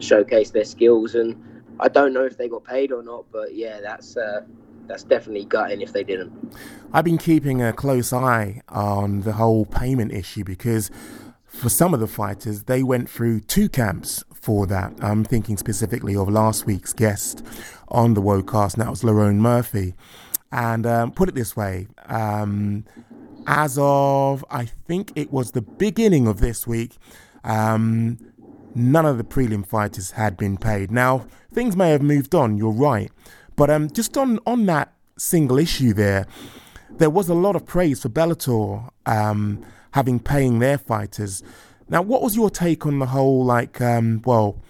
showcase 0.00 0.50
their 0.50 0.64
skills. 0.64 1.14
And 1.14 1.40
I 1.78 1.88
don't 1.88 2.12
know 2.12 2.24
if 2.24 2.36
they 2.36 2.48
got 2.48 2.64
paid 2.64 2.92
or 2.92 3.02
not, 3.02 3.26
but 3.30 3.54
yeah, 3.54 3.80
that's 3.80 4.16
uh, 4.16 4.40
that's 4.86 5.04
definitely 5.04 5.44
gutting 5.44 5.82
if 5.82 5.92
they 5.92 6.02
didn't. 6.02 6.32
I've 6.92 7.04
been 7.04 7.18
keeping 7.18 7.62
a 7.62 7.72
close 7.72 8.12
eye 8.12 8.62
on 8.68 9.20
the 9.20 9.34
whole 9.34 9.66
payment 9.66 10.12
issue 10.12 10.44
because 10.44 10.90
for 11.44 11.68
some 11.68 11.92
of 11.94 12.00
the 12.00 12.06
fighters, 12.06 12.64
they 12.64 12.82
went 12.82 13.08
through 13.10 13.40
two 13.40 13.68
camps 13.68 14.24
for 14.40 14.66
that. 14.66 14.92
I'm 15.02 15.24
thinking 15.24 15.56
specifically 15.56 16.16
of 16.16 16.28
last 16.28 16.66
week's 16.66 16.92
guest 16.92 17.44
on 17.88 18.14
the 18.14 18.22
Wocast, 18.22 18.74
and 18.74 18.82
that 18.82 18.90
was 18.90 19.02
Lerone 19.02 19.36
Murphy. 19.36 19.94
And 20.52 20.86
um, 20.86 21.12
put 21.12 21.28
it 21.28 21.34
this 21.34 21.56
way, 21.56 21.86
um, 22.06 22.84
as 23.46 23.78
of 23.80 24.44
I 24.50 24.64
think 24.64 25.12
it 25.14 25.32
was 25.32 25.52
the 25.52 25.62
beginning 25.62 26.26
of 26.26 26.40
this 26.40 26.66
week, 26.66 26.96
um, 27.44 28.18
none 28.74 29.06
of 29.06 29.18
the 29.18 29.24
prelim 29.24 29.66
fighters 29.66 30.12
had 30.12 30.36
been 30.36 30.56
paid. 30.56 30.90
Now 30.90 31.26
things 31.52 31.76
may 31.76 31.90
have 31.90 32.02
moved 32.02 32.34
on. 32.34 32.56
You're 32.56 32.72
right, 32.72 33.10
but 33.56 33.70
um, 33.70 33.90
just 33.90 34.16
on 34.16 34.38
on 34.46 34.66
that 34.66 34.92
single 35.16 35.58
issue 35.58 35.92
there, 35.92 36.26
there 36.90 37.10
was 37.10 37.28
a 37.28 37.34
lot 37.34 37.56
of 37.56 37.64
praise 37.66 38.02
for 38.02 38.08
Bellator 38.08 38.90
um, 39.06 39.64
having 39.92 40.18
paying 40.18 40.58
their 40.58 40.78
fighters. 40.78 41.42
Now, 41.90 42.02
what 42.02 42.22
was 42.22 42.36
your 42.36 42.50
take 42.50 42.86
on 42.86 43.00
the 43.00 43.06
whole 43.06 43.44
like 43.44 43.80
um, 43.80 44.22
well 44.24 44.62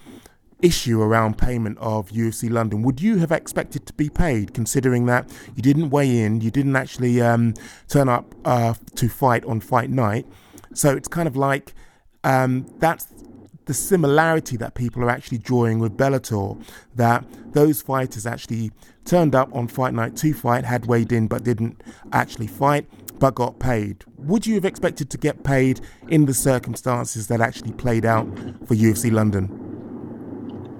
issue 0.61 1.01
around 1.01 1.37
payment 1.37 1.77
of 1.77 2.09
UFC 2.09 2.49
London? 2.49 2.81
Would 2.81 2.99
you 2.99 3.17
have 3.17 3.31
expected 3.31 3.85
to 3.85 3.93
be 3.93 4.09
paid, 4.09 4.55
considering 4.55 5.05
that 5.05 5.29
you 5.55 5.61
didn't 5.61 5.91
weigh 5.91 6.19
in, 6.19 6.41
you 6.41 6.49
didn't 6.49 6.75
actually 6.75 7.21
um, 7.21 7.53
turn 7.87 8.09
up 8.09 8.33
uh, 8.43 8.73
to 8.95 9.07
fight 9.07 9.45
on 9.45 9.59
fight 9.59 9.91
night? 9.91 10.25
So 10.73 10.95
it's 10.95 11.07
kind 11.07 11.27
of 11.27 11.35
like 11.35 11.75
um, 12.23 12.65
that's 12.79 13.07
the 13.65 13.73
similarity 13.75 14.57
that 14.57 14.73
people 14.73 15.03
are 15.03 15.09
actually 15.09 15.37
drawing 15.37 15.77
with 15.77 15.95
Bellator. 15.95 16.59
That 16.95 17.23
those 17.53 17.83
fighters 17.83 18.25
actually 18.25 18.71
turned 19.05 19.35
up 19.35 19.53
on 19.55 19.67
fight 19.67 19.93
night 19.93 20.15
to 20.17 20.33
fight, 20.33 20.65
had 20.65 20.87
weighed 20.87 21.11
in 21.11 21.27
but 21.27 21.43
didn't 21.43 21.81
actually 22.13 22.47
fight, 22.47 22.87
but 23.21 23.35
got 23.35 23.59
paid. 23.59 24.03
Would 24.17 24.47
you 24.47 24.55
have 24.55 24.65
expected 24.65 25.11
to 25.11 25.17
get 25.17 25.43
paid 25.43 25.79
in 26.09 26.25
the 26.25 26.33
circumstances 26.33 27.27
that 27.27 27.39
actually 27.39 27.71
played 27.71 28.03
out 28.03 28.27
for 28.65 28.73
UFC 28.73 29.11
London? 29.11 29.47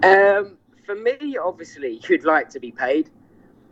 Um, 0.03 0.57
for 0.83 0.95
me, 0.95 1.37
obviously, 1.37 2.01
you'd 2.09 2.25
like 2.25 2.49
to 2.49 2.59
be 2.59 2.71
paid. 2.71 3.11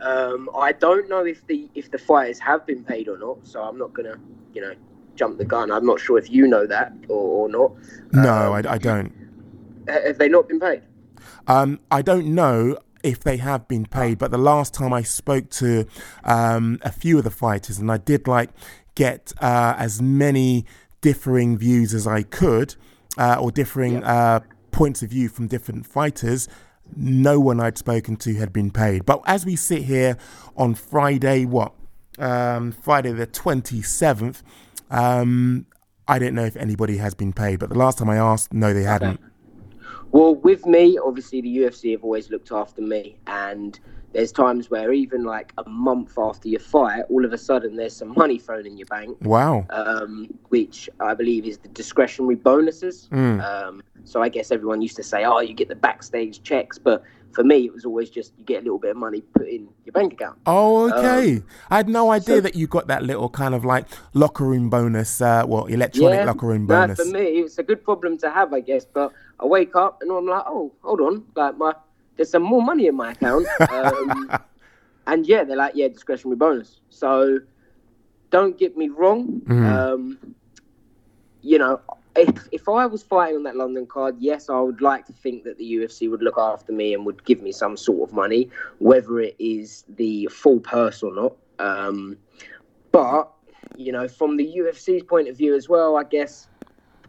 Um, 0.00 0.48
I 0.56 0.70
don't 0.70 1.08
know 1.10 1.26
if 1.26 1.44
the 1.48 1.68
if 1.74 1.90
the 1.90 1.98
fighters 1.98 2.38
have 2.38 2.64
been 2.64 2.84
paid 2.84 3.08
or 3.08 3.18
not, 3.18 3.44
so 3.44 3.60
I'm 3.60 3.76
not 3.76 3.92
gonna, 3.92 4.14
you 4.54 4.62
know, 4.62 4.74
jump 5.16 5.36
the 5.38 5.44
gun. 5.44 5.72
I'm 5.72 5.84
not 5.84 5.98
sure 5.98 6.16
if 6.16 6.30
you 6.30 6.46
know 6.46 6.64
that 6.68 6.92
or, 7.08 7.16
or 7.16 7.48
not. 7.48 7.72
No, 8.12 8.54
I, 8.54 8.74
I 8.74 8.78
don't. 8.78 9.12
Have 9.88 10.18
they 10.18 10.28
not 10.28 10.48
been 10.48 10.60
paid? 10.60 10.82
Um, 11.48 11.80
I 11.90 12.02
don't 12.02 12.28
know 12.34 12.78
if 13.02 13.20
they 13.20 13.38
have 13.38 13.66
been 13.68 13.86
paid, 13.86 14.18
but 14.18 14.30
the 14.30 14.38
last 14.38 14.74
time 14.74 14.92
I 14.92 15.02
spoke 15.02 15.50
to 15.50 15.86
um, 16.24 16.78
a 16.82 16.92
few 16.92 17.18
of 17.18 17.24
the 17.24 17.30
fighters, 17.30 17.78
and 17.78 17.90
I 17.90 17.96
did 17.96 18.26
like 18.26 18.50
get 18.94 19.32
uh, 19.40 19.74
as 19.78 20.02
many 20.02 20.66
differing 21.00 21.56
views 21.56 21.94
as 21.94 22.06
I 22.06 22.22
could, 22.22 22.74
uh, 23.16 23.36
or 23.40 23.50
differing 23.50 24.02
uh, 24.04 24.40
points 24.70 25.02
of 25.02 25.10
view 25.10 25.28
from 25.28 25.46
different 25.46 25.86
fighters. 25.86 26.48
No 26.96 27.38
one 27.38 27.60
I'd 27.60 27.78
spoken 27.78 28.16
to 28.16 28.34
had 28.34 28.52
been 28.52 28.70
paid. 28.70 29.06
But 29.06 29.22
as 29.26 29.46
we 29.46 29.56
sit 29.56 29.82
here 29.84 30.16
on 30.56 30.74
Friday, 30.74 31.44
what? 31.44 31.72
Um, 32.18 32.72
Friday 32.72 33.12
the 33.12 33.26
27th, 33.26 34.42
um, 34.90 35.66
I 36.06 36.18
don't 36.18 36.34
know 36.34 36.44
if 36.44 36.56
anybody 36.56 36.96
has 36.96 37.14
been 37.14 37.32
paid, 37.32 37.60
but 37.60 37.68
the 37.68 37.78
last 37.78 37.98
time 37.98 38.10
I 38.10 38.16
asked, 38.16 38.52
no, 38.52 38.74
they 38.74 38.82
hadn't. 38.82 39.20
Well, 40.12 40.34
with 40.34 40.66
me, 40.66 40.98
obviously 40.98 41.40
the 41.40 41.58
UFC 41.58 41.92
have 41.92 42.02
always 42.02 42.30
looked 42.30 42.52
after 42.52 42.82
me, 42.82 43.16
and 43.26 43.78
there's 44.12 44.32
times 44.32 44.70
where 44.70 44.92
even 44.92 45.24
like 45.24 45.52
a 45.58 45.68
month 45.68 46.18
after 46.18 46.48
your 46.48 46.60
fight, 46.60 47.04
all 47.08 47.24
of 47.24 47.32
a 47.32 47.38
sudden 47.38 47.76
there's 47.76 47.94
some 47.94 48.12
money 48.16 48.38
thrown 48.38 48.66
in 48.66 48.76
your 48.76 48.86
bank. 48.86 49.16
Wow. 49.22 49.66
Um, 49.70 50.26
which 50.48 50.90
I 50.98 51.14
believe 51.14 51.46
is 51.46 51.58
the 51.58 51.68
discretionary 51.68 52.34
bonuses. 52.34 53.08
Mm. 53.12 53.42
Um, 53.42 53.82
so 54.04 54.22
I 54.22 54.28
guess 54.28 54.50
everyone 54.50 54.82
used 54.82 54.96
to 54.96 55.02
say, 55.04 55.24
"Oh, 55.24 55.40
you 55.40 55.54
get 55.54 55.68
the 55.68 55.76
backstage 55.76 56.42
checks," 56.42 56.78
but 56.78 57.04
for 57.32 57.44
me, 57.44 57.64
it 57.64 57.72
was 57.72 57.84
always 57.84 58.10
just 58.10 58.32
you 58.38 58.44
get 58.44 58.60
a 58.60 58.64
little 58.64 58.78
bit 58.78 58.90
of 58.92 58.96
money 58.96 59.20
put 59.20 59.48
in 59.48 59.68
your 59.84 59.92
bank 59.92 60.12
account. 60.14 60.38
Oh, 60.46 60.90
okay. 60.92 61.36
Um, 61.36 61.44
I 61.70 61.76
had 61.76 61.88
no 61.88 62.10
idea 62.10 62.36
so- 62.36 62.40
that 62.42 62.54
you 62.54 62.66
got 62.66 62.86
that 62.88 63.02
little 63.02 63.28
kind 63.28 63.54
of 63.54 63.64
like 63.64 63.86
locker 64.14 64.44
room 64.44 64.70
bonus, 64.70 65.20
uh, 65.20 65.44
well, 65.46 65.66
electronic 65.66 66.26
locker 66.26 66.46
room 66.46 66.66
no, 66.66 66.74
bonus. 66.80 66.98
for 66.98 67.06
me, 67.06 67.20
it's 67.40 67.58
a 67.58 67.62
good 67.62 67.84
problem 67.84 68.18
to 68.18 68.30
have, 68.30 68.52
I 68.52 68.60
guess. 68.60 68.84
But 68.84 69.12
I 69.38 69.46
wake 69.46 69.76
up 69.76 70.02
and 70.02 70.10
I'm 70.10 70.26
like, 70.26 70.44
oh, 70.46 70.72
hold 70.82 71.00
on, 71.00 71.24
like 71.36 71.56
my 71.56 71.74
there's 72.16 72.30
some 72.30 72.42
more 72.42 72.62
money 72.62 72.86
in 72.86 72.96
my 72.96 73.12
account. 73.12 73.46
Um, 73.70 74.30
and 75.06 75.26
yeah, 75.26 75.44
they're 75.44 75.56
like, 75.56 75.74
yeah, 75.74 75.88
discretionary 75.88 76.36
bonus. 76.36 76.80
So 76.90 77.38
don't 78.30 78.58
get 78.58 78.76
me 78.76 78.88
wrong. 78.88 79.40
Mhm. 79.46 79.66
Um, 79.72 80.18
you 81.42 81.58
know, 81.58 81.80
if 82.16 82.48
if 82.52 82.68
I 82.68 82.86
was 82.86 83.02
fighting 83.02 83.36
on 83.36 83.42
that 83.44 83.56
London 83.56 83.86
card, 83.86 84.16
yes, 84.18 84.50
I 84.50 84.60
would 84.60 84.80
like 84.80 85.06
to 85.06 85.12
think 85.12 85.44
that 85.44 85.58
the 85.58 85.72
UFC 85.72 86.10
would 86.10 86.22
look 86.22 86.38
after 86.38 86.72
me 86.72 86.94
and 86.94 87.06
would 87.06 87.24
give 87.24 87.40
me 87.40 87.52
some 87.52 87.76
sort 87.76 88.08
of 88.08 88.14
money, 88.14 88.48
whether 88.78 89.20
it 89.20 89.36
is 89.38 89.84
the 89.88 90.26
full 90.26 90.60
purse 90.60 91.02
or 91.02 91.14
not. 91.14 91.36
Um, 91.58 92.16
but 92.92 93.30
you 93.76 93.92
know, 93.92 94.08
from 94.08 94.36
the 94.36 94.46
UFC's 94.58 95.02
point 95.04 95.28
of 95.28 95.36
view 95.36 95.54
as 95.54 95.68
well, 95.68 95.96
I 95.96 96.04
guess 96.04 96.48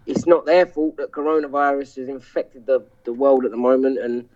it's 0.05 0.27
not 0.27 0.45
their 0.45 0.65
fault 0.65 0.97
that 0.97 1.11
coronavirus 1.11 1.97
has 1.97 2.09
infected 2.09 2.65
the, 2.65 2.85
the 3.03 3.13
world 3.13 3.45
at 3.45 3.51
the 3.51 3.57
moment 3.57 3.99
and 3.99 4.27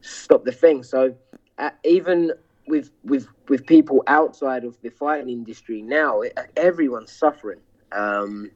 stopped 0.00 0.44
the 0.44 0.52
thing. 0.52 0.82
So 0.82 1.14
uh, 1.58 1.70
even 1.84 2.32
with 2.66 2.90
with 3.04 3.26
with 3.48 3.66
people 3.66 4.02
outside 4.06 4.64
of 4.64 4.80
the 4.82 4.90
fighting 4.90 5.28
industry 5.28 5.82
now, 5.82 6.22
it, 6.22 6.38
everyone's 6.56 7.12
suffering. 7.12 7.60
Um, 7.92 8.50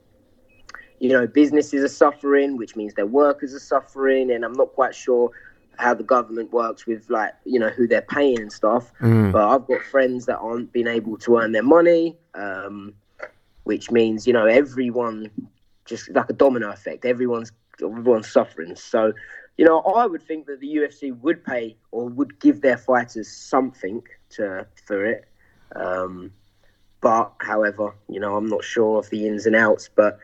you 1.05 1.11
know, 1.11 1.27
businesses 1.27 1.85
are 1.85 1.89
suffering, 1.89 2.57
which 2.57 2.77
means 2.77 2.95
their 2.95 3.05
workers 3.05 3.53
are 3.53 3.61
suffering, 3.61 4.31
and 4.31 4.43
I'm 4.43 4.55
not 4.55 4.73
quite 4.73 4.95
sure 4.95 5.31
how 5.77 5.93
the 5.93 6.03
government 6.03 6.51
works 6.51 6.87
with 6.87 7.11
like 7.11 7.35
you 7.45 7.59
know 7.59 7.69
who 7.69 7.87
they're 7.87 8.09
paying 8.17 8.41
and 8.41 8.51
stuff. 8.51 8.91
Mm. 9.03 9.31
But 9.31 9.47
I've 9.47 9.67
got 9.67 9.83
friends 9.83 10.25
that 10.25 10.39
aren't 10.39 10.73
being 10.73 10.87
able 10.87 11.19
to 11.19 11.37
earn 11.37 11.53
their 11.53 11.63
money, 11.63 12.17
um, 12.35 12.95
which 13.65 13.91
means 13.91 14.27
you 14.27 14.33
know 14.33 14.47
everyone 14.47 15.31
just 15.85 16.09
like 16.15 16.31
a 16.31 16.33
domino 16.33 16.71
effect. 16.71 17.05
Everyone's 17.05 17.53
everyone's 17.83 18.33
suffering. 18.33 18.75
So, 18.75 19.13
you 19.59 19.67
know, 19.67 19.81
I 19.81 20.07
would 20.07 20.23
think 20.23 20.47
that 20.47 20.61
the 20.61 20.75
UFC 20.75 21.15
would 21.21 21.45
pay 21.45 21.77
or 21.91 22.09
would 22.09 22.41
give 22.41 22.63
their 22.63 22.79
fighters 22.79 23.29
something 23.31 24.03
to 24.31 24.67
for 24.87 25.05
it. 25.05 25.27
Um, 25.77 26.31
but, 27.03 27.35
however, 27.41 27.95
you 28.09 28.19
know, 28.19 28.37
I'm 28.37 28.47
not 28.47 28.65
sure 28.65 28.99
of 28.99 29.11
the 29.11 29.27
ins 29.27 29.45
and 29.45 29.55
outs. 29.55 29.91
But 29.95 30.19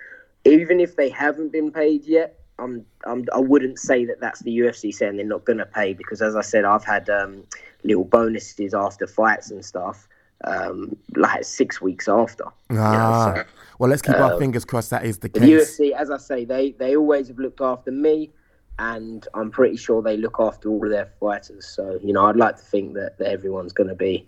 even 0.45 0.81
if 0.81 0.97
they 0.97 1.09
haven't 1.09 1.53
been 1.53 1.71
paid 1.71 2.05
yet, 2.05 2.39
I'm, 2.59 2.85
I'm 3.07 3.25
I 3.35 3.39
wouldn't 3.39 3.79
say 3.79 4.05
that 4.05 4.21
that's 4.21 4.41
the 4.41 4.59
UFC 4.59 4.93
saying 4.93 5.17
they're 5.17 5.25
not 5.27 5.45
going 5.45 5.59
to 5.59 5.67
pay 5.67 5.95
because, 5.95 6.21
as 6.23 6.37
I 6.37 6.43
said, 6.43 6.65
I've 6.65 6.85
had 6.85 7.09
um, 7.09 7.45
little 7.85 8.05
bonuses 8.05 8.75
after 8.75 9.07
fights 9.07 9.51
and 9.51 9.65
stuff. 9.65 10.07
Um, 10.43 10.97
like 11.17 11.45
six 11.45 11.83
weeks 11.83 12.09
after. 12.09 12.45
you 12.71 12.77
know, 12.77 12.83
Ah. 12.83 13.35
so- 13.37 13.45
well, 13.79 13.91
let's 13.91 14.01
keep 14.01 14.17
our 14.17 14.33
um, 14.33 14.39
fingers 14.39 14.65
crossed 14.65 14.89
that 14.89 15.05
is 15.05 15.19
the 15.19 15.29
the 15.29 15.41
case. 15.41 15.77
The 15.77 15.91
UFC, 15.91 15.93
as 15.95 16.11
I 16.11 16.17
say, 16.17 16.47
they 16.47 16.73
they 16.73 16.97
always 16.97 17.29
have 17.29 17.39
looked 17.39 17.61
after 17.61 17.91
me, 17.91 18.31
and 18.79 19.29
I'm 19.35 19.51
pretty 19.51 19.77
sure 19.77 20.01
they 20.01 20.17
look 20.17 20.37
after 20.39 20.71
all 20.71 20.83
of 20.83 20.91
their 20.91 21.11
fighters. 21.21 21.67
So 21.67 21.99
you 22.03 22.15
know, 22.15 22.25
I'd 22.25 22.37
like 22.37 22.57
to 22.57 22.63
think 22.63 22.95
that, 22.95 23.19
that 23.19 23.27
everyone's 23.29 23.75
going 23.75 23.91
to 23.91 23.95
be 23.95 24.27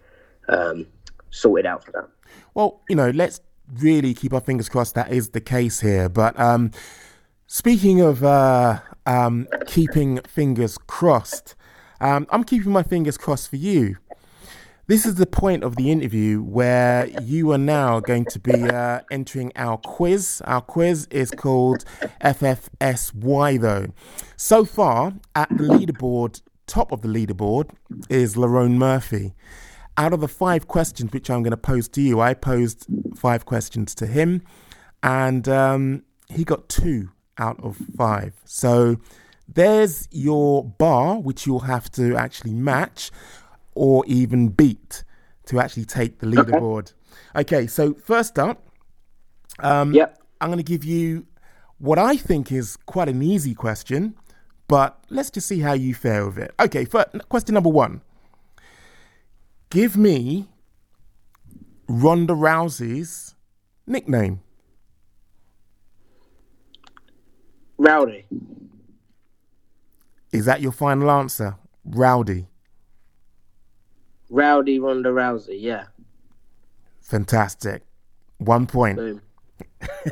um, 0.50 0.86
sorted 1.30 1.64
out 1.64 1.82
for 1.84 1.92
that. 1.92 2.08
Well, 2.52 2.82
you 2.90 2.96
know, 2.96 3.08
let's 3.10 3.40
really 3.78 4.14
keep 4.14 4.32
our 4.32 4.40
fingers 4.40 4.68
crossed 4.68 4.94
that 4.94 5.12
is 5.12 5.30
the 5.30 5.40
case 5.40 5.80
here. 5.80 6.08
But 6.08 6.38
um, 6.38 6.70
speaking 7.46 8.00
of 8.00 8.24
uh, 8.24 8.80
um, 9.06 9.48
keeping 9.66 10.18
fingers 10.22 10.78
crossed, 10.78 11.54
um, 12.00 12.26
I'm 12.30 12.44
keeping 12.44 12.72
my 12.72 12.82
fingers 12.82 13.16
crossed 13.16 13.48
for 13.48 13.56
you. 13.56 13.96
This 14.88 15.06
is 15.06 15.14
the 15.14 15.26
point 15.26 15.62
of 15.62 15.76
the 15.76 15.92
interview 15.92 16.42
where 16.42 17.06
you 17.22 17.52
are 17.52 17.58
now 17.58 18.00
going 18.00 18.24
to 18.26 18.40
be 18.40 18.64
uh, 18.64 19.00
entering 19.12 19.52
our 19.54 19.78
quiz. 19.78 20.42
Our 20.44 20.60
quiz 20.60 21.06
is 21.10 21.30
called 21.30 21.84
FFSY, 22.20 23.60
though. 23.60 23.86
So 24.36 24.64
far, 24.64 25.14
at 25.36 25.48
the 25.50 25.64
leaderboard, 25.64 26.42
top 26.66 26.90
of 26.90 27.02
the 27.02 27.08
leaderboard, 27.08 27.70
is 28.10 28.34
Lerone 28.34 28.72
Murphy. 28.72 29.34
Out 29.96 30.12
of 30.12 30.20
the 30.20 30.28
five 30.28 30.68
questions 30.68 31.12
which 31.12 31.28
I'm 31.28 31.42
going 31.42 31.50
to 31.50 31.56
pose 31.56 31.88
to 31.90 32.00
you, 32.00 32.20
I 32.20 32.34
posed 32.34 32.86
five 33.16 33.44
questions 33.44 33.94
to 33.96 34.06
him, 34.06 34.42
and 35.02 35.46
um, 35.48 36.04
he 36.28 36.44
got 36.44 36.68
two 36.68 37.10
out 37.38 37.62
of 37.62 37.76
five. 37.96 38.34
So 38.44 38.96
there's 39.46 40.08
your 40.10 40.64
bar, 40.64 41.18
which 41.20 41.46
you'll 41.46 41.60
have 41.60 41.90
to 41.92 42.16
actually 42.16 42.54
match 42.54 43.10
or 43.74 44.04
even 44.06 44.48
beat 44.48 45.04
to 45.46 45.60
actually 45.60 45.84
take 45.84 46.20
the 46.20 46.26
leaderboard. 46.26 46.94
Okay, 47.36 47.66
so 47.66 47.94
first 47.94 48.38
up, 48.38 48.66
um, 49.58 49.92
I'm 50.40 50.48
going 50.48 50.58
to 50.58 50.64
give 50.64 50.84
you 50.84 51.26
what 51.78 51.98
I 51.98 52.16
think 52.16 52.52
is 52.52 52.76
quite 52.86 53.08
an 53.08 53.22
easy 53.22 53.54
question, 53.54 54.14
but 54.68 55.02
let's 55.10 55.30
just 55.30 55.48
see 55.48 55.60
how 55.60 55.72
you 55.72 55.94
fare 55.94 56.26
with 56.26 56.38
it. 56.38 56.54
Okay, 56.60 56.84
first, 56.84 57.08
question 57.28 57.54
number 57.54 57.68
one. 57.68 58.00
Give 59.72 59.96
me 59.96 60.50
Ronda 61.88 62.34
Rousey's 62.34 63.34
nickname. 63.86 64.42
Rowdy, 67.78 68.26
Is 70.30 70.44
that 70.44 70.60
your 70.60 70.72
final 70.72 71.10
answer? 71.10 71.56
Rowdy. 71.86 72.48
Rowdy 74.28 74.78
Ronda 74.78 75.08
Rousey, 75.08 75.56
yeah. 75.58 75.86
Fantastic. 77.00 77.82
One 78.36 78.66
point. 78.66 78.96
Boom. 78.96 79.22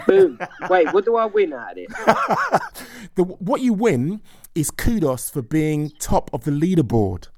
Boom. 0.07 0.39
Wait, 0.71 0.91
what 0.95 1.05
do 1.05 1.17
I 1.17 1.27
win 1.27 1.53
out 1.53 1.73
of 1.73 1.79
it? 1.79 2.63
The, 3.17 3.25
what 3.25 3.61
you 3.61 3.75
win 3.75 4.23
is 4.55 4.71
kudos 4.71 5.29
for 5.29 5.43
being 5.43 5.91
top 5.99 6.31
of 6.33 6.45
the 6.45 6.51
leaderboard. 6.51 7.29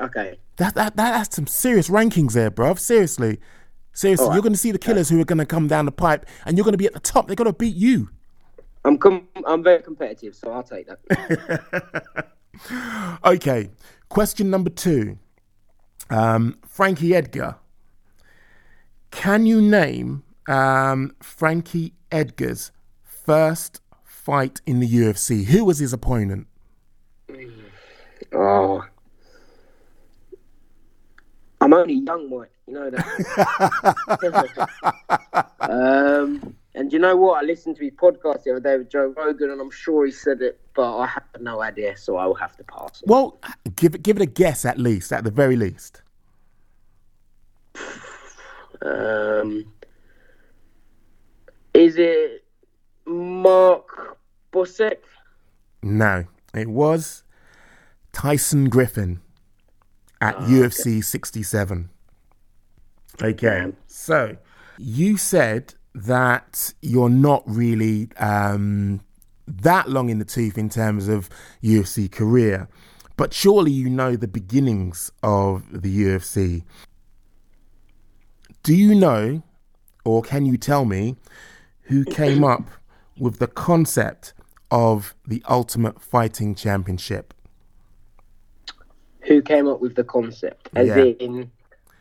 Okay. 0.00 0.38
That, 0.56 0.74
that, 0.74 0.96
that 0.96 1.12
that's 1.12 1.36
some 1.36 1.46
serious 1.46 1.88
rankings 1.88 2.32
there, 2.32 2.50
bruv. 2.50 2.78
Seriously. 2.78 3.38
Seriously, 3.92 4.28
right. 4.28 4.34
you're 4.34 4.42
going 4.42 4.52
to 4.52 4.58
see 4.58 4.70
the 4.70 4.78
killers 4.78 5.08
who 5.08 5.20
are 5.20 5.24
going 5.24 5.38
to 5.38 5.46
come 5.46 5.66
down 5.66 5.84
the 5.84 5.92
pipe 5.92 6.24
and 6.46 6.56
you're 6.56 6.64
going 6.64 6.72
to 6.72 6.78
be 6.78 6.86
at 6.86 6.94
the 6.94 7.00
top. 7.00 7.26
They're 7.26 7.36
going 7.36 7.50
to 7.50 7.52
beat 7.52 7.74
you. 7.74 8.10
I'm 8.84 8.96
com- 8.96 9.28
I'm 9.46 9.62
very 9.62 9.82
competitive, 9.82 10.34
so 10.34 10.52
I'll 10.52 10.62
take 10.62 10.86
that. 10.86 12.26
Okay, 13.24 13.70
question 14.08 14.50
number 14.50 14.70
two. 14.70 15.18
Um, 16.10 16.58
Frankie 16.66 17.14
Edgar. 17.14 17.56
Can 19.10 19.46
you 19.46 19.62
name 19.62 20.24
um, 20.48 21.14
Frankie 21.22 21.94
Edgar's 22.10 22.72
first 23.02 23.80
fight 24.04 24.60
in 24.66 24.80
the 24.80 24.88
UFC? 24.88 25.44
Who 25.46 25.64
was 25.64 25.78
his 25.78 25.92
opponent? 25.92 26.48
Oh. 28.32 28.84
I'm 31.60 31.74
only 31.74 31.94
young, 31.94 32.30
Mike. 32.30 32.50
You 32.66 32.74
know 32.74 32.90
that. 32.90 33.06
um, 35.60 36.56
and 36.74 36.92
you 36.92 36.98
know 36.98 37.16
what? 37.16 37.42
I 37.42 37.46
listened 37.46 37.76
to 37.76 37.84
his 37.84 37.92
podcast 37.92 38.44
the 38.44 38.52
other 38.52 38.60
day 38.60 38.78
with 38.78 38.90
Joe 38.90 39.12
Rogan, 39.16 39.50
and 39.50 39.60
I'm 39.60 39.70
sure 39.70 40.06
he 40.06 40.12
said 40.12 40.40
it, 40.40 40.58
but 40.74 40.96
I 40.96 41.06
have 41.06 41.24
no 41.40 41.60
idea, 41.60 41.96
so 41.96 42.16
I 42.16 42.26
will 42.26 42.34
have 42.34 42.56
to 42.56 42.64
pass. 42.64 43.02
Well, 43.06 43.38
give 43.76 43.94
it 43.94 44.02
give 44.02 44.16
it 44.16 44.22
a 44.22 44.26
guess 44.26 44.64
at 44.64 44.78
least, 44.78 45.12
at 45.12 45.24
the 45.24 45.30
very 45.30 45.56
least. 45.56 46.02
Um, 48.82 49.66
is 51.74 51.96
it 51.98 52.44
Mark 53.04 54.18
Bocek? 54.52 54.98
No, 55.82 56.24
it 56.54 56.68
was 56.68 57.24
Tyson 58.12 58.68
Griffin 58.70 59.20
at 60.20 60.36
Ah, 60.36 60.46
UFC 60.46 61.02
67. 61.02 61.90
Okay, 63.22 63.72
so 63.86 64.36
you 64.78 65.16
said 65.16 65.74
that 65.94 66.72
you're 66.80 67.10
not 67.10 67.42
really 67.46 68.08
um, 68.16 69.00
that 69.46 69.88
long 69.88 70.08
in 70.08 70.18
the 70.18 70.24
tooth 70.24 70.56
in 70.56 70.68
terms 70.70 71.08
of 71.08 71.28
UFC 71.62 72.10
career, 72.10 72.68
but 73.16 73.34
surely 73.34 73.72
you 73.72 73.90
know 73.90 74.16
the 74.16 74.28
beginnings 74.28 75.10
of 75.22 75.82
the 75.82 76.04
UFC. 76.04 76.62
Do 78.62 78.74
you 78.74 78.94
know, 78.94 79.42
or 80.04 80.22
can 80.22 80.46
you 80.46 80.56
tell 80.56 80.84
me, 80.84 81.16
who 81.82 82.04
came 82.04 82.44
up 82.44 82.68
with 83.18 83.38
the 83.38 83.46
concept 83.48 84.32
of 84.70 85.14
the 85.26 85.42
Ultimate 85.48 86.00
Fighting 86.00 86.54
Championship? 86.54 87.34
Who 89.40 89.44
came 89.44 89.66
up 89.68 89.80
with 89.80 89.94
the 89.94 90.04
concept? 90.04 90.68
As 90.76 90.88
Yeah. 90.88 90.96
in, 91.18 91.50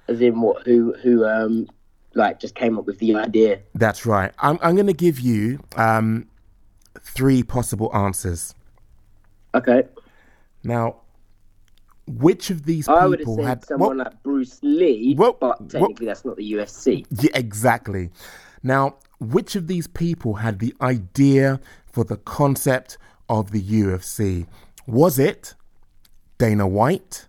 as 0.09 0.19
in 0.19 0.41
what? 0.41 0.65
Who? 0.65 0.93
Who? 1.01 1.23
Um, 1.25 1.67
like 2.13 2.37
just 2.39 2.53
came 2.53 2.77
up 2.77 2.85
with 2.85 2.99
the 2.99 3.15
idea? 3.15 3.61
That's 3.75 4.05
right. 4.05 4.33
I'm, 4.39 4.59
I'm 4.61 4.75
going 4.75 4.87
to 4.87 4.93
give 4.93 5.19
you 5.21 5.59
um, 5.77 6.27
three 7.01 7.43
possible 7.43 7.95
answers. 7.95 8.53
Okay. 9.55 9.83
Now, 10.63 10.97
which 12.07 12.49
of 12.49 12.65
these 12.65 12.89
I 12.89 13.05
would 13.05 13.19
have 13.19 13.25
people 13.27 13.35
said 13.37 13.45
had 13.45 13.65
someone 13.65 13.97
Well, 13.97 14.07
like 14.07 14.21
Bruce 14.23 14.59
Lee, 14.63 15.15
Well, 15.17 15.37
but 15.39 15.69
technically 15.69 16.07
that's 16.07 16.25
not 16.25 16.35
the 16.35 16.51
UFC. 16.51 17.05
Yeah, 17.11 17.29
exactly. 17.35 18.09
Now, 18.63 18.97
which 19.21 19.55
of 19.55 19.67
these 19.67 19.87
people 19.87 20.33
had 20.33 20.59
the 20.59 20.75
idea 20.81 21.61
for 21.85 22.03
the 22.03 22.17
concept 22.17 22.97
of 23.29 23.51
the 23.51 23.61
UFC? 23.61 24.45
Was 24.87 25.19
it 25.19 25.53
Dana 26.39 26.67
White? 26.67 27.27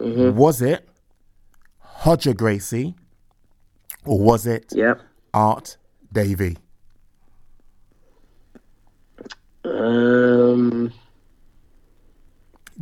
Mm-hmm. 0.00 0.36
Was 0.36 0.60
it 0.62 0.88
Hodger 2.00 2.36
Gracie? 2.36 2.94
Or 4.04 4.18
was 4.18 4.46
it 4.46 4.72
Yep. 4.74 5.00
Art 5.32 5.76
Davie? 6.12 6.58
Um, 9.64 10.92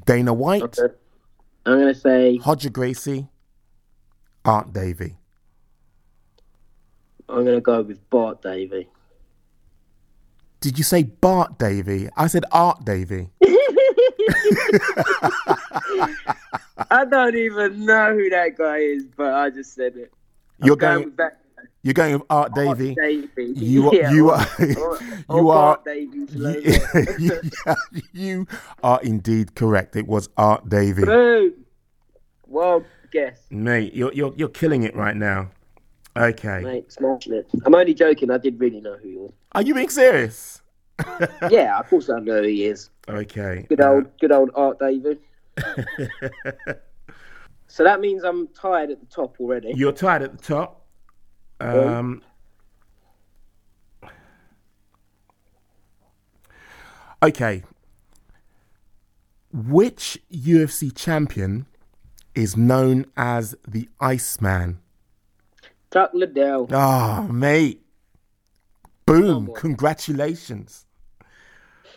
Dana 0.05 0.33
White, 0.35 0.63
okay. 0.63 0.93
I'm 1.65 1.79
gonna 1.79 1.95
say 1.95 2.39
Hodger 2.43 2.73
Gracie, 2.73 3.29
Art 4.45 4.73
Davie. 4.73 5.17
I'm 7.29 7.45
gonna 7.45 7.61
go 7.61 7.83
with 7.83 8.11
Bart 8.11 8.43
Davey. 8.43 8.89
Did 10.61 10.77
you 10.77 10.85
say 10.85 11.05
Bart 11.05 11.57
Davey? 11.59 12.09
I 12.17 12.27
said 12.27 12.45
Art 12.51 12.85
Davie. 12.85 13.31
I 16.91 17.05
don't 17.05 17.37
even 17.37 17.85
know 17.85 18.15
who 18.15 18.29
that 18.31 18.57
guy 18.57 18.79
is, 18.79 19.05
but 19.17 19.33
I 19.35 19.51
just 19.51 19.75
said 19.75 19.97
it. 19.97 20.13
I'm 20.61 20.67
You're 20.67 20.77
going 20.77 20.95
going. 20.95 21.05
with 21.07 21.17
that 21.17 21.39
You're 21.83 21.95
going 21.95 22.13
with 22.15 22.23
Art 22.31 22.55
Bart 22.55 22.79
Davey. 22.79 22.95
Davey. 22.95 23.53
You 23.57 23.89
are. 23.91 23.95
Yeah, 23.95 24.11
You 24.13 24.31
are. 24.31 24.47
or- 24.79 24.99
or 25.29 25.39
You 25.41 25.51
are. 25.51 25.81
Davies 25.85 26.35
You, 26.35 26.41
logo. 26.43 26.61
you- 27.19 27.41
you 28.13 28.47
are 28.83 29.01
indeed 29.03 29.55
correct. 29.55 29.97
It 29.97 30.07
was 30.07 30.29
Art 30.37 30.69
Davie. 30.69 31.05
Boom. 31.05 31.55
Well, 32.47 32.85
guess, 33.11 33.47
Mate, 33.51 33.95
you're 33.95 34.13
you're 34.13 34.33
you're 34.37 34.49
killing 34.49 34.83
it 34.85 34.95
right 34.95 35.17
now. 35.17 35.51
Okay. 36.17 36.61
mate, 36.63 36.93
smashing 36.93 37.33
it. 37.33 37.47
I'm 37.65 37.75
only 37.75 37.95
joking. 37.95 38.31
I 38.31 38.37
did 38.39 38.61
really 38.61 38.81
know 38.81 38.97
who 39.03 39.09
you 39.09 39.19
was. 39.21 39.33
Are 39.53 39.63
you 39.63 39.75
being 39.75 39.89
serious? 39.89 40.62
yeah, 41.51 41.79
of 41.79 41.89
course 41.89 42.09
I 42.11 42.19
know 42.21 42.43
who 42.43 42.49
he 42.49 42.67
is. 42.67 42.91
Okay. 43.09 43.67
Good 43.69 43.81
old, 43.81 44.19
good 44.19 44.33
old 44.33 44.51
Art 44.55 44.79
David. 44.79 45.19
so 47.67 47.85
that 47.85 48.01
means 48.01 48.25
I'm 48.25 48.49
tired 48.49 48.91
at 48.91 49.01
the 49.01 49.07
top 49.07 49.37
already. 49.41 49.73
You're 49.75 49.93
tired 49.93 50.23
at 50.23 50.37
the 50.39 50.43
top. 50.43 50.87
Um, 51.61 52.23
okay. 57.23 57.63
Which 59.53 60.19
UFC 60.33 60.95
champion 60.95 61.67
is 62.35 62.57
known 62.57 63.07
as 63.17 63.55
the 63.67 63.89
Iceman? 64.01 64.81
Chuck 65.93 66.11
Liddell. 66.15 66.69
Oh, 66.73 67.23
mate. 67.25 67.83
Boom. 69.07 69.49
Oh, 69.51 69.53
congratulations. 69.55 70.87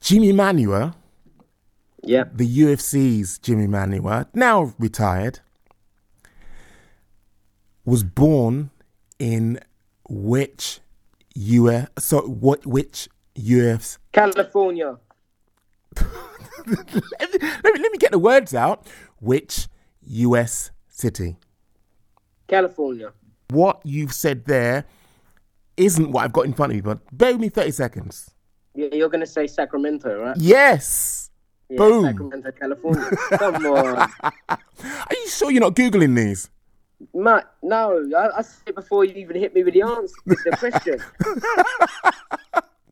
Jimi 0.00 0.32
Manuwa, 0.32 0.94
Yeah. 2.02 2.24
the 2.34 2.46
UFC's 2.58 3.38
Jimi 3.38 3.68
Manuwa, 3.68 4.26
now 4.34 4.74
retired, 4.78 5.40
was 7.84 8.02
born 8.02 8.70
in 9.18 9.60
which 10.08 10.80
US 11.34 11.88
so 11.98 12.20
what 12.22 12.66
which 12.66 13.08
UFC 13.36 13.98
California. 14.12 14.98
let 16.66 17.32
me 17.34 17.38
let 17.64 17.92
me 17.92 17.98
get 17.98 18.10
the 18.10 18.18
words 18.18 18.54
out. 18.54 18.86
Which 19.20 19.68
US 20.06 20.70
city? 20.88 21.36
California. 22.52 23.12
What 23.48 23.80
you've 23.84 24.12
said 24.12 24.44
there 24.44 24.84
isn't 25.78 26.12
what 26.12 26.24
I've 26.24 26.32
got 26.32 26.44
in 26.44 26.52
front 26.52 26.72
of 26.72 26.76
me, 26.76 26.82
but 26.82 26.98
bear 27.16 27.32
with 27.32 27.40
me 27.40 27.48
30 27.48 27.70
seconds. 27.70 28.30
Yeah, 28.74 28.88
you're 28.92 29.08
gonna 29.08 29.26
say 29.26 29.46
Sacramento, 29.46 30.20
right? 30.22 30.36
Yes. 30.36 31.30
Yeah, 31.70 31.78
Boom. 31.78 32.04
Sacramento, 32.04 32.52
California. 32.52 33.10
Come 33.38 33.66
on, 33.74 34.10
Are 34.48 35.16
you 35.20 35.28
sure 35.28 35.50
you're 35.50 35.62
not 35.62 35.74
Googling 35.74 36.14
these? 36.14 36.50
Matt. 37.14 37.50
No, 37.62 38.04
I, 38.16 38.38
I 38.38 38.42
said 38.42 38.68
it 38.68 38.74
before 38.74 39.04
you 39.04 39.14
even 39.14 39.36
hit 39.36 39.54
me 39.54 39.64
with 39.64 39.74
the 39.74 39.82
answer, 39.82 40.14
with 40.26 40.38
the 40.44 40.56
question. 40.56 40.98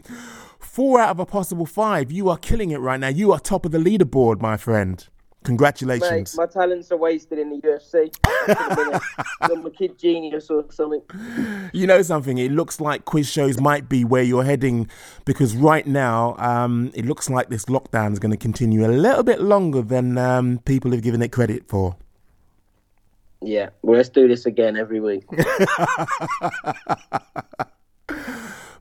Four 0.58 1.00
out 1.00 1.10
of 1.10 1.20
a 1.20 1.26
possible 1.26 1.66
five. 1.66 2.10
You 2.10 2.28
are 2.30 2.38
killing 2.38 2.70
it 2.70 2.78
right 2.78 2.98
now. 2.98 3.08
You 3.08 3.32
are 3.32 3.38
top 3.38 3.64
of 3.66 3.72
the 3.72 3.78
leaderboard, 3.78 4.40
my 4.40 4.56
friend. 4.56 5.06
Mate, 5.50 5.58
Congratulations. 5.58 6.36
my 6.36 6.46
talents 6.46 6.92
are 6.92 6.96
wasted 6.96 7.38
in 7.38 7.50
the 7.50 7.56
UFC. 7.56 8.14
I 8.24 8.44
could 8.46 8.56
have 8.56 9.50
been 9.50 9.66
a, 9.66 9.70
kid 9.70 9.98
genius 9.98 10.50
or 10.50 10.64
something. 10.70 11.02
You 11.72 11.86
know 11.86 12.02
something? 12.02 12.38
It 12.38 12.52
looks 12.52 12.80
like 12.80 13.04
quiz 13.04 13.28
shows 13.28 13.60
might 13.60 13.88
be 13.88 14.04
where 14.04 14.22
you're 14.22 14.44
heading 14.44 14.88
because 15.24 15.56
right 15.56 15.86
now 15.86 16.36
um, 16.38 16.90
it 16.94 17.04
looks 17.04 17.28
like 17.28 17.48
this 17.48 17.66
lockdown 17.66 18.12
is 18.12 18.18
going 18.18 18.30
to 18.30 18.36
continue 18.36 18.86
a 18.86 18.92
little 18.92 19.22
bit 19.22 19.40
longer 19.40 19.82
than 19.82 20.18
um, 20.18 20.58
people 20.64 20.92
have 20.92 21.02
given 21.02 21.22
it 21.22 21.32
credit 21.32 21.68
for. 21.68 21.96
Yeah, 23.42 23.70
well, 23.82 23.96
let's 23.96 24.10
do 24.10 24.28
this 24.28 24.46
again 24.46 24.76
every 24.76 25.00
week. 25.00 25.24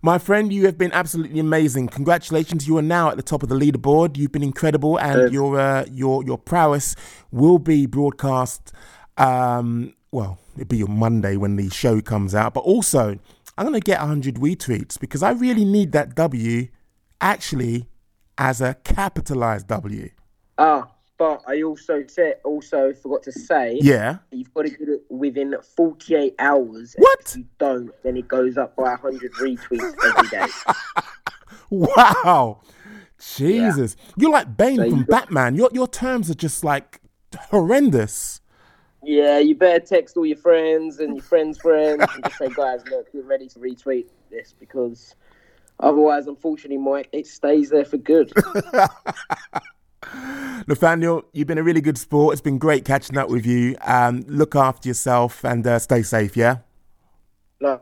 My 0.01 0.17
friend, 0.17 0.53
you 0.53 0.65
have 0.65 0.77
been 0.77 0.93
absolutely 0.93 1.39
amazing. 1.39 1.89
Congratulations! 1.89 2.67
You 2.67 2.77
are 2.77 2.81
now 2.81 3.09
at 3.09 3.17
the 3.17 3.23
top 3.23 3.43
of 3.43 3.49
the 3.49 3.55
leaderboard. 3.55 4.15
You've 4.15 4.31
been 4.31 4.43
incredible, 4.43 4.97
and 4.97 5.33
your 5.33 5.59
uh, 5.59 5.85
your 5.91 6.23
your 6.23 6.37
prowess 6.37 6.95
will 7.31 7.59
be 7.59 7.85
broadcast. 7.85 8.71
Um, 9.17 9.93
well, 10.11 10.39
it'll 10.55 10.67
be 10.67 10.83
on 10.83 10.97
Monday 10.97 11.35
when 11.35 11.57
the 11.57 11.69
show 11.69 11.99
comes 11.99 12.33
out. 12.33 12.53
But 12.53 12.61
also, 12.61 13.19
I'm 13.57 13.65
going 13.65 13.73
to 13.73 13.81
get 13.81 13.99
100 13.99 14.35
retweets 14.35 14.97
because 14.97 15.21
I 15.21 15.31
really 15.31 15.65
need 15.65 15.91
that 15.91 16.15
W, 16.15 16.69
actually, 17.19 17.87
as 18.37 18.61
a 18.61 18.75
capitalized 18.85 19.67
W. 19.67 20.09
Ah, 20.57 20.89
but 21.19 21.43
I 21.47 21.61
also 21.61 22.03
said, 22.07 22.37
also 22.43 22.93
forgot 22.93 23.21
to 23.23 23.31
say, 23.31 23.77
Yeah. 23.81 24.17
you've 24.31 24.51
got 24.53 24.63
to 24.63 24.69
get 24.69 24.87
it 24.89 25.03
within 25.09 25.53
48 25.75 26.33
hours. 26.39 26.95
What? 26.97 27.19
If 27.27 27.37
you 27.37 27.45
don't, 27.59 27.91
then 28.03 28.17
it 28.17 28.27
goes 28.27 28.57
up 28.57 28.75
by 28.75 28.95
100 28.95 29.31
retweets 29.33 29.93
every 30.03 30.29
day. 30.29 30.47
Wow. 31.71 32.61
Jesus. 33.19 33.95
You're 34.17 34.31
like 34.31 34.57
Bane 34.57 34.77
So 34.77 34.89
from 34.89 35.03
Batman. 35.03 35.53
Your 35.53 35.69
your 35.71 35.87
terms 35.87 36.31
are 36.31 36.35
just 36.35 36.63
like 36.63 36.99
horrendous. 37.35 38.41
Yeah, 39.03 39.37
you 39.37 39.53
better 39.55 39.79
text 39.79 40.17
all 40.17 40.25
your 40.25 40.37
friends 40.37 40.99
and 40.99 41.15
your 41.15 41.23
friends' 41.23 41.59
friends 41.59 42.03
and 42.13 42.23
just 42.23 42.37
say, 42.39 42.49
guys, 42.55 42.81
look, 42.89 43.11
get 43.11 43.23
ready 43.25 43.47
to 43.49 43.59
retweet 43.59 44.07
this 44.31 44.55
because 44.59 45.15
otherwise, 45.79 46.25
unfortunately, 46.27 46.77
Mike, 46.77 47.09
it 47.11 47.27
stays 47.27 47.69
there 47.69 47.85
for 47.85 47.97
good. 47.97 48.31
Nathaniel, 50.67 51.23
you've 51.33 51.47
been 51.47 51.57
a 51.57 51.63
really 51.63 51.81
good 51.81 51.97
sport. 51.97 52.33
It's 52.33 52.41
been 52.41 52.57
great 52.57 52.85
catching 52.85 53.17
up 53.17 53.29
with 53.29 53.45
you. 53.45 53.75
Um, 53.81 54.23
look 54.27 54.55
after 54.55 54.87
yourself 54.87 55.43
and 55.43 55.65
uh, 55.65 55.79
stay 55.79 56.03
safe, 56.03 56.37
yeah? 56.37 56.57
no, 57.59 57.81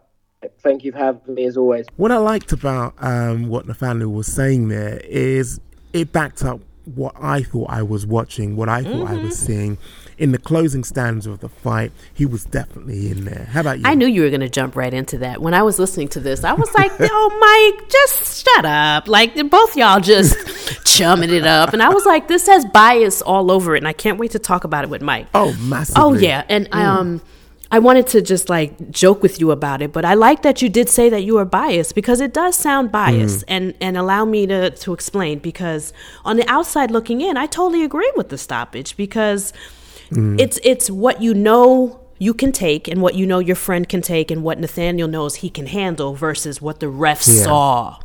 thank 0.64 0.84
you 0.84 0.92
for 0.92 0.98
having 0.98 1.36
me 1.36 1.46
as 1.46 1.58
always. 1.58 1.86
What 1.98 2.12
I 2.12 2.18
liked 2.18 2.52
about 2.52 2.96
um, 3.00 3.48
what 3.48 3.68
Nathaniel 3.68 4.12
was 4.12 4.28
saying 4.28 4.70
there 4.70 5.00
is 5.04 5.60
it 5.94 6.12
backed 6.12 6.44
up 6.44 6.62
what 6.96 7.16
I 7.20 7.44
thought 7.44 7.70
I 7.70 7.84
was 7.84 8.06
watching, 8.06 8.56
what 8.56 8.70
I 8.70 8.84
thought 8.84 9.10
I 9.10 9.16
was 9.16 9.38
seeing. 9.38 9.78
In 10.18 10.32
the 10.32 10.40
closing 10.40 10.84
stanza 10.84 11.30
of 11.30 11.42
the 11.42 11.50
fight, 11.50 11.92
he 12.12 12.26
was 12.26 12.44
definitely 12.44 13.12
in 13.12 13.26
there. 13.26 13.48
How 13.52 13.62
about 13.62 13.78
you? 13.78 13.84
I 13.86 13.94
knew 13.94 14.08
you 14.08 14.24
were 14.24 14.30
going 14.30 14.42
to 14.42 14.50
jump 14.50 14.76
right 14.76 14.92
into 14.94 15.20
that. 15.20 15.42
When 15.42 15.54
I 15.54 15.62
was 15.62 15.78
listening 15.78 16.08
to 16.10 16.20
this, 16.20 16.44
I 16.44 16.54
was 16.54 16.74
like, 16.74 16.92
"Oh, 17.00 17.76
Mike, 17.78 17.90
just 17.90 18.44
shut 18.44 18.66
up!" 18.66 19.08
Like 19.08 19.36
both 19.52 19.78
y'all 19.78 20.00
just 20.00 20.36
chumming 20.86 21.30
it 21.30 21.46
up, 21.46 21.72
and 21.74 21.84
I 21.84 21.90
was 21.90 22.06
like, 22.06 22.28
"This 22.28 22.48
has 22.48 22.66
bias 22.66 23.22
all 23.22 23.52
over 23.52 23.76
it," 23.76 23.80
and 23.80 23.88
I 23.88 23.94
can't 23.94 24.18
wait 24.18 24.32
to 24.32 24.40
talk 24.40 24.64
about 24.64 24.84
it 24.84 24.90
with 24.90 25.04
Mike. 25.04 25.28
Oh, 25.36 25.54
massively. 25.62 26.02
Oh 26.02 26.14
yeah, 26.14 26.44
and 26.50 26.68
I, 26.72 26.84
um, 26.84 27.22
I 27.70 27.80
wanted 27.80 28.08
to 28.08 28.22
just 28.22 28.50
like 28.50 28.90
joke 28.92 29.22
with 29.22 29.40
you 29.40 29.52
about 29.52 29.82
it, 29.82 29.92
but 29.92 30.06
I 30.06 30.14
like 30.14 30.42
that 30.44 30.62
you 30.62 30.70
did 30.70 30.90
say 30.90 31.10
that 31.10 31.22
you 31.24 31.36
were 31.36 31.46
biased 31.46 31.96
because 31.96 32.22
it 32.22 32.34
does 32.34 32.56
sound 32.56 32.92
biased, 32.92 33.44
and 33.48 33.76
and 33.82 33.98
allow 33.98 34.24
me 34.26 34.48
to 34.48 34.70
to 34.72 34.94
explain 34.94 35.40
because 35.40 35.94
on 36.24 36.38
the 36.38 36.50
outside 36.50 36.92
looking 36.92 37.22
in, 37.22 37.36
I 37.36 37.46
totally 37.46 37.84
agree 37.84 38.12
with 38.16 38.30
the 38.30 38.38
stoppage 38.38 38.96
because 38.96 39.52
Mm. 40.10 40.40
it's 40.40 40.60
it's 40.64 40.90
what 40.90 41.22
you 41.22 41.34
know 41.34 42.00
you 42.20 42.34
can 42.34 42.52
take 42.52 42.88
and 42.88 43.02
what 43.02 43.14
you 43.16 43.26
know 43.28 43.40
your 43.40 43.56
friend 43.56 43.88
can 43.88 44.02
take 44.02 44.32
and 44.32 44.44
what 44.44 44.60
Nathaniel 44.60 45.08
knows 45.08 45.36
he 45.36 45.50
can 45.50 45.68
handle 45.68 46.16
versus 46.16 46.62
what 46.62 46.80
the 46.80 46.88
refs 46.88 47.28
Yeah. 47.28 47.44
saw. 47.44 48.00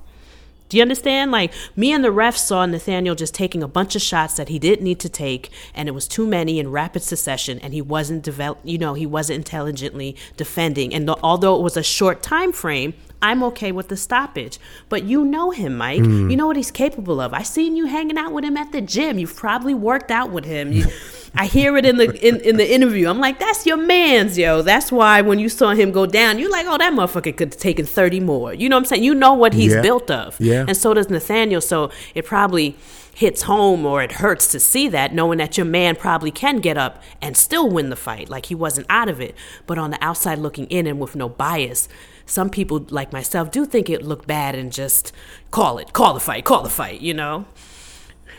Do 0.69 0.79
you 0.79 0.83
understand? 0.83 1.31
Like 1.31 1.53
me 1.77 1.93
and 1.93 2.03
the 2.03 2.11
ref 2.11 2.35
saw 2.37 2.65
Nathaniel 2.65 3.15
just 3.15 3.35
taking 3.35 3.63
a 3.63 3.69
bunch 3.69 3.95
of 3.95 4.01
shots 4.01 4.35
that 4.37 4.49
he 4.49 4.59
didn't 4.59 4.83
need 4.85 5.01
to 5.01 5.09
take, 5.11 5.51
and 5.75 5.87
it 5.87 5.93
was 5.93 6.09
too 6.09 6.27
many 6.27 6.59
in 6.59 6.71
rapid 6.71 7.03
succession, 7.03 7.59
and 7.59 7.75
he 7.75 7.83
wasn't 7.83 8.23
develop. 8.23 8.59
You 8.65 8.79
know, 8.79 8.95
he 8.95 9.05
wasn't 9.05 9.37
intelligently 9.37 10.17
defending. 10.39 10.95
And 10.95 11.09
although 11.11 11.57
it 11.57 11.63
was 11.63 11.77
a 11.77 11.83
short 11.83 12.23
time 12.23 12.53
frame, 12.53 12.95
I'm 13.21 13.43
okay 13.45 13.71
with 13.71 13.89
the 13.89 13.99
stoppage. 13.99 14.59
But 14.89 15.05
you 15.05 15.27
know 15.27 15.51
him, 15.51 15.77
Mike. 15.77 16.01
Mm. 16.01 16.31
You 16.31 16.37
know 16.39 16.47
what 16.47 16.57
he's 16.57 16.71
capable 16.71 17.21
of. 17.21 17.35
I 17.35 17.43
seen 17.43 17.77
you 17.77 17.85
hanging 17.87 18.17
out 18.17 18.33
with 18.33 18.43
him 18.45 18.57
at 18.57 18.73
the 18.73 18.81
gym. 18.81 19.19
You've 19.19 19.37
probably 19.37 19.75
worked 19.75 20.11
out 20.11 20.31
with 20.31 20.47
him. 20.47 20.73
You, 20.73 20.87
I 21.35 21.47
hear 21.47 21.77
it 21.79 21.87
in 21.87 21.97
the 21.97 22.11
in, 22.27 22.41
in 22.41 22.57
the 22.59 22.75
interview. 22.75 23.09
I'm 23.09 23.19
like, 23.19 23.39
that's 23.39 23.65
your 23.67 23.79
man's, 23.79 24.37
yo. 24.37 24.61
That's 24.63 24.93
why 24.93 25.23
when 25.23 25.39
you 25.39 25.49
saw 25.49 25.71
him 25.71 25.91
go 25.91 26.05
down, 26.05 26.39
you're 26.39 26.51
like, 26.51 26.67
oh, 26.69 26.77
that 26.77 26.93
motherfucker 26.93 27.35
could 27.37 27.55
have 27.55 27.59
taken 27.61 27.87
30 27.87 28.21
more. 28.21 28.53
You 28.53 28.69
know 28.69 28.77
what 28.77 28.81
I'm 28.81 28.85
saying? 28.87 29.05
You 29.05 29.15
know 29.15 29.33
what 29.33 29.55
he's 29.55 29.73
Yeah. 29.73 29.81
built 29.81 30.11
of. 30.11 30.39
Yeah. 30.39 30.65
And 30.69 30.77
so 30.77 30.93
does 30.93 31.09
Nathaniel. 31.09 31.61
So 31.63 31.91
it 32.15 32.27
probably 32.27 32.77
hits 33.15 33.43
home 33.43 33.85
or 33.87 34.03
it 34.03 34.13
hurts 34.13 34.49
to 34.53 34.61
see 34.61 34.89
that, 34.89 35.15
knowing 35.15 35.39
that 35.39 35.57
your 35.57 35.67
man 35.67 35.97
probably 35.97 36.31
can 36.31 36.59
get 36.59 36.77
up 36.79 37.03
and 37.23 37.37
still 37.37 37.69
win 37.69 37.89
the 37.91 37.97
fight. 37.97 38.29
Like 38.29 38.47
he 38.47 38.55
wasn't 38.55 38.87
out 38.91 39.09
of 39.09 39.21
it. 39.21 39.35
But 39.67 39.79
on 39.79 39.91
the 39.91 40.03
outside 40.05 40.39
looking 40.39 40.67
in 40.67 40.87
and 40.87 40.99
with 41.01 41.17
no 41.17 41.29
bias, 41.31 41.89
some 42.27 42.51
people 42.51 42.87
like 42.91 43.13
myself 43.13 43.51
do 43.51 43.65
think 43.67 43.89
it 43.91 44.03
looked 44.03 44.27
bad 44.27 44.55
and 44.55 44.71
just 44.73 45.13
call 45.51 45.79
it, 45.79 45.93
call 45.95 46.13
the 46.15 46.21
fight, 46.21 46.45
call 46.45 46.63
the 46.63 46.71
fight, 46.71 47.01
you 47.01 47.15
know. 47.15 47.47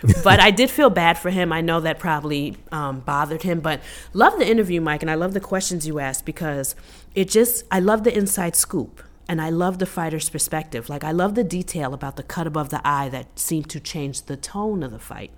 but 0.24 0.40
I 0.40 0.52
did 0.52 0.70
feel 0.70 0.90
bad 0.90 1.18
for 1.18 1.30
him. 1.30 1.52
I 1.54 1.62
know 1.62 1.80
that 1.80 2.00
probably 2.00 2.58
um, 2.72 3.00
bothered 3.02 3.44
him, 3.44 3.60
but 3.62 3.82
love 4.14 4.38
the 4.38 4.50
interview, 4.50 4.82
Mike, 4.82 5.02
and 5.02 5.10
I 5.12 5.16
love 5.16 5.34
the 5.34 5.40
questions 5.40 5.88
you 5.88 6.00
asked 6.00 6.26
because 6.26 6.76
it 7.16 7.30
just 7.30 7.64
I 7.72 7.80
love 7.80 8.04
the 8.04 8.16
inside 8.16 8.56
scoop 8.56 9.02
and 9.28 9.42
I 9.42 9.50
love 9.50 9.80
the 9.80 9.86
fighter's 9.86 10.30
perspective. 10.30 10.90
Like 10.90 11.04
I 11.04 11.12
love 11.12 11.36
the 11.36 11.44
detail 11.44 11.94
about 11.94 12.18
the 12.18 12.24
cut 12.24 12.48
above 12.48 12.70
the 12.70 12.82
eye 12.86 13.10
that 13.10 13.40
seemed 13.40 13.70
to 13.70 13.80
change 13.80 14.24
the 14.24 14.36
tone 14.36 14.84
of 14.84 14.92
the 14.92 15.00
fight. 15.00 15.32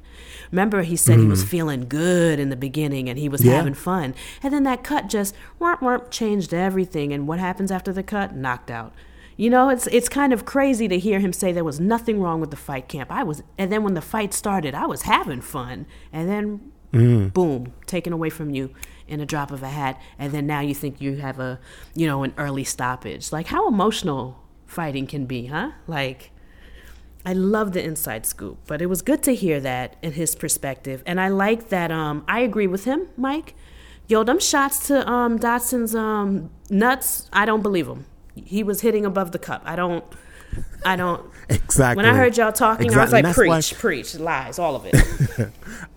Remember, 0.51 0.81
he 0.81 0.95
said 0.95 1.19
mm. 1.19 1.23
he 1.23 1.27
was 1.27 1.41
Mm-hmm. 1.41 1.49
feeling 1.49 1.87
good 1.87 2.39
in 2.39 2.49
the 2.49 2.55
beginning 2.55 3.09
and 3.09 3.19
he 3.19 3.29
was 3.29 3.43
Yeah. 3.43 3.57
having 3.57 3.73
fun, 3.73 4.15
and 4.41 4.53
then 4.53 4.63
that 4.63 4.83
cut 4.83 5.07
just 5.09 5.35
whomp, 5.59 5.79
whomp, 5.79 6.09
changed 6.09 6.53
everything. 6.53 7.13
And 7.13 7.27
what 7.27 7.39
happens 7.39 7.71
after 7.71 7.91
the 7.93 8.03
cut? 8.03 8.35
Knocked 8.35 8.71
out. 8.71 8.93
You 9.37 9.49
know, 9.49 9.69
it's 9.69 9.87
it's 9.87 10.07
kind 10.07 10.31
of 10.33 10.45
crazy 10.45 10.87
to 10.87 10.97
hear 10.97 11.19
him 11.19 11.33
say 11.33 11.51
there 11.51 11.63
was 11.63 11.79
nothing 11.79 12.21
wrong 12.21 12.39
with 12.39 12.51
the 12.51 12.57
fight 12.57 12.87
camp. 12.87 13.11
I 13.11 13.23
was, 13.23 13.43
and 13.57 13.71
then 13.71 13.83
when 13.83 13.93
the 13.93 14.01
fight 14.01 14.33
started, 14.33 14.73
I 14.73 14.85
was 14.85 15.03
having 15.03 15.41
fun, 15.41 15.85
and 16.13 16.29
then 16.29 16.71
Mm. 16.93 17.33
boom, 17.33 17.73
taken 17.87 18.13
away 18.13 18.29
from 18.29 18.51
you 18.51 18.69
in 19.05 19.19
a 19.19 19.25
drop 19.25 19.51
of 19.51 19.61
a 19.61 19.67
hat, 19.67 19.99
and 20.17 20.31
then 20.31 20.47
now 20.47 20.61
you 20.61 20.73
think 20.73 21.01
you 21.01 21.17
have 21.17 21.39
a, 21.41 21.59
you 21.93 22.07
know, 22.07 22.23
an 22.23 22.33
early 22.37 22.63
stoppage. 22.63 23.33
Like 23.33 23.47
how 23.47 23.67
emotional 23.67 24.41
fighting 24.65 25.05
can 25.05 25.25
be, 25.25 25.47
huh? 25.47 25.71
Like, 25.87 26.31
I 27.25 27.33
love 27.33 27.73
the 27.73 27.83
inside 27.83 28.25
scoop, 28.25 28.59
but 28.65 28.81
it 28.81 28.85
was 28.85 29.01
good 29.01 29.21
to 29.23 29.35
hear 29.35 29.59
that 29.59 29.97
in 30.01 30.13
his 30.13 30.35
perspective, 30.35 31.03
and 31.05 31.19
I 31.19 31.27
like 31.27 31.67
that. 31.69 31.91
Um, 31.91 32.23
I 32.29 32.39
agree 32.39 32.67
with 32.67 32.85
him, 32.85 33.07
Mike. 33.17 33.55
Yo, 34.07 34.23
them 34.23 34.39
shots 34.39 34.87
to 34.87 35.05
um 35.09 35.37
Dodson's 35.37 35.93
um 35.95 36.49
nuts, 36.69 37.29
I 37.33 37.45
don't 37.45 37.61
believe 37.63 37.87
him. 37.87 38.05
He 38.35 38.63
was 38.63 38.81
hitting 38.81 39.05
above 39.05 39.31
the 39.31 39.39
cup. 39.39 39.61
I 39.65 39.75
don't. 39.75 40.03
I 40.85 40.95
don't. 40.95 41.25
Exactly. 41.47 42.03
When 42.03 42.11
I 42.11 42.17
heard 42.17 42.35
y'all 42.37 42.51
talking, 42.51 42.91
I 42.91 43.01
was 43.03 43.11
like, 43.13 43.31
preach, 43.35 43.49
why- 43.49 43.61
preach, 43.77 44.15
lies, 44.15 44.57
all 44.57 44.75
of 44.75 44.85
it. 44.87 44.95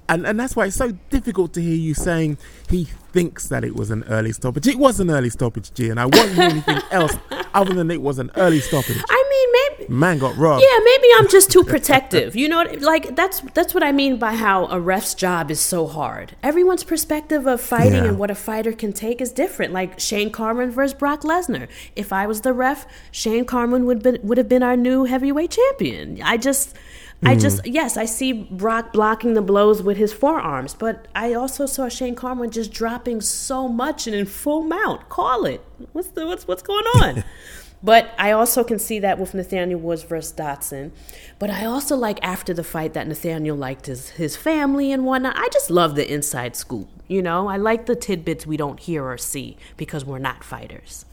and 0.09 0.26
and 0.26 0.38
that's 0.38 0.56
why 0.56 0.66
it's 0.66 0.76
so 0.76 0.92
difficult 1.11 1.52
to 1.54 1.61
hear 1.62 1.74
you 1.76 1.94
saying 1.94 2.38
he 2.70 2.84
thinks 3.12 3.48
that 3.48 3.64
it 3.64 3.74
was 3.74 3.90
an 3.90 4.04
early 4.09 4.32
stoppage. 4.32 4.66
It 4.66 4.78
was 4.78 5.00
an 5.00 5.11
early 5.11 5.30
stoppage, 5.30 5.72
G, 5.74 5.88
and 5.88 5.98
I 5.98 6.04
won't 6.06 6.30
hear 6.32 6.42
anything 6.44 6.80
else 6.90 7.16
other 7.54 7.72
than 7.74 7.90
it 7.90 8.02
was 8.02 8.18
an 8.18 8.30
early 8.36 8.61
stoppage. 8.61 9.02
I 9.09 9.24
mean, 9.30 9.78
maybe 9.78 9.92
Man 9.92 10.18
got 10.18 10.36
robbed. 10.36 10.62
Yeah, 10.62 10.78
maybe 10.84 11.06
I'm 11.18 11.28
just 11.28 11.50
too 11.50 11.64
protective. 11.64 12.36
You 12.36 12.48
know, 12.48 12.62
like 12.80 13.16
that's 13.16 13.40
that's 13.54 13.72
what 13.74 13.82
I 13.82 13.92
mean 13.92 14.18
by 14.18 14.34
how 14.34 14.66
a 14.66 14.78
ref's 14.78 15.14
job 15.14 15.50
is 15.50 15.61
so 15.61 15.86
hard. 15.86 16.36
Everyone's 16.42 16.84
perspective 16.84 17.46
of 17.46 17.61
fighting 17.61 17.94
Yeah. 18.04 18.04
and 18.11 18.18
what 18.18 18.30
a 18.30 18.34
fighter 18.34 18.72
can 18.72 18.92
take 18.92 19.20
is 19.20 19.32
different. 19.32 19.72
Like 19.72 19.98
Shane 19.98 20.30
Carwin 20.30 20.70
versus 20.70 20.94
Brock 20.94 21.22
Lesnar. 21.22 21.68
If 21.96 22.12
I 22.12 22.26
was 22.26 22.42
the 22.42 22.52
ref, 22.52 22.86
Shane 23.11 23.44
Carwin 23.46 23.86
would 23.86 24.02
been, 24.02 24.18
would 24.22 24.38
have 24.38 24.48
been 24.48 24.62
our 24.62 24.76
new 24.76 25.04
heavyweight 25.04 25.50
champion. 25.52 26.20
I 26.22 26.36
just. 26.36 26.76
I 27.25 27.35
Mm. 27.35 27.41
just 27.41 27.66
yes, 27.66 27.97
I 27.97 28.05
see 28.05 28.33
Brock 28.33 28.93
blocking 28.93 29.35
the 29.35 29.43
blows 29.43 29.83
with 29.83 29.97
his 29.97 30.12
forearms, 30.12 30.75
but 30.75 31.09
I 31.16 31.35
also 31.35 31.66
saw 31.66 31.89
Shane 31.89 32.14
Carwin 32.14 32.51
just 32.51 32.73
dropping 32.73 33.21
so 33.23 33.66
much 33.69 34.07
and 34.07 34.14
in 34.14 34.25
full 34.27 34.62
mount. 34.62 35.09
Call 35.09 35.45
it. 35.45 35.61
What's 35.93 36.09
the 36.09 36.27
what's 36.27 36.47
what's 36.47 36.62
going 36.62 36.85
on? 37.03 37.25
But 37.81 38.11
I 38.19 38.33
also 38.33 38.64
can 38.64 38.81
see 38.81 38.99
that 38.99 39.21
with 39.21 39.35
Nathaniel 39.35 39.79
Woods 39.79 40.03
versus 40.03 40.33
Dodson. 40.33 40.91
But 41.39 41.49
I 41.51 41.64
also 41.64 41.95
like 41.95 42.19
after 42.25 42.53
the 42.53 42.64
fight 42.64 42.93
that 42.95 43.07
Nathaniel 43.07 43.57
liked 43.57 43.87
his, 43.87 44.09
his 44.11 44.35
family 44.37 44.91
and 44.91 45.05
whatnot. 45.07 45.37
I 45.39 45.49
just 45.53 45.71
love 45.71 45.95
the 45.95 46.12
inside 46.12 46.57
scoop. 46.57 46.89
You 47.07 47.23
know, 47.23 47.47
I 47.47 47.57
like 47.57 47.87
the 47.87 47.95
tidbits 47.95 48.49
we 48.49 48.57
don't 48.57 48.81
hear 48.81 49.05
or 49.05 49.16
see 49.16 49.57
because 49.77 50.05
we're 50.05 50.19
not 50.19 50.43
fighters. 50.43 51.05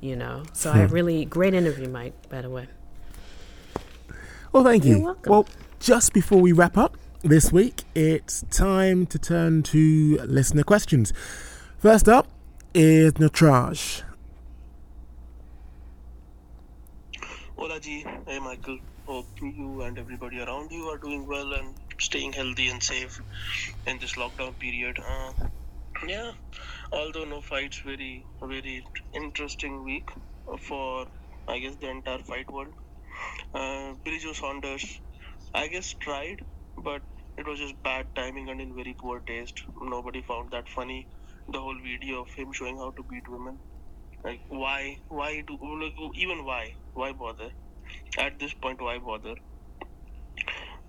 You 0.00 0.14
know, 0.14 0.44
so 0.52 0.70
I 0.70 0.86
Hmm. 0.86 0.92
really 0.94 1.24
great 1.24 1.54
interview, 1.54 1.88
Mike. 1.88 2.14
By 2.28 2.40
the 2.42 2.50
way, 2.50 2.68
Well, 4.52 4.64
thank 4.64 4.84
you. 4.84 4.96
You're 4.96 5.04
welcome. 5.04 5.32
Well, 5.32 5.46
just 5.80 6.12
before 6.12 6.38
we 6.38 6.52
wrap 6.52 6.76
up 6.76 6.98
this 7.22 7.50
week, 7.50 7.84
it's 7.94 8.44
time 8.50 9.06
to 9.06 9.18
turn 9.18 9.62
to 9.64 10.18
listener 10.26 10.62
questions. 10.62 11.12
First 11.78 12.06
up 12.06 12.28
is 12.74 13.14
Natraj. 13.14 14.02
Hola 17.56 17.80
G, 17.80 18.04
hey 18.26 18.38
Michael. 18.40 18.78
Hope 19.06 19.26
you 19.40 19.82
and 19.82 19.98
everybody 19.98 20.40
around 20.40 20.70
you 20.70 20.84
are 20.90 20.98
doing 20.98 21.26
well 21.26 21.54
and 21.54 21.74
staying 21.98 22.34
healthy 22.34 22.68
and 22.68 22.82
safe 22.82 23.20
in 23.86 23.98
this 24.00 24.14
lockdown 24.16 24.58
period. 24.58 24.98
Uh, 24.98 25.32
yeah, 26.06 26.32
although 26.92 27.24
no 27.24 27.40
fights, 27.40 27.78
very 27.78 28.24
very 28.42 28.84
interesting 29.14 29.82
week 29.82 30.10
for 30.68 31.06
I 31.48 31.58
guess 31.58 31.74
the 31.76 31.88
entire 31.88 32.18
fight 32.18 32.50
world. 32.50 32.74
Uh, 33.54 33.94
Billy 34.04 34.18
Joe 34.18 34.32
Saunders, 34.32 35.00
I 35.54 35.68
guess 35.68 35.92
tried, 35.94 36.44
but 36.76 37.02
it 37.36 37.46
was 37.46 37.58
just 37.58 37.82
bad 37.82 38.06
timing 38.14 38.48
and 38.50 38.60
in 38.60 38.74
very 38.74 38.94
poor 38.98 39.20
taste. 39.20 39.62
Nobody 39.80 40.22
found 40.22 40.50
that 40.50 40.68
funny. 40.68 41.06
The 41.50 41.60
whole 41.60 41.78
video 41.82 42.22
of 42.22 42.28
him 42.28 42.52
showing 42.52 42.76
how 42.76 42.90
to 42.92 43.02
beat 43.02 43.28
women. 43.28 43.58
Like 44.24 44.40
why? 44.48 44.98
Why 45.08 45.42
do 45.46 45.58
like 45.80 45.94
even 46.14 46.44
why? 46.44 46.74
Why 46.94 47.12
bother? 47.12 47.50
At 48.18 48.38
this 48.38 48.54
point, 48.54 48.80
why 48.80 48.98
bother? 48.98 49.34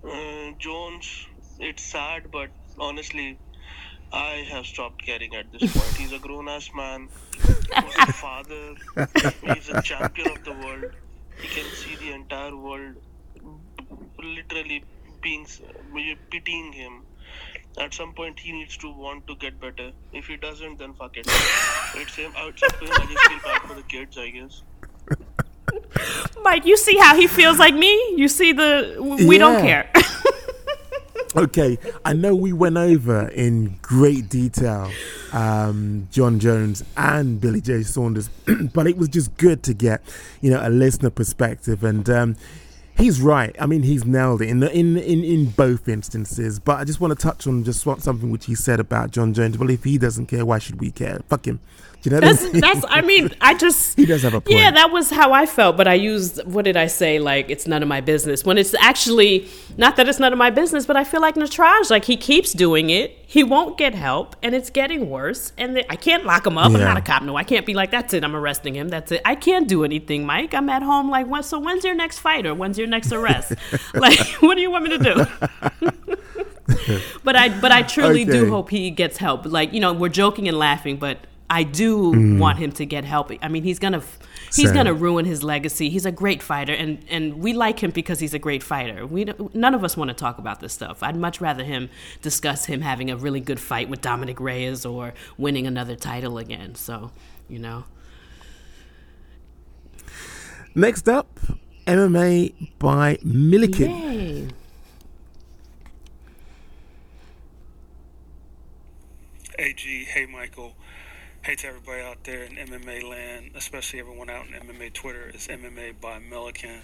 Uh, 0.06 0.52
Jones, 0.58 1.26
it's 1.58 1.82
sad, 1.82 2.30
but 2.30 2.50
honestly, 2.78 3.38
I 4.12 4.46
have 4.50 4.66
stopped 4.66 5.04
caring 5.04 5.34
at 5.34 5.50
this 5.50 5.72
point. 5.72 5.96
He's 5.96 6.12
a 6.12 6.18
grown 6.18 6.48
ass 6.48 6.70
man. 6.74 7.08
He's 7.34 7.98
a 7.98 8.12
father. 8.12 8.74
He's 9.42 9.68
a 9.70 9.82
champion 9.82 10.28
of 10.30 10.44
the 10.44 10.52
world. 10.52 10.92
He 11.40 11.48
can 11.48 11.64
see 11.74 11.96
the 11.96 12.12
entire 12.12 12.56
world 12.56 12.96
literally 14.22 14.84
being 15.22 15.46
uh, 15.46 16.14
pitying 16.30 16.72
him. 16.72 17.02
At 17.76 17.92
some 17.92 18.12
point, 18.12 18.38
he 18.38 18.52
needs 18.52 18.76
to 18.78 18.92
want 18.92 19.26
to 19.26 19.34
get 19.36 19.60
better. 19.60 19.90
If 20.12 20.26
he 20.26 20.36
doesn't, 20.36 20.78
then 20.78 20.94
fuck 20.94 21.16
it. 21.16 21.26
It's 21.96 22.14
him. 22.14 22.32
It's 22.36 22.62
up 22.62 22.78
to 22.78 22.84
him. 22.84 22.92
I 22.92 23.06
just 23.06 23.26
feel 23.26 23.38
bad 23.42 23.62
for 23.62 23.74
the 23.74 23.82
kids, 23.82 24.16
I 24.16 24.30
guess. 24.30 24.62
Mike, 26.42 26.66
you 26.66 26.76
see 26.76 26.96
how 26.96 27.16
he 27.16 27.26
feels 27.26 27.58
like 27.58 27.74
me. 27.74 27.92
You 28.16 28.28
see 28.28 28.52
the 28.52 28.96
we 29.26 29.38
don't 29.38 29.60
care. 29.60 29.90
Okay, 31.36 31.78
I 32.04 32.12
know 32.12 32.34
we 32.36 32.52
went 32.52 32.76
over 32.76 33.26
in 33.28 33.76
great 33.82 34.28
detail 34.28 34.88
um, 35.32 36.06
Jon 36.12 36.38
Jones 36.38 36.84
and 36.96 37.40
Billy 37.40 37.60
Joe 37.60 37.82
Saunders, 37.82 38.28
but 38.72 38.86
it 38.86 38.96
was 38.96 39.08
just 39.08 39.36
good 39.36 39.64
to 39.64 39.74
get 39.74 40.00
you 40.40 40.50
know 40.50 40.60
a 40.62 40.70
listener 40.70 41.10
perspective, 41.10 41.82
and 41.82 42.08
um, 42.08 42.36
he's 42.96 43.20
right. 43.20 43.54
I 43.58 43.66
mean, 43.66 43.82
he's 43.82 44.04
nailed 44.04 44.42
it 44.42 44.48
in 44.48 44.60
the, 44.60 44.72
in 44.72 44.96
in 44.96 45.24
in 45.24 45.46
both 45.46 45.88
instances. 45.88 46.60
But 46.60 46.78
I 46.78 46.84
just 46.84 47.00
want 47.00 47.18
to 47.18 47.20
touch 47.20 47.48
on 47.48 47.64
just 47.64 47.84
what, 47.84 48.00
something 48.00 48.30
which 48.30 48.46
he 48.46 48.54
said 48.54 48.78
about 48.78 49.10
Jon 49.10 49.34
Jones. 49.34 49.58
Well, 49.58 49.70
if 49.70 49.82
he 49.82 49.98
doesn't 49.98 50.26
care, 50.26 50.46
why 50.46 50.60
should 50.60 50.80
we 50.80 50.92
care? 50.92 51.20
Fuck 51.28 51.46
him. 51.46 51.58
You 52.04 52.10
know 52.10 52.16
what 52.16 52.24
I 52.24 52.32
That's 52.32 52.52
mean? 52.52 52.60
that's. 52.60 52.84
I 52.88 53.00
mean, 53.00 53.30
I 53.40 53.54
just. 53.54 53.96
He 54.04 54.06
does 54.06 54.22
have 54.22 54.34
a 54.34 54.40
point. 54.40 54.58
Yeah, 54.58 54.70
that 54.72 54.92
was 54.92 55.10
how 55.10 55.32
I 55.32 55.46
felt. 55.46 55.76
But 55.76 55.88
I 55.88 55.94
used 55.94 56.44
what 56.44 56.66
did 56.66 56.76
I 56.76 56.86
say? 56.86 57.18
Like 57.18 57.48
it's 57.48 57.66
none 57.66 57.82
of 57.82 57.88
my 57.88 58.02
business. 58.02 58.44
When 58.44 58.58
it's 58.58 58.74
actually 58.74 59.48
not 59.78 59.96
that 59.96 60.08
it's 60.08 60.18
none 60.18 60.32
of 60.32 60.38
my 60.38 60.50
business, 60.50 60.84
but 60.84 60.96
I 60.96 61.04
feel 61.04 61.22
like 61.22 61.36
Natraj. 61.36 61.90
Like 61.90 62.04
he 62.04 62.16
keeps 62.18 62.52
doing 62.52 62.90
it. 62.90 63.18
He 63.26 63.42
won't 63.42 63.78
get 63.78 63.94
help, 63.94 64.36
and 64.42 64.54
it's 64.54 64.68
getting 64.68 65.08
worse. 65.08 65.52
And 65.56 65.76
the, 65.76 65.90
I 65.90 65.96
can't 65.96 66.26
lock 66.26 66.46
him 66.46 66.58
up. 66.58 66.66
I'm 66.66 66.72
not 66.74 66.98
a 66.98 67.00
cop. 67.00 67.22
No, 67.22 67.36
I 67.36 67.44
can't 67.44 67.64
be 67.64 67.72
like 67.72 67.90
that's 67.90 68.12
it. 68.12 68.22
I'm 68.22 68.36
arresting 68.36 68.74
him. 68.74 68.90
That's 68.90 69.10
it. 69.10 69.22
I 69.24 69.34
can't 69.34 69.66
do 69.66 69.82
anything, 69.84 70.26
Mike. 70.26 70.52
I'm 70.52 70.68
at 70.68 70.82
home. 70.82 71.10
Like 71.10 71.26
when, 71.26 71.42
so 71.42 71.58
when's 71.58 71.84
your 71.84 71.94
next 71.94 72.18
fight 72.18 72.44
or 72.44 72.54
when's 72.54 72.78
your 72.78 72.86
next 72.86 73.12
arrest? 73.12 73.54
like 73.94 74.18
what 74.40 74.56
do 74.56 74.60
you 74.60 74.70
want 74.70 74.84
me 74.84 74.98
to 74.98 74.98
do? 74.98 75.26
but 77.24 77.34
I 77.36 77.48
but 77.60 77.72
I 77.72 77.82
truly 77.82 78.24
do 78.26 78.50
hope 78.50 78.68
he 78.68 78.90
gets 78.90 79.16
help. 79.16 79.46
Like 79.46 79.72
you 79.72 79.80
know, 79.80 79.94
we're 79.94 80.10
joking 80.10 80.48
and 80.48 80.58
laughing, 80.58 80.98
but 80.98 81.18
I 81.50 81.62
do 81.62 82.12
Mm. 82.14 82.38
want 82.38 82.58
him 82.58 82.72
to 82.72 82.86
get 82.86 83.04
help. 83.04 83.30
I 83.42 83.48
mean, 83.48 83.62
he's 83.64 83.78
gonna 83.78 84.02
he's 84.46 84.66
Same. 84.66 84.74
gonna 84.74 84.94
ruin 84.94 85.24
his 85.26 85.42
legacy. 85.42 85.90
He's 85.90 86.06
a 86.06 86.10
great 86.12 86.42
fighter, 86.42 86.72
and 86.72 86.98
and 87.10 87.34
we 87.40 87.52
like 87.52 87.80
him 87.82 87.90
because 87.90 88.18
he's 88.18 88.32
a 88.34 88.38
great 88.38 88.62
fighter. 88.62 89.06
We 89.06 89.26
none 89.52 89.74
of 89.74 89.84
us 89.84 89.96
want 89.96 90.08
to 90.08 90.14
talk 90.14 90.38
about 90.38 90.60
this 90.60 90.72
stuff. 90.72 91.02
I'd 91.02 91.16
much 91.16 91.40
rather 91.40 91.62
him 91.62 91.90
discuss 92.22 92.64
him 92.64 92.80
having 92.80 93.10
a 93.10 93.16
really 93.16 93.40
good 93.40 93.60
fight 93.60 93.88
with 93.90 94.00
Dominick 94.00 94.40
Reyes 94.40 94.86
or 94.86 95.12
winning 95.36 95.66
another 95.66 95.96
title 95.96 96.38
again. 96.38 96.74
So 96.74 97.10
you 97.48 97.58
know. 97.58 97.84
Next 100.74 101.08
up, 101.08 101.38
MMA 101.86 102.52
by 102.78 103.18
Milliken. 103.22 103.90
Yay. 103.90 104.48
Hey 109.58 109.72
G, 109.74 110.04
hey 110.04 110.26
Michael. 110.26 110.74
Hey 111.44 111.56
to 111.56 111.66
everybody 111.68 112.00
out 112.00 112.24
there 112.24 112.44
in 112.44 112.52
MMA 112.52 113.06
land, 113.06 113.50
especially 113.54 114.00
everyone 114.00 114.30
out 114.30 114.46
in 114.46 114.54
MMA 114.54 114.94
Twitter. 114.94 115.26
It's 115.26 115.46
MMA 115.46 116.00
by 116.00 116.18
Milliken. 116.18 116.80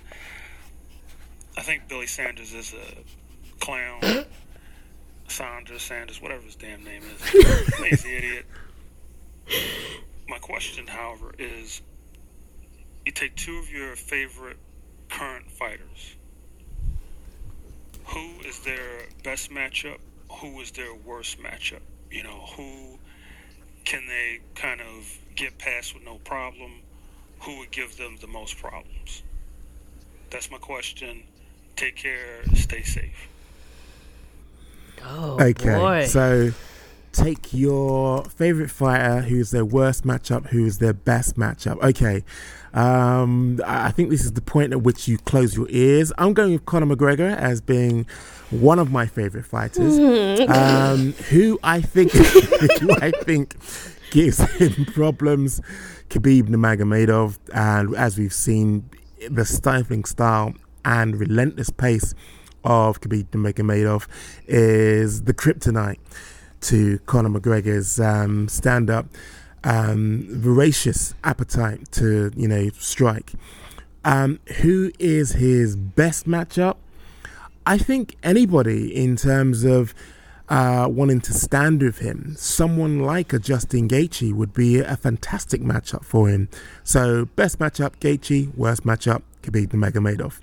I 1.56 1.62
think 1.62 1.88
Billy 1.88 2.06
Sanders 2.06 2.52
is 2.52 2.74
a 2.74 3.58
clown. 3.58 4.02
Sanders, 5.28 5.80
Sanders, 5.80 6.20
whatever 6.20 6.42
his 6.42 6.56
damn 6.56 6.84
name 6.84 7.02
is. 7.02 7.80
Lazy 7.80 8.16
idiot. 8.18 8.44
My 10.28 10.36
question, 10.36 10.86
however, 10.86 11.32
is 11.38 11.80
you 13.06 13.12
take 13.12 13.34
two 13.36 13.56
of 13.60 13.70
your 13.70 13.96
favorite 13.96 14.58
current 15.08 15.50
fighters. 15.50 16.16
Who 18.08 18.40
is 18.44 18.58
their 18.58 19.06
best 19.24 19.50
matchup? 19.50 20.00
Who 20.30 20.60
is 20.60 20.70
their 20.72 20.94
worst 20.94 21.38
matchup? 21.38 21.80
You 22.10 22.24
know, 22.24 22.44
who 22.58 22.98
can 23.84 24.06
they 24.06 24.40
kind 24.54 24.80
of 24.80 25.18
get 25.34 25.58
past 25.58 25.94
with 25.94 26.04
no 26.04 26.16
problem? 26.24 26.80
Who 27.40 27.58
would 27.58 27.70
give 27.70 27.96
them 27.96 28.18
the 28.20 28.26
most 28.26 28.58
problems? 28.58 29.22
That's 30.30 30.50
my 30.50 30.58
question. 30.58 31.22
Take 31.76 31.96
care. 31.96 32.44
Stay 32.54 32.82
safe. 32.82 33.28
Oh, 35.02 35.38
okay, 35.40 35.76
boy. 35.76 36.04
so 36.06 36.50
take 37.12 37.52
your 37.52 38.24
favorite 38.24 38.70
fighter, 38.70 39.22
who's 39.22 39.50
their 39.50 39.64
worst 39.64 40.04
matchup, 40.04 40.48
who's 40.48 40.78
their 40.78 40.92
best 40.92 41.36
matchup. 41.36 41.82
Okay, 41.82 42.22
um, 42.74 43.60
I 43.66 43.90
think 43.90 44.10
this 44.10 44.24
is 44.24 44.32
the 44.32 44.40
point 44.40 44.72
at 44.72 44.82
which 44.82 45.08
you 45.08 45.18
close 45.18 45.56
your 45.56 45.66
ears. 45.70 46.12
I'm 46.18 46.34
going 46.34 46.52
with 46.52 46.66
Conor 46.66 46.94
McGregor 46.94 47.36
as 47.36 47.60
being 47.60 48.06
one 48.50 48.78
of 48.78 48.90
my 48.90 49.06
favorite 49.06 49.46
fighters, 49.46 49.98
um, 50.48 51.12
who 51.30 51.58
I 51.62 51.80
think, 51.80 52.12
who 52.80 52.92
I 53.00 53.12
think 53.22 53.56
gives 54.10 54.38
him 54.38 54.84
problems. 54.86 55.60
Khabib 56.08 56.48
Nurmagomedov, 56.48 57.38
and 57.54 57.94
as 57.94 58.18
we've 58.18 58.32
seen, 58.32 58.90
the 59.28 59.44
stifling 59.44 60.04
style 60.04 60.54
and 60.84 61.20
relentless 61.20 61.70
pace 61.70 62.14
of 62.64 63.00
Khabib 63.00 63.26
Nurmagomedov 63.28 64.06
is 64.46 65.22
the 65.22 65.34
kryptonite 65.34 65.98
to 66.62 66.98
Conor 67.06 67.40
McGregor's 67.40 68.00
um, 68.00 68.48
stand-up, 68.48 69.06
um, 69.64 70.26
voracious 70.30 71.14
appetite 71.24 71.90
to 71.92 72.32
you 72.36 72.48
know 72.48 72.68
strike. 72.78 73.32
Um, 74.04 74.40
who 74.60 74.92
is 74.98 75.32
his 75.32 75.76
best 75.76 76.26
matchup? 76.26 76.76
I 77.66 77.76
think 77.76 78.16
anybody 78.22 78.94
in 78.94 79.16
terms 79.16 79.64
of 79.64 79.94
uh, 80.48 80.88
wanting 80.90 81.20
to 81.20 81.32
stand 81.32 81.82
with 81.82 81.98
him, 81.98 82.34
someone 82.36 83.00
like 83.00 83.32
a 83.32 83.38
Justin 83.38 83.88
Gaethje 83.88 84.32
would 84.32 84.52
be 84.52 84.80
a 84.80 84.96
fantastic 84.96 85.60
matchup 85.60 86.04
for 86.04 86.28
him. 86.28 86.48
So 86.82 87.26
best 87.36 87.58
matchup 87.58 87.92
Gaethje, 88.00 88.54
worst 88.56 88.84
matchup 88.84 89.22
Khabib 89.42 89.68
Nurmagomedov. 89.68 90.40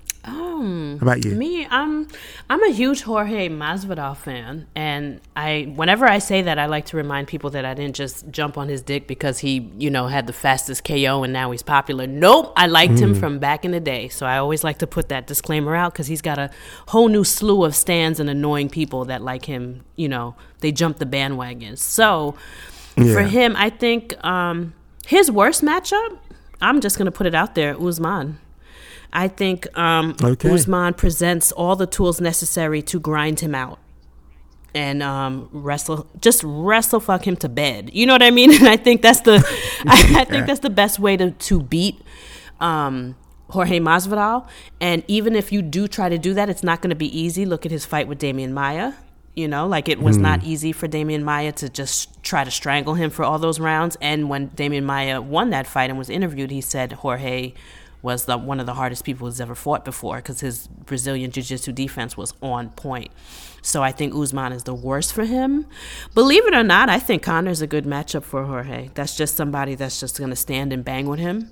Um, 0.58 0.98
How 1.00 1.06
about 1.06 1.24
you? 1.24 1.32
Me, 1.34 1.66
I'm 1.70 2.08
I'm 2.50 2.62
a 2.64 2.70
huge 2.70 3.02
Jorge 3.02 3.48
Masvidal 3.48 4.16
fan, 4.16 4.66
and 4.74 5.20
I 5.36 5.72
whenever 5.76 6.06
I 6.06 6.18
say 6.18 6.42
that, 6.42 6.58
I 6.58 6.66
like 6.66 6.86
to 6.86 6.96
remind 6.96 7.28
people 7.28 7.50
that 7.50 7.64
I 7.64 7.74
didn't 7.74 7.94
just 7.96 8.30
jump 8.30 8.58
on 8.58 8.68
his 8.68 8.82
dick 8.82 9.06
because 9.06 9.38
he, 9.38 9.70
you 9.78 9.90
know, 9.90 10.06
had 10.08 10.26
the 10.26 10.32
fastest 10.32 10.84
KO 10.84 11.22
and 11.22 11.32
now 11.32 11.50
he's 11.50 11.62
popular. 11.62 12.06
Nope, 12.06 12.52
I 12.56 12.66
liked 12.66 12.98
him 12.98 13.14
Mm. 13.14 13.20
from 13.20 13.38
back 13.38 13.64
in 13.64 13.70
the 13.70 13.80
day. 13.80 14.08
So 14.08 14.26
I 14.26 14.38
always 14.38 14.64
like 14.64 14.78
to 14.78 14.86
put 14.86 15.08
that 15.08 15.26
disclaimer 15.26 15.74
out 15.76 15.92
because 15.92 16.06
he's 16.08 16.22
got 16.22 16.38
a 16.38 16.50
whole 16.88 17.08
new 17.08 17.24
slew 17.24 17.64
of 17.64 17.74
stands 17.74 18.18
and 18.20 18.28
annoying 18.28 18.68
people 18.68 19.04
that 19.06 19.22
like 19.22 19.44
him. 19.44 19.82
You 19.96 20.08
know, 20.08 20.34
they 20.60 20.72
jump 20.72 20.98
the 20.98 21.06
bandwagon. 21.06 21.76
So 21.76 22.34
for 22.96 23.22
him, 23.22 23.54
I 23.56 23.70
think 23.70 24.14
um, 24.24 24.74
his 25.06 25.30
worst 25.30 25.62
matchup. 25.62 26.18
I'm 26.60 26.80
just 26.80 26.98
gonna 26.98 27.12
put 27.12 27.26
it 27.26 27.34
out 27.36 27.54
there, 27.54 27.80
Usman. 27.80 28.38
I 29.12 29.28
think 29.28 29.66
um, 29.78 30.14
Okay. 30.22 30.50
Usman 30.50 30.94
presents 30.94 31.50
all 31.52 31.76
the 31.76 31.86
tools 31.86 32.20
necessary 32.20 32.82
to 32.82 33.00
grind 33.00 33.40
him 33.40 33.54
out 33.54 33.78
and 34.74 35.02
um, 35.02 35.48
wrestle, 35.52 36.06
just 36.20 36.42
wrestle 36.44 37.00
fuck 37.00 37.26
him 37.26 37.36
to 37.36 37.48
bed. 37.48 37.90
You 37.92 38.06
know 38.06 38.12
what 38.12 38.22
I 38.22 38.30
mean? 38.30 38.52
And 38.58 38.68
I 38.68 38.76
think 38.76 39.00
that's 39.02 39.20
the, 39.22 39.36
I, 39.86 40.14
I 40.20 40.24
think 40.24 40.46
that's 40.46 40.60
the 40.60 40.70
best 40.70 40.98
way 40.98 41.16
to 41.16 41.30
to 41.30 41.62
beat 41.62 42.00
um, 42.60 43.16
Jorge 43.50 43.80
Masvidal. 43.80 44.46
And 44.80 45.02
even 45.08 45.34
if 45.34 45.52
you 45.52 45.62
do 45.62 45.88
try 45.88 46.08
to 46.10 46.18
do 46.18 46.34
that, 46.34 46.48
it's 46.50 46.62
not 46.62 46.82
going 46.82 46.90
to 46.90 46.96
be 46.96 47.18
easy. 47.18 47.46
Look 47.46 47.64
at 47.64 47.72
his 47.72 47.86
fight 47.86 48.08
with 48.08 48.18
Demian 48.20 48.52
Maia. 48.52 48.92
You 49.34 49.46
know, 49.48 49.66
like 49.68 49.88
it 49.88 50.00
was 50.00 50.16
Hmm. 50.16 50.22
not 50.22 50.44
easy 50.44 50.72
for 50.72 50.88
Demian 50.88 51.22
Maia 51.22 51.52
to 51.52 51.68
just 51.68 52.20
try 52.24 52.42
to 52.44 52.50
strangle 52.50 52.94
him 52.94 53.08
for 53.08 53.24
all 53.24 53.38
those 53.38 53.60
rounds. 53.60 53.96
And 54.00 54.28
when 54.28 54.50
Demian 54.50 54.82
Maia 54.84 55.22
won 55.22 55.50
that 55.50 55.66
fight 55.66 55.90
and 55.90 55.98
was 55.98 56.10
interviewed, 56.10 56.50
he 56.50 56.60
said 56.60 56.92
Jorge 56.92 57.54
was 58.00 58.26
the 58.26 58.38
one 58.38 58.60
of 58.60 58.66
the 58.66 58.74
hardest 58.74 59.04
people 59.04 59.26
he's 59.26 59.40
ever 59.40 59.54
fought 59.54 59.84
before 59.84 60.16
because 60.16 60.40
his 60.40 60.68
Brazilian 60.68 61.30
jiu-jitsu 61.30 61.72
defense 61.72 62.16
was 62.16 62.32
on 62.40 62.70
point. 62.70 63.10
So 63.60 63.82
I 63.82 63.90
think 63.92 64.14
Usman 64.14 64.52
is 64.52 64.64
the 64.64 64.74
worst 64.74 65.12
for 65.12 65.24
him. 65.24 65.66
Believe 66.14 66.46
it 66.46 66.54
or 66.54 66.62
not, 66.62 66.88
I 66.88 67.00
think 67.00 67.22
Conor's 67.22 67.60
a 67.60 67.66
good 67.66 67.84
matchup 67.84 68.22
for 68.22 68.44
Jorge. 68.44 68.90
That's 68.94 69.16
just 69.16 69.34
somebody 69.36 69.74
that's 69.74 69.98
just 69.98 70.18
going 70.18 70.30
to 70.30 70.36
stand 70.36 70.72
and 70.72 70.84
bang 70.84 71.08
with 71.08 71.18
him. 71.18 71.50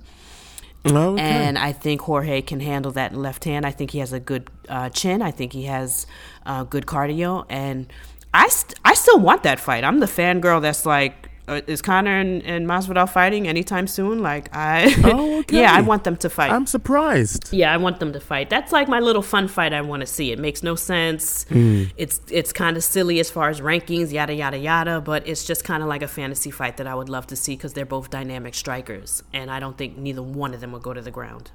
Okay. 0.85 1.21
And 1.21 1.57
I 1.57 1.73
think 1.73 2.01
Jorge 2.01 2.41
can 2.41 2.61
handle 2.61 2.93
that 2.93 3.13
left 3.13 3.43
hand. 3.43 3.65
I 3.65 3.71
think 3.71 3.91
he 3.91 3.99
has 3.99 4.13
a 4.13 4.21
good 4.21 4.49
uh, 4.69 4.89
chin. 4.89 5.21
I 5.21 5.31
think 5.31 5.51
he 5.51 5.63
has 5.63 6.07
uh, 6.45 6.63
good 6.63 6.85
cardio. 6.85 7.45
And 7.49 7.91
I, 8.33 8.47
st- 8.47 8.79
I 8.85 8.93
still 8.93 9.19
want 9.19 9.43
that 9.43 9.59
fight. 9.59 9.83
I'm 9.83 9.99
the 9.99 10.05
fangirl 10.05 10.61
that's 10.61 10.85
like, 10.85 11.26
is 11.47 11.81
Conor 11.81 12.19
and, 12.19 12.43
and 12.43 12.67
Masvidal 12.67 13.09
fighting 13.09 13.47
anytime 13.47 13.87
soon? 13.87 14.19
Like, 14.19 14.49
I. 14.55 14.93
Oh, 15.03 15.39
okay. 15.39 15.61
yeah, 15.61 15.73
I 15.73 15.81
want 15.81 16.03
them 16.03 16.17
to 16.17 16.29
fight. 16.29 16.51
I'm 16.51 16.65
surprised. 16.65 17.53
Yeah, 17.53 17.73
I 17.73 17.77
want 17.77 17.99
them 17.99 18.11
to 18.13 18.19
fight. 18.19 18.49
That's 18.49 18.71
like 18.71 18.87
my 18.87 18.99
little 18.99 19.21
fun 19.21 19.47
fight 19.47 19.73
I 19.73 19.81
want 19.81 20.01
to 20.01 20.07
see. 20.07 20.31
It 20.31 20.39
makes 20.39 20.63
no 20.63 20.75
sense. 20.75 21.45
Mm. 21.45 21.91
It's 21.97 22.19
it's 22.29 22.51
kind 22.53 22.75
of 22.77 22.83
silly 22.83 23.19
as 23.19 23.29
far 23.29 23.49
as 23.49 23.61
rankings, 23.61 24.11
yada 24.11 24.33
yada 24.33 24.57
yada, 24.57 25.01
but 25.01 25.27
it's 25.27 25.45
just 25.45 25.63
kind 25.63 25.81
of 25.81 25.89
like 25.89 26.01
a 26.01 26.07
fantasy 26.07 26.51
fight 26.51 26.77
that 26.77 26.87
I 26.87 26.95
would 26.95 27.09
love 27.09 27.27
to 27.27 27.35
see 27.35 27.55
because 27.55 27.73
they're 27.73 27.85
both 27.85 28.09
dynamic 28.09 28.53
strikers, 28.55 29.23
and 29.33 29.49
I 29.49 29.59
don't 29.59 29.77
think 29.77 29.97
neither 29.97 30.21
one 30.23 30.53
of 30.53 30.61
them 30.61 30.71
would 30.73 30.83
go 30.83 30.93
to 30.93 31.01
the 31.01 31.11
ground. 31.11 31.51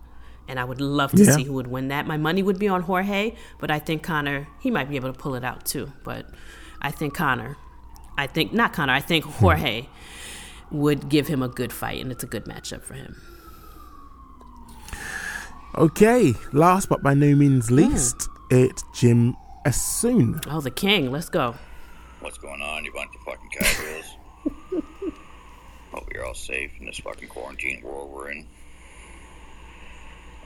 And 0.48 0.58
I 0.58 0.64
would 0.64 0.80
love 0.80 1.12
to 1.12 1.22
Yeah. 1.24 1.36
see 1.36 1.44
who 1.44 1.52
would 1.52 1.68
win 1.68 1.88
that. 1.88 2.04
My 2.06 2.16
money 2.16 2.42
would 2.42 2.58
be 2.58 2.66
on 2.66 2.82
Jorge, 2.82 3.36
but 3.60 3.70
I 3.70 3.78
think 3.78 4.02
Conor 4.02 4.48
he 4.60 4.70
might 4.72 4.88
be 4.88 4.96
able 4.96 5.12
to 5.12 5.18
pull 5.18 5.34
it 5.36 5.44
out 5.44 5.64
too. 5.64 5.92
But 6.02 6.26
I 6.80 6.90
think 6.90 7.14
Conor, 7.14 7.56
I 8.16 8.26
think 8.26 8.52
not 8.52 8.72
Conor, 8.72 8.92
I 8.92 9.00
think 9.00 9.24
Jorge 9.24 9.86
would 10.70 11.08
give 11.08 11.28
him 11.28 11.42
a 11.42 11.48
good 11.48 11.72
fight, 11.72 12.00
and 12.00 12.10
it's 12.10 12.24
a 12.24 12.26
good 12.26 12.44
matchup 12.44 12.82
for 12.82 12.94
him. 12.94 13.20
Okay, 15.76 16.34
last 16.52 16.88
but 16.88 17.02
by 17.02 17.14
no 17.14 17.34
means 17.34 17.68
hmm. 17.68 17.76
least, 17.76 18.28
it's 18.50 18.84
Jim 18.94 19.36
Assoon. 19.64 20.42
Oh, 20.48 20.60
the 20.60 20.70
king. 20.70 21.10
Let's 21.10 21.28
go. 21.28 21.54
What's 22.20 22.38
going 22.38 22.60
on, 22.60 22.84
you 22.84 22.92
bunch 22.92 23.10
of 23.14 23.22
fucking 23.22 23.50
casuals? 23.50 24.04
Hope 25.92 26.08
you're 26.12 26.24
all 26.24 26.34
safe 26.34 26.72
in 26.78 26.86
this 26.86 26.98
fucking 26.98 27.28
quarantine 27.28 27.82
world 27.82 28.10
we're 28.10 28.30
in. 28.30 28.46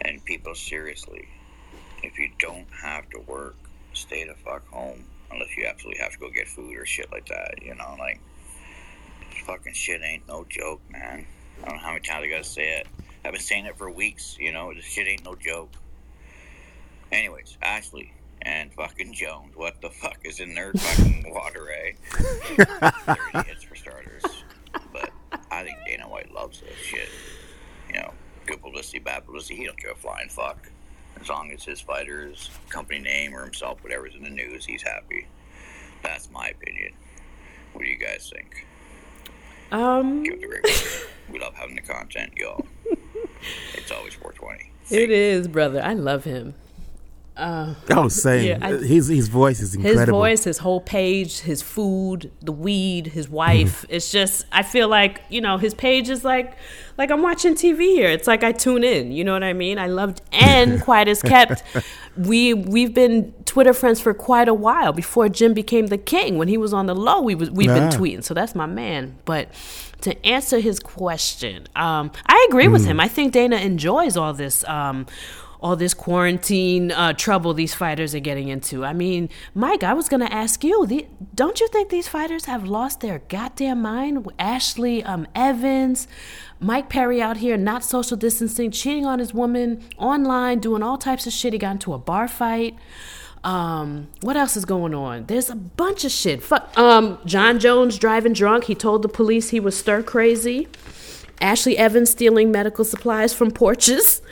And 0.01 0.25
people, 0.25 0.55
seriously, 0.55 1.29
if 2.03 2.19
you 2.19 2.31
don't 2.39 2.67
have 2.83 3.09
to 3.11 3.21
work, 3.21 3.57
stay 3.93 4.25
the 4.25 4.35
fuck 4.35 4.67
home. 4.69 5.05
Unless 5.31 5.57
you 5.57 5.67
absolutely 5.67 6.01
have 6.03 6.13
to 6.13 6.19
go 6.19 6.31
get 6.31 6.49
food 6.49 6.77
or 6.77 6.87
shit 6.87 7.11
like 7.11 7.27
that, 7.27 7.63
you 7.63 7.75
know? 7.75 7.97
Like, 7.99 8.21
fucking 9.45 9.75
shit 9.75 10.01
ain't 10.03 10.27
no 10.29 10.45
joke, 10.49 10.81
man. 10.91 11.27
I 11.63 11.69
don't 11.69 11.77
know 11.77 11.83
how 11.83 11.89
many 11.89 12.01
times 12.01 12.25
I 12.25 12.29
gotta 12.29 12.45
say 12.45 12.79
it. 12.79 12.87
I've 13.25 13.33
been 13.33 13.41
saying 13.41 13.67
it 13.67 13.77
for 13.77 13.91
weeks, 13.91 14.37
you 14.39 14.53
know? 14.53 14.73
This 14.73 14.85
shit 14.85 15.07
ain't 15.09 15.25
no 15.25 15.35
joke. 15.35 15.71
Anyways, 17.13 17.57
Ashley 17.63 18.13
and 18.43 18.73
fucking 18.75 19.13
Jones, 19.13 19.57
what 19.57 19.81
the 19.81 19.91
fuck 19.91 20.19
is 20.25 20.41
in 20.41 20.55
their 20.55 20.73
fucking 20.73 21.25
water, 21.35 21.69
eh? 21.71 21.93
They're 23.07 23.41
idiots 23.41 23.65
for 23.65 23.75
starters. 23.75 24.23
But 24.93 25.11
I 25.51 25.65
think 25.65 25.79
Dana 25.87 26.09
White 26.09 26.33
loves 26.33 26.61
this 26.61 26.79
shit. 26.79 27.09
You 27.89 28.01
know, 28.01 28.15
good 28.47 28.63
publicity, 28.63 28.99
bad 28.99 29.25
publicity, 29.25 29.57
he 29.57 29.67
don't 29.67 29.79
give 29.79 29.93
a 29.93 29.95
flying 29.95 30.29
fuck. 30.29 30.71
As 31.21 31.29
long 31.29 31.51
as 31.53 31.65
his 31.65 31.81
fighter's 31.81 32.51
company 32.69 33.01
name 33.01 33.35
or 33.35 33.43
himself, 33.43 33.83
whatever's 33.83 34.15
in 34.15 34.23
the 34.23 34.31
news, 34.31 34.65
he's 34.65 34.83
happy. 34.83 35.27
That's 36.03 36.31
my 36.31 36.49
opinion. 36.49 36.93
What 37.73 37.85
do 37.85 37.91
you 37.91 37.99
guys 37.99 38.31
think? 38.33 38.67
Um, 39.73 40.23
Give 40.23 40.35
it 40.35 40.45
a 40.45 40.47
great 40.47 40.65
work. 40.65 41.11
We 41.31 41.41
love 41.41 41.55
having 41.55 41.75
the 41.77 41.83
content, 41.83 42.33
y'all. 42.37 42.65
It's 43.75 43.91
always 43.93 44.15
420. 44.15 44.73
It 44.91 45.11
is, 45.11 45.47
brother. 45.47 45.81
I 45.83 45.93
love 45.93 46.25
him. 46.25 46.55
Uh, 47.37 47.75
Oh, 47.91 48.09
same. 48.09 48.47
yeah, 48.47 48.59
I- 48.67 48.77
his 48.79 49.09
his 49.09 49.29
voice 49.29 49.61
is 49.61 49.75
incredible. 49.75 50.01
His 50.25 50.41
voice, 50.41 50.45
his 50.45 50.59
whole 50.59 50.81
page, 50.81 51.41
his 51.41 51.61
food, 51.61 52.31
the 52.43 52.53
weed, 52.53 53.09
his 53.09 53.29
wife. 53.29 53.83
Mm-hmm. 53.83 53.95
It's 53.95 54.11
just 54.11 54.47
I 54.53 54.63
feel 54.63 54.89
like, 54.89 55.23
you 55.29 55.41
know, 55.43 55.59
his 55.59 55.75
page 55.75 56.09
is 56.09 56.25
like 56.25 56.57
like 56.97 57.11
I'm 57.11 57.21
watching 57.23 57.55
TV 57.55 57.81
here. 57.95 58.09
It's 58.09 58.27
like 58.27 58.43
I 58.43 58.53
tune 58.53 58.85
in, 58.85 59.13
you 59.13 59.23
know 59.23 59.35
what 59.35 59.45
I 59.45 59.53
mean? 59.53 59.79
I 59.79 59.87
loved 59.89 60.23
and 60.33 60.81
quiet 60.87 61.09
as 61.09 61.21
kept. 61.23 61.63
We 62.17 62.55
we've 62.55 62.95
been 62.95 63.35
Twitter 63.45 63.75
friends 63.75 64.01
for 64.01 64.15
quite 64.15 64.49
a 64.49 64.55
while 64.55 64.93
before 64.95 65.29
Jim 65.29 65.53
became 65.53 65.89
the 65.89 65.99
king. 65.99 66.39
When 66.39 66.49
he 66.49 66.57
was 66.57 66.73
on 66.73 66.87
the 66.87 66.95
low, 66.95 67.21
we 67.21 67.35
was 67.35 67.51
we've 67.51 67.69
been 67.69 67.91
tweeting. 67.91 68.25
So 68.25 68.33
that's 68.33 68.55
my 68.55 68.65
man. 68.67 69.19
But 69.27 69.51
to 70.03 70.27
answer 70.27 70.59
his 70.61 70.79
question, 70.81 71.67
um, 71.77 72.13
I 72.27 72.47
agree 72.49 72.69
with 72.69 72.83
Mm. 72.85 72.87
him. 72.87 73.01
I 73.01 73.09
think 73.09 73.33
Dana 73.33 73.57
enjoys 73.57 74.17
all 74.17 74.33
this 74.33 74.65
um, 74.69 75.07
all 75.61 75.77
this 75.77 75.95
quarantine 75.95 76.93
uh, 76.93 77.13
trouble 77.13 77.55
these 77.55 77.75
fighters 77.75 78.15
are 78.15 78.21
getting 78.21 78.49
into. 78.49 78.85
I 78.85 78.93
mean, 78.93 79.29
Mike, 79.55 79.83
I 79.83 79.93
was 79.95 80.09
gonna 80.09 80.27
ask 80.27 80.63
you, 80.63 80.87
the, 80.87 81.07
don't 81.35 81.61
you 81.61 81.69
think 81.69 81.91
these 81.91 82.09
fighters 82.09 82.45
have 82.47 82.65
lost 82.65 83.01
their 83.01 83.21
goddamn 83.29 83.83
mind? 83.83 84.31
Ashley 84.39 85.03
um, 85.05 85.27
Evans, 85.35 86.09
Mike 86.61 86.89
Perry 86.89 87.21
out 87.21 87.39
here 87.39 87.57
not 87.57 87.85
social 87.85 88.17
distancing, 88.17 88.71
cheating 88.71 89.07
on 89.07 89.19
his 89.19 89.35
woman 89.35 89.83
online, 89.99 90.59
doing 90.59 90.83
all 90.83 90.99
types 90.99 91.27
of 91.27 91.33
shit. 91.33 91.53
He 91.53 91.59
got 91.59 91.73
into 91.73 91.93
a 91.95 91.99
bar 91.99 92.29
fight. 92.29 92.77
Um, 93.45 94.09
what 94.23 94.37
else 94.37 94.57
is 94.57 94.65
going 94.65 94.93
on? 94.93 95.27
There's 95.27 95.51
a 95.51 95.55
bunch 95.55 96.05
of 96.05 96.11
shit. 96.11 96.43
Fuck. 96.43 96.77
Um, 96.77 97.19
Jon 97.25 97.61
Jones 97.61 97.97
driving 97.97 98.33
drunk. 98.33 98.65
He 98.65 98.75
told 98.75 99.03
the 99.03 99.09
police 99.09 99.51
he 99.51 99.61
was 99.61 99.77
stir 99.77 100.03
crazy. 100.03 100.67
Ashley 101.41 101.77
Evans 101.79 102.11
stealing 102.11 102.51
medical 102.51 102.85
supplies 102.85 103.33
from 103.33 103.51
porches. 103.51 104.21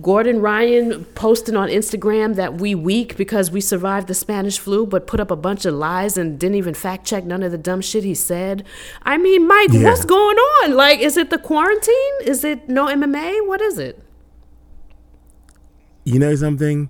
Gordon 0.00 0.40
Ryan 0.40 1.04
posting 1.04 1.54
on 1.54 1.68
Instagram 1.68 2.36
that 2.36 2.54
we 2.54 2.74
weak 2.74 3.16
because 3.16 3.50
we 3.50 3.60
survived 3.60 4.08
the 4.08 4.14
Spanish 4.14 4.58
flu, 4.58 4.86
but 4.86 5.06
put 5.06 5.20
up 5.20 5.30
a 5.30 5.36
bunch 5.36 5.66
of 5.66 5.74
lies 5.74 6.16
and 6.16 6.38
didn't 6.38 6.54
even 6.54 6.72
fact 6.72 7.06
check 7.06 7.24
none 7.24 7.42
of 7.42 7.52
the 7.52 7.58
dumb 7.58 7.82
shit 7.82 8.02
he 8.02 8.14
said. 8.14 8.64
I 9.02 9.18
mean, 9.18 9.46
Mike, 9.46 9.68
yeah. 9.72 9.84
what's 9.84 10.06
going 10.06 10.36
on? 10.36 10.74
Like, 10.74 11.00
is 11.00 11.18
it 11.18 11.28
the 11.28 11.38
quarantine? 11.38 12.14
Is 12.24 12.42
it 12.42 12.70
no 12.70 12.86
MMA? 12.86 13.46
What 13.46 13.60
is 13.60 13.78
it? 13.78 14.02
You 16.04 16.18
know 16.18 16.34
something? 16.36 16.88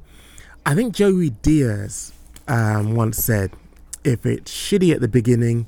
I 0.65 0.77
think 0.77 0.95
Joey 0.95 1.31
Diaz 1.31 2.13
um, 2.47 2.95
once 2.95 3.19
said, 3.19 3.51
if 4.05 4.25
it's 4.25 4.53
shitty 4.53 4.95
at 4.95 5.01
the 5.01 5.09
beginning, 5.09 5.67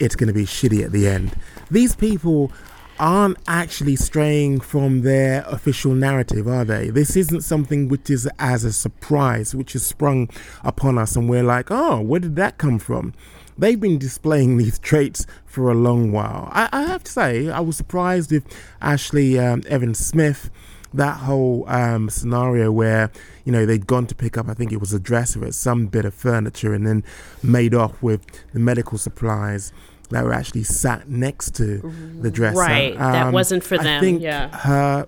it's 0.00 0.16
going 0.16 0.26
to 0.26 0.34
be 0.34 0.44
shitty 0.44 0.84
at 0.84 0.90
the 0.90 1.06
end. 1.06 1.36
These 1.70 1.94
people 1.94 2.50
aren't 2.98 3.38
actually 3.46 3.96
straying 3.96 4.60
from 4.60 5.02
their 5.02 5.44
official 5.46 5.94
narrative, 5.94 6.46
are 6.46 6.64
they? 6.64 6.90
This 6.90 7.16
isn't 7.16 7.42
something 7.42 7.88
which 7.88 8.10
is 8.10 8.28
as 8.38 8.64
a 8.64 8.72
surprise, 8.72 9.54
which 9.54 9.74
is 9.74 9.84
sprung 9.84 10.28
upon 10.62 10.98
us, 10.98 11.16
and 11.16 11.28
we're 11.28 11.42
like, 11.42 11.70
oh, 11.70 12.00
where 12.00 12.20
did 12.20 12.36
that 12.36 12.58
come 12.58 12.78
from? 12.78 13.14
They've 13.58 13.80
been 13.80 13.98
displaying 13.98 14.56
these 14.58 14.78
traits 14.78 15.26
for 15.44 15.70
a 15.70 15.74
long 15.74 16.12
while. 16.12 16.48
I, 16.52 16.68
I 16.72 16.82
have 16.82 17.04
to 17.04 17.12
say, 17.12 17.50
I 17.50 17.60
was 17.60 17.76
surprised 17.76 18.32
with 18.32 18.44
Ashley 18.80 19.38
um, 19.38 19.62
Evans 19.66 19.98
Smith 19.98 20.50
that 20.94 21.18
whole 21.18 21.64
um, 21.68 22.10
scenario 22.10 22.70
where 22.70 23.10
you 23.44 23.52
know 23.52 23.64
they'd 23.64 23.86
gone 23.86 24.06
to 24.06 24.14
pick 24.14 24.36
up, 24.36 24.48
I 24.48 24.54
think 24.54 24.72
it 24.72 24.80
was 24.80 24.92
a 24.92 25.00
dresser 25.00 25.44
or 25.44 25.52
some 25.52 25.86
bit 25.86 26.04
of 26.04 26.14
furniture, 26.14 26.74
and 26.74 26.86
then 26.86 27.04
made 27.42 27.74
off 27.74 28.02
with 28.02 28.26
the 28.52 28.60
medical 28.60 28.98
supplies 28.98 29.72
that 30.12 30.24
were 30.24 30.32
actually 30.32 30.64
sat 30.64 31.08
next 31.08 31.54
to 31.56 31.78
the 32.20 32.30
dresser. 32.30 32.58
Right, 32.58 32.92
um, 32.92 33.12
that 33.12 33.32
wasn't 33.32 33.64
for 33.64 33.76
them. 33.76 33.98
I 33.98 34.00
think 34.00 34.22
yeah, 34.22 34.48
her. 34.48 35.06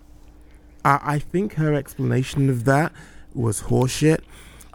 I, 0.85 1.01
I 1.03 1.19
think 1.19 1.55
her 1.55 1.75
explanation 1.75 2.51
of 2.51 2.65
that 2.65 2.93
was 3.35 3.63
horseshit. 3.63 4.21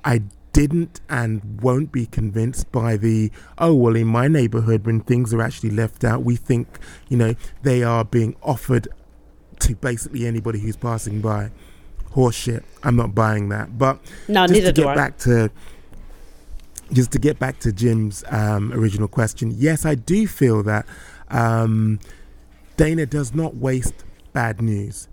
I 0.04 0.24
didn't 0.52 1.00
and 1.10 1.62
won't 1.62 1.92
be 1.92 2.08
convinced 2.08 2.72
by 2.72 2.98
the 2.98 3.32
oh 3.60 3.74
well 3.74 3.96
in 3.96 4.08
my 4.08 4.28
neighborhood 4.28 4.86
when 4.86 5.00
things 5.00 5.32
are 5.32 5.42
actually 5.44 5.70
left 5.70 6.04
out 6.04 6.24
we 6.24 6.36
think 6.36 6.80
you 7.08 7.16
know 7.16 7.36
they 7.62 7.84
are 7.84 8.04
being 8.04 8.36
offered 8.42 8.88
to 9.60 9.76
basically 9.76 10.26
anybody 10.26 10.60
who's 10.60 10.78
passing 10.78 11.22
by. 11.22 11.52
Horseshit. 12.16 12.64
I'm 12.84 12.96
not 12.96 13.14
buying 13.14 13.50
that. 13.50 13.78
But 13.78 14.00
no, 14.28 14.44
just 14.44 14.54
neither 14.54 14.72
to 14.72 14.74
get 14.74 14.82
do 14.82 14.88
I. 14.90 14.96
back 14.96 15.18
to 15.20 15.52
just 16.92 17.12
to 17.12 17.20
get 17.20 17.40
back 17.40 17.60
to 17.60 17.72
Jim's 17.72 18.24
um, 18.30 18.72
original 18.74 19.08
question, 19.08 19.52
yes, 19.56 19.86
I 19.86 19.96
do 19.96 20.28
feel 20.28 20.64
that 20.64 20.86
um, 21.30 22.00
Dana 22.78 23.06
does 23.06 23.34
not 23.34 23.56
waste 23.56 24.04
bad 24.34 24.62
news. 24.62 25.08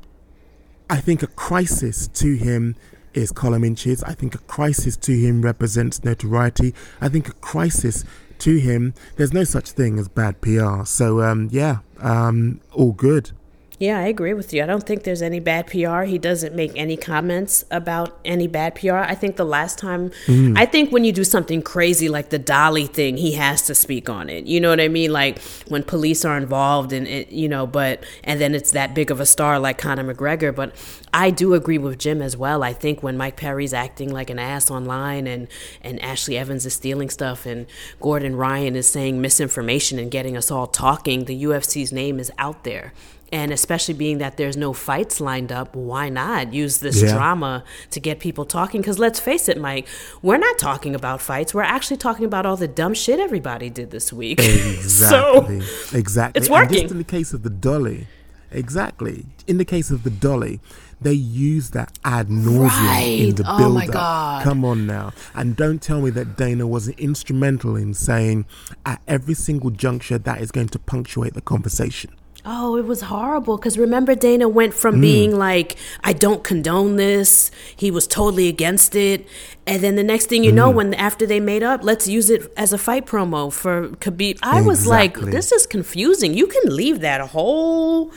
I 0.89 0.98
think 0.98 1.23
a 1.23 1.27
crisis 1.27 2.09
to 2.09 2.36
him 2.36 2.77
is 3.12 3.32
column 3.32 3.65
inches. 3.65 4.05
I 4.05 4.12
think 4.12 4.35
a 4.35 4.39
crisis 4.39 4.97
to 4.98 5.12
him 5.12 5.43
represents 5.43 6.05
notoriety. 6.05 6.74
I 7.01 7.09
think 7.09 7.28
a 7.28 7.32
crisis 7.32 8.05
to 8.40 8.59
him, 8.59 8.94
there's 9.16 9.32
no 9.32 9.44
such 9.44 9.70
thing 9.70 9.98
as 9.98 10.09
bad 10.09 10.40
PR. 10.40 10.85
So, 10.85 11.23
um, 11.23 11.48
yeah, 11.51 11.78
um, 11.98 12.61
all 12.73 12.93
good. 12.93 13.32
Yeah, 13.78 13.98
I 13.98 14.05
agree 14.05 14.32
with 14.32 14.55
you. 14.55 14.62
I 14.62 14.66
don't 14.66 14.85
think 14.85 15.03
there's 15.03 15.20
any 15.20 15.39
bad 15.39 15.66
PR. 15.66 16.03
He 16.03 16.16
doesn't 16.16 16.55
make 16.55 16.73
any 16.77 16.97
comments 16.97 17.62
about 17.70 18.19
any 18.24 18.47
bad 18.47 18.74
PR. 18.74 18.97
I 18.97 19.15
think 19.15 19.36
the 19.36 19.44
last 19.44 19.78
time, 19.78 20.11
mm. 20.27 20.57
I 20.57 20.65
think 20.65 20.93
when 20.93 21.05
you 21.05 21.12
do 21.12 21.24
something 21.24 21.61
crazy 21.61 22.09
like 22.09 22.31
the 22.31 22.39
Dolly 22.39 22.86
thing, 22.86 23.19
he 23.19 23.32
has 23.32 23.66
to 23.66 23.74
speak 23.74 24.09
on 24.09 24.31
it. 24.31 24.47
You 24.47 24.61
know 24.61 24.70
what 24.70 24.81
I 24.81 24.89
mean? 24.89 25.12
Like 25.12 25.43
when 25.69 25.82
police 25.82 26.24
are 26.24 26.39
involved 26.39 26.94
and 26.94 27.07
it, 27.07 27.31
you 27.31 27.51
know, 27.51 27.66
but, 27.66 28.03
and 28.24 28.40
then 28.40 28.55
it's 28.55 28.70
that 28.70 28.94
big 28.94 29.11
of 29.11 29.20
a 29.20 29.27
star 29.27 29.59
like 29.59 29.77
Conor 29.77 30.15
McGregor. 30.15 30.57
But 30.57 30.74
I 31.12 31.28
do 31.31 31.53
agree 31.53 31.78
with 31.78 31.98
Jim 31.98 32.23
as 32.23 32.35
well. 32.35 32.62
I 32.62 32.73
think 32.73 33.03
when 33.03 33.19
Mike 33.19 33.36
Perry's 33.36 33.74
acting 33.74 34.11
like 34.11 34.31
an 34.31 34.39
ass 34.39 34.70
online 34.70 35.27
and, 35.27 35.48
and 35.82 36.01
Ashley 36.03 36.39
Evans 36.39 36.65
is 36.65 36.73
stealing 36.73 37.11
stuff 37.11 37.44
and 37.44 37.66
Gordon 38.01 38.36
Ryan 38.36 38.74
is 38.74 38.89
saying 38.89 39.20
misinformation 39.20 39.98
and 39.98 40.11
getting 40.11 40.35
us 40.35 40.51
all 40.51 40.66
talking, 40.66 41.27
the 41.27 41.44
UFC's 41.44 41.93
name 41.93 42.19
is 42.19 42.32
out 42.39 42.65
there. 42.65 42.94
And 43.32 43.53
especially 43.53 43.94
being 43.94 44.19
that 44.19 44.36
there's 44.36 44.57
no 44.57 44.73
fights 44.73 45.20
lined 45.20 45.51
up, 45.51 45.74
why 45.74 46.09
not 46.09 46.53
use 46.53 46.78
this 46.78 47.03
yeah. 47.03 47.12
drama 47.12 47.65
to 47.90 47.98
get 47.98 48.20
people 48.20 48.44
talking? 48.44 48.81
Because 48.81 49.01
let's 49.01 49.19
face 49.19 49.48
it, 49.48 49.61
Mike, 49.61 49.89
we're 50.23 50.36
not 50.36 50.59
talking 50.59 50.94
about 50.94 51.20
fights. 51.20 51.53
We're 51.53 51.62
actually 51.62 51.97
talking 51.97 52.24
about 52.24 52.47
all 52.47 52.57
the 52.57 52.69
dumb 52.69 52.94
shit 52.94 53.19
everybody 53.19 53.69
did 53.69 53.90
this 53.90 54.12
week. 54.12 54.39
Exactly. 54.39 55.61
so 55.90 55.97
exactly. 55.97 56.40
It's 56.40 56.48
working. 56.48 56.78
And 56.78 56.82
just 56.82 56.93
in 56.93 56.98
the 56.98 57.05
case 57.05 57.32
of 57.32 57.43
the 57.43 57.51
dolly, 57.51 58.07
exactly. 58.53 59.27
In 59.48 59.59
the 59.59 59.65
case 59.65 59.90
of 59.90 60.05
the 60.05 60.11
dolly, 60.11 60.61
they 61.01 61.12
use 61.12 61.70
that 61.70 61.98
ad 62.05 62.28
nauseum 62.28 62.69
right. 62.69 63.19
in 63.28 63.35
the 63.35 63.44
oh 63.47 63.59
build 63.59 63.74
my 63.74 63.86
up. 63.86 63.93
God. 63.93 64.44
Come 64.44 64.65
on 64.65 64.86
now. 64.86 65.12
And 65.35 65.57
don't 65.57 65.82
tell 65.82 66.01
me 66.01 66.11
that 66.11 66.36
Dana 66.36 66.66
wasn't 66.66 66.98
instrumental 66.98 67.77
in 67.77 67.93
saying 67.93 68.47
at 68.85 69.03
every 69.07 69.35
single 69.35 69.70
juncture 69.70 70.19
that 70.19 70.40
is 70.40 70.51
going 70.51 70.69
to 70.69 70.78
punctuate 70.78 71.35
the 71.35 71.43
conversation. 71.43 72.12
Oh, 72.48 72.77
it 72.77 72.85
was 72.86 73.01
horrible. 73.01 73.56
Because 73.56 73.77
remember, 73.77 74.14
Dana 74.14 74.48
went 74.48 74.73
from 74.73 74.97
mm. 74.97 75.01
being 75.01 75.36
like, 75.36 75.77
I 76.05 76.12
don't 76.12 76.44
condone 76.44 76.94
this. 76.94 77.51
He 77.74 77.90
was 77.90 78.06
totally 78.06 78.47
against 78.47 78.94
it. 78.94 79.27
And 79.66 79.82
then 79.82 79.97
the 79.97 80.05
next 80.05 80.27
thing 80.27 80.44
you 80.44 80.52
mm. 80.52 80.55
know, 80.55 80.70
when 80.70 80.94
after 80.94 81.27
they 81.27 81.40
made 81.40 81.64
up, 81.64 81.82
let's 81.82 82.06
use 82.06 82.31
it 82.31 82.52
as 82.56 82.73
a 82.73 82.78
fight 82.78 83.05
promo 83.05 83.52
for 83.52 83.89
Khabib. 83.89 84.39
I 84.44 84.60
exactly. 84.60 84.66
was 84.68 84.86
like, 84.86 85.18
this 85.18 85.51
is 85.51 85.66
confusing. 85.66 86.35
You 86.35 86.47
can 86.47 86.74
leave 86.74 87.01
that 87.01 87.20
whole, 87.20 88.12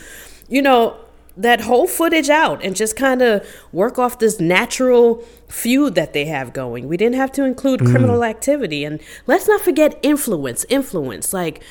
you 0.48 0.62
know, 0.62 0.96
that 1.36 1.62
whole 1.62 1.88
footage 1.88 2.30
out 2.30 2.64
and 2.64 2.76
just 2.76 2.96
kind 2.96 3.24
of 3.24 3.48
work 3.72 3.98
off 3.98 4.20
this 4.20 4.40
natural 4.40 5.24
feud 5.48 5.96
that 5.96 6.14
they 6.14 6.26
have 6.26 6.54
going. 6.54 6.88
We 6.88 6.98
didn't 6.98 7.16
have 7.16 7.32
to 7.32 7.46
include 7.46 7.80
mm. 7.80 7.90
criminal 7.90 8.24
activity. 8.24 8.84
And 8.84 9.00
let's 9.26 9.48
not 9.48 9.62
forget 9.62 9.98
influence. 10.04 10.66
Influence. 10.70 11.34
Like, 11.34 11.64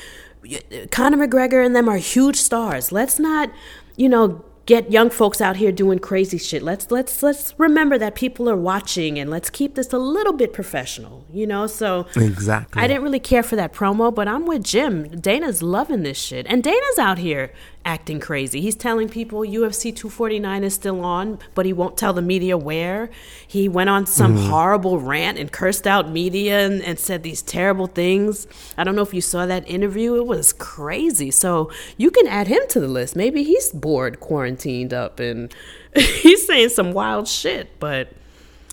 Conor 0.91 1.27
McGregor 1.27 1.65
and 1.65 1.75
them 1.75 1.89
are 1.89 1.97
huge 1.97 2.37
stars. 2.37 2.91
Let's 2.91 3.19
not, 3.19 3.51
you 3.95 4.09
know, 4.09 4.43
get 4.69 4.91
young 4.91 5.09
folks 5.09 5.41
out 5.41 5.55
here 5.55 5.71
doing 5.71 5.97
crazy 5.97 6.37
shit. 6.37 6.61
Let's 6.61 6.91
let's 6.91 7.23
let's 7.23 7.55
remember 7.57 7.97
that 7.97 8.13
people 8.13 8.47
are 8.47 8.55
watching 8.55 9.17
and 9.17 9.29
let's 9.29 9.49
keep 9.49 9.73
this 9.73 9.91
a 9.91 9.97
little 9.97 10.33
bit 10.33 10.53
professional, 10.53 11.25
you 11.33 11.47
know? 11.47 11.65
So 11.65 12.05
Exactly. 12.15 12.79
I 12.79 12.87
didn't 12.87 13.01
really 13.01 13.19
care 13.19 13.41
for 13.41 13.55
that 13.55 13.73
promo, 13.73 14.13
but 14.13 14.27
I'm 14.27 14.45
with 14.45 14.63
Jim. 14.63 15.19
Dana's 15.19 15.63
loving 15.63 16.03
this 16.03 16.19
shit. 16.19 16.45
And 16.47 16.63
Dana's 16.63 16.99
out 16.99 17.17
here 17.17 17.51
acting 17.89 18.19
crazy. 18.19 18.61
He's 18.61 18.75
telling 18.75 19.09
people 19.09 19.39
UFC 19.39 19.95
249 19.95 20.63
is 20.63 20.75
still 20.75 21.03
on, 21.03 21.39
but 21.55 21.65
he 21.65 21.73
won't 21.73 21.97
tell 21.97 22.13
the 22.13 22.21
media 22.21 22.55
where. 22.55 23.09
He 23.47 23.67
went 23.67 23.89
on 23.89 24.05
some 24.05 24.37
mm. 24.37 24.47
horrible 24.47 24.99
rant 24.99 25.39
and 25.39 25.51
cursed 25.51 25.87
out 25.87 26.07
media 26.07 26.67
and, 26.67 26.83
and, 26.83 26.99
said 26.99 27.23
these 27.23 27.41
terrible 27.41 27.87
things. 27.87 28.45
I 28.77 28.83
don't 28.83 28.95
know 28.95 29.01
if 29.01 29.11
you 29.11 29.21
saw 29.21 29.47
that 29.47 29.67
interview. 29.67 30.15
It 30.17 30.27
was 30.27 30.53
crazy. 30.53 31.31
So 31.31 31.71
you 31.97 32.11
can 32.11 32.27
add 32.27 32.47
him 32.47 32.61
to 32.69 32.79
the 32.79 32.87
list. 32.87 33.15
Maybe 33.15 33.41
he's 33.41 33.71
bored, 33.71 34.19
quarantined 34.19 34.93
up, 34.93 35.19
and 35.19 35.51
he's 35.95 36.45
saying 36.45 36.69
some 36.69 36.93
wild 36.93 37.27
shit, 37.27 37.79
but. 37.79 38.11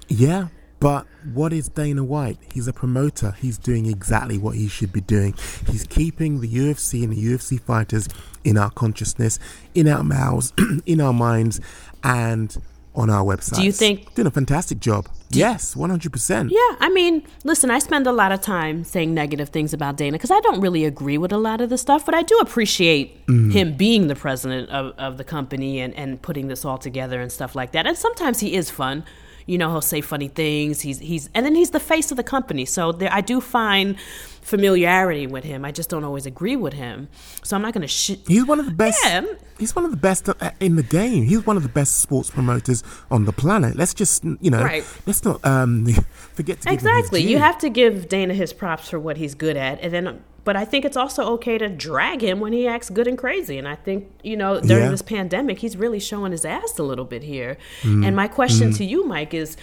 Yeah, 0.09 0.49
but 0.87 1.05
what 1.35 1.53
is 1.53 1.69
Dana 1.69 2.05
White? 2.05 2.39
He's 2.55 2.69
a 2.69 2.73
promoter. 2.73 3.33
He's 3.33 3.59
doing 3.59 3.87
exactly 3.87 4.39
what 4.39 4.55
he 4.55 4.69
should 4.69 4.93
be 4.93 5.01
doing. 5.01 5.35
He's 5.69 5.85
keeping 5.85 6.41
the 6.41 6.49
UFC 6.49 7.03
and 7.03 7.13
the 7.13 7.17
UFC 7.17 7.61
fighters 7.61 8.09
in 8.45 8.57
our 8.57 8.71
consciousness, 8.71 9.41
in 9.75 9.89
our 9.89 10.05
mouths, 10.05 10.53
in 10.87 11.01
our 11.01 11.13
minds, 11.13 11.61
and 12.05 12.57
on 12.95 13.11
our 13.11 13.25
website. 13.25 13.57
Do 13.57 13.65
you 13.65 13.73
think 13.73 14.15
doing 14.15 14.29
a 14.29 14.31
fantastic 14.31 14.79
job? 14.79 15.09
Yes, 15.31 15.75
one 15.75 15.91
hundred 15.91 16.13
percent. 16.13 16.53
Yeah, 16.53 16.77
I 16.79 16.89
mean, 16.91 17.25
listen, 17.43 17.69
I 17.69 17.81
spend 17.81 18.07
a 18.07 18.13
lot 18.13 18.31
of 18.31 18.41
time 18.41 18.85
saying 18.85 19.13
negative 19.13 19.49
things 19.49 19.75
about 19.75 19.97
Dana 19.97 20.13
because 20.13 20.31
I 20.31 20.39
don't 20.39 20.61
really 20.61 20.85
agree 20.85 21.19
with 21.19 21.33
a 21.33 21.37
lot 21.37 21.61
of 21.61 21.69
the 21.69 21.79
stuff, 21.79 22.07
but 22.07 22.15
I 22.15 22.23
do 22.23 22.39
appreciate 22.39 23.27
mm. 23.27 23.53
him 23.53 23.77
being 23.77 24.07
the 24.07 24.15
president 24.15 24.71
of, 24.71 24.97
of 24.99 25.19
the 25.19 25.25
company 25.25 25.81
and, 25.81 25.93
and 25.95 26.23
putting 26.23 26.47
this 26.47 26.65
all 26.65 26.79
together 26.79 27.21
and 27.21 27.33
stuff 27.33 27.57
like 27.57 27.73
that. 27.73 27.89
And 27.89 27.99
sometimes 27.99 28.39
he 28.39 28.55
is 28.55 28.71
fun 28.71 29.05
you 29.47 29.59
know, 29.59 29.71
he'll 29.71 29.81
say 29.81 30.01
funny 30.01 30.29
things. 30.29 30.81
He's 30.81 30.99
he's 30.99 31.31
and 31.35 31.47
then 31.47 31.55
he's 31.55 31.71
the 31.71 31.81
face 31.81 32.11
of 32.11 32.17
the 32.17 32.25
company. 32.25 32.65
So 32.65 32.93
there, 32.93 33.13
I 33.13 33.21
do 33.21 33.41
find 33.41 33.97
familiarity 34.43 35.27
with 35.27 35.45
him. 35.45 35.65
I 35.65 35.73
just 35.73 35.89
don't 35.91 36.05
always 36.05 36.25
agree 36.27 36.55
with 36.57 36.73
him. 36.73 37.09
So 37.43 37.57
I'm 37.57 37.63
not 37.63 37.73
going 37.75 37.83
to 37.83 37.89
shit. 37.89 38.21
He's 38.29 38.45
one 38.47 38.61
of 38.61 38.67
the 38.67 38.73
best. 38.73 38.99
Yeah. 39.05 39.25
He's 39.59 39.75
one 39.75 39.85
of 39.85 39.91
the 39.91 39.97
best 39.97 40.29
uh, 40.29 40.35
in 40.61 40.77
the 40.77 40.83
game. 40.85 41.25
He's 41.25 41.45
one 41.45 41.57
of 41.57 41.63
the 41.65 41.69
best 41.69 41.99
sports 41.99 42.31
promoters 42.31 42.85
on 43.11 43.25
the 43.25 43.33
planet. 43.33 43.75
Let's 43.77 43.93
just, 43.95 44.23
you 44.25 44.51
know, 44.51 44.63
Right. 44.63 44.85
let's 45.07 45.25
not 45.25 45.45
um, 45.45 45.87
forget 46.35 46.61
to 46.61 46.69
give 46.69 46.81
him 46.81 46.87
his 46.87 46.97
Exactly. 47.07 47.23
You 47.23 47.39
have 47.39 47.59
to 47.59 47.71
give 47.71 48.09
Dana 48.09 48.35
his 48.35 48.53
props 48.53 48.89
for 48.91 49.01
what 49.01 49.17
he's 49.17 49.35
good 49.35 49.57
at, 49.57 49.81
and 49.81 49.93
then. 49.93 50.25
But 50.47 50.57
I 50.57 50.65
think 50.65 50.85
it's 50.87 50.97
also 50.97 51.25
okay 51.35 51.59
to 51.59 51.69
drag 51.69 52.23
him 52.23 52.41
when 52.41 52.53
he 52.55 52.67
acts 52.67 52.89
good 52.89 53.07
and 53.07 53.19
crazy. 53.19 53.59
And 53.59 53.69
I 53.69 53.75
think 53.75 54.09
you 54.23 54.37
know 54.37 54.61
during 54.61 54.85
Yeah. 54.85 54.91
this 54.91 55.03
pandemic, 55.03 55.59
he's 55.59 55.77
really 55.77 55.99
showing 56.01 56.33
his 56.33 56.45
ass 56.47 56.79
a 56.79 56.83
little 56.83 57.05
bit 57.05 57.23
here. 57.25 57.59
Mm. 57.83 58.07
And 58.07 58.17
my 58.17 58.29
question 58.29 58.71
Mm. 58.71 58.77
to 58.79 58.85
you, 58.85 59.05
Mike, 59.05 59.35
is: 59.35 59.57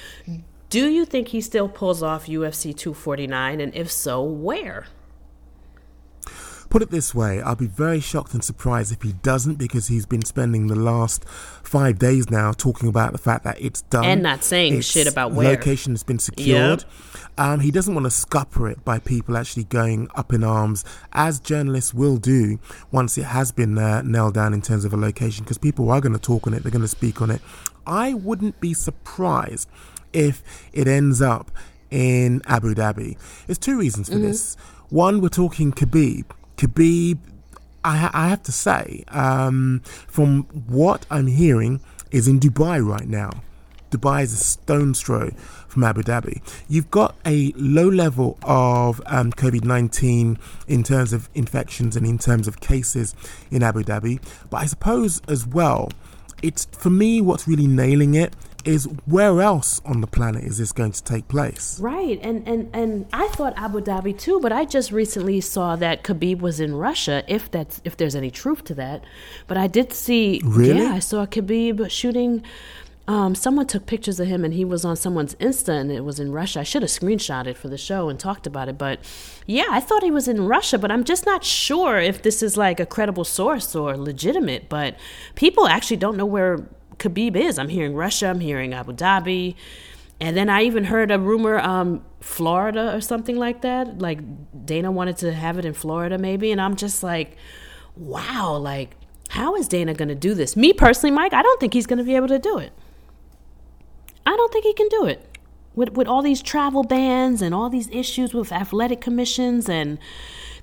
Do 0.69 0.88
you 0.89 1.05
think 1.05 1.30
he 1.30 1.39
still 1.41 1.69
pulls 1.69 2.03
off 2.03 2.27
UFC 2.27 2.73
249, 2.73 3.61
and 3.61 3.73
if 3.76 3.89
so, 3.91 4.22
where? 4.23 4.85
Put 6.73 6.81
it 6.81 6.89
this 6.89 7.13
way, 7.13 7.39
I'll 7.39 7.55
be 7.55 7.67
very 7.67 7.99
shocked 7.99 8.33
and 8.33 8.43
surprised 8.43 8.91
if 8.91 9.03
he 9.03 9.13
doesn't 9.13 9.59
because 9.59 9.89
he's 9.89 10.07
been 10.07 10.25
spending 10.25 10.65
the 10.65 10.75
last 10.75 11.23
five 11.29 11.99
days 11.99 12.31
now 12.31 12.51
talking 12.51 12.89
about 12.89 13.11
the 13.11 13.19
fact 13.19 13.43
that 13.43 13.61
it's 13.61 13.83
done. 13.83 14.03
And 14.03 14.23
not 14.23 14.43
saying 14.43 14.77
Its 14.77 14.87
shit 14.87 15.05
about 15.05 15.33
where. 15.33 15.51
Location 15.51 15.93
has 15.93 16.01
been 16.01 16.17
secured. 16.17 16.83
Um, 17.37 17.59
he 17.59 17.69
doesn't 17.69 17.93
want 17.93 18.05
to 18.05 18.09
scupper 18.09 18.67
it 18.71 18.83
by 18.83 18.97
people 18.97 19.37
actually 19.37 19.65
going 19.65 20.07
up 20.15 20.33
in 20.33 20.43
arms, 20.43 20.83
as 21.11 21.39
journalists 21.39 21.93
will 21.93 22.17
do 22.17 22.57
once 22.89 23.19
it 23.19 23.25
has 23.25 23.51
been 23.51 23.77
uh, 23.77 24.01
nailed 24.01 24.33
down 24.33 24.51
in 24.51 24.63
terms 24.63 24.83
of 24.83 24.93
a 24.93 24.97
location, 24.97 25.43
because 25.43 25.59
people 25.59 25.91
are 25.91 26.01
going 26.01 26.13
to 26.13 26.19
talk 26.19 26.47
on 26.47 26.55
it, 26.55 26.63
they're 26.63 26.71
going 26.71 26.81
to 26.81 26.87
speak 26.87 27.21
on 27.21 27.29
it. 27.29 27.41
I 27.85 28.15
wouldn't 28.15 28.59
be 28.59 28.73
surprised 28.73 29.69
if 30.11 30.41
it 30.73 30.87
ends 30.87 31.21
up 31.21 31.51
in 31.91 32.41
Abu 32.47 32.73
Dhabi. 32.73 33.15
There's 33.45 33.59
two 33.59 33.77
reasons 33.77 34.09
for 34.09 34.15
Mhm. 34.15 34.23
this. 34.23 34.57
One, 34.89 35.21
we're 35.21 35.29
talking 35.29 35.71
Khabib. 35.71 36.25
Khabib, 36.57 37.17
I, 37.84 38.09
I 38.13 38.30
have 38.30 38.43
to 38.43 38.51
say, 38.51 39.03
um, 39.09 39.81
from 40.07 40.43
what 40.67 41.05
I'm 41.09 41.27
hearing, 41.27 41.81
is 42.11 42.27
in 42.27 42.39
Dubai 42.39 42.85
right 42.85 43.07
now. 43.07 43.31
Dubai 43.91 44.23
is 44.23 44.34
a 44.34 44.38
stone's 44.38 45.01
throw 45.01 45.30
from 45.67 45.84
Abu 45.84 46.01
Dhabi. 46.01 46.41
You've 46.67 46.89
got 46.89 47.15
a 47.25 47.53
low 47.55 47.88
level 47.88 48.38
of 48.41 49.01
um, 49.05 49.31
COVID 49.31 49.63
19 49.63 50.38
in 50.67 50.84
terms 50.84 51.13
of 51.13 51.30
infections 51.35 51.95
and 51.95 52.05
in 52.05 52.17
terms 52.17 52.47
of 52.47 52.59
cases 52.59 53.13
in 53.51 53.61
Abu 53.61 53.84
Dhabi. 53.84 54.19
But 54.49 54.57
I 54.57 54.65
suppose 54.65 55.21
as 55.27 55.45
well, 55.45 55.89
it's 56.41 56.65
for 56.65 56.89
me 56.89 57.21
what's 57.21 57.47
really 57.47 57.67
nailing 57.67 58.15
it 58.15 58.35
is 58.65 58.85
where 59.06 59.41
else 59.41 59.81
on 59.85 60.02
the 60.02 60.07
planet 60.07 60.44
is 60.44 60.57
this 60.57 60.72
going 60.72 60.91
to 60.91 61.03
take 61.03 61.27
place? 61.27 61.80
Right, 61.80 62.19
and 62.22 62.48
and 62.48 62.69
and 62.73 63.06
I 63.14 63.27
thought 63.30 63.53
Abu 63.57 63.81
Dhabi 63.81 64.18
too, 64.18 64.40
but 64.40 64.52
I 64.52 64.65
just 64.65 64.91
recently 64.91 65.41
saw 65.41 65.76
that 65.77 66.03
Khabib 66.03 66.40
was 66.40 66.60
in 66.60 66.76
Russia. 66.76 67.23
If 67.27 67.52
that's 67.52 67.81
if 67.84 67.98
there's 67.98 68.15
any 68.15 68.31
truth 68.31 68.64
to 68.65 68.76
that, 68.76 69.03
but 69.48 69.57
I 69.57 69.68
did 69.68 69.94
see. 69.94 70.41
Really? 70.44 70.81
Yeah, 70.81 70.94
I 70.94 70.99
saw 70.99 71.26
Khabib 71.26 71.90
shooting. 71.90 72.44
Um, 73.06 73.35
someone 73.35 73.68
took 73.68 73.85
pictures 73.85 74.18
of 74.22 74.27
him, 74.27 74.45
and 74.45 74.53
he 74.53 74.64
was 74.64 74.85
on 74.85 74.95
someone's 74.95 75.35
Insta, 75.35 75.77
and 75.77 75.91
it 75.91 76.06
was 76.06 76.22
in 76.22 76.31
Russia. 76.31 76.61
I 76.61 76.64
should 76.64 76.84
have 76.84 76.91
screenshot 76.91 77.48
it 77.48 77.57
for 77.57 77.68
the 77.68 77.77
show 77.77 78.07
and 78.07 78.18
talked 78.18 78.48
about 78.48 78.69
it, 78.69 78.77
but 78.77 78.99
yeah, 79.45 79.65
I 79.69 79.81
thought 79.81 80.03
he 80.03 80.11
was 80.11 80.30
in 80.30 80.48
Russia, 80.48 80.77
but 80.77 80.90
I'm 80.90 81.03
just 81.03 81.26
not 81.26 81.44
sure 81.44 81.99
if 81.99 82.22
this 82.22 82.41
is 82.41 82.56
like 82.56 82.80
a 82.80 82.85
credible 82.85 83.26
source 83.26 83.76
or 83.76 83.98
legitimate. 83.98 84.69
But 84.69 84.95
people 85.35 85.68
actually 85.68 85.98
don't 85.98 86.15
know 86.15 86.26
where 86.26 86.65
Khabib 86.97 87.35
is. 87.35 87.57
I'm 87.59 87.69
hearing 87.69 87.95
Russia. 87.95 88.27
I'm 88.27 88.39
hearing 88.39 88.73
Abu 88.73 88.93
Dhabi. 88.93 89.55
And 90.19 90.37
then 90.37 90.49
I 90.49 90.63
even 90.63 90.85
heard 90.85 91.11
a 91.11 91.19
rumor, 91.19 91.59
um, 91.59 92.03
Florida 92.21 92.95
or 92.95 93.01
something 93.01 93.35
like 93.35 93.61
that. 93.61 93.99
Like 93.99 94.19
Dana 94.65 94.91
wanted 94.91 95.17
to 95.17 95.33
have 95.33 95.57
it 95.57 95.65
in 95.65 95.73
Florida, 95.73 96.17
maybe. 96.17 96.51
And 96.51 96.61
I'm 96.61 96.75
just 96.75 97.03
like, 97.03 97.35
wow, 97.95 98.55
like, 98.57 98.95
how 99.29 99.55
is 99.55 99.67
Dana 99.67 99.93
going 99.93 100.09
to 100.09 100.15
do 100.15 100.33
this? 100.33 100.55
Me 100.55 100.73
personally, 100.73 101.13
Mike, 101.13 101.33
I 101.33 101.41
don't 101.41 101.59
think 101.59 101.73
he's 101.73 101.87
going 101.87 101.97
to 101.97 102.03
be 102.03 102.15
able 102.15 102.27
to 102.27 102.39
do 102.39 102.57
it. 102.59 102.71
I 104.25 104.35
don't 104.35 104.53
think 104.53 104.65
he 104.65 104.73
can 104.73 104.87
do 104.89 105.05
it. 105.05 105.27
With, 105.75 105.93
with 105.93 106.07
all 106.07 106.21
these 106.21 106.41
travel 106.41 106.83
bans 106.83 107.41
and 107.41 107.53
all 107.53 107.67
these 107.67 107.89
issues 107.89 108.31
with 108.33 108.51
athletic 108.51 109.01
commissions 109.01 109.67
and 109.67 109.97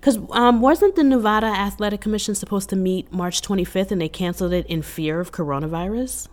because 0.01 0.19
um, 0.31 0.63
wasn't 0.63 0.97
the 0.97 1.05
Nevada 1.05 1.47
Athletic 1.47 2.01
Commission 2.01 2.35
supposed 2.35 2.71
to 2.71 2.77
meet 2.77 3.13
March 3.13 3.43
25th 3.43 3.91
and 3.91 4.01
they 4.01 4.09
canceled 4.09 4.53
it 4.55 4.67
in 4.67 4.81
fear 4.81 5.21
of 5.21 5.31
coronavirus? 5.31 6.29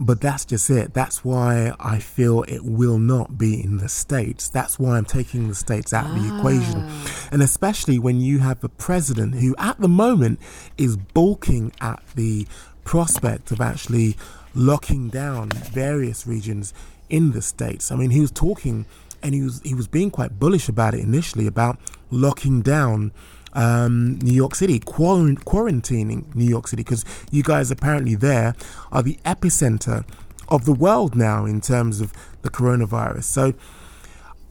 But 0.00 0.20
that's 0.20 0.44
just 0.44 0.68
it. 0.68 0.92
That's 0.92 1.24
why 1.24 1.72
I 1.78 2.00
feel 2.00 2.42
it 2.42 2.64
will 2.64 2.98
not 2.98 3.38
be 3.38 3.62
in 3.62 3.78
the 3.78 3.88
States. 3.88 4.48
That's 4.48 4.78
why 4.78 4.98
I'm 4.98 5.04
taking 5.04 5.48
the 5.48 5.54
States 5.54 5.94
out 5.94 6.06
of 6.06 6.14
the 6.20 6.36
equation. 6.36 6.86
And 7.30 7.40
especially 7.40 7.98
when 7.98 8.20
you 8.20 8.40
have 8.40 8.62
a 8.62 8.68
president 8.68 9.36
who, 9.36 9.54
at 9.58 9.80
the 9.80 9.88
moment, 9.88 10.40
is 10.76 10.96
balking 10.96 11.72
at 11.80 12.02
the 12.14 12.46
prospect 12.84 13.52
of 13.52 13.60
actually 13.60 14.16
locking 14.54 15.08
down 15.08 15.50
various 15.50 16.26
regions 16.26 16.74
in 17.08 17.30
the 17.30 17.40
States. 17.40 17.90
I 17.90 17.96
mean, 17.96 18.10
he 18.10 18.20
was 18.20 18.30
talking 18.30 18.84
and 19.26 19.34
he 19.34 19.42
was, 19.42 19.60
he 19.62 19.74
was 19.74 19.88
being 19.88 20.10
quite 20.10 20.38
bullish 20.38 20.68
about 20.68 20.94
it 20.94 21.00
initially 21.00 21.48
about 21.48 21.78
locking 22.12 22.62
down 22.62 23.10
um, 23.54 24.20
New 24.20 24.32
York 24.32 24.54
City, 24.54 24.78
quarantining 24.78 26.32
New 26.34 26.44
York 26.44 26.68
City, 26.68 26.84
because 26.84 27.04
you 27.32 27.42
guys 27.42 27.72
apparently 27.72 28.14
there 28.14 28.54
are 28.92 29.02
the 29.02 29.18
epicenter 29.24 30.04
of 30.48 30.64
the 30.64 30.72
world 30.72 31.16
now 31.16 31.44
in 31.44 31.60
terms 31.60 32.00
of 32.00 32.12
the 32.42 32.50
coronavirus. 32.50 33.24
So 33.24 33.54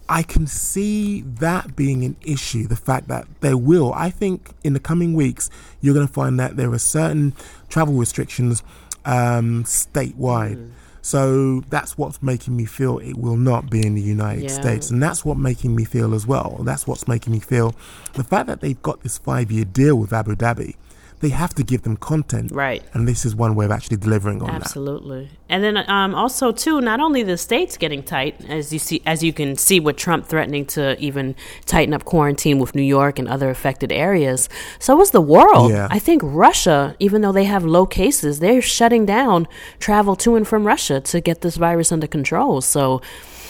I 0.10 0.24
can 0.24 0.46
see 0.46 1.22
that 1.22 1.78
being 1.78 2.04
an 2.04 2.18
issue. 2.22 2.68
The 2.68 2.76
fact 2.76 3.08
that 3.08 3.28
there 3.40 3.58
will, 3.58 3.94
I 3.94 4.10
think, 4.10 4.52
in 4.66 4.74
the 4.74 4.82
coming 4.82 5.14
weeks, 5.14 5.50
you're 5.80 5.94
going 5.94 6.08
to 6.08 6.14
find 6.14 6.38
that 6.40 6.58
there 6.58 6.72
are 6.74 6.80
certain 6.80 7.34
travel 7.70 7.94
restrictions 7.94 8.62
um, 9.06 9.64
statewide. 9.64 10.70
So 11.06 11.62
that's 11.70 12.00
what's 12.00 12.24
making 12.24 12.58
me 12.58 12.66
feel 12.66 12.98
it 12.98 13.16
will 13.16 13.38
not 13.38 13.70
be 13.70 13.86
in 13.86 13.94
the 13.94 14.02
United 14.02 14.46
Yeah. 14.46 14.60
States. 14.60 14.90
And 14.90 15.04
that's 15.04 15.24
what 15.24 15.38
making 15.38 15.76
me 15.76 15.86
feel 15.86 16.16
as 16.16 16.26
well. 16.26 16.62
That's 16.64 16.88
what's 16.88 17.08
making 17.08 17.32
me 17.32 17.40
feel 17.40 17.76
the 18.14 18.24
fact 18.24 18.48
that 18.48 18.62
they've 18.62 18.82
got 18.82 19.04
this 19.04 19.20
five 19.20 19.52
year 19.52 19.66
deal 19.66 19.98
with 19.98 20.12
Abu 20.12 20.36
Dhabi, 20.36 20.74
they 21.20 21.30
have 21.30 21.54
to 21.56 21.64
give 21.64 21.84
them 21.84 21.98
content. 21.98 22.52
Right. 22.52 22.84
And 22.94 23.08
this 23.08 23.26
is 23.26 23.36
one 23.36 23.56
way 23.56 23.66
of 23.66 23.72
actually 23.72 23.98
delivering 23.98 24.42
on 24.42 24.48
that. 24.48 24.62
Absolutely. 24.62 25.30
And 25.50 25.64
then 25.64 25.78
um, 25.90 26.14
also 26.14 26.52
too, 26.52 26.82
not 26.82 27.00
only 27.00 27.24
the 27.24 27.38
states 27.38 27.78
getting 27.78 28.04
tight, 28.04 28.44
as 28.50 28.74
you 28.74 28.80
see, 28.80 29.02
as 29.06 29.24
you 29.24 29.34
can 29.34 29.56
see 29.56 29.80
with 29.80 29.96
Trump 29.96 30.26
threatening 30.26 30.66
to 30.68 31.00
even 31.00 31.36
tighten 31.66 31.94
up 31.94 32.06
quarantine 32.06 32.60
with 32.60 32.76
New 32.76 32.84
York 32.84 33.20
and 33.20 33.28
other 33.28 33.50
affected 33.50 33.92
areas. 33.92 34.50
So 34.80 35.00
is 35.02 35.12
the 35.12 35.22
world. 35.22 35.72
Yeah. 35.72 35.88
I 35.90 36.00
think 36.00 36.22
Russia, 36.24 36.96
even 37.00 37.22
though 37.22 37.32
they 37.32 37.46
have 37.46 37.64
low 37.64 37.86
cases, 37.86 38.40
they're 38.40 38.62
shutting 38.62 39.06
down 39.06 39.48
travel 39.80 40.16
to 40.18 40.36
and 40.36 40.48
from 40.48 40.66
Russia 40.66 41.00
to 41.02 41.22
get 41.22 41.42
this 41.42 41.56
virus 41.56 41.92
under 41.92 42.08
control. 42.08 42.62
So 42.62 43.02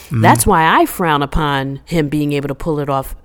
Mm-hmm. 0.05 0.21
that's 0.21 0.45
why 0.45 0.79
I 0.79 0.85
frown 0.85 1.23
upon 1.23 1.81
him 1.85 2.09
being 2.09 2.33
able 2.33 2.47
to 2.49 2.53
pull 2.53 2.79
it 2.79 2.89
off 2.89 3.15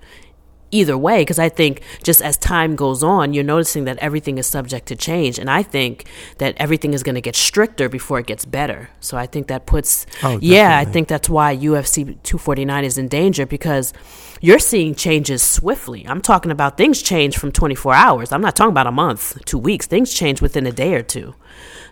either 0.71 0.97
way 0.97 1.21
because 1.21 1.39
I 1.39 1.49
think 1.49 1.81
just 2.03 2.21
as 2.21 2.37
time 2.37 2.75
goes 2.75 3.03
on, 3.03 3.33
you're 3.33 3.43
noticing 3.43 3.85
that 3.85 3.97
everything 3.99 4.37
is 4.37 4.47
subject 4.47 4.87
to 4.87 4.95
change, 4.95 5.37
and 5.37 5.49
I 5.49 5.63
think 5.63 6.05
that 6.37 6.55
everything 6.57 6.93
is 6.93 7.03
going 7.03 7.15
to 7.15 7.21
get 7.21 7.35
stricter 7.35 7.89
before 7.89 8.19
it 8.19 8.27
gets 8.27 8.45
better. 8.45 8.89
So 8.99 9.17
I 9.17 9.25
think 9.25 9.47
that 9.47 9.65
puts, 9.65 10.05
Oh, 10.23 10.39
yeah, 10.41 10.77
I 10.77 10.85
think 10.85 11.07
that's 11.07 11.29
why 11.29 11.55
UFC 11.55 12.05
249 12.23 12.83
is 12.83 12.97
in 12.97 13.07
danger 13.07 13.45
because 13.45 13.93
you're 14.41 14.59
seeing 14.59 14.95
changes 14.95 15.43
swiftly. 15.43 16.05
I'm 16.07 16.21
talking 16.21 16.51
about 16.51 16.77
things 16.77 17.01
change 17.01 17.37
from 17.37 17.51
24 17.51 17.93
hours. 17.93 18.31
I'm 18.31 18.41
not 18.41 18.55
talking 18.55 18.71
about 18.71 18.87
a 18.87 18.91
month, 18.91 19.37
two 19.45 19.59
weeks. 19.59 19.85
Things 19.85 20.13
change 20.13 20.41
within 20.41 20.65
a 20.65 20.71
day 20.71 20.95
or 20.95 21.03
two. 21.03 21.35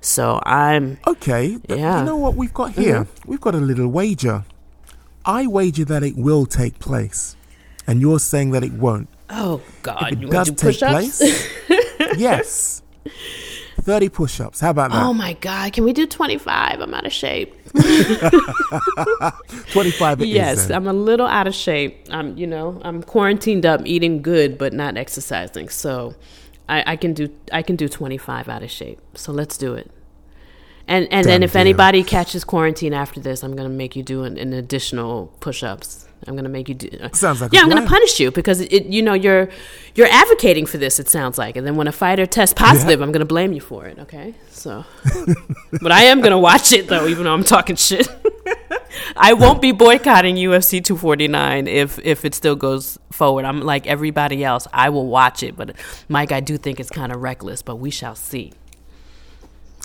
So 0.01 0.41
I'm 0.45 0.97
Okay. 1.05 1.57
Yeah. 1.67 1.99
You 1.99 2.05
know 2.05 2.17
what 2.17 2.35
we've 2.35 2.53
got 2.53 2.71
here? 2.73 3.03
Mm-hmm. 3.03 3.29
We've 3.29 3.41
got 3.41 3.53
a 3.53 3.59
little 3.59 3.87
wager. 3.87 4.45
I 5.25 5.45
wager 5.45 5.85
that 5.85 6.01
it 6.03 6.15
will 6.17 6.45
take 6.45 6.79
place. 6.79 7.35
And 7.89 8.01
you're 8.01 8.19
saying 8.19 8.51
that 8.51 8.63
it 8.63 8.73
won't. 8.73 9.09
oh 9.29 9.61
god, 9.81 10.13
If 10.13 10.21
it 10.21 10.29
does 10.29 10.51
do 10.51 10.71
take 10.71 10.77
place, 10.77 11.21
yes. 12.17 12.83
30 13.81 14.09
push 14.09 14.39
ups. 14.39 14.59
How 14.59 14.69
about 14.69 14.91
that? 14.91 15.01
Oh 15.01 15.13
my 15.13 15.33
god, 15.33 15.73
can 15.73 15.83
we 15.83 15.93
do 15.93 16.05
25? 16.05 16.81
I'm 16.81 16.93
out 16.93 17.07
of 17.07 17.11
shape. 17.11 17.55
25 17.71 20.21
it 20.21 20.23
is 20.23 20.29
yes, 20.29 20.67
then. 20.67 20.75
I'm 20.75 20.87
a 20.87 20.93
little 20.93 21.25
out 21.25 21.47
of 21.47 21.55
shape. 21.55 22.05
I'm, 22.11 22.37
you 22.37 22.45
know, 22.45 22.79
I'm 22.83 23.01
quarantined 23.01 23.65
up, 23.65 23.81
eating 23.85 24.21
good, 24.21 24.59
but 24.59 24.73
not 24.73 24.95
exercising. 24.95 25.69
So, 25.69 26.13
I, 26.67 26.83
I 26.85 26.95
can 26.95 27.13
do 27.13 27.29
I 27.51 27.63
can 27.63 27.75
do 27.75 27.89
25 27.89 28.47
out 28.47 28.61
of 28.61 28.69
shape. 28.69 28.99
So 29.15 29.31
let's 29.31 29.57
do 29.57 29.73
it. 29.73 29.89
And 30.87 31.11
and 31.11 31.25
then 31.25 31.41
if 31.41 31.55
anybody 31.55 32.03
catches 32.03 32.43
quarantine 32.43 32.93
after 32.93 33.19
this, 33.19 33.43
I'm 33.43 33.55
gonna 33.55 33.69
make 33.69 33.95
you 33.95 34.03
do 34.03 34.23
an, 34.23 34.37
an 34.37 34.53
additional 34.53 35.33
push-ups. 35.39 36.08
I'm 36.27 36.35
gonna 36.35 36.49
make 36.49 36.67
you 36.67 36.75
do. 36.75 36.89
Sounds 37.13 37.41
like 37.41 37.53
yeah. 37.53 37.61
I'm 37.61 37.69
gonna 37.69 37.87
punish 37.87 38.19
you 38.19 38.31
because 38.31 38.61
it, 38.61 38.85
you 38.85 39.01
know 39.01 39.13
you're 39.13 39.49
you're 39.95 40.07
advocating 40.07 40.65
for 40.65 40.77
this. 40.77 40.99
It 40.99 41.07
sounds 41.07 41.37
like, 41.37 41.55
and 41.55 41.65
then 41.65 41.75
when 41.75 41.87
a 41.87 41.91
fighter 41.91 42.25
tests 42.25 42.53
positive, 42.53 43.01
I'm 43.01 43.11
gonna 43.11 43.25
blame 43.25 43.53
you 43.53 43.61
for 43.61 43.85
it. 43.85 43.99
Okay, 43.99 44.33
so, 44.49 44.85
but 45.81 45.91
I 45.91 46.03
am 46.03 46.21
gonna 46.21 46.39
watch 46.39 46.71
it 46.71 46.87
though, 46.87 47.07
even 47.07 47.23
though 47.23 47.33
I'm 47.33 47.43
talking 47.43 47.75
shit. 47.75 48.07
I 49.15 49.33
won't 49.33 49.61
be 49.61 49.71
boycotting 49.71 50.35
UFC 50.35 50.83
249 50.83 51.67
if 51.67 51.99
if 51.99 52.25
it 52.25 52.35
still 52.35 52.55
goes 52.55 52.97
forward. 53.11 53.45
I'm 53.45 53.61
like 53.61 53.87
everybody 53.87 54.43
else. 54.43 54.67
I 54.73 54.89
will 54.89 55.07
watch 55.07 55.43
it, 55.43 55.55
but 55.55 55.75
Mike, 56.09 56.31
I 56.31 56.39
do 56.39 56.57
think 56.57 56.79
it's 56.79 56.89
kind 56.89 57.11
of 57.11 57.21
reckless, 57.21 57.61
but 57.61 57.77
we 57.77 57.91
shall 57.91 58.15
see. 58.15 58.53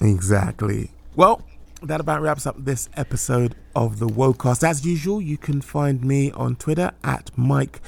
Exactly. 0.01 0.91
Well, 1.15 1.43
that 1.83 2.01
about 2.01 2.23
wraps 2.23 2.47
up 2.47 2.57
this 2.59 2.89
episode 2.97 3.55
of 3.75 3.99
the 3.99 4.07
Wocast. 4.07 4.63
As 4.67 4.85
usual, 4.85 5.21
you 5.21 5.37
can 5.37 5.61
find 5.61 6.03
me 6.05 6.31
on 6.33 6.57
Twitter 6.57 6.93
at 7.03 7.31
Mike 7.37 7.81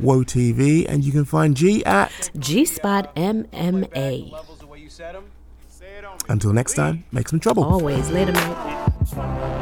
WoTV, 0.00 0.86
and 0.88 1.04
you 1.04 1.12
can 1.12 1.24
find 1.24 1.56
G 1.56 1.84
at 1.84 2.30
G 2.38 2.64
Spot 2.64 3.14
MMA. 3.14 4.32
Until 6.28 6.52
next 6.52 6.74
time, 6.74 7.04
make 7.12 7.28
some 7.28 7.40
trouble. 7.40 7.64
Always 7.64 8.10
later, 8.10 8.32
mate. 8.32 9.61